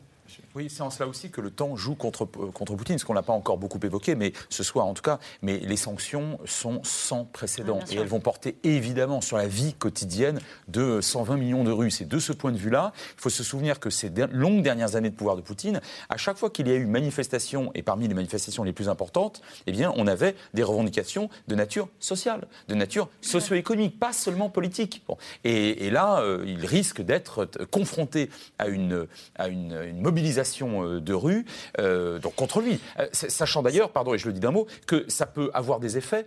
Oui, 0.54 0.68
c'est 0.68 0.82
en 0.82 0.90
cela 0.90 1.08
aussi 1.08 1.30
que 1.30 1.40
le 1.40 1.50
temps 1.50 1.76
joue 1.76 1.94
contre, 1.94 2.24
euh, 2.24 2.50
contre 2.52 2.74
Poutine, 2.74 2.98
ce 2.98 3.04
qu'on 3.04 3.14
n'a 3.14 3.22
pas 3.22 3.32
encore 3.32 3.58
beaucoup 3.58 3.78
évoqué, 3.82 4.14
mais 4.14 4.32
ce 4.48 4.62
soir 4.62 4.86
en 4.86 4.94
tout 4.94 5.02
cas. 5.02 5.18
Mais 5.42 5.58
les 5.58 5.76
sanctions 5.76 6.38
sont 6.44 6.80
sans 6.84 7.24
précédent 7.24 7.80
et 7.90 7.96
elles 7.96 8.06
vont 8.06 8.20
porter 8.20 8.56
évidemment 8.62 9.20
sur 9.20 9.36
la 9.36 9.46
vie 9.46 9.74
quotidienne 9.74 10.40
de 10.68 11.00
120 11.00 11.36
millions 11.36 11.64
de 11.64 11.70
Russes. 11.70 12.00
Et 12.00 12.04
de 12.04 12.18
ce 12.18 12.32
point 12.32 12.52
de 12.52 12.56
vue-là, 12.56 12.92
il 13.16 13.20
faut 13.20 13.30
se 13.30 13.42
souvenir 13.42 13.80
que 13.80 13.90
ces 13.90 14.10
longues 14.30 14.62
dernières 14.62 14.96
années 14.96 15.10
de 15.10 15.14
pouvoir 15.14 15.36
de 15.36 15.42
Poutine, 15.42 15.80
à 16.08 16.16
chaque 16.16 16.36
fois 16.36 16.50
qu'il 16.50 16.68
y 16.68 16.72
a 16.72 16.74
eu 16.74 16.86
manifestation, 16.86 17.70
et 17.74 17.82
parmi 17.82 18.08
les 18.08 18.14
manifestations 18.14 18.64
les 18.64 18.72
plus 18.72 18.88
importantes, 18.88 19.42
eh 19.66 19.72
bien, 19.72 19.92
on 19.96 20.06
avait 20.06 20.34
des 20.54 20.62
revendications 20.62 21.28
de 21.48 21.54
nature 21.54 21.88
sociale, 21.98 22.46
de 22.68 22.74
nature 22.74 23.08
socio-économique, 23.20 23.98
pas 23.98 24.12
seulement 24.12 24.50
politique. 24.50 25.02
Bon. 25.06 25.16
Et, 25.44 25.90
là, 25.90 26.20
euh, 26.20 26.44
il 26.46 26.64
risque 26.66 27.00
d'être 27.00 27.48
confronté 27.70 28.30
à 28.58 28.68
une, 28.68 29.06
à 29.36 29.48
une, 29.48 29.72
une 29.88 30.00
mobilisation 30.00 30.19
euh, 30.22 31.00
de 31.00 31.14
rue 31.14 31.44
euh, 31.78 32.18
donc 32.18 32.34
contre 32.34 32.60
lui. 32.60 32.80
Euh, 32.98 33.06
sachant 33.12 33.62
d'ailleurs, 33.62 33.90
pardon, 33.90 34.14
et 34.14 34.18
je 34.18 34.26
le 34.26 34.32
dis 34.32 34.40
d'un 34.40 34.50
mot, 34.50 34.66
que 34.86 35.04
ça 35.08 35.26
peut 35.26 35.50
avoir 35.54 35.80
des 35.80 35.96
effets 35.96 36.26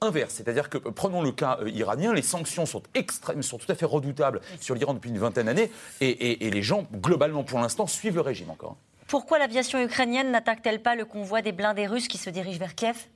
inverses. 0.00 0.34
C'est-à-dire 0.34 0.68
que, 0.68 0.78
prenons 0.78 1.22
le 1.22 1.32
cas 1.32 1.58
iranien, 1.66 2.12
les 2.12 2.22
sanctions 2.22 2.66
sont 2.66 2.82
extrêmes, 2.94 3.42
sont 3.42 3.58
tout 3.58 3.70
à 3.70 3.74
fait 3.74 3.86
redoutables 3.86 4.40
sur 4.60 4.74
l'Iran 4.74 4.94
depuis 4.94 5.10
une 5.10 5.18
vingtaine 5.18 5.46
d'années, 5.46 5.70
et, 6.00 6.50
les 6.50 6.62
gens, 6.62 6.86
globalement, 6.92 7.44
pour 7.44 7.58
l'instant, 7.58 7.86
suivent 7.86 8.16
le 8.16 8.20
régime 8.20 8.50
encore. 8.50 8.76
Pourquoi 9.08 9.38
l'aviation 9.38 9.82
ukrainienne 9.82 10.32
n'attaque-t-elle 10.32 10.82
pas 10.82 10.96
le 10.96 11.04
convoi 11.04 11.40
des 11.40 11.52
blindés 11.52 11.86
russes 11.86 12.08
qui 12.08 12.18
se 12.18 12.28
dirigent 12.28 12.58
vers 12.58 12.74
Kiev? 12.74 13.06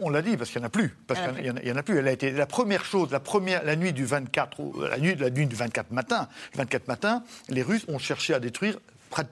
On 0.00 0.10
l'a 0.10 0.22
dit 0.22 0.36
parce 0.36 0.50
qu'il 0.50 0.60
n'y 0.60 0.64
en 0.64 0.68
a 0.68 0.70
plus. 0.70 0.96
Parce 1.06 1.20
qu'il 1.20 1.46
y, 1.46 1.72
en 1.72 1.76
a 1.76 1.82
plus. 1.82 1.98
Elle 1.98 2.08
a 2.08 2.12
été 2.12 2.30
la 2.30 2.46
première 2.46 2.84
chose, 2.84 3.10
la 3.10 3.20
première, 3.20 3.64
la 3.64 3.74
nuit 3.74 3.92
du 3.92 4.04
24, 4.04 4.88
la 4.88 4.98
nuit, 4.98 5.16
la 5.16 5.30
nuit 5.30 5.46
du 5.46 5.56
24 5.56 5.90
matin, 5.90 6.28
24 6.54 6.86
matin, 6.88 7.24
les 7.48 7.62
Russes 7.62 7.84
ont 7.88 7.98
cherché 7.98 8.34
à 8.34 8.40
détruire 8.40 8.78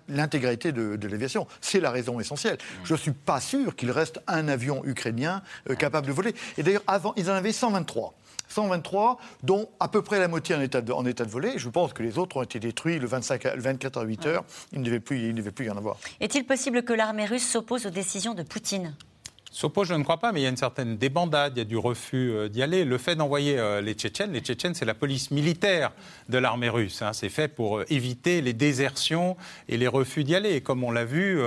l'intégralité 0.09 0.73
de, 0.73 1.09
l'aviation. 1.09 1.47
C'est 1.61 1.81
la 1.81 1.91
raison 1.91 2.21
essentielle. 2.21 2.59
Je 2.85 2.95
ne 2.95 2.99
suis 2.99 3.13
pas 3.13 3.41
sûr 3.41 3.77
qu'il 3.77 3.91
reste 3.91 4.21
un 4.27 4.49
avion 4.49 4.85
ukrainien 4.85 5.43
euh, 5.69 5.75
capable 5.75 6.07
de 6.07 6.13
voler. 6.13 6.35
Et 6.59 6.63
d'ailleurs, 6.63 6.83
avant, 6.87 7.13
ils 7.17 7.31
en 7.31 7.35
avaient 7.35 7.53
123. 7.53 8.15
123, 8.49 9.19
dont 9.43 9.69
à 9.79 9.89
peu 9.89 10.03
près 10.03 10.19
la 10.19 10.29
moitié 10.29 10.55
en 10.55 10.61
état 10.61 10.81
de, 10.81 10.93
en 10.93 11.07
état 11.07 11.25
de 11.25 11.31
voler. 11.31 11.53
Je 11.57 11.69
pense 11.69 11.93
que 11.93 12.03
les 12.03 12.19
autres 12.19 12.37
ont 12.37 12.43
été 12.43 12.59
détruits 12.59 12.99
le, 12.99 13.07
25 13.07 13.45
le 13.45 13.61
24 13.61 13.99
à 13.99 14.03
8 14.03 14.27
heures. 14.27 14.45
Il 14.73 14.81
ne 14.81 14.85
devait 14.85 15.01
plus, 15.01 15.21
il 15.21 15.29
ne 15.29 15.39
devait 15.39 15.53
plus 15.53 15.67
y 15.67 15.71
en 15.71 15.77
avoir. 15.77 15.99
Est-il 16.21 16.45
possible 16.45 16.83
que 16.83 16.93
l'armée 16.93 17.27
russe 17.27 17.49
s'oppose 17.49 17.87
aux 17.87 17.91
décisions 17.91 18.35
de 18.35 18.43
Poutine? 18.43 18.95
S'oppose, 19.53 19.89
je 19.89 19.95
ne 19.95 20.05
crois 20.05 20.19
pas, 20.19 20.31
mais 20.31 20.41
il 20.41 20.43
y 20.45 20.47
a 20.47 20.49
une 20.49 20.57
certaine 20.57 20.97
débandade, 20.97 21.55
il 21.57 21.59
y 21.59 21.63
a 21.63 21.65
du 21.65 21.77
refus 21.77 22.31
euh, 22.31 22.49
d'y 22.49 22.63
aller. 22.63 22.85
Le 22.85 22.99
fait 22.99 23.17
d'envoyer 23.17 23.59
euh, 23.59 23.81
les 23.81 23.95
Tchétchènes, 23.95 24.33
les 24.33 24.39
Tchétchènes, 24.39 24.75
c'est 24.75 24.85
la 24.85 24.95
police 24.95 25.33
militaire 25.33 25.91
de 26.29 26.39
l'armée 26.39 26.69
russe. 26.69 27.03
Hein. 27.03 27.13
C'est 27.13 27.29
fait 27.29 27.49
pour 27.49 27.79
euh, 27.79 27.85
éviter 27.89 28.43
les 28.43 28.53
désertions 28.53 29.37
et 29.69 29.77
les 29.77 29.89
refus 29.89 30.23
d'y 30.23 30.37
aller. 30.37 30.51
Et 30.51 30.61
comme 30.61 30.85
on 30.85 30.93
l'a 30.93 31.05
vu, 31.05 31.41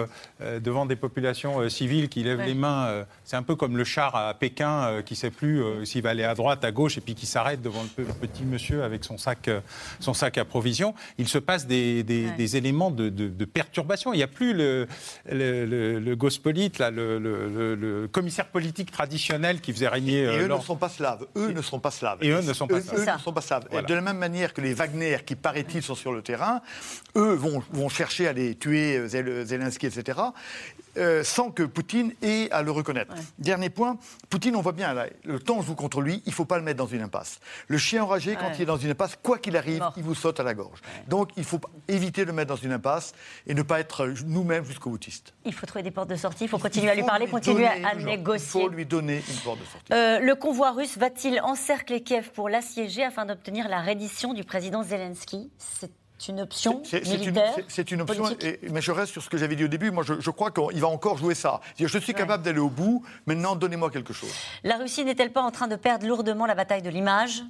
devant 0.62 0.86
des 0.86 0.96
populations 0.96 1.70
civiles 1.70 2.10
qui 2.10 2.24
lèvent 2.24 2.42
les 2.46 2.54
mains, 2.54 3.06
c'est 3.24 3.36
un 3.36 3.44
peu 3.44 3.56
comme 3.56 3.78
le 3.78 3.84
char 3.84 4.16
à 4.16 4.34
Pékin 4.34 5.02
qui 5.06 5.14
ne 5.14 5.18
sait 5.18 5.32
plus 5.32 5.64
s'il 5.86 6.02
va 6.02 6.10
aller 6.10 6.24
à 6.24 6.34
droite, 6.34 6.64
à 6.64 6.72
gauche, 6.72 6.98
et 6.98 7.02
puis 7.02 7.16
qui 7.16 7.26
s'arrête 7.26 7.62
devant 7.62 7.84
le 7.98 8.06
petit 8.06 8.44
monsieur 8.44 8.84
avec 8.84 9.04
son 9.04 9.18
sac, 9.18 9.50
son 10.00 10.14
sac 10.14 10.38
à 10.38 10.46
provisions. 10.46 10.94
Il 11.18 11.28
se 11.28 11.38
passe 11.38 11.68
des, 11.68 12.04
des, 12.04 12.58
éléments 12.58 12.92
de, 12.92 13.10
de, 13.10 13.46
perturbation. 13.46 14.14
Il 14.14 14.18
n'y 14.18 14.24
a 14.24 14.28
plus 14.28 14.54
le, 14.54 14.88
le, 15.32 16.00
le, 16.00 16.16
gospolite, 16.16 16.80
là, 16.80 16.90
le 16.92 17.93
commissaire 18.12 18.48
politique 18.48 18.92
traditionnel 18.92 19.62
qui 19.62 19.74
faisait 19.74 19.88
régner. 19.88 20.24
Et, 20.24 20.40
eux 20.40 20.48
ne 20.48 20.60
sont 20.60 20.76
pas 20.76 20.90
slaves. 20.90 21.26
Eux 21.36 21.52
ne 21.52 21.62
sont 21.62 21.80
pas 21.80 21.92
slaves. 21.92 22.20
Et 22.22 22.30
eux 22.30 22.42
ne 22.42 22.54
sont 22.54 22.68
pas 22.68 22.82
slaves. 22.82 23.00
Eux, 23.00 23.14
ne 23.14 23.20
sont 23.20 23.34
pas 23.34 23.42
slaves. 23.42 23.68
De 23.88 23.94
la 23.94 24.02
même 24.02 24.18
manière 24.18 24.54
que 24.54 24.62
les 24.62 24.74
Wagner, 24.74 25.18
qui 25.26 25.36
paraît-il 25.36 25.82
sont 25.82 25.96
sur 25.96 26.12
le 26.12 26.22
terrain, 26.22 26.62
eux 27.16 27.34
vont, 27.34 27.64
vont 27.72 27.90
chercher 27.90 28.28
à 28.28 28.34
les 28.34 28.56
tuer, 28.56 28.98
euh, 28.98 29.46
Zelensky, 29.46 29.88
etc. 29.88 30.20
Euh, 30.98 31.24
sans 31.24 31.50
que 31.50 31.64
Poutine 31.64 32.14
ait 32.22 32.50
à 32.52 32.62
le 32.62 32.72
reconnaître. 32.72 33.16
Dernier 33.40 33.70
point, 33.70 33.98
Poutine, 34.30 34.56
on 34.56 34.62
voit 34.62 34.74
bien, 34.74 34.94
le 35.24 35.40
temps 35.40 35.62
joue 35.62 35.76
contre 35.76 36.02
lui, 36.02 36.22
il 36.26 36.30
ne 36.30 36.34
faut 36.34 36.46
pas 36.46 36.58
le 36.58 36.64
mettre 36.64 36.78
dans 36.78 36.88
une 36.88 37.02
impasse. 37.02 37.40
Le 37.68 37.78
chien 37.78 38.04
enragé, 38.04 38.36
quand 38.36 38.52
il 38.56 38.62
est 38.62 38.66
dans 38.66 38.78
une 38.78 38.92
impasse, 38.92 39.18
quoi 39.22 39.40
qu'il 39.40 39.58
arrive, 39.58 39.84
il 39.98 40.04
vous 40.04 40.14
saute 40.14 40.40
à 40.40 40.44
la 40.44 40.54
gorge. 40.54 40.80
Donc 41.08 41.32
il 41.36 41.44
faut 41.44 41.60
éviter 41.88 42.22
de 42.22 42.28
le 42.28 42.34
mettre 42.34 42.50
dans 42.50 42.62
une 42.62 42.72
impasse 42.72 43.14
et 43.48 43.54
ne 43.54 43.64
pas 43.64 43.80
être 43.80 44.08
nous-mêmes 44.26 44.66
jusqu'au 44.66 44.92
boutiste. 44.92 45.34
Il 45.46 45.54
faut 45.54 45.66
trouver 45.66 45.84
des 45.84 45.92
portes 45.92 46.10
de 46.10 46.16
sortie, 46.16 46.46
il 46.46 46.50
faut 46.50 46.60
continuer 46.60 46.92
à 46.92 46.96
lui 46.96 47.04
parler, 47.04 47.28
continuer 47.28 47.66
à, 47.66 47.96
négocier. 47.96 48.62
Il 48.62 48.64
faut 48.66 48.70
lui 48.70 48.86
donner 48.86 49.24
une 49.28 49.40
porte 49.44 49.60
de 49.60 49.66
sortie. 49.66 49.94
Euh, 49.94 50.20
le 50.20 50.36
convoi 50.36 50.72
russe 50.72 50.98
va-t-il 50.98 51.42
encercler 51.42 52.04
Kiev 52.04 52.32
pour 52.32 52.50
l'assiéger 52.50 53.04
afin 53.04 53.26
d'obtenir 53.26 53.68
la 53.68 53.82
reddition 53.82 54.34
du 54.34 54.44
président 54.44 54.84
Zelensky? 54.84 55.50
C'est 55.58 55.92
une 56.28 56.42
option 56.42 56.82
militaire 56.92 57.56
C'est 57.68 57.92
une, 57.92 58.02
option, 58.02 58.26
mais 58.72 58.82
je 58.82 58.92
reste 58.92 59.12
sur 59.12 59.22
ce 59.22 59.30
que 59.30 59.38
j'avais 59.38 59.56
dit 59.56 59.66
au 59.66 59.68
début. 59.68 59.92
Moi, 59.92 60.04
je, 60.04 60.30
crois 60.30 60.52
qu'il 60.52 60.80
va 60.80 60.88
encore 60.88 61.18
jouer 61.18 61.36
ça. 61.36 61.60
Je 61.78 61.98
suis 61.98 62.14
capable 62.14 62.44
d'aller 62.44 62.60
au 62.60 62.70
bout, 62.70 63.04
maintenant 63.26 63.56
donnez-moi 63.56 63.90
quelque 63.92 64.14
chose. 64.14 64.34
La 64.64 64.78
Russie 64.78 65.04
n'est-elle 65.04 65.32
pas 65.32 65.42
en 65.42 65.52
train 65.52 65.68
de 65.68 65.76
perdre 65.76 66.08
lourdement 66.08 66.46
la 66.46 66.56
bataille 66.56 66.82
de 66.82 66.90
l'image? 66.90 67.44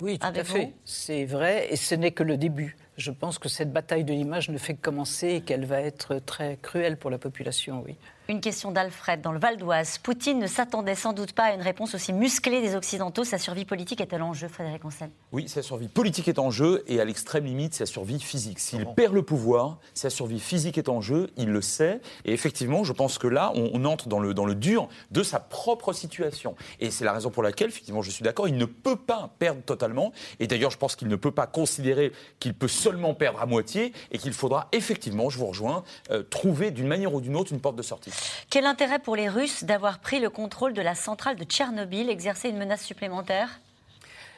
Oui, 0.00 0.18
tout 0.18 0.26
à 0.26 0.44
fait. 0.44 0.72
C'est 0.84 1.24
vrai, 1.24 1.68
et 1.70 1.76
ce 1.76 1.94
n'est 1.94 2.10
que 2.10 2.24
le 2.24 2.36
début. 2.36 2.76
Je 2.96 3.10
pense 3.10 3.38
que 3.38 3.48
cette 3.48 3.72
bataille 3.72 4.04
de 4.04 4.12
l'image 4.12 4.50
ne 4.50 4.58
fait 4.58 4.74
que 4.74 4.80
commencer 4.80 5.28
et 5.28 5.40
qu'elle 5.40 5.66
va 5.66 5.80
être 5.80 6.16
très 6.18 6.58
cruelle 6.60 6.96
pour 6.96 7.10
la 7.10 7.18
population, 7.18 7.82
oui. 7.84 7.96
Une 8.26 8.40
question 8.40 8.72
d'Alfred 8.72 9.20
dans 9.20 9.32
le 9.32 9.38
Val 9.38 9.58
d'Oise. 9.58 9.98
Poutine 9.98 10.38
ne 10.38 10.46
s'attendait 10.46 10.94
sans 10.94 11.12
doute 11.12 11.32
pas 11.32 11.42
à 11.42 11.52
une 11.52 11.60
réponse 11.60 11.94
aussi 11.94 12.14
musclée 12.14 12.62
des 12.62 12.74
Occidentaux. 12.74 13.22
Sa 13.22 13.36
survie 13.36 13.66
politique 13.66 14.00
est-elle 14.00 14.22
en 14.22 14.32
jeu, 14.32 14.48
Frédéric 14.48 14.82
Ancel 14.86 15.10
Oui, 15.30 15.46
sa 15.46 15.60
survie 15.60 15.88
politique 15.88 16.26
est 16.28 16.38
en 16.38 16.50
jeu 16.50 16.82
et 16.86 17.02
à 17.02 17.04
l'extrême 17.04 17.44
limite, 17.44 17.74
sa 17.74 17.84
survie 17.84 18.18
physique. 18.18 18.60
S'il 18.60 18.86
perd 18.86 19.12
le 19.12 19.20
pouvoir, 19.20 19.76
sa 19.92 20.08
survie 20.08 20.40
physique 20.40 20.78
est 20.78 20.88
en 20.88 21.02
jeu, 21.02 21.28
il 21.36 21.50
le 21.50 21.60
sait. 21.60 22.00
Et 22.24 22.32
effectivement, 22.32 22.82
je 22.82 22.94
pense 22.94 23.18
que 23.18 23.26
là, 23.26 23.52
on, 23.56 23.84
entre 23.84 24.08
dans 24.08 24.20
le, 24.20 24.32
dans 24.32 24.46
le 24.46 24.54
dur 24.54 24.88
de 25.10 25.22
sa 25.22 25.38
propre 25.38 25.92
situation. 25.92 26.56
Et 26.80 26.90
c'est 26.90 27.04
la 27.04 27.12
raison 27.12 27.28
pour 27.28 27.42
laquelle, 27.42 27.68
effectivement, 27.68 28.00
je 28.00 28.10
suis 28.10 28.24
d'accord, 28.24 28.48
il 28.48 28.56
ne 28.56 28.64
peut 28.64 28.96
pas 28.96 29.34
perdre 29.38 29.60
totalement. 29.60 30.12
Et 30.40 30.46
d'ailleurs, 30.46 30.70
je 30.70 30.78
pense 30.78 30.96
qu'il 30.96 31.08
ne 31.08 31.16
peut 31.16 31.30
pas 31.30 31.46
considérer 31.46 32.10
qu'il 32.40 32.54
peut 32.54 32.68
seulement 32.68 33.12
perdre 33.12 33.42
à 33.42 33.44
moitié 33.44 33.92
et 34.12 34.16
qu'il 34.16 34.32
faudra 34.32 34.68
effectivement, 34.72 35.28
je 35.28 35.36
vous 35.36 35.46
rejoins, 35.46 35.84
euh, 36.10 36.22
trouver 36.22 36.70
d'une 36.70 36.86
manière 36.86 37.12
ou 37.12 37.20
d'une 37.20 37.36
autre 37.36 37.52
une 37.52 37.60
porte 37.60 37.76
de 37.76 37.82
sortie. 37.82 38.13
Quel 38.50 38.66
intérêt 38.66 38.98
pour 38.98 39.16
les 39.16 39.28
Russes 39.28 39.64
d'avoir 39.64 39.98
pris 39.98 40.20
le 40.20 40.30
contrôle 40.30 40.72
de 40.72 40.82
la 40.82 40.94
centrale 40.94 41.36
de 41.36 41.44
Tchernobyl, 41.44 42.08
exercer 42.10 42.48
une 42.48 42.58
menace 42.58 42.82
supplémentaire? 42.82 43.60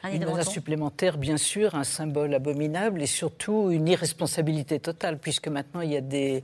Une 0.03 0.25
menace 0.25 0.49
supplémentaire, 0.49 1.17
bien 1.17 1.37
sûr, 1.37 1.75
un 1.75 1.83
symbole 1.83 2.33
abominable 2.33 3.01
et 3.01 3.07
surtout 3.07 3.71
une 3.71 3.87
irresponsabilité 3.87 4.79
totale, 4.79 5.17
puisque 5.17 5.47
maintenant 5.47 5.81
il 5.81 5.91
y 5.91 5.97
a 5.97 6.01
des, 6.01 6.43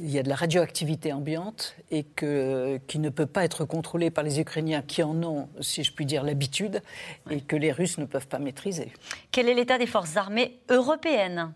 il 0.00 0.10
y 0.10 0.18
a 0.18 0.22
de 0.22 0.28
la 0.28 0.34
radioactivité 0.34 1.12
ambiante 1.12 1.76
et 1.90 2.02
que, 2.02 2.78
qui 2.86 2.98
ne 2.98 3.10
peut 3.10 3.26
pas 3.26 3.44
être 3.44 3.64
contrôlée 3.64 4.10
par 4.10 4.24
les 4.24 4.40
Ukrainiens 4.40 4.82
qui 4.82 5.02
en 5.02 5.22
ont, 5.22 5.48
si 5.60 5.84
je 5.84 5.92
puis 5.92 6.04
dire, 6.04 6.22
l'habitude 6.22 6.82
et 7.30 7.40
que 7.40 7.56
les 7.56 7.72
Russes 7.72 7.98
ne 7.98 8.04
peuvent 8.04 8.28
pas 8.28 8.38
maîtriser. 8.38 8.92
Quel 9.30 9.48
est 9.48 9.54
l'état 9.54 9.78
des 9.78 9.86
forces 9.86 10.16
armées 10.16 10.58
européennes? 10.68 11.52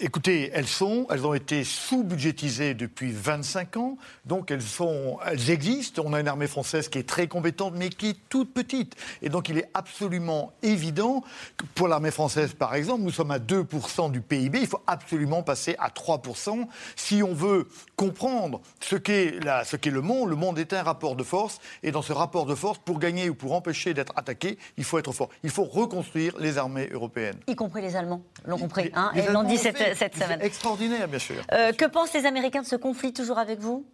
Écoutez, 0.00 0.50
elles 0.52 0.66
sont, 0.66 1.06
elles 1.08 1.24
ont 1.24 1.34
été 1.34 1.62
sous-budgétisées 1.62 2.74
depuis 2.74 3.12
25 3.12 3.76
ans, 3.76 3.96
donc 4.24 4.50
elles 4.50 4.60
sont, 4.60 5.18
elles 5.24 5.50
existent. 5.50 6.02
On 6.04 6.12
a 6.12 6.18
une 6.18 6.26
armée 6.26 6.48
française 6.48 6.88
qui 6.88 6.98
est 6.98 7.08
très 7.08 7.28
compétente, 7.28 7.74
mais 7.76 7.90
qui 7.90 8.08
est 8.08 8.16
toute 8.28 8.52
petite. 8.52 8.96
Et 9.22 9.28
donc 9.28 9.48
il 9.48 9.58
est 9.58 9.70
absolument 9.72 10.52
évident 10.64 11.22
que 11.56 11.64
pour 11.76 11.86
l'armée 11.86 12.10
française, 12.10 12.54
par 12.54 12.74
exemple, 12.74 13.02
nous 13.02 13.12
sommes 13.12 13.30
à 13.30 13.38
2% 13.38 14.10
du 14.10 14.20
PIB. 14.20 14.62
Il 14.62 14.66
faut 14.66 14.82
absolument 14.88 15.44
passer 15.44 15.76
à 15.78 15.90
3% 15.90 16.66
si 16.96 17.22
on 17.22 17.32
veut 17.32 17.68
comprendre 17.94 18.62
ce 18.80 18.96
qu'est 18.96 19.38
ce 19.64 19.76
qu'est 19.76 19.90
le 19.90 20.02
monde. 20.02 20.28
Le 20.28 20.36
monde 20.36 20.58
est 20.58 20.72
un 20.72 20.82
rapport 20.82 21.14
de 21.14 21.22
force, 21.22 21.60
et 21.84 21.92
dans 21.92 22.02
ce 22.02 22.12
rapport 22.12 22.46
de 22.46 22.56
force, 22.56 22.78
pour 22.84 22.98
gagner 22.98 23.30
ou 23.30 23.36
pour 23.36 23.52
empêcher 23.52 23.94
d'être 23.94 24.12
attaqué, 24.16 24.58
il 24.76 24.82
faut 24.82 24.98
être 24.98 25.12
fort. 25.12 25.28
Il 25.44 25.50
faut 25.50 25.64
reconstruire 25.64 26.36
les 26.40 26.58
armées 26.58 26.88
européennes. 26.90 27.36
Y 27.46 27.54
compris 27.54 27.80
les 27.80 27.94
Allemands, 27.94 28.22
l'ont 28.44 28.58
compris. 28.58 28.90
Hein, 28.92 29.12
l'ont 29.32 29.44
dit 29.44 29.56
cette 29.56 29.83
cette 29.94 30.14
semaine. 30.14 30.40
Extraordinaire, 30.42 31.08
bien 31.08 31.18
sûr. 31.18 31.36
Euh, 31.52 31.72
que 31.72 31.84
pensent 31.84 32.12
les 32.14 32.26
Américains 32.26 32.62
de 32.62 32.66
ce 32.66 32.76
conflit, 32.76 33.12
toujours 33.12 33.38
avec 33.38 33.60
vous? 33.60 33.84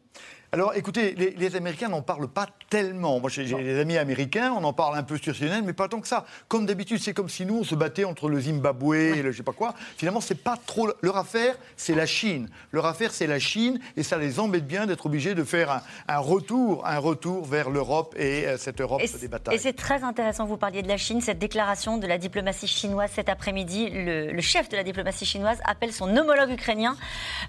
Alors 0.52 0.74
écoutez, 0.74 1.14
les, 1.14 1.56
Américains 1.56 1.88
n'en 1.88 2.02
parlent 2.02 2.26
pas 2.26 2.46
tellement. 2.70 3.20
Moi 3.20 3.30
j'ai 3.30 3.44
des 3.44 3.78
amis 3.78 3.96
américains, 3.96 4.52
on 4.56 4.64
en 4.64 4.72
parle 4.72 4.98
un 4.98 5.04
peu 5.04 5.16
sur 5.16 5.36
CNN, 5.36 5.62
mais 5.64 5.72
pas 5.72 5.86
tant 5.86 6.00
que 6.00 6.08
ça. 6.08 6.24
Comme 6.48 6.66
d'habitude, 6.66 6.98
c'est 7.00 7.14
comme 7.14 7.28
si 7.28 7.46
nous 7.46 7.58
on 7.58 7.64
se 7.64 7.76
battait 7.76 8.04
entre 8.04 8.28
le 8.28 8.40
Zimbabwe 8.40 8.94
et 8.94 9.22
le 9.22 9.30
je 9.30 9.36
sais 9.36 9.42
pas 9.44 9.52
quoi. 9.52 9.74
Finalement, 9.96 10.20
c'est 10.20 10.42
pas 10.42 10.56
trop. 10.66 10.90
Leur 11.02 11.16
affaire, 11.16 11.54
c'est 11.76 11.94
la 11.94 12.06
Chine. 12.06 12.48
Leur 12.72 12.86
affaire, 12.86 13.12
c'est 13.12 13.28
la 13.28 13.38
Chine, 13.38 13.78
et 13.96 14.02
ça 14.02 14.18
les 14.18 14.40
embête 14.40 14.66
bien 14.66 14.86
d'être 14.86 15.06
obligés 15.06 15.34
de 15.36 15.44
faire 15.44 15.82
un, 16.08 16.18
retour, 16.18 16.84
un 16.84 16.98
retour 16.98 17.44
vers 17.44 17.70
l'Europe 17.70 18.14
et 18.18 18.46
euh, 18.46 18.56
cette 18.58 18.80
Europe 18.80 19.00
des 19.20 19.28
batailles. 19.28 19.54
Et 19.54 19.58
c'est 19.58 19.72
très 19.72 20.02
intéressant, 20.02 20.46
vous 20.46 20.56
parliez 20.56 20.82
de 20.82 20.88
la 20.88 20.96
Chine, 20.96 21.20
cette 21.20 21.38
déclaration 21.38 21.96
de 21.96 22.06
la 22.08 22.18
diplomatie 22.18 22.66
chinoise 22.66 23.10
cet 23.14 23.28
après-midi. 23.28 23.88
Le, 23.92 24.40
chef 24.40 24.68
de 24.68 24.76
la 24.76 24.82
diplomatie 24.82 25.26
chinoise 25.26 25.58
appelle 25.64 25.92
son 25.92 26.16
homologue 26.16 26.50
ukrainien 26.50 26.96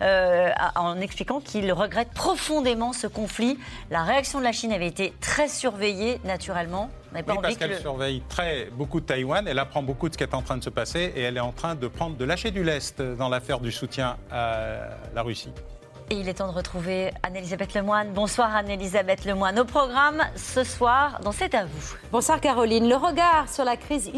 euh, 0.02 0.52
en 0.76 1.00
expliquant 1.00 1.40
qu'il 1.40 1.72
regrette 1.72 2.10
profondément 2.10 2.91
ce 2.94 3.08
conflit. 3.08 3.58
La 3.90 4.04
réaction 4.04 4.40
de 4.40 4.44
la 4.44 4.52
Chine 4.52 4.72
avait 4.72 4.88
été 4.88 5.14
très 5.22 5.48
surveillée, 5.48 6.20
naturellement. 6.24 6.90
oui, 7.14 7.22
parce 7.42 7.58
qu'elle 7.58 7.80
surveille 7.80 8.22
très 8.30 8.70
beaucoup 8.72 9.00
de 9.00 9.06
Taïwan, 9.06 9.48
elle 9.48 9.60
apprend 9.60 9.84
beaucoup 9.84 10.08
de 10.08 10.14
ce 10.14 10.18
qui 10.18 10.24
est 10.24 10.34
en 10.34 10.42
train 10.42 10.58
de 10.58 10.64
se 10.64 10.70
passer 10.70 11.12
et 11.16 11.22
elle 11.22 11.38
est 11.38 11.42
en 11.42 11.52
train 11.52 11.76
de 11.76 11.88
prendre 11.88 12.16
de 12.16 12.26
lâcher 12.26 12.52
du 12.52 12.64
lest 12.64 13.02
dans 13.02 13.30
l'affaire 13.30 13.60
du 13.60 13.72
soutien 13.72 14.18
à 14.32 14.90
la 15.14 15.22
Russie. 15.22 15.52
Et 16.12 16.16
il 16.16 16.28
est 16.28 16.34
temps 16.34 16.52
de 16.52 16.54
retrouver 16.54 17.10
Anne-Elisabeth 17.24 17.74
Lemoine. 17.74 18.12
Bonsoir 18.12 18.54
Anne-Elisabeth 18.54 19.24
Lemoine. 19.24 19.58
Au 19.58 19.64
programme 19.64 20.22
ce 20.36 20.66
soir, 20.66 21.22
dans 21.24 21.32
C'est 21.32 21.56
à 21.56 21.64
vous. 21.64 21.96
Bonsoir 22.12 22.42
Caroline. 22.42 22.90
Le 22.90 22.98
regard 22.98 23.48
sur 23.48 23.64
la 23.64 23.78
crise 23.78 24.12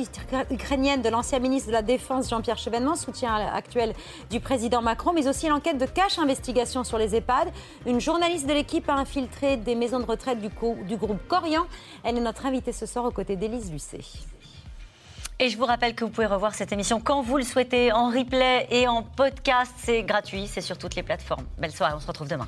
ukrainienne 0.49 1.03
de 1.03 1.09
l'ancien 1.09 1.37
ministre 1.37 1.67
de 1.67 1.73
la 1.73 1.83
Défense 1.83 2.31
Jean-Pierre 2.31 2.57
Chevènement, 2.57 2.95
soutien 2.95 3.35
actuel 3.35 3.93
du 4.31 4.39
président 4.39 4.81
Macron, 4.81 5.13
mais 5.13 5.27
aussi 5.27 5.47
l'enquête 5.47 5.77
de 5.77 5.85
cache 5.85 6.17
investigation 6.17 6.83
sur 6.83 6.97
les 6.97 7.15
EHPAD. 7.15 7.49
Une 7.85 8.01
journaliste 8.01 8.47
de 8.47 8.53
l'équipe 8.53 8.89
a 8.89 8.93
infiltré 8.93 9.57
des 9.57 9.75
maisons 9.75 9.99
de 9.99 10.05
retraite 10.05 10.41
du, 10.41 10.49
du 10.87 10.97
groupe 10.97 11.19
Corian. 11.27 11.67
Elle 12.03 12.17
est 12.17 12.21
notre 12.21 12.47
invitée 12.47 12.71
ce 12.71 12.87
soir 12.87 13.05
aux 13.05 13.11
côtés 13.11 13.35
d'Élise 13.35 13.71
Lucet. 13.71 13.99
Et 15.39 15.49
je 15.49 15.57
vous 15.57 15.65
rappelle 15.65 15.95
que 15.95 16.03
vous 16.03 16.11
pouvez 16.11 16.27
revoir 16.27 16.53
cette 16.53 16.71
émission 16.71 16.99
quand 16.99 17.21
vous 17.21 17.37
le 17.37 17.43
souhaitez, 17.43 17.91
en 17.91 18.09
replay 18.09 18.67
et 18.69 18.87
en 18.87 19.03
podcast. 19.03 19.73
C'est 19.77 20.03
gratuit, 20.03 20.47
c'est 20.47 20.61
sur 20.61 20.77
toutes 20.77 20.95
les 20.95 21.03
plateformes. 21.03 21.45
Belle 21.57 21.71
soirée, 21.71 21.93
on 21.95 21.99
se 21.99 22.07
retrouve 22.07 22.27
demain. 22.27 22.47